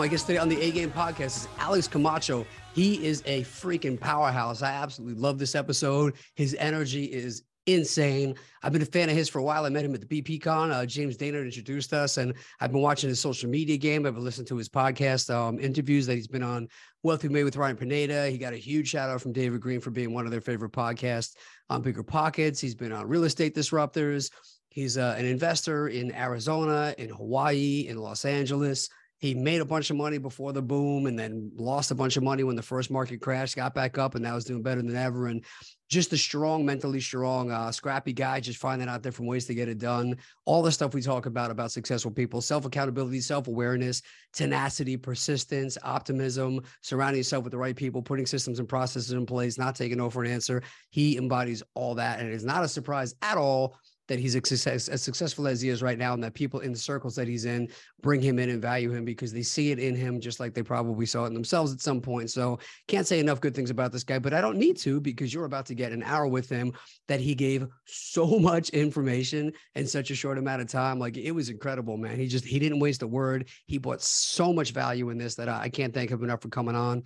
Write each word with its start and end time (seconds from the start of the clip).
My 0.00 0.08
guest 0.08 0.26
today 0.26 0.38
on 0.38 0.48
the 0.48 0.58
A 0.62 0.70
Game 0.70 0.90
podcast 0.90 1.26
is 1.26 1.48
Alex 1.58 1.86
Camacho. 1.86 2.46
He 2.74 3.04
is 3.04 3.22
a 3.26 3.42
freaking 3.42 4.00
powerhouse. 4.00 4.62
I 4.62 4.70
absolutely 4.70 5.20
love 5.20 5.38
this 5.38 5.54
episode. 5.54 6.14
His 6.36 6.56
energy 6.58 7.04
is 7.04 7.42
insane. 7.66 8.34
I've 8.62 8.72
been 8.72 8.80
a 8.80 8.86
fan 8.86 9.10
of 9.10 9.14
his 9.14 9.28
for 9.28 9.40
a 9.40 9.42
while. 9.42 9.66
I 9.66 9.68
met 9.68 9.84
him 9.84 9.92
at 9.92 10.00
the 10.00 10.22
BP 10.22 10.40
Con. 10.40 10.70
Uh, 10.70 10.86
James 10.86 11.18
Dainard 11.18 11.44
introduced 11.44 11.92
us, 11.92 12.16
and 12.16 12.32
I've 12.60 12.72
been 12.72 12.80
watching 12.80 13.10
his 13.10 13.20
social 13.20 13.50
media 13.50 13.76
game. 13.76 14.06
I've 14.06 14.16
listening 14.16 14.46
to 14.46 14.56
his 14.56 14.70
podcast 14.70 15.28
um, 15.28 15.60
interviews 15.60 16.06
that 16.06 16.14
he's 16.14 16.28
been 16.28 16.42
on. 16.42 16.68
Wealthy 17.02 17.28
Way 17.28 17.44
with 17.44 17.56
Ryan 17.56 17.76
Pineda. 17.76 18.30
He 18.30 18.38
got 18.38 18.54
a 18.54 18.56
huge 18.56 18.88
shout 18.88 19.10
out 19.10 19.20
from 19.20 19.34
David 19.34 19.60
Greene 19.60 19.82
for 19.82 19.90
being 19.90 20.14
one 20.14 20.24
of 20.24 20.30
their 20.30 20.40
favorite 20.40 20.72
podcasts 20.72 21.34
on 21.68 21.82
Bigger 21.82 22.02
Pockets. 22.02 22.58
He's 22.58 22.74
been 22.74 22.92
on 22.92 23.06
Real 23.06 23.24
Estate 23.24 23.54
Disruptors. 23.54 24.30
He's 24.70 24.96
uh, 24.96 25.14
an 25.18 25.26
investor 25.26 25.88
in 25.88 26.14
Arizona, 26.14 26.94
in 26.96 27.10
Hawaii, 27.10 27.86
in 27.86 27.98
Los 27.98 28.24
Angeles 28.24 28.88
he 29.20 29.34
made 29.34 29.60
a 29.60 29.66
bunch 29.66 29.90
of 29.90 29.96
money 29.96 30.16
before 30.16 30.54
the 30.54 30.62
boom 30.62 31.06
and 31.06 31.18
then 31.18 31.52
lost 31.54 31.90
a 31.90 31.94
bunch 31.94 32.16
of 32.16 32.22
money 32.22 32.42
when 32.42 32.56
the 32.56 32.62
first 32.62 32.90
market 32.90 33.20
crashed, 33.20 33.54
got 33.54 33.74
back 33.74 33.98
up 33.98 34.14
and 34.14 34.24
now 34.24 34.34
is 34.34 34.46
doing 34.46 34.62
better 34.62 34.80
than 34.80 34.96
ever. 34.96 35.26
And 35.26 35.44
just 35.90 36.12
a 36.14 36.16
strong, 36.16 36.64
mentally 36.64 37.00
strong, 37.00 37.50
uh, 37.50 37.70
scrappy 37.70 38.14
guy, 38.14 38.40
just 38.40 38.58
finding 38.58 38.88
out 38.88 39.02
different 39.02 39.28
ways 39.28 39.44
to 39.44 39.54
get 39.54 39.68
it 39.68 39.76
done. 39.76 40.16
All 40.46 40.62
the 40.62 40.72
stuff 40.72 40.94
we 40.94 41.02
talk 41.02 41.26
about 41.26 41.50
about 41.50 41.70
successful 41.70 42.10
people, 42.10 42.40
self 42.40 42.64
accountability, 42.64 43.20
self 43.20 43.46
awareness, 43.46 44.00
tenacity, 44.32 44.96
persistence, 44.96 45.76
optimism, 45.82 46.62
surrounding 46.80 47.18
yourself 47.18 47.44
with 47.44 47.50
the 47.50 47.58
right 47.58 47.76
people, 47.76 48.00
putting 48.00 48.24
systems 48.24 48.58
and 48.58 48.68
processes 48.68 49.12
in 49.12 49.26
place, 49.26 49.58
not 49.58 49.76
taking 49.76 49.98
no 49.98 50.08
for 50.08 50.24
an 50.24 50.30
answer. 50.30 50.62
He 50.88 51.18
embodies 51.18 51.62
all 51.74 51.94
that. 51.96 52.20
And 52.20 52.28
it 52.28 52.32
is 52.32 52.44
not 52.44 52.64
a 52.64 52.68
surprise 52.68 53.14
at 53.20 53.36
all 53.36 53.76
that 54.10 54.18
he's 54.18 54.32
success, 54.32 54.88
as 54.88 55.02
successful 55.02 55.46
as 55.46 55.60
he 55.60 55.68
is 55.68 55.82
right 55.82 55.96
now, 55.96 56.12
and 56.12 56.22
that 56.22 56.34
people 56.34 56.60
in 56.60 56.72
the 56.72 56.78
circles 56.78 57.14
that 57.14 57.28
he's 57.28 57.44
in 57.44 57.68
bring 58.02 58.20
him 58.20 58.40
in 58.40 58.50
and 58.50 58.60
value 58.60 58.90
him 58.90 59.04
because 59.04 59.32
they 59.32 59.42
see 59.42 59.70
it 59.70 59.78
in 59.78 59.94
him, 59.94 60.20
just 60.20 60.40
like 60.40 60.52
they 60.52 60.64
probably 60.64 61.06
saw 61.06 61.24
it 61.24 61.28
in 61.28 61.34
themselves 61.34 61.72
at 61.72 61.80
some 61.80 62.00
point. 62.00 62.28
So 62.28 62.58
can't 62.88 63.06
say 63.06 63.20
enough 63.20 63.40
good 63.40 63.54
things 63.54 63.70
about 63.70 63.92
this 63.92 64.02
guy, 64.02 64.18
but 64.18 64.34
I 64.34 64.40
don't 64.40 64.58
need 64.58 64.76
to 64.78 65.00
because 65.00 65.32
you're 65.32 65.44
about 65.44 65.64
to 65.66 65.76
get 65.76 65.92
an 65.92 66.02
hour 66.02 66.26
with 66.26 66.48
him 66.48 66.72
that 67.06 67.20
he 67.20 67.36
gave 67.36 67.68
so 67.86 68.26
much 68.40 68.70
information 68.70 69.52
in 69.76 69.86
such 69.86 70.10
a 70.10 70.16
short 70.16 70.38
amount 70.38 70.60
of 70.60 70.68
time. 70.68 70.98
Like 70.98 71.16
it 71.16 71.30
was 71.30 71.48
incredible, 71.48 71.96
man. 71.96 72.18
He 72.18 72.26
just 72.26 72.44
he 72.44 72.58
didn't 72.58 72.80
waste 72.80 73.02
a 73.02 73.06
word. 73.06 73.48
He 73.66 73.78
brought 73.78 74.02
so 74.02 74.52
much 74.52 74.72
value 74.72 75.10
in 75.10 75.18
this 75.18 75.36
that 75.36 75.48
I, 75.48 75.62
I 75.62 75.68
can't 75.68 75.94
thank 75.94 76.10
him 76.10 76.24
enough 76.24 76.42
for 76.42 76.48
coming 76.48 76.74
on 76.74 77.04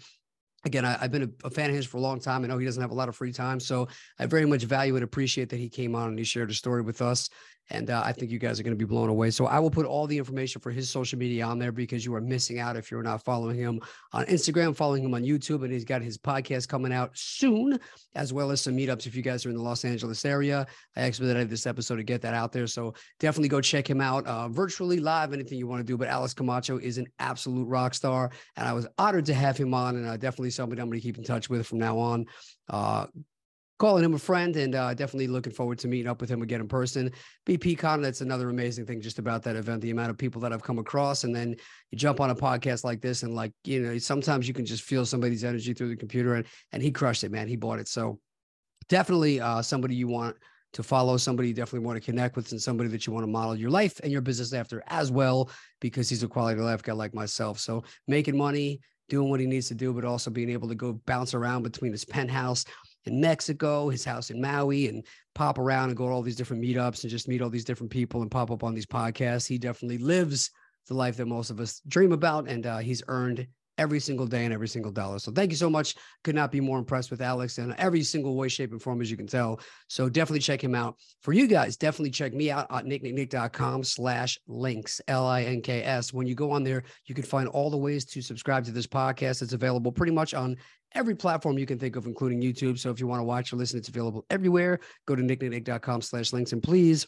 again, 0.65 0.85
I, 0.85 0.99
have 0.99 1.11
been 1.11 1.23
a, 1.23 1.47
a, 1.47 1.51
fan 1.51 1.71
of 1.71 1.77
his 1.77 1.87
for 1.87 1.99
a 1.99 2.01
long 2.01 2.21
time. 2.21 2.45
I 2.45 2.47
know 2.47 2.59
he 2.59 2.65
doesn't 2.65 2.81
have 2.81 2.91
a 2.91 2.95
lot 2.95 3.09
of 3.09 3.17
free 3.17 3.33
time, 3.33 3.61
so 3.61 3.89
I 4.19 4.27
very 4.27 4.47
much 4.47 4.65
value 4.65 4.95
and 4.95 5.05
appreciate 5.05 5.51
that 5.51 5.59
he 5.59 5.69
came 5.69 5.95
on 5.95 6.09
and 6.09 6.19
he 6.19 6.25
shared 6.25 6.51
a 6.51 6.55
story 6.55 6.83
with 6.83 7.03
us. 7.03 7.29
And 7.71 7.91
uh, 7.91 8.03
I 8.05 8.13
think 8.13 8.31
you 8.31 8.39
guys 8.39 8.61
are 8.61 8.63
going 8.63 8.77
to 8.77 8.79
be 8.79 8.89
blown 8.89 9.09
away. 9.09 9.31
So 9.31 9.47
I 9.47 9.59
will 9.59 9.71
put 9.71 9.87
all 9.87 10.07
the 10.07 10.19
information 10.19 10.61
for 10.61 10.71
his 10.71 10.91
social 10.91 11.19
media 11.19 11.47
on 11.47 11.59
there 11.59 11.73
because 11.73 12.05
you 12.05 12.15
are 12.15 12.21
missing 12.21 12.59
out 12.59 12.77
if 12.77 12.91
you're 12.91 13.03
not 13.03 13.25
following 13.25 13.57
him 13.57 13.81
on 14.13 14.27
Instagram, 14.27 14.77
following 14.77 15.03
him 15.03 15.15
on 15.15 15.23
YouTube. 15.23 15.65
And 15.65 15.73
he's 15.73 15.85
got 15.85 16.03
his 16.03 16.19
podcast 16.19 16.69
coming 16.69 16.93
out 16.93 17.11
soon, 17.15 17.79
as 18.15 18.33
well 18.33 18.51
as 18.51 18.61
some 18.61 18.77
meetups 18.77 19.07
if 19.07 19.17
you 19.17 19.23
guys 19.23 19.47
are 19.47 19.51
in 19.51 19.57
the 19.57 19.63
Los 19.63 19.85
Angeles 19.85 20.25
area. 20.25 20.67
I 20.97 21.03
expedited 21.03 21.49
this 21.49 21.67
episode 21.67 21.97
to 21.97 22.05
get 22.05 22.21
that 22.23 22.35
out 22.35 22.53
there. 22.53 22.67
So 22.67 22.95
definitely 23.19 23.49
go 23.49 23.61
check 23.61 23.89
him 23.89 24.01
out 24.01 24.27
uh, 24.27 24.49
virtually, 24.49 25.01
live, 25.01 25.33
anything 25.33 25.59
you 25.59 25.67
want 25.67 25.81
to 25.81 25.85
do. 25.85 25.97
But 25.97 26.09
Alex 26.09 26.35
Camacho 26.35 26.79
is 26.79 26.99
an 26.99 27.07
absolute 27.19 27.67
rock 27.67 27.95
star. 27.95 28.31
And 28.57 28.69
I 28.69 28.75
was 28.75 28.87
honored 28.99 29.25
to 29.27 29.35
have 29.35 29.57
him 29.57 29.73
on. 29.73 29.97
And 29.97 30.07
uh, 30.07 30.17
definitely 30.19 30.51
somebody 30.51 30.83
I'm 30.83 30.89
going 30.89 31.01
to 31.01 31.07
keep 31.07 31.17
in 31.17 31.25
touch 31.25 31.49
with 31.49 31.67
from 31.67 31.79
now 31.79 31.99
on. 31.99 32.27
Uh, 32.69 33.07
calling 33.79 34.05
him 34.05 34.15
a 34.15 34.19
friend 34.19 34.57
and 34.57 34.75
uh, 34.75 34.95
definitely 34.95 35.27
looking 35.27 35.53
forward 35.53 35.79
to 35.79 35.89
meeting 35.89 36.09
up 36.09 36.21
with 36.21 36.31
him 36.31 36.43
again 36.43 36.61
in 36.61 36.69
person. 36.69 37.11
BP 37.47 37.77
Con, 37.79 38.01
that's 38.01 38.21
another 38.21 38.49
amazing 38.51 38.87
thing 38.87 39.01
just 39.01 39.19
about 39.19 39.43
that 39.43 39.57
event, 39.57 39.83
the 39.83 39.91
amount 39.91 40.11
of 40.11 40.19
people 40.19 40.41
that 40.43 40.53
I've 40.53 40.63
come 40.63 40.79
across. 40.79 41.25
And 41.25 41.35
then 41.35 41.57
you 41.91 41.99
jump 41.99 42.21
on 42.21 42.31
a 42.31 42.35
podcast 42.35 42.85
like 42.85 43.01
this 43.01 43.25
and 43.25 43.35
like, 43.35 43.53
you 43.65 43.81
know, 43.81 43.99
sometimes 43.99 44.47
you 44.47 44.55
can 44.55 44.65
just 44.65 44.85
feel 44.85 45.05
somebody's 45.05 45.45
energy 45.45 45.75
through 45.75 45.89
the 45.89 45.97
computer 45.97 46.35
and, 46.35 46.47
and 46.73 46.83
he 46.83 46.91
crushed 46.91 47.25
it, 47.25 47.33
man. 47.33 47.49
He 47.49 47.57
bought 47.57 47.81
it. 47.81 47.89
So 47.89 48.21
definitely 48.89 49.41
uh, 49.41 49.61
somebody 49.63 49.97
you 49.97 50.07
want 50.07 50.37
to 50.75 50.83
follow, 50.83 51.17
somebody 51.17 51.49
you 51.49 51.55
definitely 51.55 51.87
want 51.87 51.97
to 51.97 52.05
connect 52.05 52.37
with 52.37 52.51
and 52.53 52.61
somebody 52.61 52.91
that 52.91 53.07
you 53.07 53.13
want 53.13 53.25
to 53.25 53.31
model 53.31 53.57
your 53.57 53.71
life 53.71 54.01
and 54.03 54.13
your 54.13 54.21
business 54.21 54.53
after 54.53 54.83
as 54.89 55.11
well, 55.11 55.51
because 55.81 56.09
he's 56.09 56.23
a 56.23 56.29
quality 56.29 56.61
life 56.61 56.83
guy 56.83 56.93
like 56.93 57.15
myself. 57.15 57.59
So 57.59 57.85
making 58.09 58.37
money, 58.37 58.81
doing 59.09 59.31
what 59.31 59.41
he 59.41 59.47
needs 59.47 59.69
to 59.69 59.75
do, 59.75 59.93
but 59.93 60.05
also 60.05 60.31
being 60.31 60.51
able 60.51 60.69
to 60.69 60.75
go 60.75 61.01
bounce 61.07 61.35
around 61.35 61.63
between 61.63 61.93
his 61.93 62.05
penthouse 62.05 62.65
in 63.05 63.21
Mexico, 63.21 63.89
his 63.89 64.05
house 64.05 64.31
in 64.31 64.41
Maui, 64.41 64.89
and 64.89 65.05
pop 65.35 65.59
around 65.59 65.89
and 65.91 65.97
go 65.97 66.07
to 66.07 66.13
all 66.13 66.23
these 66.23 66.37
different 66.37 66.63
meetups 66.63 67.03
and 67.03 67.11
just 67.11 67.29
meet 67.29 67.43
all 67.43 67.51
these 67.51 67.65
different 67.65 67.91
people 67.91 68.23
and 68.23 68.31
pop 68.31 68.51
up 68.51 68.65
on 68.65 68.75
these 68.75 68.87
podcasts. 68.87 69.47
He 69.47 69.59
definitely 69.59 69.99
lives 69.99 70.51
the 70.89 70.95
life 70.95 71.17
that 71.17 71.27
most 71.27 71.51
of 71.51 71.61
us 71.61 71.81
dream 71.89 72.13
about, 72.13 72.49
and 72.49 72.67
uh, 72.67 72.79
he's 72.79 73.03
earned 73.09 73.47
every 73.79 74.01
single 74.01 74.27
day 74.27 74.45
and 74.45 74.55
every 74.55 74.69
single 74.69 74.93
dollar. 74.93 75.19
So 75.19 75.33
thank 75.33 75.51
you 75.51 75.57
so 75.57 75.69
much. 75.71 75.95
Could 76.23 76.35
not 76.35 76.53
be 76.53 76.61
more 76.61 76.79
impressed 76.79 77.11
with 77.11 77.21
Alex 77.21 77.59
in 77.59 77.75
every 77.79 78.03
single 78.03 78.37
way, 78.37 78.49
shape, 78.49 78.73
and 78.73 78.83
form, 78.83 79.01
as 79.01 79.11
you 79.11 79.17
can 79.17 79.27
tell. 79.27 79.61
So 79.89 80.09
definitely 80.09 80.41
check 80.41 80.63
him 80.63 80.75
out. 80.75 80.97
For 81.23 81.33
you 81.33 81.47
guys, 81.47 81.77
definitely 81.77 82.11
check 82.11 82.33
me 82.35 82.51
out 82.51 82.67
at 82.71 82.85
nicknicknick.com 82.85 83.85
slash 83.85 84.39
links, 84.47 85.01
L-I-N-K-S. 85.09 86.13
When 86.13 86.27
you 86.27 86.35
go 86.35 86.51
on 86.51 86.65
there, 86.65 86.85
you 87.07 87.15
can 87.15 87.25
find 87.25 87.49
all 87.49 87.71
the 87.71 87.77
ways 87.77 88.05
to 88.07 88.23
subscribe 88.23 88.65
to 88.65 88.73
this 88.73 88.87
podcast. 88.87 89.43
It's 89.43 89.53
available 89.53 89.93
pretty 89.93 90.13
much 90.13 90.35
on 90.35 90.57
every 90.95 91.15
platform 91.15 91.59
you 91.59 91.67
can 91.67 91.79
think 91.79 91.97
of, 91.97 92.07
including 92.07 92.41
YouTube. 92.41 92.79
So 92.79 92.91
if 92.91 93.01
you 93.01 93.07
want 93.07 93.21
to 93.21 93.25
watch 93.25 93.53
or 93.53 93.57
listen, 93.57 93.79
it's 93.79 93.89
available 93.89 94.25
everywhere. 94.31 94.81
Go 95.07 95.17
to 95.17 95.23
nicknicknick.com 95.23 96.03
slash 96.03 96.33
links. 96.33 96.53
And 96.53 96.63
please 96.63 97.07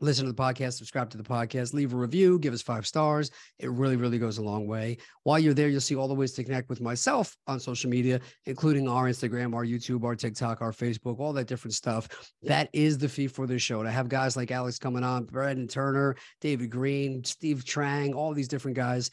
listen 0.00 0.26
to 0.26 0.32
the 0.32 0.42
podcast, 0.42 0.74
subscribe 0.74 1.10
to 1.10 1.16
the 1.16 1.22
podcast, 1.22 1.72
leave 1.72 1.92
a 1.92 1.96
review, 1.96 2.38
give 2.38 2.52
us 2.52 2.62
five 2.62 2.86
stars. 2.86 3.30
It 3.58 3.70
really, 3.70 3.96
really 3.96 4.18
goes 4.18 4.38
a 4.38 4.42
long 4.42 4.66
way. 4.66 4.98
While 5.22 5.38
you're 5.38 5.54
there, 5.54 5.68
you'll 5.68 5.80
see 5.80 5.96
all 5.96 6.08
the 6.08 6.14
ways 6.14 6.32
to 6.32 6.44
connect 6.44 6.68
with 6.68 6.80
myself 6.80 7.36
on 7.46 7.60
social 7.60 7.90
media, 7.90 8.20
including 8.46 8.88
our 8.88 9.04
Instagram, 9.04 9.54
our 9.54 9.64
YouTube, 9.64 10.04
our 10.04 10.16
TikTok, 10.16 10.60
our 10.60 10.72
Facebook, 10.72 11.20
all 11.20 11.32
that 11.32 11.46
different 11.46 11.74
stuff. 11.74 12.08
That 12.42 12.68
is 12.72 12.98
the 12.98 13.08
fee 13.08 13.28
for 13.28 13.46
this 13.46 13.62
show. 13.62 13.82
To 13.82 13.90
have 13.90 14.08
guys 14.08 14.36
like 14.36 14.50
Alex 14.50 14.78
coming 14.78 15.04
on, 15.04 15.24
Brandon 15.24 15.68
Turner, 15.68 16.16
David 16.40 16.70
Greene, 16.70 17.22
Steve 17.24 17.64
Trang, 17.64 18.14
all 18.14 18.34
these 18.34 18.48
different 18.48 18.76
guys 18.76 19.10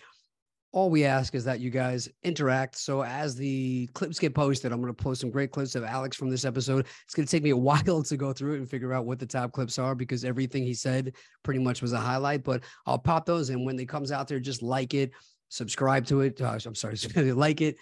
all 0.73 0.89
we 0.89 1.03
ask 1.03 1.35
is 1.35 1.43
that 1.43 1.59
you 1.59 1.69
guys 1.69 2.07
interact. 2.23 2.77
So 2.77 3.03
as 3.03 3.35
the 3.35 3.87
clips 3.87 4.19
get 4.19 4.33
posted, 4.33 4.71
I'm 4.71 4.81
going 4.81 4.93
to 4.93 5.03
post 5.03 5.21
some 5.21 5.29
great 5.29 5.51
clips 5.51 5.75
of 5.75 5.83
Alex 5.83 6.15
from 6.15 6.29
this 6.29 6.45
episode. 6.45 6.85
It's 7.03 7.13
going 7.13 7.25
to 7.25 7.31
take 7.31 7.43
me 7.43 7.49
a 7.49 7.57
while 7.71 8.03
to 8.03 8.17
go 8.17 8.31
through 8.31 8.53
it 8.53 8.59
and 8.59 8.69
figure 8.69 8.93
out 8.93 9.05
what 9.05 9.19
the 9.19 9.25
top 9.25 9.51
clips 9.51 9.77
are 9.77 9.95
because 9.95 10.23
everything 10.23 10.63
he 10.63 10.73
said 10.73 11.13
pretty 11.43 11.59
much 11.59 11.81
was 11.81 11.93
a 11.93 11.97
highlight. 11.97 12.43
But 12.43 12.63
I'll 12.85 12.99
pop 12.99 13.25
those, 13.25 13.49
and 13.49 13.65
when 13.65 13.79
it 13.79 13.89
comes 13.89 14.11
out 14.11 14.27
there, 14.27 14.39
just 14.39 14.61
like 14.61 14.93
it, 14.93 15.11
subscribe 15.49 16.05
to 16.07 16.21
it. 16.21 16.41
Uh, 16.41 16.57
I'm 16.65 16.75
sorry, 16.75 16.95
like 17.33 17.61
it. 17.61 17.77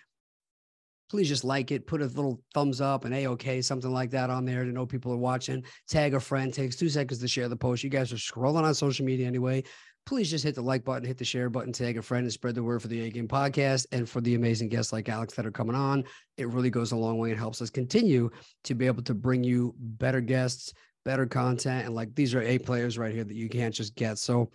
Please 1.09 1.27
just 1.27 1.43
like 1.43 1.71
it, 1.71 1.87
put 1.87 2.03
a 2.03 2.05
little 2.05 2.39
thumbs 2.53 2.81
up 2.81 3.03
and 3.03 3.15
a 3.15 3.25
okay, 3.25 3.63
something 3.63 3.91
like 3.91 4.11
that 4.11 4.29
on 4.29 4.45
there 4.45 4.63
to 4.63 4.71
know 4.71 4.85
people 4.85 5.11
are 5.11 5.17
watching. 5.17 5.63
Tag 5.87 6.13
a 6.13 6.19
friend. 6.19 6.53
Takes 6.53 6.75
two 6.75 6.87
seconds 6.87 7.19
to 7.19 7.27
share 7.27 7.49
the 7.49 7.55
post. 7.55 7.83
You 7.83 7.89
guys 7.89 8.13
are 8.13 8.15
scrolling 8.15 8.61
on 8.61 8.75
social 8.75 9.07
media 9.07 9.25
anyway 9.25 9.63
please 10.05 10.29
just 10.29 10.43
hit 10.43 10.55
the 10.55 10.61
like 10.61 10.83
button, 10.83 11.05
hit 11.05 11.17
the 11.17 11.25
share 11.25 11.49
button, 11.49 11.71
tag 11.71 11.97
a 11.97 12.01
friend, 12.01 12.23
and 12.23 12.33
spread 12.33 12.55
the 12.55 12.63
word 12.63 12.81
for 12.81 12.87
the 12.87 13.01
A 13.01 13.09
Game 13.09 13.27
podcast 13.27 13.85
and 13.91 14.09
for 14.09 14.21
the 14.21 14.35
amazing 14.35 14.69
guests 14.69 14.91
like 14.91 15.09
Alex 15.09 15.35
that 15.35 15.45
are 15.45 15.51
coming 15.51 15.75
on. 15.75 16.03
It 16.37 16.49
really 16.49 16.69
goes 16.69 16.91
a 16.91 16.97
long 16.97 17.17
way 17.17 17.29
and 17.29 17.39
helps 17.39 17.61
us 17.61 17.69
continue 17.69 18.29
to 18.63 18.75
be 18.75 18.87
able 18.87 19.03
to 19.03 19.13
bring 19.13 19.43
you 19.43 19.75
better 19.77 20.21
guests, 20.21 20.73
better 21.05 21.25
content. 21.25 21.85
And 21.85 21.95
like 21.95 22.15
these 22.15 22.33
are 22.33 22.41
A 22.41 22.57
players 22.57 22.97
right 22.97 23.13
here 23.13 23.23
that 23.23 23.35
you 23.35 23.49
can't 23.49 23.73
just 23.73 23.95
get. 23.95 24.17
So, 24.17 24.49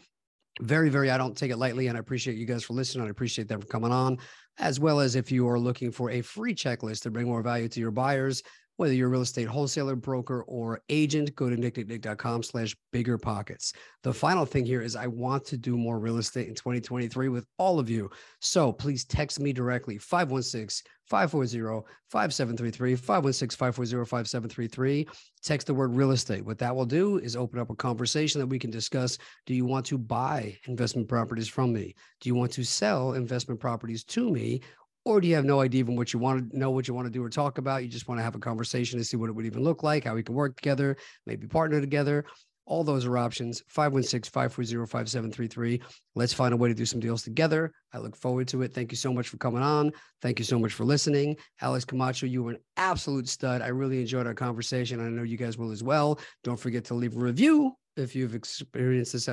very, 0.61 0.89
very, 0.89 1.11
I 1.11 1.19
don't 1.19 1.37
take 1.37 1.51
it 1.51 1.57
lightly. 1.57 1.89
And 1.89 1.97
I 1.97 2.01
appreciate 2.01 2.37
you 2.37 2.47
guys 2.47 2.63
for 2.63 2.75
listening. 2.75 3.07
I 3.07 3.11
appreciate 3.11 3.49
them 3.49 3.61
for 3.61 3.67
coming 3.67 3.91
on, 3.91 4.19
as 4.59 4.79
well 4.79 5.01
as 5.01 5.17
if 5.17 5.33
you 5.33 5.49
are 5.49 5.59
looking 5.59 5.91
for 5.91 6.11
a 6.11 6.21
free 6.21 6.55
checklist 6.55 7.03
to 7.03 7.11
bring 7.11 7.27
more 7.27 7.43
value 7.43 7.69
to 7.69 7.81
your 7.81 7.91
buyers 7.91 8.43
whether 8.77 8.93
you're 8.93 9.09
a 9.09 9.11
real 9.11 9.23
estate 9.23 9.49
wholesaler, 9.49 9.97
broker, 9.97 10.43
or 10.45 10.81
agent, 10.89 11.35
go 11.37 11.49
to 11.49 11.57
nicknicknick.com 11.57 12.43
slash 12.43 12.77
bigger 12.93 13.17
pockets. 13.17 13.73
The 14.03 14.13
final 14.13 14.45
thing 14.45 14.67
here 14.67 14.83
is 14.83 14.97
I 14.97 15.07
want 15.07 15.45
to 15.47 15.57
do 15.57 15.77
more 15.77 15.99
real 15.99 16.19
estate 16.19 16.49
in 16.49 16.55
2023 16.55 17.29
with 17.29 17.47
all 17.59 17.79
of 17.79 17.89
you. 17.89 18.11
So 18.41 18.73
please 18.73 19.05
text 19.05 19.41
me 19.41 19.53
directly 19.53 19.99
516 19.99 20.91
540 21.07 21.87
5733 22.09 22.97
516 22.97 23.57
540 23.57 24.09
5733. 24.09 25.09
Text 25.43 25.67
the 25.67 25.75
word 25.75 25.95
real 25.95 26.13
estate. 26.13 26.45
What 26.45 26.59
that 26.59 26.75
will 26.75 26.87
do 26.87 27.19
is 27.19 27.37
open 27.37 27.61
up 27.61 27.71
a 27.71 27.77
conversation 27.77 28.41
that 28.41 28.47
we 28.47 28.59
can 28.59 28.71
discuss. 28.71 29.19
Do 29.47 29.55
you 29.55 29.67
want 29.67 29.87
to 29.87 29.99
buy 29.99 30.57
investment 30.67 31.09
properties 31.09 31.49
from 31.49 31.73
me? 31.73 31.95
Do 32.21 32.29
you 32.29 32.35
want 32.35 32.53
to 32.53 32.65
sell 32.65 33.13
investment 33.13 33.61
properties 33.61 34.05
to 34.05 34.31
me? 34.31 34.63
Or 35.05 35.21
do 35.21 35.29
you 35.29 35.35
have 35.35 35.45
no 35.45 35.61
idea 35.61 35.81
even 35.81 35.97
what 35.97 36.13
you 36.13 36.19
want 36.19 36.51
to 36.51 36.59
know 36.59 36.71
what 36.71 36.89
you 36.89 36.95
want 36.95 37.07
to 37.07 37.11
do 37.11 37.23
or 37.23 37.29
talk 37.29 37.59
about? 37.59 37.83
You 37.83 37.89
just 37.89 38.09
want 38.09 38.19
to 38.19 38.23
have 38.23 38.35
a 38.35 38.39
conversation 38.39 38.99
to 38.99 39.05
see 39.05 39.17
what 39.17 39.29
it 39.29 39.33
would 39.33 39.47
even 39.47 39.63
look 39.63 39.83
like 39.83 40.05
how 40.05 40.15
we 40.15 40.23
can 40.23 40.35
work 40.35 40.57
together 40.57 40.97
maybe 41.27 41.47
partner 41.47 41.81
together. 41.81 42.25
All 42.67 42.83
those 42.83 43.05
are 43.05 43.19
options. 43.19 43.63
516-540-5733 43.77 45.83
let's 46.15 46.33
find 46.33 46.55
a 46.55 46.57
way 46.57 46.71
to 46.71 46.75
do 46.75 46.87
some 46.87 47.01
deals 47.01 47.23
together. 47.23 47.71
I 47.93 47.99
look 47.99 48.17
forward 48.17 48.49
to 48.49 48.63
it. 48.63 48.73
Thank 48.73 48.91
you 48.91 48.97
so 48.97 49.13
much 49.13 49.29
for 49.29 49.37
coming 49.37 49.63
on. 49.63 49.93
Thank 50.23 50.39
you 50.39 50.47
so 50.47 50.59
much 50.59 50.73
for 50.73 50.85
listening. 50.85 51.37
Alex 51.61 51.85
camacho 51.85 52.27
you 52.27 52.43
were 52.43 52.53
an 52.53 52.61
absolute 52.79 53.29
stud. 53.29 53.61
I 53.61 53.69
really 53.69 54.01
enjoyed 54.01 54.27
our 54.27 54.33
conversation. 54.33 55.01
I 55.01 55.11
know 55.11 55.25
you 55.25 55.37
guys 55.37 55.59
will 55.59 55.73
as 55.73 55.83
well. 55.83 56.19
Don't 56.43 56.59
forget 56.59 56.87
to 56.87 56.95
leave 56.95 57.17
a 57.17 57.21
review 57.21 57.77
if 57.97 58.17
you've 58.17 58.35
experienced 58.35 59.13
this 59.13 59.29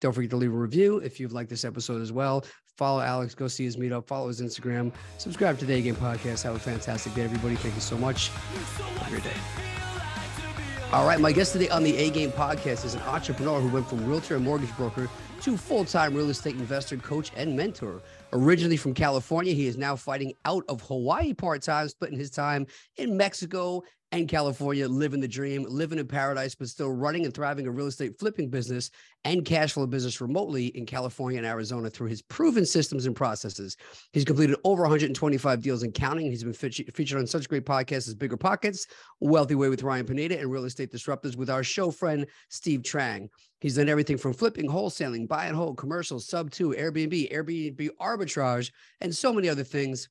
don't 0.00 0.12
forget 0.12 0.30
to 0.30 0.36
leave 0.36 0.52
a 0.52 0.56
review 0.56 0.98
if 0.98 1.18
you've 1.18 1.32
liked 1.32 1.50
this 1.50 1.64
episode 1.64 2.00
as 2.00 2.12
well. 2.12 2.44
Follow 2.78 3.00
Alex, 3.00 3.34
go 3.34 3.48
see 3.48 3.64
his 3.64 3.76
meetup, 3.76 4.06
follow 4.06 4.28
his 4.28 4.40
Instagram, 4.40 4.92
subscribe 5.18 5.58
to 5.58 5.64
the 5.64 5.74
A 5.74 5.82
Game 5.82 5.96
Podcast. 5.96 6.44
Have 6.44 6.54
a 6.54 6.60
fantastic 6.60 7.12
day, 7.12 7.22
everybody. 7.22 7.56
Thank 7.56 7.74
you 7.74 7.80
so 7.80 7.98
much. 7.98 8.28
Have 8.28 9.10
great 9.10 9.24
day. 9.24 9.32
All 10.92 11.04
right, 11.04 11.18
my 11.18 11.32
guest 11.32 11.54
today 11.54 11.68
on 11.70 11.82
the 11.82 11.96
A 11.96 12.08
Game 12.10 12.30
Podcast 12.30 12.84
is 12.84 12.94
an 12.94 13.00
entrepreneur 13.00 13.60
who 13.60 13.68
went 13.68 13.88
from 13.88 14.06
realtor 14.06 14.36
and 14.36 14.44
mortgage 14.44 14.74
broker 14.76 15.10
to 15.42 15.56
full 15.56 15.84
time 15.84 16.14
real 16.14 16.30
estate 16.30 16.54
investor, 16.54 16.96
coach, 16.98 17.32
and 17.36 17.56
mentor. 17.56 18.00
Originally 18.32 18.76
from 18.76 18.92
California, 18.92 19.54
he 19.54 19.66
is 19.66 19.78
now 19.78 19.96
fighting 19.96 20.34
out 20.44 20.64
of 20.68 20.82
Hawaii 20.82 21.32
part 21.32 21.62
time, 21.62 21.88
splitting 21.88 22.18
his 22.18 22.30
time 22.30 22.66
in 22.96 23.16
Mexico 23.16 23.82
and 24.12 24.28
California, 24.28 24.88
living 24.88 25.20
the 25.20 25.28
dream, 25.28 25.64
living 25.68 25.98
in 25.98 26.06
paradise, 26.06 26.54
but 26.54 26.68
still 26.68 26.90
running 26.90 27.24
and 27.24 27.34
thriving 27.34 27.66
a 27.66 27.70
real 27.70 27.86
estate 27.86 28.18
flipping 28.18 28.48
business 28.48 28.90
and 29.24 29.44
cash 29.44 29.72
flow 29.72 29.86
business 29.86 30.20
remotely 30.20 30.66
in 30.68 30.86
California 30.86 31.38
and 31.38 31.46
Arizona 31.46 31.90
through 31.90 32.08
his 32.08 32.22
proven 32.22 32.64
systems 32.64 33.06
and 33.06 33.14
processes. 33.14 33.76
He's 34.12 34.24
completed 34.24 34.56
over 34.64 34.82
125 34.82 35.62
deals 35.62 35.82
and 35.82 35.92
counting. 35.92 36.30
He's 36.30 36.44
been 36.44 36.54
featured 36.54 37.18
on 37.18 37.26
such 37.26 37.48
great 37.48 37.66
podcasts 37.66 38.08
as 38.08 38.14
Bigger 38.14 38.36
Pockets, 38.36 38.86
Wealthy 39.20 39.54
Way 39.54 39.68
with 39.68 39.82
Ryan 39.82 40.06
Pineda, 40.06 40.38
and 40.38 40.50
Real 40.50 40.64
Estate 40.64 40.92
Disruptors 40.92 41.36
with 41.36 41.50
our 41.50 41.62
show 41.62 41.90
friend, 41.90 42.26
Steve 42.48 42.82
Trang. 42.82 43.28
He's 43.60 43.76
done 43.76 43.88
everything 43.88 44.18
from 44.18 44.34
flipping, 44.34 44.68
wholesaling, 44.68 45.26
buy 45.26 45.46
and 45.46 45.56
hold, 45.56 45.78
commercials, 45.78 46.26
sub 46.26 46.50
two, 46.50 46.70
Airbnb, 46.70 47.32
Airbnb 47.32 47.88
arbitrage, 48.00 48.70
and 49.00 49.14
so 49.14 49.32
many 49.32 49.48
other 49.48 49.64
things. 49.64 50.08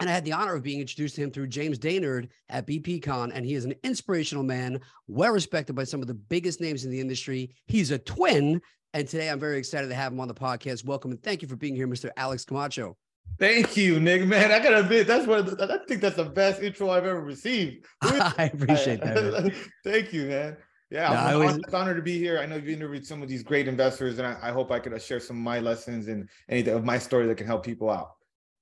And 0.00 0.08
I 0.08 0.12
had 0.12 0.24
the 0.24 0.32
honor 0.32 0.54
of 0.54 0.62
being 0.62 0.80
introduced 0.80 1.16
to 1.16 1.22
him 1.22 1.30
through 1.30 1.48
James 1.48 1.78
Dainard 1.78 2.28
at 2.48 2.66
BPCon. 2.66 3.32
And 3.34 3.44
he 3.44 3.54
is 3.54 3.66
an 3.66 3.74
inspirational 3.84 4.42
man, 4.42 4.80
well 5.06 5.30
respected 5.30 5.74
by 5.74 5.84
some 5.84 6.00
of 6.00 6.08
the 6.08 6.14
biggest 6.14 6.60
names 6.60 6.84
in 6.84 6.90
the 6.90 7.00
industry. 7.00 7.54
He's 7.66 7.90
a 7.90 7.98
twin. 7.98 8.62
And 8.94 9.06
today 9.06 9.28
I'm 9.28 9.38
very 9.38 9.58
excited 9.58 9.88
to 9.88 9.94
have 9.94 10.12
him 10.12 10.18
on 10.18 10.26
the 10.26 10.34
podcast. 10.34 10.84
Welcome 10.84 11.10
and 11.10 11.22
thank 11.22 11.42
you 11.42 11.48
for 11.48 11.56
being 11.56 11.76
here, 11.76 11.86
Mr. 11.86 12.10
Alex 12.16 12.44
Camacho. 12.44 12.96
Thank 13.38 13.76
you, 13.76 14.00
Nick. 14.00 14.26
Man, 14.26 14.50
I 14.50 14.58
gotta 14.58 14.80
admit, 14.80 15.06
that's 15.06 15.26
one. 15.26 15.46
The, 15.46 15.80
I 15.80 15.86
think 15.86 16.00
that's 16.00 16.16
the 16.16 16.24
best 16.24 16.62
intro 16.62 16.90
I've 16.90 17.06
ever 17.06 17.20
received. 17.20 17.86
I 18.02 18.50
appreciate 18.52 19.00
that. 19.02 19.54
Thank 19.84 20.12
you, 20.12 20.26
man. 20.26 20.56
Yeah, 20.90 21.12
no, 21.30 21.42
I'm 21.42 21.58
was... 21.58 21.74
honored 21.74 21.96
to 21.96 22.02
be 22.02 22.18
here. 22.18 22.38
I 22.38 22.46
know 22.46 22.56
you've 22.56 22.68
interviewed 22.68 23.06
some 23.06 23.22
of 23.22 23.28
these 23.28 23.42
great 23.42 23.68
investors, 23.68 24.18
and 24.18 24.26
I, 24.26 24.36
I 24.42 24.50
hope 24.50 24.72
I 24.72 24.80
could 24.80 24.92
uh, 24.92 24.98
share 24.98 25.20
some 25.20 25.36
of 25.36 25.42
my 25.42 25.60
lessons 25.60 26.08
and 26.08 26.28
anything 26.48 26.74
of 26.74 26.84
my 26.84 26.98
story 26.98 27.26
that 27.28 27.36
can 27.36 27.46
help 27.46 27.64
people 27.64 27.90
out. 27.90 28.10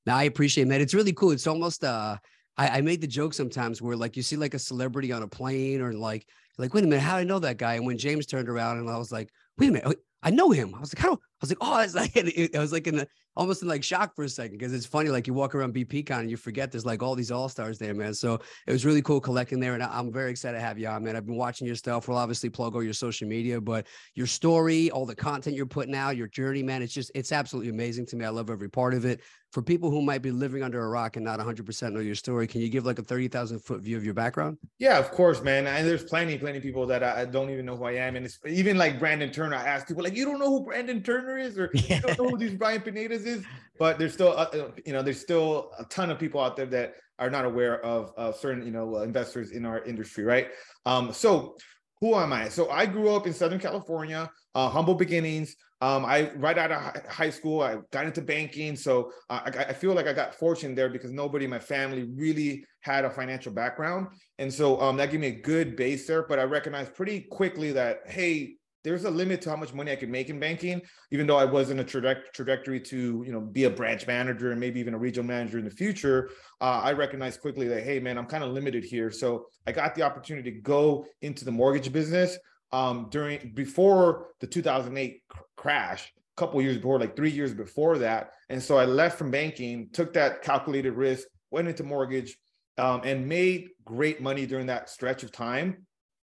Now 0.04 0.16
I 0.16 0.24
appreciate, 0.24 0.64
it, 0.64 0.68
man. 0.68 0.80
It's 0.80 0.94
really 0.94 1.12
cool. 1.12 1.30
It's 1.30 1.46
almost 1.46 1.84
uh 1.84 2.16
I, 2.56 2.78
I 2.78 2.80
made 2.80 3.00
the 3.00 3.06
joke 3.06 3.34
sometimes 3.34 3.80
where 3.80 3.96
like 3.96 4.16
you 4.16 4.22
see 4.22 4.36
like 4.36 4.54
a 4.54 4.58
celebrity 4.58 5.12
on 5.12 5.22
a 5.22 5.28
plane 5.28 5.80
or 5.80 5.92
like 5.92 6.26
like, 6.58 6.74
wait 6.74 6.84
a 6.84 6.86
minute, 6.86 7.02
how 7.02 7.14
do 7.14 7.20
I 7.20 7.24
know 7.24 7.38
that 7.38 7.56
guy? 7.56 7.74
And 7.74 7.86
when 7.86 7.96
James 7.96 8.26
turned 8.26 8.48
around 8.48 8.78
and 8.78 8.90
I 8.90 8.98
was 8.98 9.12
like, 9.12 9.30
wait 9.58 9.68
a 9.68 9.72
minute, 9.72 9.98
I 10.22 10.30
know 10.30 10.50
him. 10.50 10.74
I 10.74 10.80
was 10.80 10.92
like, 10.92 11.02
how? 11.02 11.12
I 11.12 11.40
was 11.40 11.50
like, 11.50 11.58
oh, 11.60 11.78
it's 11.80 11.94
like, 11.94 12.12
it, 12.16 12.56
I 12.56 12.58
was 12.58 12.72
like 12.72 12.88
in 12.88 12.96
the, 12.96 13.08
almost 13.38 13.62
in 13.62 13.68
like 13.68 13.84
shock 13.84 14.14
for 14.16 14.24
a 14.24 14.28
second 14.28 14.58
because 14.58 14.74
it's 14.74 14.84
funny. 14.84 15.10
Like 15.10 15.28
you 15.28 15.32
walk 15.32 15.54
around 15.54 15.72
BPCon 15.72 16.20
and 16.20 16.30
you 16.30 16.36
forget 16.36 16.72
there's 16.72 16.84
like 16.84 17.02
all 17.02 17.14
these 17.14 17.30
all 17.30 17.48
stars 17.48 17.78
there, 17.78 17.94
man. 17.94 18.12
So 18.12 18.40
it 18.66 18.72
was 18.72 18.84
really 18.84 19.00
cool 19.00 19.20
collecting 19.20 19.60
there, 19.60 19.74
and 19.74 19.82
I'm 19.82 20.12
very 20.12 20.32
excited 20.32 20.58
to 20.58 20.60
have 20.60 20.78
you 20.78 20.88
on, 20.88 21.04
man. 21.04 21.16
I've 21.16 21.24
been 21.24 21.36
watching 21.36 21.66
your 21.66 21.76
stuff. 21.76 22.08
We'll 22.08 22.18
obviously 22.18 22.50
plug 22.50 22.74
all 22.74 22.82
your 22.82 22.92
social 22.92 23.28
media, 23.28 23.60
but 23.60 23.86
your 24.14 24.26
story, 24.26 24.90
all 24.90 25.06
the 25.06 25.14
content 25.14 25.56
you're 25.56 25.66
putting 25.66 25.94
out, 25.94 26.16
your 26.16 26.26
journey, 26.26 26.64
man. 26.64 26.82
It's 26.82 26.92
just 26.92 27.12
it's 27.14 27.30
absolutely 27.30 27.70
amazing 27.70 28.06
to 28.06 28.16
me. 28.16 28.24
I 28.24 28.30
love 28.30 28.50
every 28.50 28.68
part 28.68 28.92
of 28.92 29.04
it. 29.04 29.20
For 29.52 29.62
people 29.62 29.90
who 29.90 30.02
might 30.02 30.20
be 30.20 30.30
living 30.30 30.62
under 30.62 30.84
a 30.84 30.88
rock 30.88 31.16
and 31.16 31.24
not 31.24 31.40
100% 31.40 31.92
know 31.92 32.00
your 32.00 32.14
story, 32.14 32.46
can 32.46 32.60
you 32.60 32.68
give 32.68 32.84
like 32.84 32.98
a 32.98 33.02
30,000 33.02 33.60
foot 33.60 33.80
view 33.80 33.96
of 33.96 34.04
your 34.04 34.12
background? 34.12 34.58
Yeah, 34.78 34.98
of 34.98 35.10
course, 35.10 35.42
man. 35.42 35.66
And 35.66 35.88
there's 35.88 36.04
plenty, 36.04 36.36
plenty 36.36 36.58
of 36.58 36.62
people 36.62 36.84
that 36.86 37.02
I 37.02 37.24
don't 37.24 37.48
even 37.48 37.64
know 37.64 37.74
who 37.74 37.84
I 37.84 37.92
am. 37.92 38.16
And 38.16 38.26
it's 38.26 38.38
even 38.46 38.76
like 38.76 38.98
Brandon 38.98 39.30
Turner. 39.30 39.56
I 39.56 39.66
ask 39.66 39.88
people 39.88 40.04
like, 40.04 40.14
you 40.14 40.26
don't 40.26 40.38
know 40.38 40.50
who 40.50 40.64
Brandon 40.64 41.02
Turner 41.02 41.38
is, 41.38 41.58
or 41.58 41.70
you 41.74 41.98
don't 42.00 42.18
know 42.18 42.28
who 42.28 42.36
these 42.36 42.54
Ryan 42.60 42.82
Pinedas 42.82 43.24
is. 43.24 43.42
But 43.78 43.98
there's 43.98 44.12
still, 44.12 44.32
uh, 44.32 44.48
uh, 44.52 44.70
you 44.84 44.92
know, 44.92 45.02
there's 45.02 45.20
still 45.20 45.72
a 45.78 45.84
ton 45.84 46.10
of 46.10 46.18
people 46.18 46.42
out 46.42 46.54
there 46.54 46.66
that 46.66 46.96
are 47.18 47.30
not 47.30 47.46
aware 47.46 47.82
of 47.84 48.12
uh, 48.18 48.32
certain, 48.32 48.66
you 48.66 48.72
know, 48.72 48.96
uh, 48.96 49.00
investors 49.00 49.52
in 49.52 49.64
our 49.64 49.82
industry, 49.84 50.24
right? 50.24 50.48
Um, 50.84 51.12
so 51.12 51.56
who 52.00 52.14
am 52.14 52.32
I? 52.32 52.48
So 52.48 52.70
I 52.70 52.86
grew 52.86 53.14
up 53.14 53.26
in 53.26 53.32
Southern 53.32 53.58
California, 53.58 54.30
uh, 54.54 54.68
humble 54.68 54.94
beginnings. 54.94 55.56
Um, 55.80 56.04
I 56.04 56.32
right 56.34 56.58
out 56.58 56.72
of 56.72 57.06
high 57.06 57.30
school, 57.30 57.62
I 57.62 57.76
got 57.92 58.04
into 58.04 58.20
banking. 58.20 58.74
So 58.74 59.12
I, 59.30 59.66
I, 59.68 59.72
feel 59.72 59.94
like 59.94 60.08
I 60.08 60.12
got 60.12 60.34
fortune 60.34 60.74
there 60.74 60.88
because 60.88 61.12
nobody 61.12 61.44
in 61.44 61.50
my 61.50 61.60
family 61.60 62.02
really 62.16 62.64
had 62.80 63.04
a 63.04 63.10
financial 63.10 63.52
background, 63.52 64.08
and 64.38 64.52
so 64.52 64.80
um, 64.80 64.96
that 64.96 65.12
gave 65.12 65.20
me 65.20 65.28
a 65.28 65.40
good 65.40 65.76
base 65.76 66.06
there. 66.06 66.24
But 66.26 66.40
I 66.40 66.44
recognized 66.44 66.94
pretty 66.94 67.20
quickly 67.30 67.70
that 67.72 68.00
hey, 68.06 68.56
there's 68.84 69.04
a 69.04 69.10
limit 69.10 69.42
to 69.42 69.50
how 69.50 69.56
much 69.56 69.74
money 69.74 69.92
I 69.92 69.96
could 69.96 70.08
make 70.08 70.30
in 70.30 70.40
banking, 70.40 70.80
even 71.10 71.26
though 71.26 71.36
I 71.36 71.44
was 71.44 71.70
in 71.70 71.78
a 71.80 71.84
traje- 71.84 72.32
trajectory 72.32 72.80
to, 72.80 73.22
you 73.26 73.32
know, 73.32 73.40
be 73.40 73.64
a 73.64 73.70
branch 73.70 74.06
manager 74.06 74.50
and 74.50 74.58
maybe 74.58 74.80
even 74.80 74.94
a 74.94 74.98
regional 74.98 75.26
manager 75.26 75.58
in 75.58 75.64
the 75.64 75.70
future. 75.70 76.30
Uh, 76.60 76.80
I 76.82 76.92
recognized 76.92 77.40
quickly 77.40 77.68
that, 77.68 77.82
hey, 77.82 77.98
man, 77.98 78.16
I'm 78.16 78.26
kind 78.26 78.44
of 78.44 78.50
limited 78.50 78.84
here. 78.84 79.10
So 79.10 79.46
I 79.66 79.72
got 79.72 79.94
the 79.94 80.02
opportunity 80.02 80.50
to 80.52 80.60
go 80.60 81.06
into 81.22 81.44
the 81.44 81.50
mortgage 81.50 81.92
business 81.92 82.38
um, 82.72 83.08
during 83.10 83.52
before 83.54 84.28
the 84.40 84.46
2008 84.46 85.22
cr- 85.28 85.38
crash, 85.56 86.12
a 86.16 86.40
couple 86.40 86.60
years 86.62 86.76
before, 86.76 86.98
like 86.98 87.16
three 87.16 87.30
years 87.30 87.54
before 87.54 87.98
that. 87.98 88.30
And 88.48 88.62
so 88.62 88.78
I 88.78 88.84
left 88.84 89.18
from 89.18 89.30
banking, 89.30 89.90
took 89.92 90.12
that 90.14 90.42
calculated 90.42 90.92
risk, 90.92 91.26
went 91.50 91.68
into 91.68 91.84
mortgage, 91.84 92.36
um, 92.78 93.02
and 93.04 93.26
made 93.26 93.68
great 93.84 94.20
money 94.20 94.46
during 94.46 94.66
that 94.66 94.88
stretch 94.88 95.22
of 95.22 95.32
time. 95.32 95.86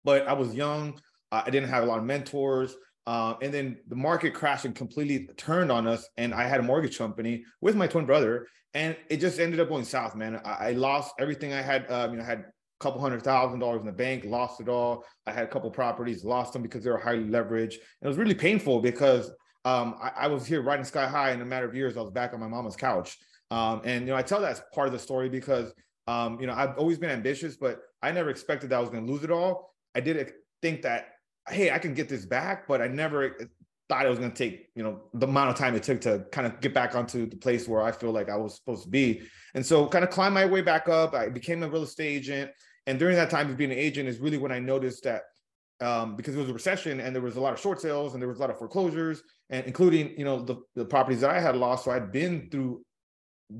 But 0.05 0.27
I 0.27 0.33
was 0.33 0.55
young 0.55 0.99
I 1.33 1.49
didn't 1.49 1.71
have 1.71 1.83
a 1.83 1.87
lot 1.87 1.99
of 1.99 2.05
mentors. 2.05 2.77
Uh, 3.07 3.35
and 3.43 3.53
then 3.53 3.79
the 3.89 3.97
market 3.97 4.35
crashed 4.35 4.65
and 4.65 4.75
completely 4.75 5.27
turned 5.37 5.73
on 5.73 5.89
us. 5.89 6.07
And 6.19 6.33
I 6.33 6.47
had 6.47 6.61
a 6.61 6.63
mortgage 6.63 6.99
company 6.99 7.45
with 7.61 7.75
my 7.75 7.89
twin 7.89 8.07
brother, 8.07 8.47
and 8.75 8.97
it 9.09 9.17
just 9.17 9.41
ended 9.41 9.59
up 9.59 9.71
going 9.71 9.85
south, 9.85 10.15
man. 10.15 10.41
I, 10.45 10.69
I 10.69 10.73
lost 10.73 11.15
everything 11.19 11.53
I 11.53 11.63
had. 11.63 11.91
Um, 11.91 12.13
you 12.13 12.19
know, 12.19 12.23
I 12.23 12.27
had 12.27 12.45
couple 12.83 13.01
hundred 13.01 13.23
thousand 13.23 13.61
dollars 13.61 13.81
in 13.81 13.87
the 13.87 13.93
bank, 13.93 14.25
lost 14.25 14.61
it 14.61 14.69
all. 14.69 15.05
I 15.27 15.33
had 15.33 15.45
a 15.45 15.49
couple 15.49 15.71
properties, 15.71 16.25
lost 16.25 16.53
them 16.53 16.63
because 16.63 16.85
they 16.85 16.91
were 16.91 16.99
highly 16.99 17.25
leveraged. 17.25 17.75
And 17.75 18.03
it 18.03 18.09
was 18.09 18.19
really 18.19 18.35
painful 18.35 18.81
because 18.81 19.31
um, 19.65 19.95
I, 20.03 20.13
I, 20.17 20.27
was 20.27 20.45
here 20.45 20.61
riding 20.61 20.85
sky 20.85 21.07
high. 21.07 21.31
In 21.31 21.41
a 21.41 21.45
matter 21.45 21.67
of 21.67 21.75
years, 21.75 21.97
I 21.97 22.01
was 22.01 22.11
back 22.11 22.35
on 22.35 22.41
my 22.41 22.49
mama's 22.49 22.75
couch. 22.75 23.17
Um, 23.51 23.81
and 23.85 24.03
you 24.03 24.09
know, 24.09 24.17
I 24.17 24.23
tell 24.23 24.41
that 24.41 24.51
as 24.51 24.63
part 24.75 24.89
of 24.89 24.93
the 24.93 24.99
story 24.99 25.29
because 25.29 25.73
um, 26.09 26.41
you 26.41 26.47
know 26.47 26.55
I've 26.55 26.77
always 26.77 26.99
been 26.99 27.11
ambitious, 27.11 27.57
but 27.57 27.81
I 28.03 28.11
never 28.11 28.31
expected 28.31 28.71
that 28.71 28.77
I 28.77 28.81
was 28.81 28.91
going 28.91 29.07
to 29.07 29.13
lose 29.13 29.23
it 29.23 29.31
all. 29.31 29.75
I 29.95 30.01
did 30.01 30.33
think 30.61 30.83
that 30.83 31.09
hey, 31.49 31.71
I 31.71 31.79
can 31.79 31.95
get 31.95 32.09
this 32.09 32.25
back, 32.25 32.69
but 32.69 32.81
I 32.81 32.89
never 32.89 33.37
thought 33.89 34.07
it 34.07 34.09
was 34.09 34.19
going 34.19 34.31
to 34.31 34.37
take, 34.37 34.69
you 34.75 34.83
know, 34.83 35.03
the 35.15 35.27
amount 35.27 35.51
of 35.51 35.57
time 35.57 35.75
it 35.75 35.83
took 35.83 36.01
to 36.03 36.25
kind 36.33 36.47
of 36.47 36.61
get 36.61 36.73
back 36.73 36.95
onto 36.95 37.29
the 37.29 37.37
place 37.37 37.69
where 37.69 37.83
I 37.83 37.93
feel 37.93 38.13
like 38.13 38.31
I 38.31 38.37
was 38.37 38.57
supposed 38.57 38.85
to 38.85 38.89
be. 38.89 39.23
And 39.55 39.65
so 39.65 39.87
kind 39.87 40.05
of 40.05 40.11
climb 40.11 40.33
my 40.33 40.47
way 40.47 40.63
back 40.63 40.89
up. 40.89 41.15
I 41.15 41.29
became 41.29 41.63
a 41.63 41.69
real 41.69 41.83
estate 41.83 42.07
agent. 42.07 42.51
And 42.87 42.99
during 42.99 43.17
that 43.17 43.31
time 43.31 43.51
of 43.51 43.57
being 43.57 43.73
an 43.73 43.79
agent 43.79 44.09
is 44.09 44.19
really 44.19 44.39
when 44.39 44.53
I 44.53 44.59
noticed 44.59 45.05
that 45.05 45.23
um, 45.81 46.17
because 46.17 46.35
it 46.35 46.39
was 46.39 46.51
a 46.51 46.55
recession 46.55 47.01
and 47.01 47.15
there 47.15 47.23
was 47.23 47.37
a 47.37 47.41
lot 47.41 47.53
of 47.53 47.61
short 47.61 47.81
sales 47.81 48.15
and 48.15 48.23
there 48.23 48.29
was 48.29 48.39
a 48.39 48.41
lot 48.41 48.51
of 48.51 48.59
foreclosures 48.59 49.23
and 49.51 49.67
including, 49.67 50.15
you 50.17 50.25
know, 50.25 50.43
the, 50.43 50.57
the 50.77 50.85
properties 50.85 51.21
that 51.21 51.31
I 51.31 51.41
had 51.41 51.57
lost. 51.57 51.85
So 51.85 51.91
I'd 51.91 52.13
been 52.13 52.49
through 52.51 52.85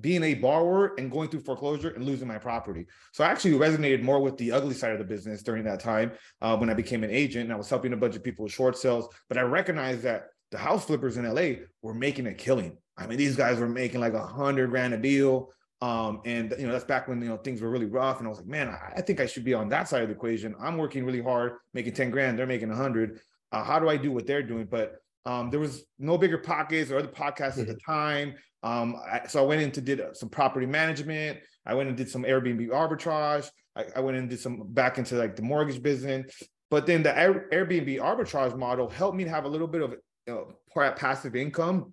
being 0.01 0.23
a 0.23 0.35
borrower 0.35 0.95
and 0.99 1.11
going 1.11 1.29
through 1.29 1.41
foreclosure 1.41 1.91
and 1.91 2.05
losing 2.05 2.29
my 2.29 2.39
property. 2.39 2.87
So 3.13 3.25
I 3.25 3.29
actually 3.29 3.53
resonated 3.53 4.03
more 4.03 4.21
with 4.21 4.37
the 4.39 4.53
ugly 4.53 4.75
side 4.75 4.93
of 4.93 4.99
the 4.99 5.05
business 5.05 5.43
during 5.43 5.65
that 5.65 5.81
time 5.81 6.13
uh, 6.41 6.57
when 6.57 6.71
I 6.71 6.75
became 6.75 7.05
an 7.05 7.11
agent 7.11 7.45
and 7.45 7.53
I 7.53 7.57
was 7.57 7.69
helping 7.69 7.93
a 7.93 7.97
bunch 7.97 8.17
of 8.17 8.25
people 8.25 8.45
with 8.45 8.53
short 8.53 8.79
sales. 8.79 9.09
But 9.29 9.39
I 9.39 9.43
recognized 9.43 10.03
that 10.03 10.29
the 10.51 10.59
house 10.59 10.85
flippers 10.85 11.17
in 11.17 11.25
LA 11.25 11.65
were 11.83 11.95
making 11.95 12.27
a 12.27 12.35
killing. 12.35 12.77
I 12.97 13.07
mean, 13.07 13.19
these 13.19 13.37
guys 13.37 13.59
were 13.59 13.69
making 13.69 14.01
like 14.01 14.15
a 14.15 14.27
hundred 14.27 14.71
grand 14.71 14.95
a 14.95 14.99
deal. 14.99 15.51
Um, 15.83 16.21
and 16.25 16.55
you 16.59 16.67
know, 16.67 16.73
that's 16.73 16.85
back 16.85 17.09
when 17.09 17.21
you 17.21 17.29
know 17.29 17.37
things 17.37 17.61
were 17.61 17.69
really 17.69 17.87
rough. 17.87 18.19
And 18.19 18.27
I 18.27 18.31
was 18.31 18.39
like, 18.39 18.47
man, 18.47 18.69
I, 18.69 18.93
I 18.99 19.01
think 19.01 19.21
I 19.21 19.27
should 19.27 19.45
be 19.45 19.53
on 19.53 19.69
that 19.71 19.89
side 19.89 20.03
of 20.03 20.09
the 20.09 20.15
equation. 20.15 20.55
I'm 20.61 20.79
working 20.79 21.05
really 21.05 21.21
hard, 21.21 21.55
making 21.75 21.95
10 21.95 22.11
grand, 22.11 22.39
they're 22.39 22.47
making 22.47 22.71
a 22.71 22.77
hundred. 22.77 23.19
Uh, 23.51 23.65
how 23.65 23.81
do 23.81 23.89
I 23.89 23.97
do 23.97 24.13
what 24.13 24.25
they're 24.25 24.45
doing? 24.45 24.67
But 24.71 24.95
um, 25.27 25.51
there 25.51 25.59
was 25.59 25.85
no 25.99 26.17
bigger 26.17 26.39
pockets 26.39 26.91
or 26.91 26.99
other 26.99 27.09
podcasts 27.09 27.59
at 27.59 27.67
the 27.67 27.75
mm-hmm. 27.75 27.93
time. 27.93 28.35
Um, 28.63 28.97
I, 29.05 29.27
so 29.27 29.43
I 29.43 29.47
went 29.47 29.61
into 29.61 29.81
did 29.81 30.01
some 30.17 30.29
property 30.29 30.67
management. 30.67 31.41
I 31.67 31.75
went 31.75 31.89
and 31.89 31.99
did 31.99 32.09
some 32.09 32.23
Airbnb 32.23 32.69
arbitrage. 32.69 33.51
I, 33.75 33.87
I 33.97 34.01
went 34.01 34.17
and 34.17 34.31
did 34.31 34.39
some 34.39 34.63
back 34.69 34.99
into 34.99 35.17
like 35.17 35.35
the 35.35 35.43
mortgage 35.43 35.83
business. 35.83 36.33
But 36.71 36.87
then 36.87 37.03
the 37.03 37.11
Airbnb 37.11 37.99
arbitrage 37.99 38.57
model 38.57 38.89
helped 38.89 39.17
me 39.17 39.25
to 39.25 39.31
have 39.31 39.47
a 39.47 39.49
little 39.49 39.67
bit 39.67 39.83
of 39.83 39.95
you 40.27 40.33
know, 40.33 40.93
passive 40.93 41.35
income, 41.35 41.93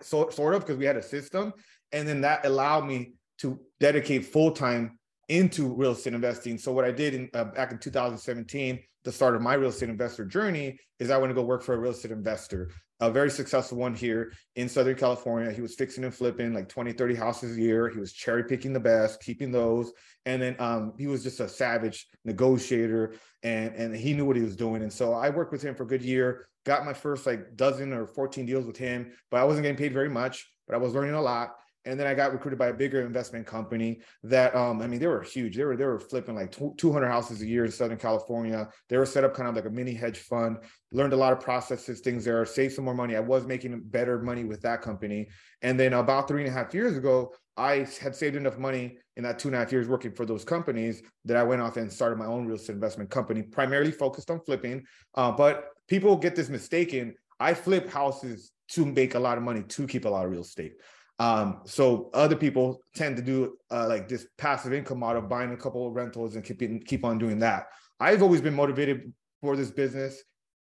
so, 0.00 0.28
sort 0.30 0.54
of, 0.54 0.62
because 0.62 0.76
we 0.76 0.84
had 0.84 0.96
a 0.96 1.02
system. 1.02 1.52
And 1.94 2.06
then 2.08 2.20
that 2.22 2.44
allowed 2.44 2.86
me 2.86 3.12
to 3.38 3.58
dedicate 3.80 4.26
full 4.26 4.50
time 4.50 4.98
into 5.28 5.72
real 5.72 5.92
estate 5.92 6.12
investing. 6.12 6.58
So 6.58 6.72
what 6.72 6.84
I 6.84 6.90
did 6.90 7.14
in 7.14 7.30
uh, 7.32 7.44
back 7.44 7.72
in 7.72 7.78
2017, 7.78 8.80
the 9.04 9.12
start 9.12 9.36
of 9.36 9.42
my 9.42 9.54
real 9.54 9.70
estate 9.70 9.88
investor 9.88 10.24
journey, 10.24 10.78
is 10.98 11.10
I 11.10 11.16
went 11.18 11.30
to 11.30 11.34
go 11.34 11.42
work 11.42 11.62
for 11.62 11.74
a 11.74 11.78
real 11.78 11.92
estate 11.92 12.10
investor, 12.10 12.70
a 13.00 13.10
very 13.10 13.30
successful 13.30 13.78
one 13.78 13.94
here 13.94 14.32
in 14.56 14.68
Southern 14.68 14.96
California. 14.96 15.52
He 15.52 15.62
was 15.62 15.76
fixing 15.76 16.04
and 16.04 16.12
flipping 16.12 16.52
like 16.52 16.68
20, 16.68 16.92
30 16.92 17.14
houses 17.14 17.56
a 17.56 17.60
year. 17.60 17.88
He 17.88 18.00
was 18.00 18.12
cherry 18.12 18.44
picking 18.44 18.72
the 18.72 18.80
best, 18.80 19.22
keeping 19.22 19.52
those. 19.52 19.92
And 20.26 20.42
then 20.42 20.56
um, 20.58 20.94
he 20.98 21.06
was 21.06 21.22
just 21.22 21.40
a 21.40 21.48
savage 21.48 22.08
negotiator 22.24 23.14
and, 23.42 23.74
and 23.74 23.96
he 23.96 24.14
knew 24.14 24.24
what 24.24 24.36
he 24.36 24.42
was 24.42 24.56
doing. 24.56 24.82
And 24.82 24.92
so 24.92 25.12
I 25.14 25.30
worked 25.30 25.52
with 25.52 25.62
him 25.62 25.74
for 25.74 25.84
a 25.84 25.86
good 25.88 26.02
year, 26.02 26.46
got 26.66 26.84
my 26.84 26.92
first 26.92 27.24
like 27.24 27.56
dozen 27.56 27.92
or 27.92 28.06
14 28.06 28.46
deals 28.46 28.66
with 28.66 28.76
him, 28.76 29.12
but 29.30 29.40
I 29.40 29.44
wasn't 29.44 29.62
getting 29.62 29.78
paid 29.78 29.92
very 29.92 30.10
much, 30.10 30.50
but 30.66 30.74
I 30.74 30.78
was 30.78 30.92
learning 30.92 31.14
a 31.14 31.22
lot 31.22 31.54
and 31.84 31.98
then 31.98 32.06
I 32.06 32.14
got 32.14 32.32
recruited 32.32 32.58
by 32.58 32.68
a 32.68 32.74
bigger 32.74 33.04
investment 33.04 33.46
company 33.46 34.00
that 34.22 34.54
um, 34.54 34.80
I 34.80 34.86
mean 34.86 35.00
they 35.00 35.06
were 35.06 35.22
huge. 35.22 35.56
They 35.56 35.64
were 35.64 35.76
they 35.76 35.84
were 35.84 36.00
flipping 36.00 36.34
like 36.34 36.56
200 36.76 37.06
houses 37.06 37.42
a 37.42 37.46
year 37.46 37.64
in 37.64 37.70
Southern 37.70 37.98
California. 37.98 38.68
They 38.88 38.96
were 38.96 39.06
set 39.06 39.24
up 39.24 39.34
kind 39.34 39.48
of 39.48 39.54
like 39.54 39.66
a 39.66 39.70
mini 39.70 39.92
hedge 39.92 40.18
fund. 40.18 40.58
Learned 40.92 41.12
a 41.12 41.16
lot 41.16 41.32
of 41.32 41.40
processes, 41.40 42.00
things 42.00 42.24
there. 42.24 42.44
Saved 42.46 42.74
some 42.74 42.84
more 42.84 42.94
money. 42.94 43.16
I 43.16 43.20
was 43.20 43.46
making 43.46 43.80
better 43.84 44.20
money 44.20 44.44
with 44.44 44.60
that 44.62 44.82
company. 44.82 45.28
And 45.62 45.78
then 45.78 45.92
about 45.92 46.28
three 46.28 46.42
and 46.42 46.50
a 46.50 46.52
half 46.52 46.72
years 46.72 46.96
ago, 46.96 47.34
I 47.56 47.86
had 48.00 48.16
saved 48.16 48.36
enough 48.36 48.58
money 48.58 48.98
in 49.16 49.22
that 49.22 49.38
two 49.38 49.48
and 49.48 49.54
a 49.54 49.58
half 49.58 49.70
years 49.70 49.86
working 49.86 50.12
for 50.12 50.26
those 50.26 50.44
companies 50.44 51.02
that 51.24 51.36
I 51.36 51.42
went 51.42 51.62
off 51.62 51.76
and 51.76 51.92
started 51.92 52.18
my 52.18 52.26
own 52.26 52.46
real 52.46 52.56
estate 52.56 52.74
investment 52.74 53.10
company, 53.10 53.42
primarily 53.42 53.92
focused 53.92 54.30
on 54.30 54.40
flipping. 54.40 54.84
Uh, 55.14 55.30
but 55.30 55.66
people 55.88 56.16
get 56.16 56.34
this 56.34 56.48
mistaken. 56.48 57.14
I 57.38 57.54
flip 57.54 57.88
houses 57.88 58.50
to 58.70 58.86
make 58.86 59.14
a 59.14 59.18
lot 59.18 59.38
of 59.38 59.44
money 59.44 59.62
to 59.62 59.86
keep 59.86 60.04
a 60.04 60.08
lot 60.08 60.24
of 60.24 60.30
real 60.30 60.40
estate. 60.40 60.72
Um, 61.18 61.60
so 61.64 62.10
other 62.12 62.36
people 62.36 62.80
tend 62.96 63.16
to 63.16 63.22
do 63.22 63.56
uh, 63.70 63.86
like 63.88 64.08
this 64.08 64.26
passive 64.36 64.72
income 64.72 64.98
model, 64.98 65.22
buying 65.22 65.52
a 65.52 65.56
couple 65.56 65.86
of 65.86 65.94
rentals 65.94 66.34
and 66.34 66.44
keep 66.44 66.86
keep 66.86 67.04
on 67.04 67.18
doing 67.18 67.38
that. 67.40 67.66
I've 68.00 68.22
always 68.22 68.40
been 68.40 68.54
motivated 68.54 69.12
for 69.40 69.56
this 69.56 69.70
business 69.70 70.22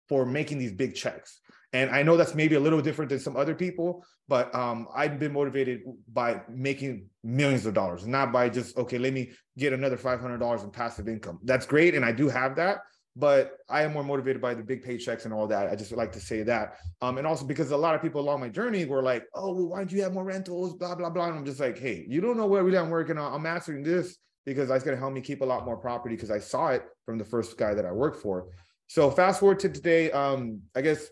for 0.08 0.26
making 0.26 0.58
these 0.58 0.72
big 0.72 0.96
checks. 0.96 1.40
And 1.72 1.92
I 1.92 2.02
know 2.02 2.18
that's 2.18 2.34
maybe 2.34 2.56
a 2.56 2.60
little 2.60 2.82
different 2.82 3.10
than 3.10 3.20
some 3.20 3.38
other 3.38 3.54
people, 3.54 4.04
but 4.28 4.54
um, 4.56 4.88
I've 4.96 5.20
been 5.20 5.34
motivated 5.34 5.82
by 6.12 6.42
making 6.50 7.10
millions 7.24 7.68
of 7.68 7.76
dollars, 7.76 8.08
not 8.08 8.32
by 8.34 8.50
just, 8.50 8.76
okay, 8.76 8.98
let 8.98 9.14
me 9.14 9.32
get 9.56 9.72
another 9.72 9.98
$500 9.98 10.64
in 10.64 10.72
passive 10.72 11.08
income. 11.08 11.40
That's 11.44 11.68
great. 11.68 11.94
And 11.94 12.04
I 12.04 12.12
do 12.12 12.28
have 12.28 12.56
that 12.56 12.80
but 13.20 13.58
I 13.68 13.84
am 13.84 13.94
more 13.94 14.04
motivated 14.04 14.42
by 14.42 14.54
the 14.54 14.64
big 14.64 14.84
paychecks 14.84 15.26
and 15.26 15.34
all 15.34 15.46
that. 15.48 15.68
I 15.68 15.76
just 15.76 15.92
like 15.92 16.12
to 16.14 16.22
say 16.22 16.42
that. 16.44 16.78
Um, 17.02 17.18
and 17.18 17.28
also 17.28 17.46
because 17.46 17.72
a 17.72 17.78
lot 17.78 17.94
of 17.94 18.02
people 18.02 18.22
along 18.22 18.40
my 18.40 18.48
journey 18.48 18.86
were 18.86 19.04
like, 19.04 19.26
oh, 19.36 19.54
well, 19.54 19.68
why 19.68 19.80
don't 19.80 19.92
you 19.92 20.02
have 20.04 20.14
more 20.14 20.24
rentals? 20.24 20.76
Blah, 20.76 20.96
blah, 20.96 21.10
blah. 21.10 21.28
And 21.28 21.38
I'm 21.38 21.46
just 21.46 21.60
like, 21.60 21.78
hey, 21.78 22.06
you 22.08 22.22
don't 22.22 22.38
know 22.38 22.46
what 22.46 22.64
really 22.64 22.78
I'm 22.78 22.90
working 22.90 23.18
on. 23.18 23.34
I'm 23.34 23.42
mastering 23.42 23.84
this 23.84 24.18
because 24.46 24.70
that's 24.70 24.84
going 24.84 24.96
to 24.96 25.00
help 25.00 25.14
me 25.14 25.22
keep 25.22 25.42
a 25.42 25.46
lot 25.46 25.66
more 25.66 25.76
property 25.76 26.16
because 26.16 26.32
I 26.32 26.40
saw 26.40 26.70
it 26.70 26.84
from 27.06 27.18
the 27.18 27.26
first 27.26 27.58
guy 27.58 27.74
that 27.74 27.86
I 27.86 27.92
worked 27.92 28.22
for. 28.22 28.48
So 28.88 29.12
fast 29.12 29.42
forward 29.42 29.60
to 29.60 29.70
today, 29.70 30.12
um, 30.12 30.62
I 30.74 30.82
guess 30.82 31.10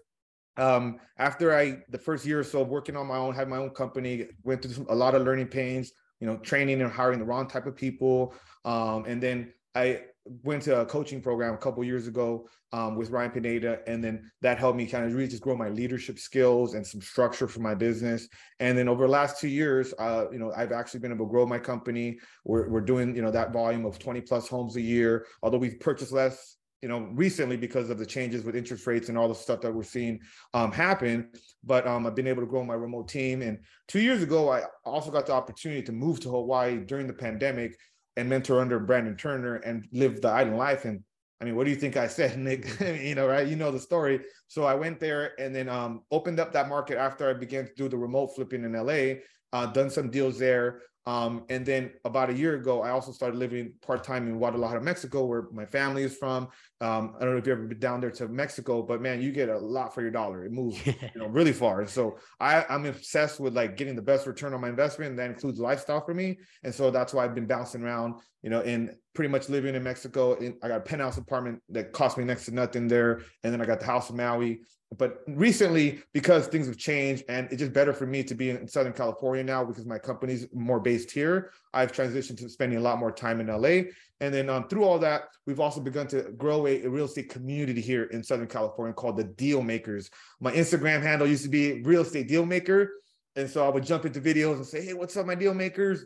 um, 0.56 1.00
after 1.18 1.56
I, 1.56 1.80
the 1.90 2.00
first 2.00 2.26
year 2.26 2.40
or 2.40 2.44
so 2.44 2.62
of 2.62 2.70
working 2.70 2.96
on 2.96 3.06
my 3.06 3.18
own, 3.18 3.36
had 3.36 3.50
my 3.50 3.58
own 3.58 3.72
company, 3.72 4.28
went 4.44 4.62
through 4.62 4.74
some, 4.74 4.88
a 4.90 4.96
lot 4.96 5.14
of 5.14 5.24
learning 5.24 5.48
pains, 5.48 5.92
you 6.20 6.26
know, 6.26 6.38
training 6.38 6.82
and 6.82 6.92
hiring 6.92 7.20
the 7.20 7.26
wrong 7.26 7.48
type 7.48 7.68
of 7.68 7.76
people. 7.76 8.34
Um, 8.66 9.06
and 9.06 9.22
then 9.22 9.54
I 9.76 10.02
went 10.43 10.63
to 10.63 10.81
a 10.81 10.86
coaching 10.86 11.22
program 11.22 11.53
a 11.53 11.57
couple 11.57 11.84
years 11.84 12.07
ago 12.07 12.48
um, 12.74 12.96
with 12.96 13.10
Ryan 13.10 13.31
Pineda, 13.31 13.79
and 13.88 14.03
then 14.03 14.29
that 14.41 14.57
helped 14.57 14.77
me 14.77 14.86
kind 14.86 15.05
of 15.05 15.13
really 15.13 15.27
just 15.27 15.41
grow 15.41 15.55
my 15.55 15.69
leadership 15.69 16.19
skills 16.19 16.74
and 16.74 16.86
some 16.86 17.01
structure 17.01 17.48
for 17.48 17.62
my 17.62 17.74
business. 17.74 18.27
And 18.60 18.77
then 18.77 18.88
over 18.88 19.05
the 19.05 19.12
last 19.12 19.39
two 19.39 19.48
years, 19.48 19.93
uh, 20.00 20.25
you 20.31 20.39
know, 20.39 20.51
I've 20.55 20.72
actually 20.72 21.00
been 21.00 21.12
able 21.12 21.25
to 21.25 21.31
grow 21.31 21.46
my 21.46 21.60
company. 21.60 22.19
We're, 22.46 22.69
we're 22.69 22.81
doing, 22.81 23.15
you 23.15 23.22
know, 23.22 23.31
that 23.31 23.53
volume 23.53 23.86
of 23.86 24.00
20 24.00 24.22
plus 24.22 24.48
homes 24.48 24.75
a 24.75 24.81
year, 24.81 25.25
although 25.41 25.57
we've 25.57 25.79
purchased 25.79 26.12
less 26.12 26.57
you 26.81 26.89
know 26.89 27.10
recently 27.13 27.57
because 27.57 27.89
of 27.89 27.98
the 27.98 28.05
changes 28.05 28.43
with 28.43 28.55
interest 28.55 28.86
rates 28.86 29.10
and 29.10 29.17
all 29.17 29.27
the 29.27 29.36
stuff 29.36 29.62
that 29.62 29.74
we're 29.74 29.84
seeing 29.84 30.19
um, 30.53 30.72
happen 30.72 31.29
but 31.63 31.88
um, 31.88 32.05
i've 32.05 32.15
been 32.15 32.27
able 32.27 32.41
to 32.41 32.48
grow 32.48 32.63
my 32.63 32.74
remote 32.74 33.07
team 33.07 33.41
and 33.41 33.57
two 33.88 34.00
years 34.00 34.22
ago 34.22 34.51
i 34.51 34.62
also 34.86 35.10
got 35.10 35.25
the 35.25 35.34
opportunity 35.34 35.81
to 35.81 35.91
move 35.91 36.19
to 36.19 36.29
hawaii 36.29 36.77
during 36.77 37.07
the 37.07 37.13
pandemic 37.13 37.75
and 38.17 38.27
mentor 38.27 38.59
under 38.59 38.79
Brandon 38.79 39.15
Turner 39.15 39.55
and 39.57 39.88
live 39.93 40.21
the 40.21 40.27
island 40.27 40.57
life. 40.57 40.83
And 40.83 41.03
I 41.39 41.45
mean, 41.45 41.55
what 41.55 41.65
do 41.65 41.69
you 41.69 41.77
think 41.77 41.95
I 41.95 42.07
said, 42.07 42.38
Nick? 42.39 42.67
you 42.81 43.15
know, 43.15 43.27
right? 43.27 43.47
You 43.47 43.55
know 43.55 43.71
the 43.71 43.79
story. 43.79 44.21
So 44.47 44.65
I 44.65 44.74
went 44.74 45.00
there 45.00 45.39
and 45.39 45.55
then 45.55 45.69
um, 45.69 46.01
opened 46.12 46.39
up 46.39 46.51
that 46.53 46.67
market 46.67 46.97
after 46.97 47.29
I 47.29 47.33
began 47.33 47.65
to 47.67 47.74
do 47.75 47.88
the 47.88 47.97
remote 47.97 48.36
flipping 48.36 48.65
in 48.65 48.74
LA. 48.74 49.21
Uh, 49.53 49.67
done 49.67 49.89
some 49.89 50.09
deals 50.09 50.38
there. 50.38 50.81
Um, 51.08 51.46
and 51.48 51.66
then 51.66 51.92
about 52.04 52.30
a 52.30 52.34
year 52.34 52.56
ago, 52.56 52.82
I 52.82 52.90
also 52.90 53.14
started 53.14 53.38
living 53.38 53.72
part 53.82 54.04
time 54.04 54.28
in 54.28 54.40
Guadalajara, 54.40 54.82
Mexico, 54.82 55.24
where 55.26 55.48
my 55.54 55.66
family 55.66 56.04
is 56.04 56.18
from. 56.18 56.50
Um, 56.82 57.16
I 57.16 57.24
don't 57.24 57.32
know 57.32 57.38
if 57.38 57.48
you've 57.48 57.58
ever 57.58 57.66
been 57.66 57.80
down 57.80 58.02
there 58.02 58.12
to 58.12 58.28
Mexico, 58.28 58.82
but 58.82 59.02
man, 59.02 59.22
you 59.22 59.32
get 59.32 59.48
a 59.48 59.58
lot 59.58 59.96
for 59.96 60.02
your 60.02 60.12
dollar. 60.12 60.44
It 60.44 60.52
moves 60.52 60.86
you 60.86 60.94
know, 61.16 61.28
really 61.28 61.54
far. 61.54 61.88
so 61.88 62.18
I, 62.42 62.66
I'm 62.70 62.86
obsessed 62.86 63.40
with 63.40 63.56
like 63.56 63.78
getting 63.78 63.96
the 63.96 64.02
best 64.02 64.28
return 64.28 64.54
on 64.54 64.60
my 64.60 64.68
investment. 64.68 65.12
And 65.12 65.20
that 65.20 65.30
includes 65.30 65.60
lifestyle 65.60 66.04
for 66.04 66.14
me. 66.14 66.40
And 66.66 66.76
so 66.76 66.92
that's 66.92 67.14
why 67.14 67.24
I've 67.24 67.36
been 67.36 67.48
bouncing 67.48 67.84
around, 67.84 68.16
you 68.42 68.50
know, 68.50 68.60
and 68.60 68.92
pretty 69.16 69.30
much 69.30 69.48
living 69.48 69.76
in 69.76 69.84
Mexico. 69.84 70.34
In, 70.34 70.58
I 70.62 70.68
got 70.68 70.78
a 70.80 70.82
penthouse 70.82 71.18
apartment 71.18 71.62
that 71.70 71.94
cost 71.94 72.18
me 72.18 72.26
next 72.26 72.44
to 72.46 72.52
nothing 72.54 72.90
there. 72.90 73.22
And 73.46 73.54
then 73.54 73.62
I 73.62 73.66
got 73.66 73.80
the 73.80 73.86
house 73.86 74.10
in 74.10 74.18
Maui 74.18 74.60
but 74.98 75.20
recently 75.27 76.01
because 76.13 76.48
things 76.48 76.67
have 76.67 76.77
changed 76.77 77.24
and 77.27 77.48
it's 77.51 77.60
just 77.60 77.74
better 77.74 77.91
for 77.91 78.06
me 78.06 78.24
to 78.24 78.34
be 78.34 78.51
in 78.51 78.67
southern 78.67 78.94
california 78.94 79.44
now 79.44 79.63
because 79.63 79.86
my 79.86 80.00
company's 80.00 80.48
more 80.53 80.79
based 80.79 81.12
here 81.12 81.51
i've 81.74 81.91
transitioned 81.91 82.38
to 82.38 82.48
spending 82.48 82.77
a 82.77 82.82
lot 82.82 82.98
more 82.98 83.12
time 83.12 83.41
in 83.41 83.48
la 83.48 83.82
and 84.20 84.34
then 84.34 84.50
um, 84.50 84.67
through 84.67 84.84
all 84.84 84.98
that 85.00 85.24
we've 85.46 85.60
also 85.60 85.79
begun 85.79 86.08
to 86.08 86.24
grow 86.38 86.65
a, 86.67 86.84
a, 86.84 86.89
real 86.89 87.06
estate 87.06 87.29
community 87.29 87.82
here 87.82 88.06
in 88.06 88.24
southern 88.24 88.48
california 88.48 88.94
called 88.94 89.17
the 89.17 89.24
deal 89.24 89.62
makers. 89.62 90.10
My 90.39 90.51
instagram 90.51 91.01
handle 91.01 91.27
used 91.27 91.44
to 91.44 91.50
be 91.50 91.82
real 91.84 92.01
estate 92.01 92.27
deal 92.27 92.46
maker. 92.46 92.91
And 93.36 93.50
so 93.50 93.65
i 93.65 93.70
would 93.70 93.86
jump 93.86 94.06
into 94.06 94.20
videos 94.20 94.56
and 94.56 94.65
say 94.65 94.84
hey 94.84 94.94
what's 94.94 95.15
up 95.17 95.25
my 95.25 95.36
deal 95.36 95.53
makers? 95.53 96.06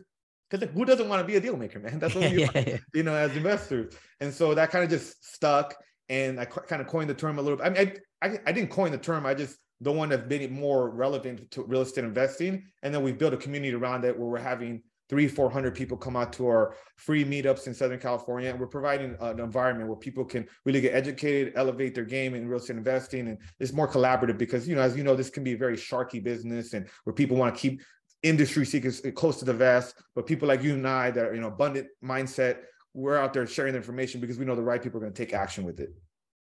Because 0.50 0.68
who 0.70 0.84
doesn't 0.84 1.08
want 1.08 1.20
to 1.20 1.26
be 1.26 1.36
a 1.36 1.40
deal 1.40 1.56
maker 1.56 1.80
man? 1.80 1.98
That's 1.98 2.14
what 2.14 2.30
we 2.30 2.44
are, 2.48 2.80
you 2.94 3.02
know 3.02 3.14
as 3.14 3.34
investors. 3.36 3.94
And 4.20 4.32
so 4.32 4.54
that 4.54 4.70
kind 4.70 4.84
of 4.84 4.90
just 4.90 5.24
stuck 5.34 5.74
and 6.12 6.38
I 6.38 6.44
kind 6.44 6.82
of 6.82 6.88
coined 6.88 7.08
the 7.08 7.14
term 7.14 7.38
a 7.38 7.42
little 7.42 7.56
bit. 7.56 7.66
I 7.66 7.70
mean, 7.70 7.92
I, 8.20 8.26
I, 8.26 8.38
I 8.46 8.52
didn't 8.52 8.70
coin 8.70 8.92
the 8.92 8.98
term. 8.98 9.24
I 9.24 9.32
just 9.32 9.56
the 9.80 9.90
one 9.90 10.10
that's 10.10 10.28
been 10.28 10.52
more 10.52 10.90
relevant 10.90 11.50
to 11.52 11.62
real 11.62 11.80
estate 11.80 12.04
investing. 12.04 12.64
And 12.82 12.94
then 12.94 13.02
we've 13.02 13.18
built 13.18 13.32
a 13.32 13.38
community 13.38 13.74
around 13.74 14.04
it 14.04 14.16
where 14.16 14.28
we're 14.28 14.38
having 14.38 14.82
three, 15.08 15.26
400 15.26 15.74
people 15.74 15.96
come 15.96 16.14
out 16.14 16.32
to 16.34 16.46
our 16.46 16.76
free 16.96 17.24
meetups 17.24 17.66
in 17.66 17.74
Southern 17.74 17.98
California. 17.98 18.50
And 18.50 18.60
we're 18.60 18.66
providing 18.66 19.16
an 19.20 19.40
environment 19.40 19.88
where 19.88 19.96
people 19.96 20.24
can 20.24 20.46
really 20.66 20.82
get 20.82 20.94
educated, 20.94 21.54
elevate 21.56 21.94
their 21.94 22.04
game 22.04 22.34
in 22.34 22.46
real 22.46 22.60
estate 22.60 22.76
investing. 22.76 23.28
And 23.28 23.38
it's 23.58 23.72
more 23.72 23.88
collaborative 23.88 24.36
because, 24.36 24.68
you 24.68 24.76
know, 24.76 24.82
as 24.82 24.96
you 24.96 25.02
know, 25.02 25.16
this 25.16 25.30
can 25.30 25.42
be 25.42 25.54
a 25.54 25.58
very 25.58 25.76
sharky 25.76 26.22
business 26.22 26.74
and 26.74 26.86
where 27.04 27.14
people 27.14 27.38
want 27.38 27.54
to 27.54 27.60
keep 27.60 27.80
industry 28.22 28.64
secrets 28.64 29.00
close 29.14 29.38
to 29.38 29.46
the 29.46 29.54
vest. 29.54 29.94
But 30.14 30.26
people 30.26 30.46
like 30.46 30.62
you 30.62 30.74
and 30.74 30.86
I 30.86 31.10
that 31.10 31.24
are, 31.24 31.34
you 31.34 31.40
know, 31.40 31.48
abundant 31.48 31.88
mindset, 32.04 32.58
we're 32.94 33.16
out 33.16 33.32
there 33.32 33.46
sharing 33.46 33.72
the 33.72 33.78
information 33.78 34.20
because 34.20 34.38
we 34.38 34.44
know 34.44 34.54
the 34.54 34.62
right 34.62 34.82
people 34.82 34.98
are 34.98 35.00
going 35.00 35.12
to 35.12 35.24
take 35.24 35.32
action 35.32 35.64
with 35.64 35.80
it. 35.80 35.94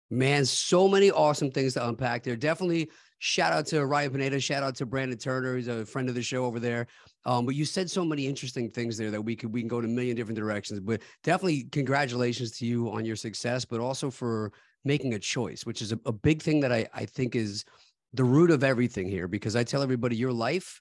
Man, 0.10 0.46
so 0.46 0.88
many 0.88 1.12
awesome 1.12 1.52
things 1.52 1.74
to 1.74 1.86
unpack 1.86 2.24
there. 2.24 2.38
Definitely 2.38 2.90
shout 3.20 3.52
out 3.52 3.66
to 3.68 3.86
Ryan 3.86 4.12
Pineda, 4.12 4.40
shout 4.40 4.64
out 4.64 4.76
to 4.76 4.86
Brandon 4.86 5.18
Turner, 5.18 5.58
he's 5.58 5.68
a 5.68 5.86
friend 5.86 6.08
of 6.08 6.16
the 6.16 6.22
show 6.22 6.46
over 6.46 6.60
there. 6.60 6.88
Um, 7.26 7.46
but 7.46 7.56
you 7.56 7.66
said 7.66 7.90
so 7.90 8.06
many 8.06 8.26
interesting 8.26 8.70
things 8.70 8.96
there 8.96 9.12
that 9.12 9.22
we 9.22 9.36
could 9.36 9.52
we 9.52 9.62
can 9.62 9.68
go 9.68 9.80
in 9.80 9.86
a 9.86 9.90
million 9.90 10.16
different 10.16 10.38
directions. 10.38 10.80
But 10.80 11.02
definitely 11.24 11.64
congratulations 11.72 12.52
to 12.60 12.66
you 12.66 12.90
on 12.90 13.04
your 13.04 13.18
success, 13.18 13.66
but 13.66 13.82
also 13.82 14.10
for 14.10 14.54
making 14.86 15.14
a 15.14 15.20
choice, 15.20 15.66
which 15.66 15.82
is 15.82 15.92
a, 15.92 16.00
a 16.06 16.14
big 16.14 16.42
thing 16.42 16.62
that 16.62 16.72
I, 16.72 16.88
I 16.94 17.06
think 17.06 17.36
is 17.36 17.66
the 18.14 18.24
root 18.24 18.50
of 18.50 18.64
everything 18.64 19.10
here. 19.10 19.28
Because 19.28 19.58
I 19.58 19.66
tell 19.66 19.82
everybody 19.82 20.16
your 20.16 20.32
life, 20.32 20.80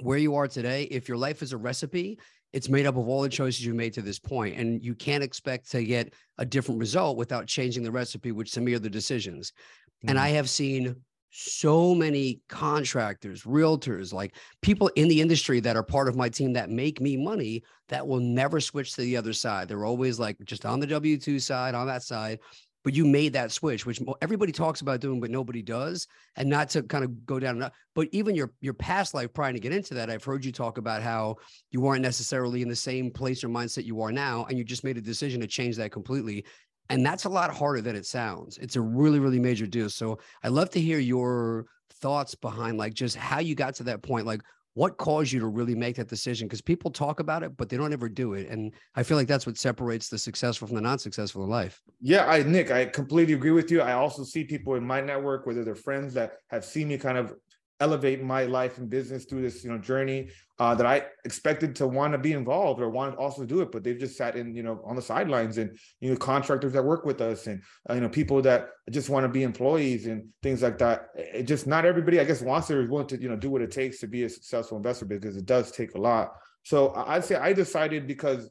where 0.00 0.18
you 0.18 0.34
are 0.34 0.48
today, 0.48 0.84
if 0.84 1.08
your 1.08 1.18
life 1.18 1.42
is 1.42 1.52
a 1.52 1.56
recipe, 1.56 2.18
it's 2.52 2.68
made 2.68 2.86
up 2.86 2.96
of 2.96 3.08
all 3.08 3.22
the 3.22 3.28
choices 3.28 3.64
you 3.64 3.74
made 3.74 3.92
to 3.92 4.02
this 4.02 4.18
point 4.18 4.56
and 4.56 4.82
you 4.84 4.94
can't 4.94 5.24
expect 5.24 5.70
to 5.70 5.82
get 5.84 6.12
a 6.38 6.44
different 6.44 6.80
result 6.80 7.16
without 7.16 7.46
changing 7.46 7.82
the 7.82 7.90
recipe 7.90 8.32
which 8.32 8.52
to 8.52 8.60
me 8.60 8.74
are 8.74 8.78
the 8.78 8.90
decisions 8.90 9.50
mm-hmm. 9.50 10.10
and 10.10 10.18
i 10.18 10.28
have 10.28 10.48
seen 10.48 10.96
so 11.32 11.94
many 11.94 12.40
contractors, 12.48 13.42
realtors, 13.44 14.12
like 14.12 14.36
people 14.60 14.88
in 14.96 15.08
the 15.08 15.20
industry 15.20 15.60
that 15.60 15.76
are 15.76 15.82
part 15.82 16.06
of 16.06 16.14
my 16.14 16.28
team 16.28 16.52
that 16.52 16.68
make 16.68 17.00
me 17.00 17.16
money 17.16 17.62
that 17.88 18.06
will 18.06 18.20
never 18.20 18.60
switch 18.60 18.92
to 18.94 19.00
the 19.00 19.16
other 19.16 19.32
side. 19.32 19.66
They're 19.66 19.86
always 19.86 20.20
like 20.20 20.36
just 20.44 20.66
on 20.66 20.78
the 20.78 20.86
W 20.86 21.16
2 21.16 21.40
side, 21.40 21.74
on 21.74 21.86
that 21.86 22.02
side. 22.02 22.38
But 22.84 22.94
you 22.94 23.04
made 23.04 23.34
that 23.34 23.52
switch, 23.52 23.86
which 23.86 24.00
everybody 24.20 24.50
talks 24.50 24.80
about 24.80 25.00
doing, 25.00 25.20
but 25.20 25.30
nobody 25.30 25.62
does. 25.62 26.08
And 26.36 26.48
not 26.48 26.70
to 26.70 26.82
kind 26.82 27.04
of 27.04 27.24
go 27.24 27.38
down, 27.38 27.70
but 27.94 28.08
even 28.12 28.34
your 28.34 28.52
your 28.60 28.74
past 28.74 29.14
life, 29.14 29.32
prior 29.32 29.52
to 29.52 29.60
get 29.60 29.72
into 29.72 29.94
that, 29.94 30.10
I've 30.10 30.24
heard 30.24 30.44
you 30.44 30.52
talk 30.52 30.78
about 30.78 31.02
how 31.02 31.36
you 31.70 31.80
weren't 31.80 32.02
necessarily 32.02 32.60
in 32.62 32.68
the 32.68 32.76
same 32.76 33.10
place 33.10 33.44
or 33.44 33.48
mindset 33.48 33.84
you 33.84 34.02
are 34.02 34.12
now, 34.12 34.46
and 34.48 34.58
you 34.58 34.64
just 34.64 34.84
made 34.84 34.98
a 34.98 35.02
decision 35.02 35.40
to 35.40 35.46
change 35.46 35.76
that 35.76 35.92
completely. 35.92 36.44
And 36.88 37.06
that's 37.06 37.24
a 37.24 37.28
lot 37.28 37.54
harder 37.54 37.80
than 37.80 37.96
it 37.96 38.04
sounds. 38.04 38.58
It's 38.58 38.76
a 38.76 38.80
really, 38.80 39.18
really 39.18 39.38
major 39.38 39.66
deal. 39.66 39.88
So 39.88 40.18
I'd 40.42 40.52
love 40.52 40.70
to 40.70 40.80
hear 40.80 40.98
your 40.98 41.66
thoughts 42.00 42.34
behind 42.34 42.76
like 42.76 42.94
just 42.94 43.16
how 43.16 43.38
you 43.38 43.54
got 43.54 43.76
to 43.76 43.84
that 43.84 44.02
point. 44.02 44.26
Like, 44.26 44.42
what 44.74 44.96
caused 44.96 45.32
you 45.32 45.40
to 45.40 45.46
really 45.46 45.74
make 45.74 45.96
that 45.96 46.08
decision? 46.08 46.48
Because 46.48 46.62
people 46.62 46.90
talk 46.90 47.20
about 47.20 47.42
it, 47.42 47.56
but 47.56 47.68
they 47.68 47.76
don't 47.76 47.92
ever 47.92 48.08
do 48.08 48.34
it. 48.34 48.48
And 48.48 48.72
I 48.94 49.02
feel 49.02 49.16
like 49.16 49.28
that's 49.28 49.46
what 49.46 49.58
separates 49.58 50.08
the 50.08 50.18
successful 50.18 50.66
from 50.66 50.76
the 50.76 50.80
non-successful 50.80 51.44
in 51.44 51.50
life. 51.50 51.80
Yeah, 52.00 52.26
I 52.26 52.42
Nick, 52.42 52.70
I 52.70 52.86
completely 52.86 53.34
agree 53.34 53.50
with 53.50 53.70
you. 53.70 53.82
I 53.82 53.92
also 53.92 54.24
see 54.24 54.44
people 54.44 54.74
in 54.74 54.86
my 54.86 55.00
network, 55.00 55.46
whether 55.46 55.64
they're 55.64 55.74
friends 55.74 56.14
that 56.14 56.32
have 56.48 56.64
seen 56.64 56.88
me 56.88 56.98
kind 56.98 57.18
of 57.18 57.34
elevate 57.82 58.22
my 58.22 58.44
life 58.44 58.78
and 58.78 58.88
business 58.88 59.24
through 59.24 59.42
this 59.42 59.64
you 59.64 59.70
know 59.70 59.78
journey 59.78 60.30
uh, 60.62 60.74
that 60.76 60.86
I 60.86 61.06
expected 61.24 61.74
to 61.76 61.88
want 61.88 62.12
to 62.12 62.18
be 62.18 62.32
involved 62.32 62.80
or 62.80 62.88
want 62.88 63.14
to 63.14 63.18
also 63.18 63.44
do 63.44 63.62
it, 63.62 63.72
but 63.72 63.82
they've 63.82 63.98
just 63.98 64.16
sat 64.16 64.36
in 64.36 64.54
you 64.54 64.62
know 64.62 64.80
on 64.84 64.94
the 64.94 65.02
sidelines 65.02 65.58
and 65.58 65.76
you 66.00 66.10
know 66.10 66.16
contractors 66.16 66.72
that 66.74 66.84
work 66.84 67.04
with 67.04 67.20
us 67.20 67.48
and 67.48 67.60
uh, 67.90 67.94
you 67.94 68.00
know 68.00 68.08
people 68.08 68.40
that 68.42 68.68
just 68.90 69.10
want 69.10 69.24
to 69.24 69.28
be 69.28 69.42
employees 69.42 70.06
and 70.06 70.28
things 70.42 70.62
like 70.62 70.78
that. 70.78 71.08
It 71.16 71.44
just 71.44 71.66
not 71.66 71.84
everybody 71.84 72.20
I 72.20 72.24
guess 72.24 72.42
wants 72.42 72.68
to 72.68 72.76
or 72.76 72.82
is 72.82 72.88
willing 72.88 73.08
to 73.08 73.20
you 73.20 73.28
know 73.28 73.36
do 73.36 73.50
what 73.50 73.62
it 73.62 73.72
takes 73.72 73.98
to 74.00 74.06
be 74.06 74.22
a 74.22 74.28
successful 74.28 74.76
investor 74.76 75.04
because 75.04 75.36
it 75.36 75.46
does 75.46 75.72
take 75.72 75.94
a 75.96 76.00
lot. 76.00 76.32
So 76.62 76.94
I'd 76.94 77.24
say 77.24 77.34
I 77.34 77.52
decided 77.52 78.06
because 78.06 78.48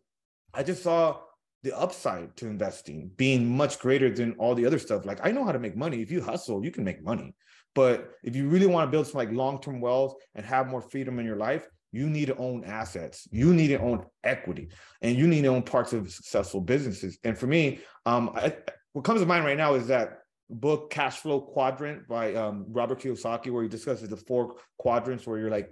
I 0.53 0.63
just 0.63 0.83
saw 0.83 1.21
the 1.63 1.77
upside 1.77 2.35
to 2.37 2.47
investing 2.47 3.11
being 3.15 3.47
much 3.47 3.79
greater 3.79 4.09
than 4.09 4.33
all 4.33 4.55
the 4.55 4.65
other 4.65 4.79
stuff. 4.79 5.05
Like 5.05 5.19
I 5.23 5.31
know 5.31 5.45
how 5.45 5.53
to 5.53 5.59
make 5.59 5.77
money. 5.77 6.01
If 6.01 6.11
you 6.11 6.21
hustle, 6.21 6.65
you 6.65 6.71
can 6.71 6.83
make 6.83 7.01
money. 7.03 7.35
But 7.73 8.11
if 8.23 8.35
you 8.35 8.49
really 8.49 8.67
want 8.67 8.87
to 8.87 8.91
build 8.91 9.07
some 9.07 9.17
like 9.17 9.31
long-term 9.31 9.79
wealth 9.79 10.15
and 10.35 10.45
have 10.45 10.67
more 10.67 10.81
freedom 10.81 11.19
in 11.19 11.25
your 11.25 11.37
life, 11.37 11.67
you 11.93 12.09
need 12.09 12.27
to 12.27 12.37
own 12.37 12.63
assets. 12.63 13.27
You 13.31 13.53
need 13.53 13.69
to 13.69 13.79
own 13.79 14.05
equity, 14.23 14.69
and 15.01 15.15
you 15.17 15.27
need 15.27 15.41
to 15.41 15.49
own 15.49 15.63
parts 15.63 15.93
of 15.93 16.09
successful 16.11 16.61
businesses. 16.61 17.17
And 17.23 17.37
for 17.37 17.47
me, 17.47 17.79
um, 18.05 18.31
I, 18.35 18.55
what 18.93 19.03
comes 19.03 19.21
to 19.21 19.25
mind 19.25 19.45
right 19.45 19.57
now 19.57 19.73
is 19.75 19.87
that 19.87 20.19
book 20.49 20.89
Cash 20.89 21.19
Flow 21.19 21.41
Quadrant 21.41 22.07
by 22.07 22.33
um, 22.35 22.65
Robert 22.69 23.01
Kiyosaki, 23.01 23.51
where 23.51 23.63
he 23.63 23.69
discusses 23.69 24.09
the 24.09 24.17
four 24.17 24.55
quadrants 24.77 25.25
where 25.25 25.39
you're 25.39 25.49
like 25.49 25.69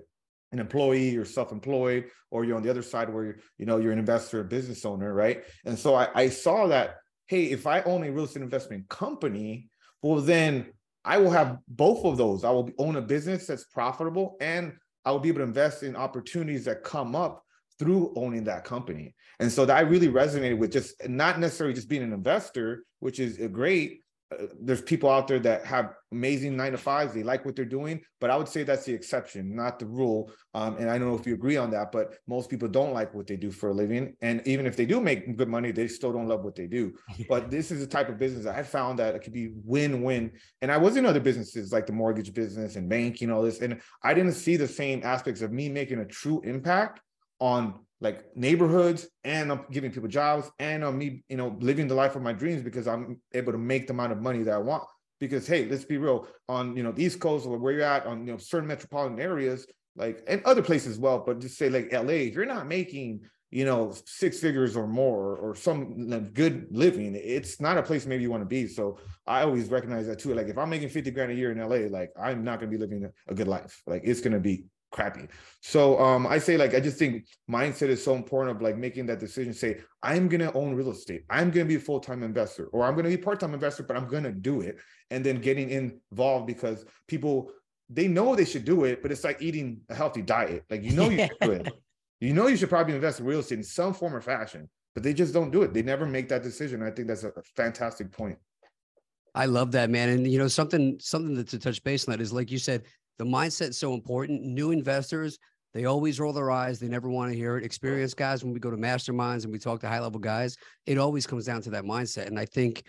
an 0.52 0.60
employee, 0.60 1.10
you're 1.10 1.26
self-employed, 1.26 2.06
or 2.32 2.44
you're 2.44 2.58
on 2.58 2.64
the 2.64 2.70
other 2.70 2.82
side 2.82 3.14
where 3.14 3.24
you're, 3.26 3.38
you 3.58 3.66
know, 3.66 3.78
you're 3.78 3.92
an 3.92 4.00
investor, 4.00 4.40
a 4.40 4.44
business 4.44 4.86
owner, 4.86 5.14
right? 5.14 5.44
And 5.66 5.78
so 5.78 5.96
I, 5.96 6.08
I 6.16 6.30
saw 6.30 6.68
that, 6.68 6.96
hey, 7.28 7.46
if 7.46 7.68
I 7.68 7.82
own 7.82 8.04
a 8.04 8.12
real 8.12 8.24
estate 8.24 8.42
investment 8.42 8.90
company, 8.90 9.70
well, 10.02 10.22
then 10.22 10.72
I 11.06 11.18
will 11.18 11.32
have 11.32 11.58
both 11.68 12.06
of 12.06 12.18
those. 12.18 12.44
I 12.44 12.52
will 12.52 12.70
own 12.78 12.96
a 12.96 13.02
business 13.02 13.48
that's 13.48 13.66
profitable 13.66 14.38
and 14.42 14.74
I 15.06 15.12
will 15.12 15.20
be 15.20 15.30
able 15.30 15.40
to 15.40 15.46
invest 15.46 15.84
in 15.84 15.96
opportunities 15.96 16.66
that 16.66 16.84
come 16.84 17.16
up 17.16 17.44
through 17.80 18.14
owning 18.18 18.44
that 18.44 18.66
company. 18.66 19.16
And 19.40 19.52
so 19.52 19.66
that 19.66 19.90
really 19.90 20.10
resonated 20.10 20.58
with 20.58 20.72
just 20.72 21.08
not 21.08 21.40
necessarily 21.40 21.74
just 21.74 21.88
being 21.88 22.04
an 22.04 22.12
investor, 22.12 22.84
which 23.00 23.20
is 23.20 23.38
great, 23.52 24.02
uh, 24.32 24.46
there's 24.62 24.82
people 24.82 25.10
out 25.10 25.28
there 25.28 25.40
that 25.40 25.66
have 25.66 25.94
amazing 26.12 26.56
nine 26.56 26.72
to 26.72 26.78
fives. 26.78 27.14
They 27.14 27.24
like 27.24 27.46
what 27.46 27.56
they're 27.56 27.66
doing, 27.66 28.02
but 28.22 28.30
I 28.30 28.38
would 28.38 28.48
say 28.48 28.64
that's 28.64 28.86
the 28.86 28.94
exception, 28.94 29.56
not 29.56 29.80
the 29.80 29.88
rule. 29.88 30.32
Um, 30.54 30.78
and 30.78 30.90
I 30.90 30.98
don't 30.98 31.08
know 31.08 31.18
if 31.18 31.26
you 31.26 31.34
agree 31.34 31.58
on 31.58 31.72
that, 31.72 31.92
but 31.92 32.16
most 32.28 32.50
people 32.50 32.68
don't 32.68 32.94
like 32.94 33.14
what 33.14 33.28
they 33.28 33.38
do 33.38 33.52
for 33.52 33.70
a 33.70 33.74
living. 33.74 34.16
And 34.22 34.42
even 34.46 34.66
if 34.66 34.76
they 34.76 34.86
do 34.86 35.02
make 35.02 35.36
good 35.36 35.50
money, 35.50 35.72
they 35.72 35.88
still 35.88 36.14
don't 36.14 36.28
love 36.28 36.44
what 36.44 36.56
they 36.56 36.68
do. 36.68 36.94
But 37.28 37.52
this 37.52 37.72
is 37.72 37.80
the 37.80 37.88
type 37.88 38.10
of 38.10 38.18
business 38.18 38.46
I 38.46 38.64
found 38.64 39.00
that 39.00 39.16
it 39.16 39.22
could 39.24 39.34
be 39.34 39.52
win-win. 39.64 40.32
And 40.62 40.72
I 40.72 40.78
was 40.78 40.96
in 40.96 41.06
other 41.06 41.20
businesses 41.20 41.72
like 41.72 41.86
the 41.86 41.94
mortgage 41.94 42.34
business 42.34 42.76
and 42.76 42.90
banking, 42.90 43.32
all 43.32 43.44
this, 43.44 43.62
and 43.62 43.82
I 44.04 44.14
didn't 44.14 44.34
see 44.34 44.58
the 44.58 44.68
same 44.68 45.02
aspects 45.04 45.42
of 45.42 45.52
me 45.52 45.70
making 45.70 46.00
a 46.00 46.06
true 46.06 46.42
impact 46.44 47.02
on 47.40 47.80
like 48.02 48.36
neighborhoods 48.36 49.08
and 49.24 49.52
I'm 49.52 49.66
giving 49.72 49.92
people 49.92 50.10
jobs 50.10 50.50
and 50.60 50.84
I'm 50.84 50.98
me, 50.98 51.24
you 51.28 51.38
know, 51.38 51.58
living 51.60 51.88
the 51.88 51.96
life 51.96 52.16
of 52.16 52.22
my 52.22 52.34
dreams 52.34 52.64
because 52.64 52.88
I'm 52.88 53.20
able 53.34 53.52
to 53.52 53.58
make 53.58 53.88
the 53.88 53.94
amount 53.94 54.14
of 54.14 54.22
money 54.22 54.44
that 54.44 54.54
I 54.54 54.60
want. 54.60 54.84
Because 55.20 55.46
hey, 55.46 55.68
let's 55.68 55.84
be 55.84 55.98
real, 55.98 56.28
on 56.48 56.78
you 56.78 56.84
know 56.84 56.94
the 56.94 57.04
East 57.04 57.20
Coast 57.20 57.46
or 57.46 57.58
where 57.58 57.74
you're 57.74 57.82
at, 57.82 58.06
on 58.06 58.26
you 58.26 58.32
know 58.32 58.38
certain 58.38 58.68
metropolitan 58.70 59.20
areas, 59.20 59.68
like 59.98 60.24
and 60.28 60.42
other 60.46 60.62
places 60.62 60.94
as 60.94 60.98
well, 60.98 61.24
but 61.26 61.42
just 61.42 61.58
say 61.58 61.70
like 61.70 61.92
LA, 61.92 62.28
if 62.30 62.36
you're 62.36 62.46
not 62.46 62.68
making 62.68 63.22
you 63.52 63.66
know 63.66 63.94
six 64.06 64.40
figures 64.40 64.78
or 64.78 64.88
more 64.88 65.36
or 65.36 65.56
some 65.56 66.08
good 66.34 66.68
living 66.72 67.16
it's 67.16 67.60
not 67.60 67.78
a 67.78 67.84
place 67.84 68.06
maybe 68.06 68.24
you 68.24 68.30
want 68.30 68.42
to 68.42 68.46
be. 68.46 68.68
So 68.68 68.98
i 69.26 69.42
always 69.42 69.70
recognize 69.70 70.08
that 70.08 70.20
too. 70.20 70.34
Like 70.34 70.48
if 70.48 70.58
i'm 70.58 70.70
making 70.70 70.90
50 70.90 71.12
grand 71.12 71.32
a 71.32 71.36
year 71.36 71.52
in 71.52 71.58
la 71.58 71.98
like 71.98 72.12
i'm 72.20 72.44
not 72.44 72.60
going 72.60 72.72
to 72.72 72.78
be 72.78 72.82
living 72.82 73.10
a 73.28 73.34
good 73.34 73.48
life. 73.48 73.82
Like 73.88 74.04
it's 74.06 74.22
going 74.22 74.34
to 74.34 74.40
be 74.40 74.66
crappy. 74.92 75.28
So 75.62 76.00
um, 76.00 76.26
I 76.28 76.40
say 76.40 76.58
like 76.58 76.74
I 76.74 76.80
just 76.80 76.98
think 76.98 77.28
mindset 77.50 77.90
is 77.90 78.04
so 78.04 78.16
important 78.16 78.56
of 78.56 78.62
like 78.62 78.78
making 78.78 79.06
that 79.08 79.20
decision. 79.20 79.54
Say 79.54 79.80
I'm 80.04 80.28
gonna 80.28 80.52
own 80.54 80.74
real 80.74 80.92
estate. 80.92 81.24
I'm 81.30 81.52
gonna 81.52 81.66
be 81.66 81.76
a 81.76 81.80
full 81.80 82.00
time 82.00 82.24
investor, 82.24 82.68
or 82.68 82.86
I'm 82.86 82.96
gonna 82.96 83.10
be 83.10 83.18
part 83.18 83.40
time 83.40 83.54
investor, 83.54 83.84
but 83.84 83.98
I'm 83.98 84.08
gonna 84.08 84.32
do 84.32 84.62
it. 84.62 84.78
And 85.12 85.26
then 85.26 85.42
getting 85.42 85.70
involved 85.70 86.48
because 86.48 86.86
people 87.08 87.52
they 87.90 88.08
know 88.08 88.36
they 88.36 88.46
should 88.46 88.66
do 88.66 88.84
it, 88.84 89.02
but 89.02 89.12
it's 89.12 89.24
like 89.24 89.42
eating 89.42 89.82
a 89.90 89.96
healthy 89.96 90.22
diet. 90.22 90.64
Like 90.70 90.84
you 90.84 90.92
know 90.92 91.10
you 91.10 91.28
should 91.28 91.40
do 91.42 91.52
it. 91.52 91.72
You 92.22 92.34
know 92.34 92.48
you 92.48 92.58
should 92.58 92.68
probably 92.68 92.96
invest 92.96 93.22
in 93.22 93.26
real 93.26 93.40
estate 93.40 93.60
in 93.60 93.64
some 93.64 93.94
form 93.94 94.14
or 94.14 94.20
fashion, 94.20 94.70
but 94.94 95.04
they 95.04 95.14
just 95.14 95.34
don't 95.34 95.52
do 95.52 95.62
it. 95.62 95.74
They 95.74 95.82
never 95.82 96.06
make 96.06 96.28
that 96.28 96.44
decision. 96.44 96.84
I 96.84 96.92
think 96.92 97.08
that's 97.08 97.24
a 97.24 97.32
fantastic 97.56 98.12
point. 98.12 98.38
I 99.36 99.46
love 99.46 99.72
that, 99.72 99.90
man. 99.90 100.10
And 100.10 100.30
you 100.30 100.38
know, 100.38 100.48
something 100.48 100.98
something 101.00 101.36
that 101.36 101.48
to 101.50 101.60
touch 101.60 101.84
base 101.84 102.08
on 102.08 102.12
that 102.12 102.22
is 102.22 102.34
like 102.34 102.52
you 102.52 102.58
said, 102.58 102.84
the 103.20 103.26
mindset 103.26 103.70
is 103.70 103.78
so 103.78 103.94
important. 103.94 104.42
New 104.42 104.72
investors, 104.72 105.38
they 105.74 105.86
always 105.86 106.20
roll 106.20 106.34
their 106.34 106.50
eyes. 106.50 106.80
They 106.80 106.88
never 106.88 107.10
want 107.10 107.32
to 107.32 107.38
hear 107.38 107.58
it. 107.58 107.66
Experienced 107.66 108.18
guys, 108.18 108.44
when 108.44 108.54
we 108.54 108.60
go 108.60 108.72
to 108.72 108.78
masterminds 108.78 109.44
and 109.44 109.52
we 109.52 109.60
talk 109.60 109.82
to 109.82 109.88
high 109.88 110.00
level 110.00 110.20
guys, 110.20 110.58
it 110.88 110.98
always 110.98 111.28
comes 111.28 111.46
down 111.46 111.62
to 111.64 111.70
that 111.70 111.84
mindset. 111.84 112.28
And 112.28 112.40
I 112.40 112.46
think 112.46 112.84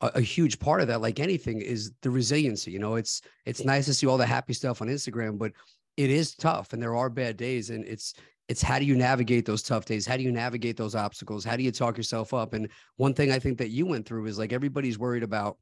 a, 0.00 0.10
a, 0.16 0.20
huge 0.20 0.58
part 0.58 0.80
of 0.82 0.88
that, 0.88 1.00
like 1.00 1.20
anything, 1.20 1.60
is 1.60 1.92
the 2.02 2.10
resiliency. 2.10 2.72
You 2.72 2.80
know, 2.80 2.96
it's 2.96 3.22
it's 3.46 3.64
nice 3.64 3.86
to 3.86 3.94
see 3.94 4.06
all 4.06 4.18
the 4.18 4.26
happy 4.26 4.52
stuff 4.52 4.82
on 4.82 4.88
Instagram, 4.88 5.38
but 5.38 5.52
it 5.96 6.10
is 6.10 6.34
tough 6.34 6.72
and 6.72 6.82
there 6.82 6.96
are 6.96 7.08
bad 7.08 7.36
days. 7.36 7.70
And 7.70 7.86
it's 7.86 8.12
it's 8.48 8.62
how 8.62 8.78
do 8.78 8.84
you 8.84 8.96
navigate 8.96 9.46
those 9.46 9.62
tough 9.62 9.84
days? 9.84 10.04
How 10.04 10.16
do 10.16 10.22
you 10.22 10.32
navigate 10.32 10.76
those 10.76 10.94
obstacles? 10.94 11.44
How 11.44 11.56
do 11.56 11.62
you 11.62 11.72
talk 11.72 11.96
yourself 11.96 12.34
up? 12.34 12.54
And 12.54 12.68
one 12.96 13.14
thing 13.14 13.32
I 13.32 13.38
think 13.38 13.56
that 13.58 13.70
you 13.70 13.86
went 13.86 14.06
through 14.06 14.26
is 14.26 14.38
like 14.38 14.52
everybody's 14.52 14.98
worried 14.98 15.22
about 15.22 15.58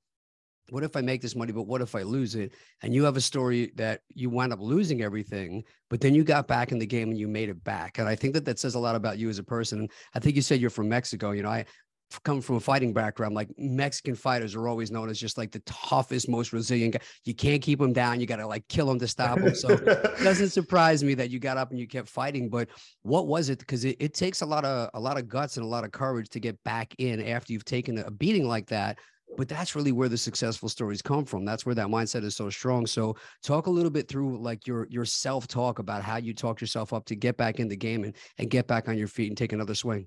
what 0.70 0.82
if 0.82 0.96
I 0.96 1.00
make 1.02 1.20
this 1.20 1.36
money, 1.36 1.52
but 1.52 1.66
what 1.66 1.80
if 1.80 1.94
I 1.94 2.02
lose 2.02 2.34
it? 2.34 2.54
And 2.82 2.94
you 2.94 3.04
have 3.04 3.16
a 3.16 3.20
story 3.20 3.72
that 3.76 4.00
you 4.14 4.30
wind 4.30 4.52
up 4.52 4.60
losing 4.60 5.02
everything, 5.02 5.62
but 5.90 6.00
then 6.00 6.14
you 6.14 6.24
got 6.24 6.48
back 6.48 6.72
in 6.72 6.78
the 6.78 6.86
game 6.86 7.10
and 7.10 7.18
you 7.18 7.28
made 7.28 7.48
it 7.48 7.62
back. 7.64 7.98
And 7.98 8.08
I 8.08 8.14
think 8.14 8.34
that 8.34 8.44
that 8.46 8.58
says 8.58 8.74
a 8.74 8.78
lot 8.78 8.96
about 8.96 9.18
you 9.18 9.28
as 9.28 9.38
a 9.38 9.44
person. 9.44 9.80
And 9.80 9.90
I 10.14 10.20
think 10.20 10.36
you 10.36 10.42
said 10.42 10.60
you're 10.60 10.70
from 10.70 10.88
Mexico. 10.88 11.32
You 11.32 11.42
know, 11.42 11.50
I 11.50 11.66
come 12.22 12.40
from 12.40 12.56
a 12.56 12.60
fighting 12.60 12.92
background. 12.92 13.34
Like 13.34 13.48
Mexican 13.58 14.14
fighters 14.14 14.54
are 14.54 14.68
always 14.68 14.90
known 14.90 15.10
as 15.10 15.18
just 15.18 15.36
like 15.36 15.50
the 15.50 15.60
toughest, 15.60 16.28
most 16.28 16.52
resilient 16.52 16.94
guy. 16.94 17.00
You 17.24 17.34
can't 17.34 17.60
keep 17.60 17.78
them 17.78 17.92
down. 17.92 18.20
You 18.20 18.26
got 18.26 18.36
to 18.36 18.46
like 18.46 18.66
kill 18.68 18.86
them 18.86 18.98
to 19.00 19.08
stop 19.08 19.38
them. 19.38 19.54
So 19.54 19.70
it 19.70 19.84
doesn't 20.22 20.50
surprise 20.50 21.02
me 21.02 21.14
that 21.14 21.30
you 21.30 21.38
got 21.38 21.56
up 21.56 21.70
and 21.70 21.78
you 21.78 21.86
kept 21.86 22.08
fighting. 22.08 22.48
But 22.48 22.68
what 23.02 23.26
was 23.26 23.48
it? 23.48 23.58
Because 23.58 23.84
it, 23.84 23.96
it 24.00 24.14
takes 24.14 24.40
a 24.42 24.46
lot 24.46 24.64
of 24.64 24.90
a 24.94 25.00
lot 25.00 25.18
of 25.18 25.28
guts 25.28 25.56
and 25.56 25.64
a 25.64 25.68
lot 25.68 25.84
of 25.84 25.92
courage 25.92 26.28
to 26.30 26.40
get 26.40 26.62
back 26.64 26.94
in 26.98 27.22
after 27.22 27.52
you've 27.52 27.64
taken 27.64 27.98
a 27.98 28.10
beating 28.10 28.46
like 28.46 28.66
that 28.68 28.98
but 29.36 29.48
that's 29.48 29.74
really 29.74 29.92
where 29.92 30.08
the 30.08 30.18
successful 30.18 30.68
stories 30.68 31.02
come 31.02 31.24
from. 31.24 31.44
That's 31.44 31.66
where 31.66 31.74
that 31.74 31.88
mindset 31.88 32.24
is 32.24 32.36
so 32.36 32.50
strong. 32.50 32.86
So 32.86 33.16
talk 33.42 33.66
a 33.66 33.70
little 33.70 33.90
bit 33.90 34.08
through 34.08 34.38
like 34.38 34.66
your 34.66 34.86
your 34.90 35.04
self 35.04 35.46
talk 35.46 35.78
about 35.78 36.02
how 36.02 36.16
you 36.16 36.34
talk 36.34 36.60
yourself 36.60 36.92
up 36.92 37.04
to 37.06 37.14
get 37.14 37.36
back 37.36 37.60
in 37.60 37.68
the 37.68 37.76
game 37.76 38.04
and, 38.04 38.14
and 38.38 38.50
get 38.50 38.66
back 38.66 38.88
on 38.88 38.96
your 38.96 39.08
feet 39.08 39.28
and 39.28 39.36
take 39.36 39.52
another 39.52 39.74
swing. 39.74 40.06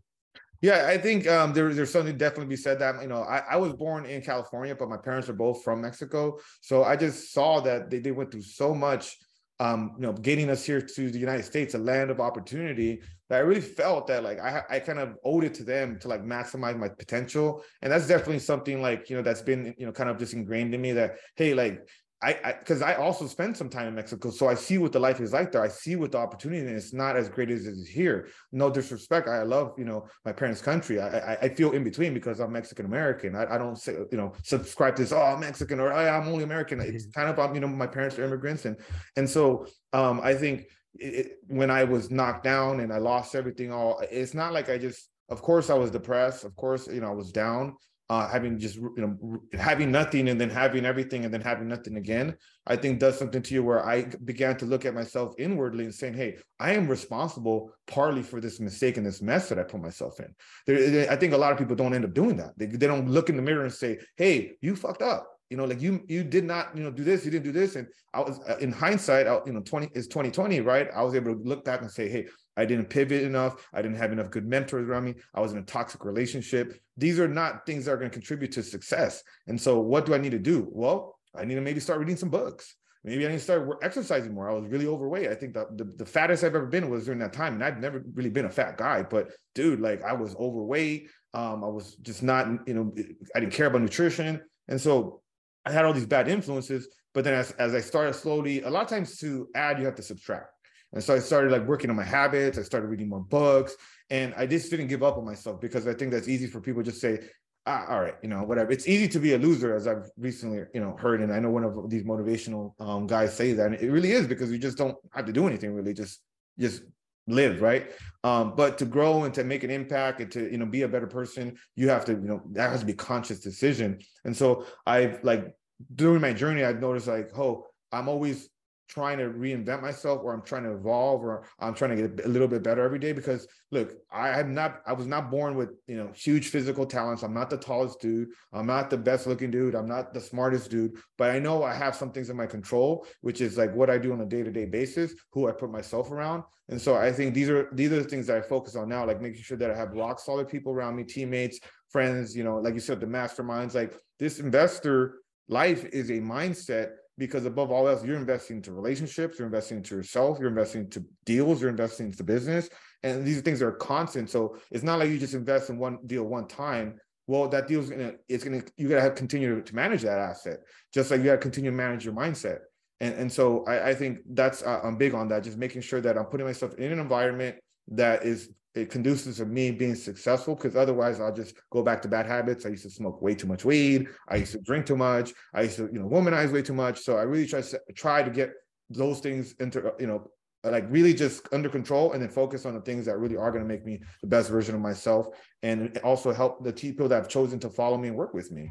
Yeah, 0.62 0.88
I 0.88 0.98
think 0.98 1.28
um, 1.28 1.54
there, 1.54 1.72
there's 1.72 1.92
something 1.92 2.18
definitely 2.18 2.48
be 2.48 2.56
said 2.56 2.80
that 2.80 3.02
you 3.02 3.08
know 3.08 3.22
I, 3.22 3.44
I 3.52 3.56
was 3.58 3.74
born 3.74 4.06
in 4.06 4.22
California, 4.22 4.76
but 4.76 4.90
my 4.90 4.98
parents 4.98 5.30
are 5.30 5.34
both 5.34 5.64
from 5.64 5.82
Mexico, 5.82 6.40
so 6.62 6.84
I 6.84 6.96
just 6.96 7.32
saw 7.32 7.60
that 7.62 7.90
they, 7.90 8.00
they 8.00 8.12
went 8.12 8.32
through 8.32 8.42
so 8.42 8.74
much 8.74 9.18
um, 9.60 9.94
you 9.96 10.04
know, 10.04 10.14
getting 10.14 10.50
us 10.50 10.64
here 10.64 10.82
to 10.82 11.10
the 11.10 11.20
United 11.20 11.44
States, 11.44 11.74
a 11.74 11.78
land 11.78 12.12
of 12.12 12.20
opportunity, 12.20 13.02
that 13.30 13.38
I 13.38 13.40
really 13.40 13.62
felt 13.62 14.08
that 14.08 14.24
like 14.24 14.40
I, 14.40 14.64
I 14.70 14.80
kind 14.80 15.00
of 15.00 15.16
owed 15.26 15.44
it 15.44 15.54
to 15.56 15.64
them 15.64 16.00
to 16.00 16.08
like 16.08 16.24
maximize 16.24 16.78
my 16.78 16.90
potential. 16.90 17.64
And 17.82 17.92
that's 17.92 18.08
definitely 18.08 18.40
something 18.40 18.82
like, 18.82 19.10
you 19.10 19.18
know, 19.18 19.22
that's 19.22 19.42
been, 19.42 19.74
you 19.78 19.86
know, 19.86 19.92
kind 19.92 20.10
of 20.10 20.18
just 20.18 20.34
ingrained 20.34 20.74
in 20.74 20.82
me 20.82 20.94
that, 20.94 21.18
hey, 21.36 21.54
like 21.54 21.88
I 22.20 22.56
because 22.58 22.82
I, 22.82 22.94
I, 22.94 22.96
also 22.96 23.28
spend 23.28 23.56
some 23.56 23.70
time 23.70 23.88
in 23.88 23.94
Mexico, 23.94 24.32
so 24.32 24.48
I 24.48 24.56
see 24.56 24.80
what 24.80 24.92
the 24.92 25.00
life 25.00 25.20
is 25.20 25.34
like 25.34 25.52
there. 25.52 25.62
I 25.62 25.68
see 25.68 25.96
what 25.96 26.12
the 26.12 26.18
opportunity, 26.18 26.66
and 26.66 26.76
it's 26.76 26.92
not 26.92 27.16
as 27.16 27.30
great 27.30 27.52
as 27.52 27.68
it 27.68 27.74
is 27.74 27.88
here. 27.88 28.30
No 28.52 28.72
disrespect, 28.72 29.28
I 29.28 29.44
love 29.44 29.76
you 29.78 29.86
know 29.86 30.08
my 30.26 30.32
parents' 30.32 30.60
country. 30.60 31.00
I 31.00 31.34
I, 31.34 31.38
I 31.44 31.50
feel 31.50 31.74
in 31.74 31.84
between 31.84 32.16
because 32.16 32.40
I'm 32.40 32.52
Mexican 32.52 32.88
American. 32.88 33.36
I, 33.36 33.54
I 33.54 33.58
don't 33.60 33.78
say 33.78 33.94
you 34.12 34.18
know 34.18 34.34
subscribe 34.44 34.96
to 34.96 35.04
this. 35.04 35.12
Oh, 35.12 35.22
I'm 35.22 35.42
Mexican 35.42 35.80
or 35.80 35.94
I'm 35.94 36.28
only 36.28 36.44
American. 36.44 36.80
It's 36.82 37.06
kind 37.16 37.30
of 37.30 37.38
um, 37.38 37.54
you 37.54 37.62
know 37.62 37.68
my 37.68 37.88
parents 37.88 38.18
are 38.18 38.24
immigrants, 38.24 38.66
and 38.66 38.78
and 39.16 39.30
so 39.30 39.68
um 39.94 40.20
I 40.24 40.34
think 40.34 40.66
it, 40.96 41.34
when 41.46 41.70
I 41.70 41.84
was 41.84 42.10
knocked 42.10 42.44
down 42.44 42.80
and 42.80 42.92
I 42.92 42.98
lost 42.98 43.36
everything, 43.36 43.72
all 43.72 44.02
it's 44.10 44.34
not 44.34 44.54
like 44.54 44.70
I 44.70 44.78
just. 44.80 45.10
Of 45.30 45.42
course, 45.42 45.70
I 45.70 45.74
was 45.74 45.92
depressed. 45.92 46.46
Of 46.46 46.56
course, 46.56 46.88
you 46.88 47.02
know 47.02 47.10
I 47.10 47.14
was 47.14 47.34
down 47.34 47.76
uh, 48.10 48.28
having 48.28 48.58
just 48.58 48.78
you 48.78 48.94
know 48.98 49.40
having 49.60 49.92
nothing 49.92 50.30
and 50.30 50.40
then 50.40 50.50
having 50.50 50.86
everything 50.86 51.26
and 51.26 51.34
then 51.34 51.42
having 51.42 51.68
nothing 51.68 51.98
again 51.98 52.36
i 52.66 52.76
think 52.76 53.00
does 53.00 53.18
something 53.20 53.42
to 53.42 53.54
you 53.54 53.64
where 53.64 53.86
i 53.86 54.04
began 54.24 54.56
to 54.56 54.66
look 54.66 54.86
at 54.86 54.94
myself 54.94 55.34
inwardly 55.38 55.84
and 55.84 55.94
saying 55.94 56.14
hey 56.14 56.38
i 56.60 56.72
am 56.72 56.88
responsible 56.88 57.70
partly 57.86 58.24
for 58.24 58.40
this 58.40 58.60
mistake 58.60 58.98
and 58.98 59.06
this 59.06 59.22
mess 59.22 59.50
that 59.50 59.60
i 59.60 59.64
put 59.64 59.82
myself 59.82 60.20
in. 60.20 60.34
There, 60.66 61.12
i 61.12 61.16
think 61.16 61.34
a 61.34 61.38
lot 61.38 61.52
of 61.52 61.58
people 61.58 61.76
don't 61.76 61.94
end 61.94 62.06
up 62.06 62.14
doing 62.14 62.38
that. 62.38 62.58
They, 62.58 62.68
they 62.68 62.88
don't 62.88 63.10
look 63.10 63.30
in 63.30 63.36
the 63.36 63.42
mirror 63.42 63.64
and 63.64 63.74
say 63.74 64.00
hey 64.16 64.54
you 64.62 64.76
fucked 64.76 65.02
up. 65.02 65.28
You 65.50 65.58
know 65.58 65.66
like 65.66 65.82
you 65.82 66.02
you 66.08 66.24
did 66.24 66.46
not 66.46 66.76
you 66.76 66.84
know 66.84 66.92
do 66.92 67.04
this 67.04 67.26
you 67.26 67.32
didn't 67.32 67.46
do 67.46 67.52
this. 67.52 67.76
And 67.76 67.88
i 68.14 68.22
was 68.22 68.40
uh, 68.48 68.58
in 68.58 68.72
hindsight 68.72 69.28
I, 69.28 69.40
you 69.46 69.54
know 69.54 69.62
20 69.62 69.90
is 69.94 70.08
2020 70.08 70.62
right? 70.62 70.88
I 70.96 71.04
was 71.04 71.16
able 71.16 71.36
to 71.36 71.42
look 71.44 71.66
back 71.66 71.82
and 71.82 71.92
say 71.92 72.08
hey 72.10 72.28
I 72.58 72.66
didn't 72.66 72.90
pivot 72.90 73.24
enough. 73.24 73.66
I 73.72 73.82
didn't 73.82 73.98
have 73.98 74.12
enough 74.12 74.32
good 74.32 74.48
mentors 74.48 74.88
around 74.88 75.06
me. 75.06 75.16
I 75.34 75.40
was 75.40 75.54
in 75.54 75.60
a 75.60 75.64
toxic 75.64 76.04
relationship. 76.04 76.78
These 76.98 77.20
are 77.20 77.28
not 77.28 77.66
things 77.66 77.86
that 77.86 77.92
are 77.92 77.98
going 77.98 78.10
to 78.10 78.14
contribute 78.14 78.52
to 78.54 78.64
success. 78.64 79.24
And 79.46 79.60
so, 79.62 79.80
what 79.80 80.06
do 80.06 80.14
I 80.14 80.18
need 80.18 80.32
to 80.32 80.40
do? 80.40 80.68
Well, 80.72 81.18
I 81.36 81.46
need 81.46 81.56
to 81.56 81.62
maybe 81.62 81.80
start 81.80 82.00
reading 82.00 82.18
some 82.18 82.30
books. 82.30 82.76
Maybe 83.04 83.26
I 83.26 83.30
need 83.30 83.38
to 83.38 83.44
start 83.44 83.70
exercising 83.84 84.34
more. 84.34 84.50
I 84.50 84.54
was 84.54 84.68
really 84.68 84.88
overweight. 84.88 85.30
I 85.30 85.36
think 85.36 85.54
the, 85.54 85.68
the, 85.76 85.86
the 85.86 86.06
fattest 86.06 86.44
I've 86.44 86.56
ever 86.56 86.66
been 86.66 86.90
was 86.90 87.06
during 87.06 87.20
that 87.20 87.32
time. 87.32 87.54
And 87.54 87.64
I've 87.64 87.80
never 87.80 88.04
really 88.14 88.30
been 88.30 88.46
a 88.46 88.50
fat 88.50 88.76
guy, 88.76 89.04
but 89.04 89.32
dude, 89.56 89.80
like 89.80 90.04
I 90.04 90.12
was 90.12 90.36
overweight. 90.36 91.10
Um, 91.34 91.64
I 91.64 91.68
was 91.68 91.96
just 92.02 92.22
not, 92.22 92.48
you 92.68 92.74
know, 92.74 92.94
I 93.34 93.40
didn't 93.40 93.54
care 93.54 93.68
about 93.68 93.82
nutrition. 93.82 94.42
And 94.68 94.82
so 94.82 95.22
I 95.66 95.72
had 95.72 95.86
all 95.86 95.94
these 95.94 96.06
bad 96.06 96.28
influences. 96.28 96.90
But 97.14 97.24
then 97.24 97.34
as, 97.34 97.52
as 97.52 97.74
I 97.74 97.80
started 97.80 98.14
slowly, 98.14 98.64
a 98.64 98.70
lot 98.70 98.84
of 98.84 98.90
times 98.90 99.18
to 99.20 99.48
add, 99.56 99.80
you 99.80 99.86
have 99.86 99.96
to 99.96 100.04
subtract. 100.04 100.52
And 100.94 101.04
so 101.04 101.16
I 101.16 101.20
started 101.20 101.52
like 101.52 101.68
working 101.68 101.90
on 101.90 101.96
my 101.96 102.04
habits. 102.04 102.58
I 102.58 102.64
started 102.64 102.88
reading 102.88 103.10
more 103.10 103.20
books, 103.20 103.76
and 104.10 104.34
I 104.38 104.48
just 104.48 104.70
didn't 104.70 104.88
give 104.88 105.04
up 105.04 105.18
on 105.18 105.26
myself 105.26 105.60
because 105.60 105.88
I 105.88 105.94
think 105.94 106.12
that's 106.12 106.28
easy 106.28 106.48
for 106.48 106.62
people 106.62 106.82
just 106.82 107.02
say, 107.02 107.20
ah, 107.66 107.86
all 107.90 108.02
right, 108.02 108.16
you 108.24 108.30
know, 108.30 108.44
whatever. 108.44 108.72
It's 108.72 108.88
easy 108.88 109.08
to 109.10 109.20
be 109.20 109.34
a 109.34 109.38
loser, 109.38 109.76
as 109.76 109.88
I've 109.88 110.10
recently, 110.18 110.64
you 110.74 110.80
know, 110.80 110.96
heard, 110.98 111.22
and 111.22 111.34
I 111.34 111.40
know 111.40 111.50
one 111.50 111.66
of 111.66 111.90
these 111.90 112.04
motivational 112.04 112.80
um, 112.80 113.06
guys 113.06 113.36
say 113.36 113.54
that, 113.54 113.66
and 113.66 113.76
it 113.76 113.92
really 113.92 114.12
is 114.12 114.28
because 114.28 114.52
you 114.52 114.58
just 114.58 114.78
don't 114.78 114.96
have 115.12 115.26
to 115.26 115.34
do 115.34 115.48
anything 115.48 115.74
really, 115.74 115.94
just 115.94 116.22
just 116.58 116.82
live 117.28 117.62
right 117.62 117.92
um, 118.24 118.54
but 118.56 118.78
to 118.78 118.86
grow 118.86 119.26
and 119.26 119.34
to 119.34 119.44
make 119.44 119.64
an 119.64 119.70
impact 119.70 120.22
and 120.22 120.32
to 120.32 120.50
you 120.50 120.58
know 120.58 120.66
be 120.66 120.84
a 120.84 120.88
better 120.88 121.08
person 121.08 121.56
you 121.76 121.90
have 121.90 122.06
to 122.06 122.14
you 122.14 122.28
know 122.28 122.42
that 122.52 122.72
has 122.72 122.80
to 122.80 122.86
be 122.86 122.94
conscious 122.94 123.40
decision 123.40 124.00
and 124.24 124.36
so 124.36 124.66
i've 124.86 125.22
like 125.24 125.54
during 125.96 126.22
my 126.22 126.32
journey 126.32 126.64
i've 126.64 126.80
noticed 126.80 127.08
like 127.08 127.30
oh 127.38 127.66
i'm 127.92 128.08
always 128.08 128.50
trying 128.88 129.18
to 129.18 129.26
reinvent 129.26 129.82
myself 129.82 130.22
or 130.24 130.34
I'm 130.34 130.42
trying 130.42 130.64
to 130.64 130.74
evolve 130.74 131.22
or 131.22 131.46
I'm 131.60 131.74
trying 131.74 131.96
to 131.96 132.08
get 132.08 132.26
a 132.26 132.30
little 132.30 132.48
bit 132.48 132.64
better 132.64 132.84
every 132.84 133.00
day 133.00 133.12
because 133.12 133.48
look, 133.72 133.94
I 134.12 134.40
am 134.40 134.54
not 134.54 134.82
I 134.86 134.94
was 134.94 135.08
not 135.08 135.30
born 135.30 135.56
with, 135.56 135.72
you 135.88 135.98
know, 135.98 136.12
huge 136.14 136.50
physical 136.50 136.86
talents. 136.86 137.24
I'm 137.24 137.34
not 137.34 137.50
the 137.50 137.58
tallest 137.58 138.00
dude. 138.00 138.30
I'm 138.54 138.66
not 138.66 138.90
the 138.90 138.98
best 138.98 139.28
looking 139.28 139.52
dude. 139.52 139.76
I'm 139.76 139.88
not 139.88 140.14
the 140.14 140.22
smartest 140.22 140.72
dude, 140.72 140.94
but 141.18 141.32
I 141.32 141.40
know 141.40 141.64
I 141.64 141.74
have 141.74 141.96
some 141.96 142.12
things 142.12 142.30
in 142.30 142.38
my 142.38 142.46
control, 142.46 143.06
which 143.22 143.42
is 143.42 143.58
like 143.58 143.76
what 143.76 143.90
I 143.90 143.98
do 143.98 144.14
on 144.14 144.22
a 144.22 144.26
day-to-day 144.26 144.66
basis, 144.66 145.14
who 145.32 145.48
I 145.48 145.52
put 145.52 145.72
myself 145.72 146.12
around. 146.12 146.44
And 146.70 146.82
so 146.82 146.96
I 146.96 147.12
think 147.12 147.34
these 147.34 147.50
are 147.50 147.70
these 147.74 147.92
are 147.92 148.02
the 148.02 148.10
things 148.10 148.28
that 148.28 148.38
I 148.38 148.42
focus 148.42 148.76
on 148.76 148.90
now, 148.90 149.06
like 149.06 149.22
making 149.22 149.42
sure 149.42 149.58
that 149.58 149.72
I 149.72 149.76
have 149.76 149.94
rock 149.94 150.20
solid 150.20 150.48
people 150.48 150.74
around 150.74 150.96
me, 150.96 151.04
teammates, 151.04 151.60
friends, 151.90 152.36
you 152.36 152.44
know, 152.44 152.58
like 152.58 152.74
you 152.74 152.80
said, 152.80 153.00
the 153.00 153.06
masterminds, 153.06 153.74
like 153.74 153.94
this 154.20 154.40
investor 154.40 155.20
life 155.50 155.86
is 155.86 156.10
a 156.10 156.20
mindset 156.20 156.90
because 157.18 157.46
above 157.46 157.72
all 157.72 157.88
else, 157.88 158.04
you're 158.04 158.16
investing 158.16 158.58
into 158.58 158.72
relationships, 158.72 159.40
you're 159.40 159.48
investing 159.48 159.78
into 159.78 159.96
yourself, 159.96 160.38
you're 160.40 160.50
investing 160.50 160.82
into 160.82 161.04
deals, 161.26 161.62
you're 161.62 161.70
investing 161.70 162.08
into 162.08 162.24
business. 162.24 162.70
And 163.04 163.26
these 163.26 163.42
things 163.42 163.62
are 163.62 163.72
constant. 163.72 164.30
So 164.30 164.58
it's 164.72 164.84
not 164.84 165.00
like 165.00 165.10
you 165.10 165.18
just 165.18 165.34
invest 165.34 165.70
in 165.70 165.78
one 165.78 166.00
deal 166.06 166.24
one 166.24 166.48
time. 166.48 167.00
Well, 167.28 167.48
that 167.50 167.68
deal's 167.68 167.90
gonna, 167.90 168.14
it's 168.30 168.44
gonna, 168.44 168.64
you 168.78 168.88
gotta 168.88 169.02
have 169.02 169.16
continue 169.16 169.62
to 169.62 169.76
manage 169.76 170.04
that 170.04 170.20
asset, 170.20 170.60
just 170.94 171.12
like 171.12 171.20
you 171.20 171.26
gotta 171.26 171.38
continue 171.38 171.72
to 171.72 171.76
manage 171.76 172.06
your 172.06 172.14
mindset. 172.14 172.60
And, 173.00 173.14
and 173.16 173.32
so 173.32 173.66
I, 173.66 173.90
I 173.90 173.96
think 173.96 174.20
that's, 174.32 174.64
uh, 174.64 174.80
I'm 174.84 174.98
big 174.98 175.14
on 175.14 175.28
that, 175.28 175.44
just 175.44 175.58
making 175.58 175.82
sure 175.82 176.02
that 176.02 176.18
I'm 176.18 176.26
putting 176.26 176.48
myself 176.48 176.74
in 176.76 176.92
an 176.92 177.00
environment 177.00 177.58
that 177.90 178.24
is 178.24 178.50
it 178.78 178.92
conduces 178.92 179.38
to 179.38 179.46
me 179.46 179.72
being 179.72 179.96
successful 179.96 180.56
because 180.56 180.76
otherwise 180.76 181.20
I'll 181.20 181.34
just 181.34 181.56
go 181.72 181.82
back 181.82 182.02
to 182.04 182.08
bad 182.08 182.28
habits. 182.28 182.66
I 182.66 182.70
used 182.70 182.84
to 182.84 182.90
smoke 182.90 183.22
way 183.22 183.34
too 183.34 183.48
much 183.48 183.66
weed. 183.66 184.08
I 184.28 184.36
used 184.38 184.52
to 184.52 184.60
drink 184.60 184.86
too 184.86 184.96
much. 184.96 185.34
I 185.54 185.64
used 185.64 185.78
to, 185.78 185.90
you 185.92 186.00
know, 186.00 186.08
womanize 186.08 186.52
way 186.52 186.62
too 186.62 186.74
much. 186.76 187.00
So 187.00 187.18
I 187.18 187.24
really 187.24 187.48
try 187.48 187.62
to 187.62 187.80
try 187.96 188.22
to 188.22 188.30
get 188.30 188.52
those 188.90 189.20
things 189.20 189.56
into, 189.60 189.88
uh, 189.88 189.92
you 190.00 190.08
know, 190.08 190.30
like 190.64 190.86
really 190.90 191.14
just 191.14 191.48
under 191.52 191.70
control 191.70 192.14
and 192.14 192.22
then 192.22 192.30
focus 192.30 192.66
on 192.66 192.74
the 192.74 192.82
things 192.82 193.06
that 193.06 193.18
really 193.18 193.38
are 193.38 193.52
going 193.52 193.64
to 193.64 193.68
make 193.68 193.86
me 193.86 194.00
the 194.22 194.28
best 194.28 194.50
version 194.50 194.76
of 194.76 194.82
myself 194.82 195.28
and 195.64 195.98
also 196.04 196.32
help 196.32 196.64
the 196.64 196.74
people 196.74 197.08
that 197.08 197.16
have 197.16 197.30
chosen 197.30 197.60
to 197.60 197.70
follow 197.70 197.98
me 197.98 198.10
and 198.10 198.18
work 198.18 198.34
with 198.34 198.52
me. 198.52 198.70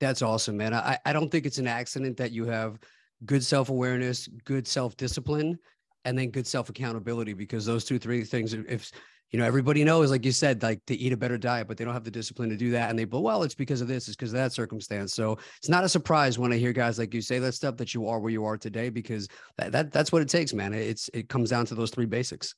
That's 0.00 0.22
awesome, 0.22 0.56
man. 0.56 0.74
I, 0.74 0.98
I 1.04 1.12
don't 1.12 1.30
think 1.30 1.44
it's 1.44 1.58
an 1.58 1.66
accident 1.66 2.16
that 2.18 2.30
you 2.30 2.44
have 2.46 2.78
good 3.24 3.42
self-awareness, 3.42 4.28
good 4.44 4.66
self-discipline, 4.68 5.58
and 6.08 6.18
then 6.18 6.30
good 6.30 6.46
self 6.46 6.68
accountability 6.68 7.34
because 7.34 7.66
those 7.66 7.84
two 7.84 7.98
three 7.98 8.24
things 8.24 8.54
if 8.54 8.90
you 9.30 9.38
know 9.38 9.44
everybody 9.44 9.84
knows 9.84 10.10
like 10.10 10.24
you 10.24 10.32
said 10.32 10.62
like 10.62 10.84
to 10.86 10.96
eat 10.96 11.12
a 11.12 11.16
better 11.16 11.36
diet 11.36 11.68
but 11.68 11.76
they 11.76 11.84
don't 11.84 11.94
have 11.94 12.04
the 12.04 12.10
discipline 12.10 12.48
to 12.48 12.56
do 12.56 12.70
that 12.70 12.88
and 12.88 12.98
they 12.98 13.04
but 13.04 13.20
well 13.20 13.42
it's 13.42 13.54
because 13.54 13.80
of 13.80 13.88
this 13.88 14.08
it's 14.08 14.16
because 14.16 14.32
of 14.32 14.38
that 14.38 14.52
circumstance. 14.52 15.14
So 15.14 15.38
it's 15.58 15.68
not 15.68 15.84
a 15.84 15.88
surprise 15.88 16.38
when 16.38 16.52
i 16.52 16.56
hear 16.56 16.72
guys 16.72 16.98
like 16.98 17.12
you 17.12 17.20
say 17.20 17.38
that 17.38 17.52
stuff 17.52 17.76
that 17.76 17.94
you 17.94 18.08
are 18.08 18.20
where 18.20 18.32
you 18.32 18.44
are 18.44 18.56
today 18.56 18.88
because 18.88 19.28
that, 19.58 19.72
that 19.72 19.92
that's 19.92 20.12
what 20.12 20.22
it 20.22 20.28
takes 20.28 20.54
man. 20.54 20.72
It's 20.72 21.10
it 21.12 21.28
comes 21.28 21.50
down 21.50 21.66
to 21.66 21.74
those 21.74 21.90
three 21.90 22.06
basics. 22.06 22.54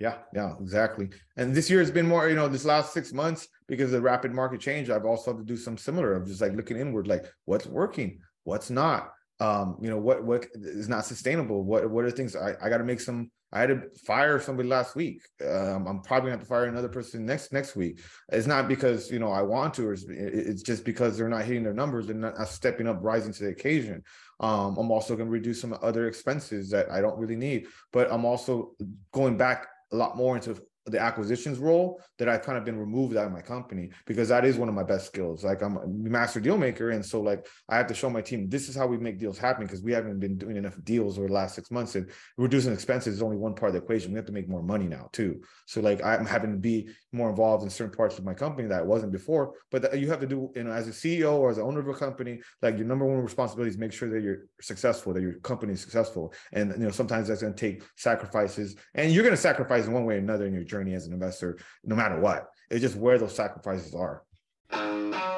Yeah 0.00 0.16
yeah 0.34 0.54
exactly. 0.60 1.10
And 1.36 1.54
this 1.54 1.68
year 1.68 1.80
has 1.80 1.90
been 1.90 2.08
more 2.08 2.28
you 2.28 2.36
know 2.36 2.48
this 2.48 2.64
last 2.64 2.92
six 2.92 3.12
months 3.12 3.48
because 3.68 3.86
of 3.86 3.92
the 3.92 4.00
rapid 4.00 4.32
market 4.32 4.60
change 4.60 4.90
i've 4.90 5.04
also 5.04 5.32
had 5.32 5.38
to 5.38 5.44
do 5.44 5.56
some 5.56 5.76
similar 5.76 6.14
of 6.14 6.26
just 6.26 6.40
like 6.40 6.54
looking 6.54 6.76
inward 6.76 7.06
like 7.06 7.24
what's 7.44 7.66
working 7.66 8.18
what's 8.44 8.70
not 8.70 9.10
um 9.40 9.76
you 9.80 9.90
know 9.90 9.98
what 9.98 10.24
what 10.24 10.46
is 10.54 10.88
not 10.88 11.04
sustainable? 11.04 11.64
What 11.64 11.90
what 11.90 12.04
are 12.04 12.10
things 12.10 12.36
i, 12.36 12.54
I 12.62 12.68
got 12.68 12.78
to 12.78 12.84
make 12.84 13.00
some 13.00 13.30
i 13.52 13.60
had 13.60 13.68
to 13.68 13.82
fire 14.06 14.40
somebody 14.40 14.68
last 14.68 14.94
week. 14.94 15.22
Um, 15.44 15.86
i'm 15.86 16.00
probably 16.02 16.30
going 16.30 16.38
to 16.38 16.38
have 16.38 16.40
to 16.40 16.46
fire 16.46 16.64
another 16.64 16.88
person 16.88 17.26
next 17.26 17.52
next 17.52 17.76
week. 17.76 18.00
It's 18.30 18.46
not 18.46 18.68
because 18.68 19.10
you 19.10 19.18
know 19.18 19.30
i 19.30 19.42
want 19.42 19.74
to 19.74 19.88
or 19.88 19.92
it's, 19.92 20.04
it's 20.08 20.62
just 20.62 20.84
because 20.84 21.16
they're 21.16 21.28
not 21.28 21.44
hitting 21.44 21.64
their 21.64 21.74
numbers 21.74 22.08
and 22.08 22.20
not 22.20 22.48
stepping 22.48 22.86
up 22.86 22.98
rising 23.00 23.32
to 23.32 23.44
the 23.44 23.50
occasion. 23.50 24.02
Um, 24.40 24.76
i'm 24.78 24.90
also 24.90 25.14
going 25.14 25.28
to 25.28 25.32
reduce 25.32 25.60
some 25.60 25.76
other 25.80 26.08
expenses 26.08 26.68
that 26.70 26.90
i 26.90 27.00
don't 27.00 27.18
really 27.18 27.36
need 27.36 27.68
but 27.92 28.10
i'm 28.10 28.24
also 28.24 28.72
going 29.12 29.36
back 29.36 29.68
a 29.92 29.96
lot 29.96 30.16
more 30.16 30.34
into 30.34 30.60
the 30.86 30.98
acquisitions 30.98 31.58
role 31.58 32.00
that 32.18 32.28
I've 32.28 32.42
kind 32.42 32.58
of 32.58 32.64
been 32.64 32.78
removed 32.78 33.16
out 33.16 33.26
of 33.26 33.32
my 33.32 33.40
company 33.40 33.90
because 34.06 34.28
that 34.28 34.44
is 34.44 34.56
one 34.56 34.68
of 34.68 34.74
my 34.74 34.82
best 34.82 35.06
skills. 35.06 35.42
Like 35.42 35.62
I'm 35.62 35.76
a 35.76 35.86
master 35.86 36.40
deal 36.40 36.58
maker. 36.58 36.90
And 36.90 37.04
so 37.04 37.20
like 37.20 37.46
I 37.68 37.76
have 37.76 37.86
to 37.86 37.94
show 37.94 38.10
my 38.10 38.20
team 38.20 38.48
this 38.48 38.68
is 38.68 38.76
how 38.76 38.86
we 38.86 38.98
make 38.98 39.18
deals 39.18 39.38
happen 39.38 39.64
because 39.64 39.82
we 39.82 39.92
haven't 39.92 40.20
been 40.20 40.36
doing 40.36 40.56
enough 40.56 40.76
deals 40.84 41.18
over 41.18 41.28
the 41.28 41.32
last 41.32 41.54
six 41.54 41.70
months. 41.70 41.94
And 41.94 42.10
reducing 42.36 42.72
expenses 42.72 43.14
is 43.14 43.22
only 43.22 43.38
one 43.38 43.54
part 43.54 43.70
of 43.70 43.74
the 43.74 43.82
equation. 43.82 44.12
We 44.12 44.16
have 44.16 44.26
to 44.26 44.32
make 44.32 44.48
more 44.48 44.62
money 44.62 44.86
now 44.86 45.08
too. 45.12 45.40
So 45.66 45.80
like 45.80 46.04
I'm 46.04 46.26
having 46.26 46.52
to 46.52 46.58
be 46.58 46.88
more 47.12 47.30
involved 47.30 47.64
in 47.64 47.70
certain 47.70 47.96
parts 47.96 48.18
of 48.18 48.24
my 48.24 48.34
company 48.34 48.68
that 48.68 48.80
I 48.80 48.82
wasn't 48.82 49.12
before. 49.12 49.54
But 49.70 49.98
you 49.98 50.08
have 50.10 50.20
to 50.20 50.26
do, 50.26 50.50
you 50.54 50.64
know, 50.64 50.72
as 50.72 50.86
a 50.86 50.90
CEO 50.90 51.34
or 51.34 51.50
as 51.50 51.56
an 51.56 51.64
owner 51.64 51.80
of 51.80 51.88
a 51.88 51.94
company, 51.94 52.40
like 52.60 52.76
your 52.76 52.86
number 52.86 53.06
one 53.06 53.22
responsibility 53.22 53.70
is 53.70 53.78
make 53.78 53.92
sure 53.92 54.10
that 54.10 54.22
you're 54.22 54.46
successful, 54.60 55.14
that 55.14 55.22
your 55.22 55.34
company 55.40 55.72
is 55.72 55.80
successful. 55.80 56.34
And 56.52 56.72
you 56.72 56.84
know, 56.84 56.90
sometimes 56.90 57.28
that's 57.28 57.40
going 57.40 57.54
to 57.54 57.58
take 57.58 57.82
sacrifices. 57.96 58.76
And 58.94 59.12
you're 59.12 59.22
going 59.22 59.34
to 59.34 59.40
sacrifice 59.40 59.86
in 59.86 59.92
one 59.92 60.04
way 60.04 60.16
or 60.16 60.18
another 60.18 60.46
in 60.46 60.52
your 60.52 60.64
journey 60.74 60.94
as 60.94 61.06
an 61.06 61.12
investor, 61.12 61.56
no 61.84 61.94
matter 61.94 62.18
what. 62.18 62.50
It's 62.68 62.80
just 62.80 62.96
where 62.96 63.16
those 63.16 63.34
sacrifices 63.34 63.94
are. 63.94 64.24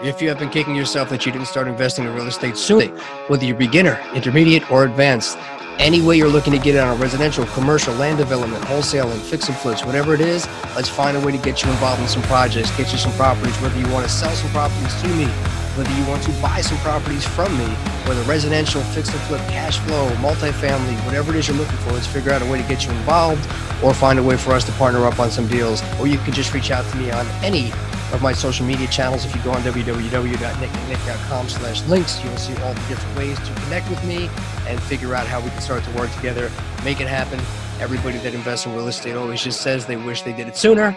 If 0.03 0.23
you 0.23 0.29
have 0.31 0.39
been 0.39 0.49
kicking 0.49 0.75
yourself 0.75 1.11
that 1.11 1.27
you 1.27 1.33
didn't 1.33 1.49
start 1.49 1.69
investing 1.69 2.07
in 2.07 2.15
real 2.15 2.27
estate 2.27 2.57
soon, 2.57 2.89
whether 3.29 3.45
you're 3.45 3.57
beginner, 3.57 4.01
intermediate, 4.15 4.71
or 4.71 4.85
advanced, 4.85 5.37
any 5.79 6.01
way 6.01 6.17
you're 6.17 6.35
looking 6.37 6.55
to 6.55 6.59
get 6.59 6.75
on 6.79 6.97
a 6.97 6.99
residential, 6.99 7.45
commercial, 7.47 7.93
land 7.97 8.17
development, 8.17 8.65
wholesaling, 8.65 9.21
fix 9.21 9.47
and 9.49 9.57
flips, 9.59 9.85
whatever 9.85 10.15
it 10.15 10.23
is, 10.23 10.49
let's 10.75 10.89
find 10.89 11.19
a 11.19 11.21
way 11.21 11.33
to 11.33 11.39
get 11.39 11.63
you 11.63 11.71
involved 11.71 12.01
in 12.01 12.09
some 12.09 12.23
projects, 12.23 12.75
get 12.79 12.91
you 12.93 12.99
some 12.99 13.13
properties, 13.13 13.55
whether 13.61 13.79
you 13.79 13.89
want 13.93 14.07
to 14.07 14.11
sell 14.11 14.35
some 14.35 14.51
properties 14.53 15.03
to 15.03 15.09
me, 15.09 15.29
whether 15.77 15.93
you 15.95 16.07
want 16.07 16.23
to 16.23 16.33
buy 16.41 16.61
some 16.61 16.79
properties 16.79 17.25
from 17.27 17.57
me, 17.59 17.67
whether 18.07 18.23
residential, 18.23 18.81
fix 18.81 19.11
and 19.11 19.21
flip, 19.23 19.41
cash 19.49 19.79
flow, 19.81 20.09
multifamily, 20.17 20.97
whatever 21.05 21.33
it 21.33 21.37
is 21.37 21.49
you're 21.49 21.57
looking 21.57 21.77
for, 21.79 21.93
let's 21.93 22.07
figure 22.07 22.33
out 22.33 22.41
a 22.41 22.47
way 22.47 22.61
to 22.61 22.67
get 22.69 22.85
you 22.87 22.91
involved 22.93 23.47
or 23.83 23.93
find 23.93 24.19
a 24.19 24.23
way 24.23 24.37
for 24.37 24.53
us 24.53 24.65
to 24.65 24.73
partner 24.73 25.05
up 25.05 25.19
on 25.19 25.31
some 25.31 25.47
deals. 25.49 25.83
Or 26.01 26.07
you 26.07 26.19
can 26.19 26.33
just 26.33 26.55
reach 26.55 26.71
out 26.71 26.91
to 26.91 26.97
me 26.97 27.11
on 27.11 27.27
any 27.43 27.73
of 28.13 28.23
my 28.23 28.33
social 28.33 28.65
media 28.65 28.87
channels. 28.89 29.25
If 29.27 29.35
you 29.37 29.43
go 29.43 29.51
on 29.51 29.61
www.nicknick.com 29.63 31.49
slash 31.49 31.83
links, 31.89 32.25
you'll 32.25 32.37
see 32.37 32.57
all 32.63 32.73
the 32.73 32.81
different 32.89 33.19
ways 33.19 33.39
to 33.39 33.55
connect 33.63 33.91
with 33.91 34.03
me 34.05 34.31
and 34.67 34.81
figure 34.85 35.15
out 35.15 35.27
how 35.27 35.41
we 35.41 35.51
can 35.51 35.61
start 35.61 35.85
to 35.85 35.91
work 35.91 36.11
together, 36.15 36.51
make 36.85 37.01
it 37.01 37.09
happen. 37.09 37.39
Everybody 37.81 38.19
that 38.19 38.33
invests 38.33 38.65
in 38.65 38.75
real 38.75 38.89
estate 38.89 39.17
always 39.17 39.43
just 39.43 39.61
says 39.61 39.85
they 39.85 39.97
wish 39.97 40.23
they 40.23 40.33
did 40.33 40.49
it 40.49 40.57
sooner. 40.57 40.97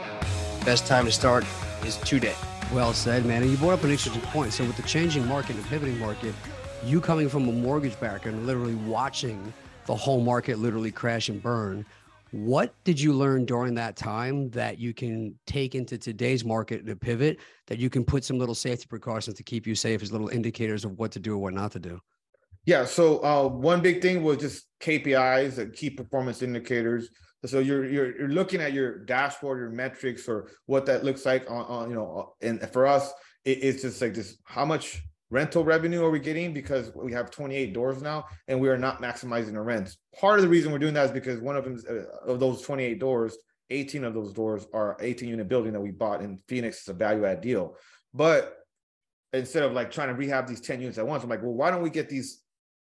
Best 0.63 0.87
time 0.87 1.05
to 1.05 1.11
start 1.11 1.45
is 1.85 1.97
today. 1.97 2.35
Well 2.71 2.93
said, 2.93 3.25
man. 3.25 3.41
And 3.41 3.49
you 3.49 3.57
brought 3.57 3.73
up 3.73 3.83
an 3.83 3.89
interesting 3.89 4.21
point. 4.21 4.53
So 4.53 4.63
with 4.63 4.77
the 4.77 4.83
changing 4.83 5.27
market 5.27 5.55
and 5.55 5.65
pivoting 5.65 5.97
market, 5.97 6.35
you 6.85 7.01
coming 7.01 7.27
from 7.27 7.49
a 7.49 7.51
mortgage 7.51 7.99
background, 7.99 8.45
literally 8.45 8.75
watching 8.75 9.51
the 9.87 9.95
whole 9.95 10.21
market 10.21 10.59
literally 10.59 10.91
crash 10.91 11.29
and 11.29 11.41
burn. 11.41 11.83
What 12.29 12.75
did 12.83 13.01
you 13.01 13.11
learn 13.13 13.45
during 13.45 13.73
that 13.73 13.95
time 13.95 14.51
that 14.51 14.77
you 14.77 14.93
can 14.93 15.33
take 15.47 15.73
into 15.73 15.97
today's 15.97 16.45
market 16.45 16.85
to 16.85 16.95
pivot 16.95 17.39
that 17.65 17.79
you 17.79 17.89
can 17.89 18.05
put 18.05 18.23
some 18.23 18.37
little 18.37 18.53
safety 18.53 18.85
precautions 18.87 19.35
to 19.37 19.43
keep 19.43 19.65
you 19.65 19.73
safe 19.73 20.03
as 20.03 20.11
little 20.11 20.29
indicators 20.29 20.85
of 20.85 20.99
what 20.99 21.11
to 21.13 21.19
do 21.19 21.33
or 21.33 21.39
what 21.39 21.55
not 21.55 21.71
to 21.71 21.79
do? 21.79 21.99
Yeah. 22.67 22.85
So 22.85 23.17
uh, 23.23 23.47
one 23.47 23.81
big 23.81 23.99
thing 23.99 24.21
was 24.21 24.37
just 24.37 24.67
KPIs, 24.79 25.57
uh, 25.57 25.71
key 25.73 25.89
performance 25.89 26.43
indicators. 26.43 27.09
So 27.45 27.59
you're, 27.59 27.85
you're 27.85 28.17
you're 28.19 28.29
looking 28.29 28.59
at 28.61 28.73
your 28.73 28.99
dashboard, 29.05 29.59
your 29.59 29.69
metrics, 29.69 30.27
or 30.27 30.49
what 30.65 30.85
that 30.87 31.05
looks 31.05 31.25
like 31.25 31.49
on, 31.49 31.65
on 31.65 31.89
you 31.89 31.95
know. 31.95 32.33
And 32.41 32.61
for 32.71 32.85
us, 32.85 33.13
it, 33.45 33.63
it's 33.63 33.81
just 33.81 34.01
like 34.01 34.13
this: 34.13 34.37
how 34.43 34.65
much 34.65 35.01
rental 35.29 35.63
revenue 35.63 36.03
are 36.03 36.09
we 36.09 36.19
getting? 36.19 36.53
Because 36.53 36.91
we 36.95 37.13
have 37.13 37.31
28 37.31 37.73
doors 37.73 38.01
now 38.01 38.25
and 38.47 38.59
we 38.59 38.67
are 38.67 38.77
not 38.77 39.01
maximizing 39.01 39.53
the 39.53 39.61
rents. 39.61 39.97
Part 40.19 40.39
of 40.39 40.43
the 40.43 40.49
reason 40.49 40.71
we're 40.71 40.79
doing 40.79 40.95
that 40.95 41.05
is 41.05 41.11
because 41.11 41.39
one 41.39 41.55
of 41.55 41.63
them 41.63 41.81
uh, 41.89 42.31
of 42.31 42.39
those 42.39 42.61
28 42.61 42.99
doors 42.99 43.37
18 43.69 44.03
of 44.03 44.15
those 44.15 44.33
doors 44.33 44.65
are 44.73 44.97
18 44.99 45.29
unit 45.29 45.47
building 45.47 45.73
that 45.73 45.79
we 45.79 45.91
bought 45.91 46.21
in 46.21 46.39
phoenix. 46.47 46.79
It's 46.79 46.87
a 46.87 46.93
value 46.93 47.25
add 47.25 47.41
deal. 47.41 47.75
But 48.15 48.59
instead 49.33 49.63
of 49.63 49.73
like 49.73 49.91
trying 49.91 50.07
to 50.07 50.15
rehab 50.15 50.47
these 50.47 50.61
10 50.61 50.79
units 50.79 50.97
at 50.97 51.05
once 51.05 51.23
i'm 51.23 51.29
like 51.29 51.41
well 51.41 51.53
why 51.53 51.69
don't 51.69 51.81
we 51.83 51.89
get 51.89 52.09
these 52.09 52.41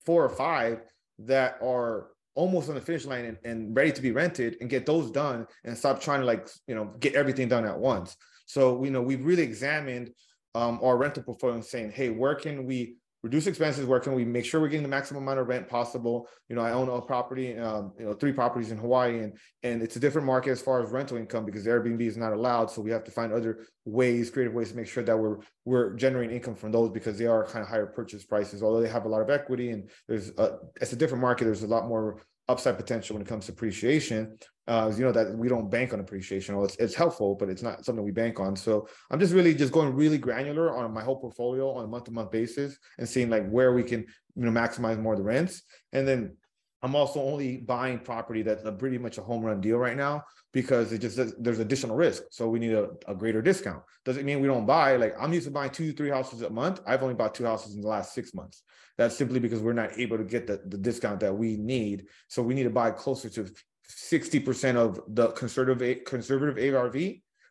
four 0.04 0.24
or 0.24 0.28
five 0.28 0.80
that 1.18 1.58
are 1.62 2.08
almost 2.38 2.68
on 2.68 2.76
the 2.76 2.80
finish 2.80 3.04
line 3.04 3.24
and, 3.24 3.36
and 3.44 3.76
ready 3.76 3.90
to 3.90 4.00
be 4.00 4.12
rented 4.12 4.56
and 4.60 4.70
get 4.70 4.86
those 4.86 5.10
done 5.10 5.44
and 5.64 5.76
stop 5.76 6.00
trying 6.00 6.20
to 6.20 6.26
like 6.26 6.48
you 6.68 6.74
know 6.74 6.94
get 7.00 7.16
everything 7.16 7.48
done 7.48 7.64
at 7.64 7.76
once. 7.76 8.16
So 8.46 8.84
you 8.84 8.92
know 8.92 9.02
we've 9.02 9.24
really 9.24 9.42
examined 9.42 10.12
um, 10.54 10.78
our 10.80 10.96
rental 10.96 11.24
portfolio 11.24 11.56
and 11.56 11.64
saying, 11.64 11.90
hey, 11.90 12.10
where 12.10 12.36
can 12.36 12.64
we 12.64 12.94
reduce 13.22 13.46
expenses? 13.46 13.86
Where 13.86 14.00
can 14.00 14.14
we 14.14 14.24
make 14.24 14.44
sure 14.44 14.60
we're 14.60 14.68
getting 14.68 14.82
the 14.82 14.88
maximum 14.88 15.22
amount 15.22 15.40
of 15.40 15.48
rent 15.48 15.68
possible? 15.68 16.28
You 16.48 16.56
know, 16.56 16.62
I 16.62 16.72
own 16.72 16.88
a 16.88 17.00
property, 17.00 17.56
um, 17.58 17.92
you 17.98 18.04
know, 18.04 18.12
three 18.12 18.32
properties 18.32 18.70
in 18.70 18.78
Hawaii, 18.78 19.18
and 19.20 19.36
and 19.62 19.82
it's 19.82 19.96
a 19.96 20.00
different 20.00 20.26
market 20.26 20.50
as 20.50 20.60
far 20.60 20.82
as 20.82 20.90
rental 20.90 21.16
income 21.16 21.44
because 21.44 21.66
Airbnb 21.66 22.00
is 22.00 22.16
not 22.16 22.32
allowed. 22.32 22.70
So 22.70 22.80
we 22.80 22.90
have 22.90 23.04
to 23.04 23.10
find 23.10 23.32
other 23.32 23.66
ways, 23.84 24.30
creative 24.30 24.54
ways 24.54 24.70
to 24.70 24.76
make 24.76 24.88
sure 24.88 25.02
that 25.02 25.16
we're 25.16 25.38
we're 25.64 25.94
generating 25.94 26.36
income 26.36 26.54
from 26.54 26.72
those 26.72 26.90
because 26.90 27.18
they 27.18 27.26
are 27.26 27.44
kind 27.44 27.62
of 27.62 27.68
higher 27.68 27.86
purchase 27.86 28.24
prices. 28.24 28.62
Although 28.62 28.80
they 28.80 28.88
have 28.88 29.04
a 29.04 29.08
lot 29.08 29.22
of 29.22 29.30
equity 29.30 29.70
and 29.70 29.90
there's 30.06 30.30
a, 30.38 30.58
it's 30.80 30.92
a 30.92 30.96
different 30.96 31.22
market. 31.22 31.44
There's 31.44 31.62
a 31.62 31.66
lot 31.66 31.88
more 31.88 32.22
upside 32.48 32.76
potential 32.76 33.14
when 33.14 33.22
it 33.22 33.28
comes 33.28 33.46
to 33.46 33.52
appreciation 33.52 34.38
uh, 34.68 34.92
you 34.94 35.02
know 35.02 35.10
that 35.10 35.34
we 35.36 35.48
don't 35.48 35.70
bank 35.70 35.94
on 35.94 36.00
appreciation. 36.00 36.54
Well, 36.54 36.66
it's, 36.66 36.76
it's 36.76 36.94
helpful, 36.94 37.34
but 37.34 37.48
it's 37.48 37.62
not 37.62 37.86
something 37.86 38.04
we 38.04 38.10
bank 38.10 38.38
on. 38.38 38.54
So 38.54 38.86
I'm 39.10 39.18
just 39.18 39.32
really 39.32 39.54
just 39.54 39.72
going 39.72 39.94
really 39.94 40.18
granular 40.18 40.76
on 40.76 40.92
my 40.92 41.02
whole 41.02 41.18
portfolio 41.18 41.72
on 41.72 41.86
a 41.86 41.88
month 41.88 42.04
to 42.04 42.10
month 42.10 42.30
basis 42.30 42.76
and 42.98 43.08
seeing 43.08 43.30
like 43.30 43.48
where 43.48 43.72
we 43.72 43.82
can 43.82 44.00
you 44.36 44.44
know 44.44 44.50
maximize 44.50 45.00
more 45.00 45.14
of 45.14 45.18
the 45.18 45.24
rents. 45.24 45.62
And 45.94 46.06
then 46.06 46.36
I'm 46.82 46.94
also 46.94 47.20
only 47.20 47.56
buying 47.58 47.98
property 47.98 48.42
that's 48.42 48.64
a 48.64 48.72
pretty 48.72 48.98
much 48.98 49.18
a 49.18 49.22
home 49.22 49.42
run 49.42 49.60
deal 49.60 49.78
right 49.78 49.96
now 49.96 50.24
because 50.52 50.92
it 50.92 50.98
just 50.98 51.18
there's 51.42 51.58
additional 51.58 51.96
risk. 51.96 52.22
So 52.30 52.48
we 52.48 52.58
need 52.58 52.72
a, 52.72 52.90
a 53.06 53.14
greater 53.14 53.42
discount. 53.42 53.82
Doesn't 54.04 54.24
mean 54.24 54.40
we 54.40 54.48
don't 54.48 54.66
buy. 54.66 54.96
Like 54.96 55.14
I'm 55.20 55.32
used 55.32 55.46
to 55.46 55.52
buying 55.52 55.70
two, 55.70 55.92
three 55.92 56.10
houses 56.10 56.42
a 56.42 56.50
month. 56.50 56.80
I've 56.86 57.02
only 57.02 57.14
bought 57.14 57.34
two 57.34 57.44
houses 57.44 57.74
in 57.74 57.80
the 57.80 57.88
last 57.88 58.14
six 58.14 58.32
months. 58.32 58.62
That's 58.96 59.16
simply 59.16 59.40
because 59.40 59.60
we're 59.60 59.72
not 59.72 59.98
able 59.98 60.18
to 60.18 60.24
get 60.24 60.46
the, 60.46 60.60
the 60.66 60.78
discount 60.78 61.20
that 61.20 61.36
we 61.36 61.56
need. 61.56 62.06
So 62.28 62.42
we 62.42 62.54
need 62.54 62.64
to 62.64 62.70
buy 62.70 62.90
closer 62.90 63.28
to 63.30 63.50
60% 63.88 64.76
of 64.76 65.00
the 65.08 65.28
conservative 65.28 66.04
conservative 66.04 66.74
ARV 66.74 66.96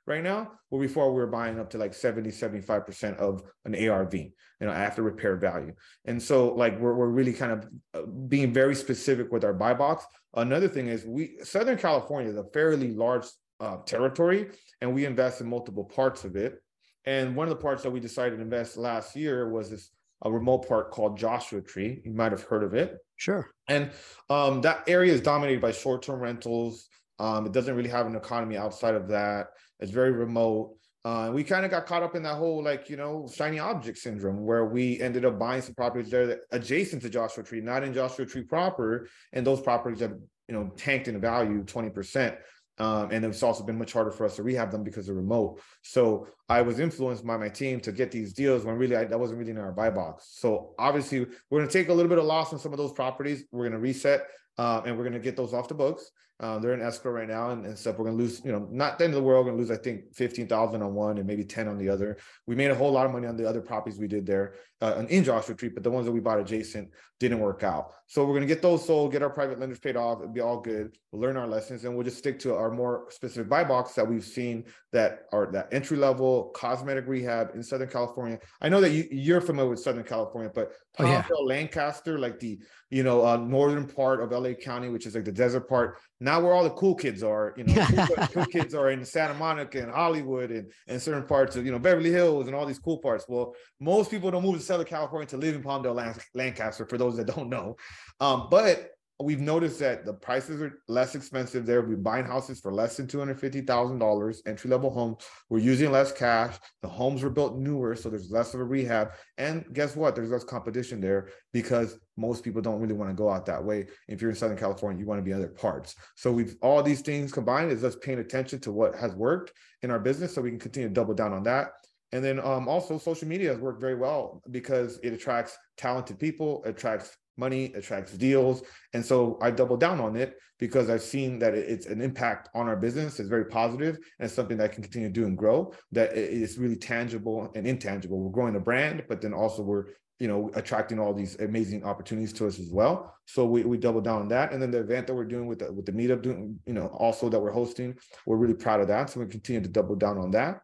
right 0.08 0.24
now, 0.24 0.52
where 0.70 0.82
before 0.82 1.14
we 1.14 1.20
were 1.20 1.28
buying 1.28 1.60
up 1.60 1.70
to 1.72 1.78
like 1.78 1.94
70, 1.94 2.30
75% 2.32 3.18
of 3.18 3.44
an 3.66 3.76
ARV, 3.76 4.14
you 4.14 4.32
know, 4.62 4.72
after 4.72 5.04
repair 5.04 5.36
value. 5.36 5.74
And 6.06 6.22
so 6.22 6.54
like 6.54 6.80
we're, 6.80 6.96
we're 6.96 7.10
really 7.10 7.34
kind 7.34 7.52
of 7.52 7.68
uh, 7.94 8.06
being 8.06 8.54
very 8.54 8.74
specific 8.74 9.32
with 9.32 9.44
our 9.44 9.54
buy 9.54 9.74
box. 9.74 10.06
Another 10.34 10.68
thing 10.68 10.88
is 10.88 11.06
we 11.06 11.38
Southern 11.44 11.78
California 11.78 12.32
is 12.32 12.38
a 12.38 12.46
fairly 12.54 12.92
large 12.92 13.26
uh, 13.60 13.78
territory 13.86 14.50
and 14.82 14.94
we 14.94 15.06
invest 15.06 15.42
in 15.42 15.50
multiple 15.50 15.84
parts 15.84 16.24
of 16.24 16.36
it. 16.36 16.62
And 17.06 17.36
one 17.36 17.48
of 17.48 17.50
the 17.50 17.62
parts 17.62 17.84
that 17.84 17.92
we 17.92 18.00
decided 18.00 18.36
to 18.36 18.42
invest 18.42 18.78
last 18.78 19.16
year 19.16 19.50
was 19.50 19.70
this 19.70 19.92
a 20.24 20.32
remote 20.32 20.68
park 20.68 20.92
called 20.92 21.18
Joshua 21.18 21.62
Tree. 21.62 22.02
You 22.04 22.12
might 22.12 22.32
have 22.32 22.44
heard 22.44 22.64
of 22.64 22.74
it. 22.74 22.98
Sure. 23.18 23.50
And 23.68 23.92
um, 24.30 24.62
that 24.62 24.84
area 24.88 25.14
is 25.14 25.22
dominated 25.22 25.62
by 25.62 25.72
short-term 25.72 26.20
rentals. 26.20 26.88
Um, 27.20 27.46
it 27.46 27.52
doesn't 27.52 27.76
really 27.76 27.90
have 27.90 28.08
an 28.08 28.16
economy 28.16 28.58
outside 28.58 28.96
of 28.96 29.08
that. 29.10 29.48
It's 29.80 29.92
very 29.92 30.12
remote. 30.12 30.76
Uh, 31.06 31.32
we 31.34 31.44
kind 31.44 31.64
of 31.64 31.72
got 31.72 31.86
caught 31.86 32.04
up 32.04 32.16
in 32.16 32.24
that 32.24 32.36
whole 32.36 32.62
like 32.62 32.90
you 32.90 32.98
know 32.98 33.30
shiny 33.34 33.60
object 33.60 33.98
syndrome 33.98 34.46
where 34.46 34.66
we 34.66 35.00
ended 35.00 35.24
up 35.24 35.40
buying 35.40 35.62
some 35.62 35.74
properties 35.74 36.12
there 36.12 36.42
adjacent 36.52 37.02
to 37.02 37.10
Joshua 37.10 37.44
Tree, 37.44 37.62
not 37.62 37.84
in 37.84 37.94
Joshua 37.94 38.26
Tree 38.26 38.44
proper, 38.44 39.08
and 39.32 39.48
those 39.48 39.62
properties 39.62 40.02
have 40.02 40.16
you 40.48 40.56
know 40.56 40.72
tanked 40.76 41.08
in 41.08 41.20
value 41.22 41.64
twenty 41.64 41.90
percent. 41.90 42.36
Um, 42.80 43.10
and 43.12 43.26
it's 43.26 43.42
also 43.42 43.64
been 43.64 43.78
much 43.78 43.94
harder 43.94 44.12
for 44.12 44.26
us 44.26 44.36
to 44.36 44.44
rehab 44.44 44.70
them 44.70 44.84
because 44.84 45.08
they're 45.08 45.16
remote. 45.16 45.62
So 45.82 46.28
I 46.48 46.62
was 46.62 46.80
influenced 46.80 47.26
by 47.26 47.38
my 47.38 47.50
team 47.50 47.80
to 47.80 47.92
get 47.92 48.12
these 48.12 48.34
deals 48.34 48.66
when 48.66 48.76
really 48.76 48.96
I, 48.96 49.06
that 49.06 49.20
wasn't 49.20 49.40
really 49.40 49.52
in 49.52 49.58
our 49.58 49.72
buy 49.72 49.90
box. 49.90 50.36
So 50.38 50.76
obviously 50.78 51.26
we're 51.50 51.60
going 51.60 51.68
to 51.68 51.74
take 51.74 51.90
a 51.90 51.94
little 51.94 52.10
bit 52.10 52.20
of 52.20 52.26
loss 52.26 52.54
on 52.54 52.60
some 52.60 52.74
of 52.74 52.78
those 52.78 52.94
properties. 52.94 53.46
We're 53.52 53.64
going 53.64 53.72
to 53.72 53.80
reset 53.80 54.28
uh, 54.60 54.82
and 54.86 54.96
we're 54.96 55.04
going 55.04 55.14
to 55.14 55.20
get 55.20 55.36
those 55.36 55.56
off 55.56 55.68
the 55.68 55.74
books. 55.74 56.12
Uh, 56.40 56.60
they're 56.60 56.74
in 56.74 56.82
escrow 56.82 57.12
right 57.12 57.28
now 57.28 57.50
and, 57.50 57.66
and 57.66 57.78
stuff. 57.78 57.98
We're 57.98 58.06
going 58.06 58.18
to 58.18 58.24
lose, 58.24 58.42
you 58.46 58.52
know, 58.52 58.68
not 58.72 59.00
the 59.00 59.06
end 59.06 59.14
of 59.14 59.20
the 59.20 59.24
world. 59.24 59.46
We're 59.46 59.52
going 59.52 59.64
to 59.64 59.74
lose, 59.74 59.80
I 59.80 59.82
think, 59.82 60.14
15,000 60.14 60.84
on 60.84 60.94
one 60.94 61.18
and 61.18 61.26
maybe 61.26 61.44
10 61.44 61.68
on 61.68 61.80
the 61.80 61.90
other. 61.90 62.18
We 62.46 62.56
made 62.56 62.70
a 62.70 62.76
whole 62.76 62.92
lot 62.92 63.08
of 63.08 63.12
money 63.12 63.26
on 63.26 63.38
the 63.38 63.50
other 63.50 63.62
properties 63.62 64.00
we 64.00 64.08
did 64.08 64.26
there 64.28 64.54
uh, 64.80 65.04
in 65.10 65.24
Joshua 65.24 65.56
Tree, 65.56 65.70
but 65.70 65.84
the 65.84 65.90
ones 65.90 66.06
that 66.06 66.12
we 66.12 66.20
bought 66.20 66.40
adjacent 66.40 66.90
didn't 67.20 67.40
work 67.40 67.64
out. 67.64 67.94
So 68.06 68.24
we're 68.24 68.34
going 68.34 68.42
to 68.42 68.48
get 68.48 68.62
those 68.62 68.86
sold, 68.86 69.12
get 69.12 69.24
our 69.24 69.30
private 69.30 69.60
lenders 69.60 69.80
paid 69.80 69.98
off. 69.98 70.20
It'll 70.20 70.32
be 70.32 70.40
all 70.40 70.62
good. 70.62 70.96
We'll 71.12 71.24
learn 71.24 71.36
our 71.36 71.48
lessons 71.48 71.84
and 71.84 71.96
we'll 71.96 72.04
just 72.04 72.20
stick 72.20 72.38
to 72.40 72.54
our 72.56 72.70
more 72.70 73.08
specific 73.10 73.50
buy 73.50 73.64
box 73.64 73.94
that 73.96 74.08
we've 74.08 74.24
seen 74.24 74.66
that 74.94 75.24
are 75.34 75.52
that 75.52 75.70
entry 75.72 75.98
level 75.98 76.52
cosmetic 76.56 77.08
rehab 77.08 77.52
in 77.56 77.64
Southern 77.64 77.90
California. 77.90 78.40
I 78.62 78.70
know 78.70 78.80
that 78.82 78.92
you, 78.92 79.08
you're 79.10 79.42
familiar 79.42 79.72
with 79.72 79.80
Southern 79.80 80.04
California, 80.04 80.52
but 80.54 80.74
oh, 81.00 81.06
yeah. 81.06 81.26
Lancaster, 81.44 82.20
like 82.20 82.40
the, 82.40 82.60
you 82.92 83.02
know, 83.02 83.26
uh, 83.26 83.38
northern 83.38 83.88
part 83.88 84.22
of 84.22 84.32
LA 84.32 84.54
County, 84.54 84.90
which 84.90 85.08
is 85.08 85.16
like 85.16 85.26
the 85.26 85.32
desert 85.32 85.68
part, 85.68 85.98
now 86.20 86.40
where 86.40 86.54
all 86.54 86.64
the 86.64 86.72
cool 86.72 86.96
kids 86.96 87.22
are, 87.22 87.54
you 87.58 87.64
know, 87.64 87.86
cool, 88.34 88.46
kids 88.46 88.74
are 88.74 88.90
in 88.90 89.06
Santa 89.06 89.36
Monica 89.36 89.80
and 89.80 89.92
Hollywood 89.92 90.50
and, 90.52 90.72
and 90.88 91.02
certain 91.02 91.26
parts 91.28 91.56
of, 91.56 91.66
you 91.66 91.72
know, 91.72 91.80
Beverly 91.80 92.12
Hills 92.12 92.48
and 92.48 92.56
all 92.56 92.66
these 92.66 92.80
cool 92.80 92.98
parts. 92.98 93.26
Well, 93.28 93.54
most 93.80 94.10
people 94.10 94.32
don't 94.32 94.44
move 94.44 94.58
to 94.58 94.62
Southern 94.62 94.88
California 94.88 95.28
to 95.28 95.38
live 95.38 95.56
in 95.56 95.64
Palmdale, 95.64 96.20
Lancaster, 96.34 96.88
for 96.88 96.98
those 96.98 97.18
that 97.18 97.28
don't 97.28 97.50
know. 97.50 97.78
Um, 98.20 98.48
but 98.50 98.90
we've 99.20 99.42
noticed 99.42 99.80
that 99.80 100.06
the 100.06 100.14
prices 100.14 100.62
are 100.62 100.80
less 100.88 101.16
expensive 101.16 101.66
there. 101.66 101.82
We're 101.82 101.98
buying 101.98 102.26
houses 102.26 102.60
for 102.60 102.72
less 102.72 102.98
than 102.98 103.08
$250,000, 103.08 104.42
entry 104.46 104.70
level 104.70 104.92
homes. 104.92 105.24
We're 105.50 105.58
using 105.58 105.92
less 105.92 106.12
cash. 106.12 106.56
The 106.84 106.88
homes 106.88 107.24
were 107.24 107.32
built 107.32 107.58
newer, 107.58 107.96
so 107.96 108.10
there's 108.10 108.30
less 108.30 108.54
of 108.54 108.60
a 108.60 108.64
rehab. 108.64 109.14
And 109.40 109.66
guess 109.74 109.96
what? 109.96 110.16
There's 110.16 110.30
less 110.30 110.44
competition 110.44 111.02
there 111.02 111.30
because 111.52 111.98
most 112.16 112.44
people 112.44 112.62
don't 112.62 112.80
really 112.80 112.94
want 112.94 113.10
to 113.10 113.16
go 113.16 113.30
out 113.30 113.48
that 113.48 113.64
way. 113.64 113.88
If 114.08 114.22
you're 114.22 114.30
in 114.30 114.36
Southern 114.36 114.58
California, 114.58 115.00
you 115.00 115.08
want 115.08 115.20
to 115.20 115.26
be 115.26 115.34
other 115.34 115.48
parts. 115.48 115.96
So 116.16 116.32
we've 116.32 116.56
all 116.62 116.84
these 116.84 117.02
things 117.02 117.32
combined 117.32 117.72
is 117.72 117.84
us 117.84 117.96
paying 117.96 118.20
attention 118.20 118.60
to 118.62 118.72
what 118.72 118.96
has 118.96 119.16
worked 119.16 119.52
in 119.82 119.90
our 119.90 120.00
business 120.00 120.36
so 120.36 120.42
we 120.42 120.52
can 120.52 120.60
continue 120.60 120.90
to 120.90 120.94
double 120.94 121.16
down 121.16 121.34
on 121.34 121.44
that. 121.44 121.70
And 122.12 122.24
then 122.24 122.40
um, 122.40 122.68
also 122.68 122.98
social 122.98 123.28
media 123.28 123.50
has 123.50 123.60
worked 123.60 123.82
very 123.82 123.96
well 123.96 124.42
because 124.52 125.00
it 125.04 125.12
attracts 125.12 125.58
talented 125.76 126.20
people, 126.20 126.64
attracts 126.66 127.18
money, 127.38 127.74
attracts 127.74 128.14
deals. 128.14 128.64
And 128.94 129.06
so 129.06 129.38
I 129.42 129.52
double 129.52 129.78
down 129.78 130.00
on 130.00 130.16
it 130.16 130.36
because 130.60 130.90
I've 130.90 131.02
seen 131.02 131.40
that 131.40 131.54
it's 131.54 131.86
an 131.86 132.02
impact 132.02 132.50
on 132.56 132.68
our 132.68 132.76
business. 132.76 133.20
It's 133.20 133.30
very 133.30 133.46
positive 133.46 133.96
and 133.96 134.26
it's 134.26 134.34
something 134.34 134.58
that 134.58 134.72
I 134.72 134.74
can 134.74 134.84
continue 134.84 135.10
to 135.10 135.14
do 135.14 135.26
and 135.26 135.38
grow, 135.38 135.74
that 135.92 136.16
it's 136.16 136.58
really 136.58 136.76
tangible 136.76 137.52
and 137.56 137.68
intangible. 137.68 138.20
We're 138.20 138.32
growing 138.32 138.56
a 138.56 138.60
brand, 138.60 139.04
but 139.08 139.22
then 139.22 139.34
also 139.34 139.62
we're 139.62 139.86
you 140.20 140.28
know, 140.28 140.50
attracting 140.56 141.00
all 141.00 141.14
these 141.14 141.40
amazing 141.40 141.84
opportunities 141.84 142.34
to 142.34 142.48
us 142.48 142.60
as 142.60 142.72
well. 142.72 143.14
So 143.26 143.46
we, 143.46 143.64
we 143.64 143.78
double 143.78 144.02
down 144.02 144.22
on 144.22 144.28
that. 144.30 144.52
And 144.52 144.62
then 144.62 144.72
the 144.72 144.80
event 144.80 145.08
that 145.08 145.14
we're 145.14 145.26
doing 145.26 145.46
with 145.46 145.60
the, 145.60 145.72
with 145.72 145.86
the 145.86 145.92
meetup, 145.92 146.24
doing, 146.24 146.60
you 146.66 146.74
know, 146.74 146.88
also 146.88 147.30
that 147.30 147.40
we're 147.40 147.52
hosting, 147.52 147.96
we're 148.26 148.38
really 148.38 148.56
proud 148.56 148.82
of 148.82 148.88
that. 148.88 149.10
So 149.12 149.20
we 149.20 149.28
continue 149.28 149.62
to 149.62 149.68
double 149.68 149.96
down 149.96 150.18
on 150.18 150.32
that. 150.32 150.62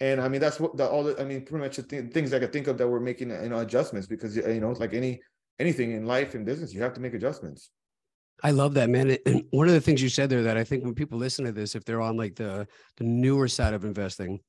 And 0.00 0.20
I 0.20 0.28
mean, 0.28 0.40
that's 0.40 0.60
what 0.60 0.76
the, 0.76 0.88
all 0.88 1.04
the, 1.04 1.20
I 1.20 1.24
mean, 1.24 1.44
pretty 1.44 1.64
much 1.64 1.76
the 1.76 1.82
th- 1.84 2.12
things 2.12 2.34
I 2.34 2.38
could 2.38 2.52
think 2.52 2.66
of 2.66 2.78
that 2.78 2.88
we're 2.88 3.00
making, 3.00 3.30
you 3.30 3.48
know, 3.48 3.60
adjustments 3.60 4.08
because, 4.08 4.36
you 4.36 4.60
know, 4.60 4.72
like 4.72 4.92
any 4.92 5.20
anything 5.58 5.92
in 5.92 6.06
life 6.06 6.34
and 6.34 6.44
business, 6.44 6.74
you 6.74 6.82
have 6.82 6.94
to 6.94 7.00
make 7.00 7.14
adjustments. 7.14 7.70
I 8.42 8.50
love 8.50 8.74
that, 8.74 8.90
man. 8.90 9.16
And 9.26 9.44
one 9.50 9.66
of 9.66 9.74
the 9.74 9.80
things 9.80 10.02
you 10.02 10.08
said 10.08 10.28
there 10.28 10.42
that 10.42 10.56
I 10.56 10.64
think 10.64 10.84
when 10.84 10.94
people 10.94 11.18
listen 11.18 11.44
to 11.46 11.52
this, 11.52 11.74
if 11.74 11.84
they're 11.84 12.02
on 12.02 12.16
like 12.16 12.36
the 12.36 12.66
the 12.96 13.04
newer 13.04 13.48
side 13.48 13.74
of 13.74 13.84
investing, 13.84 14.40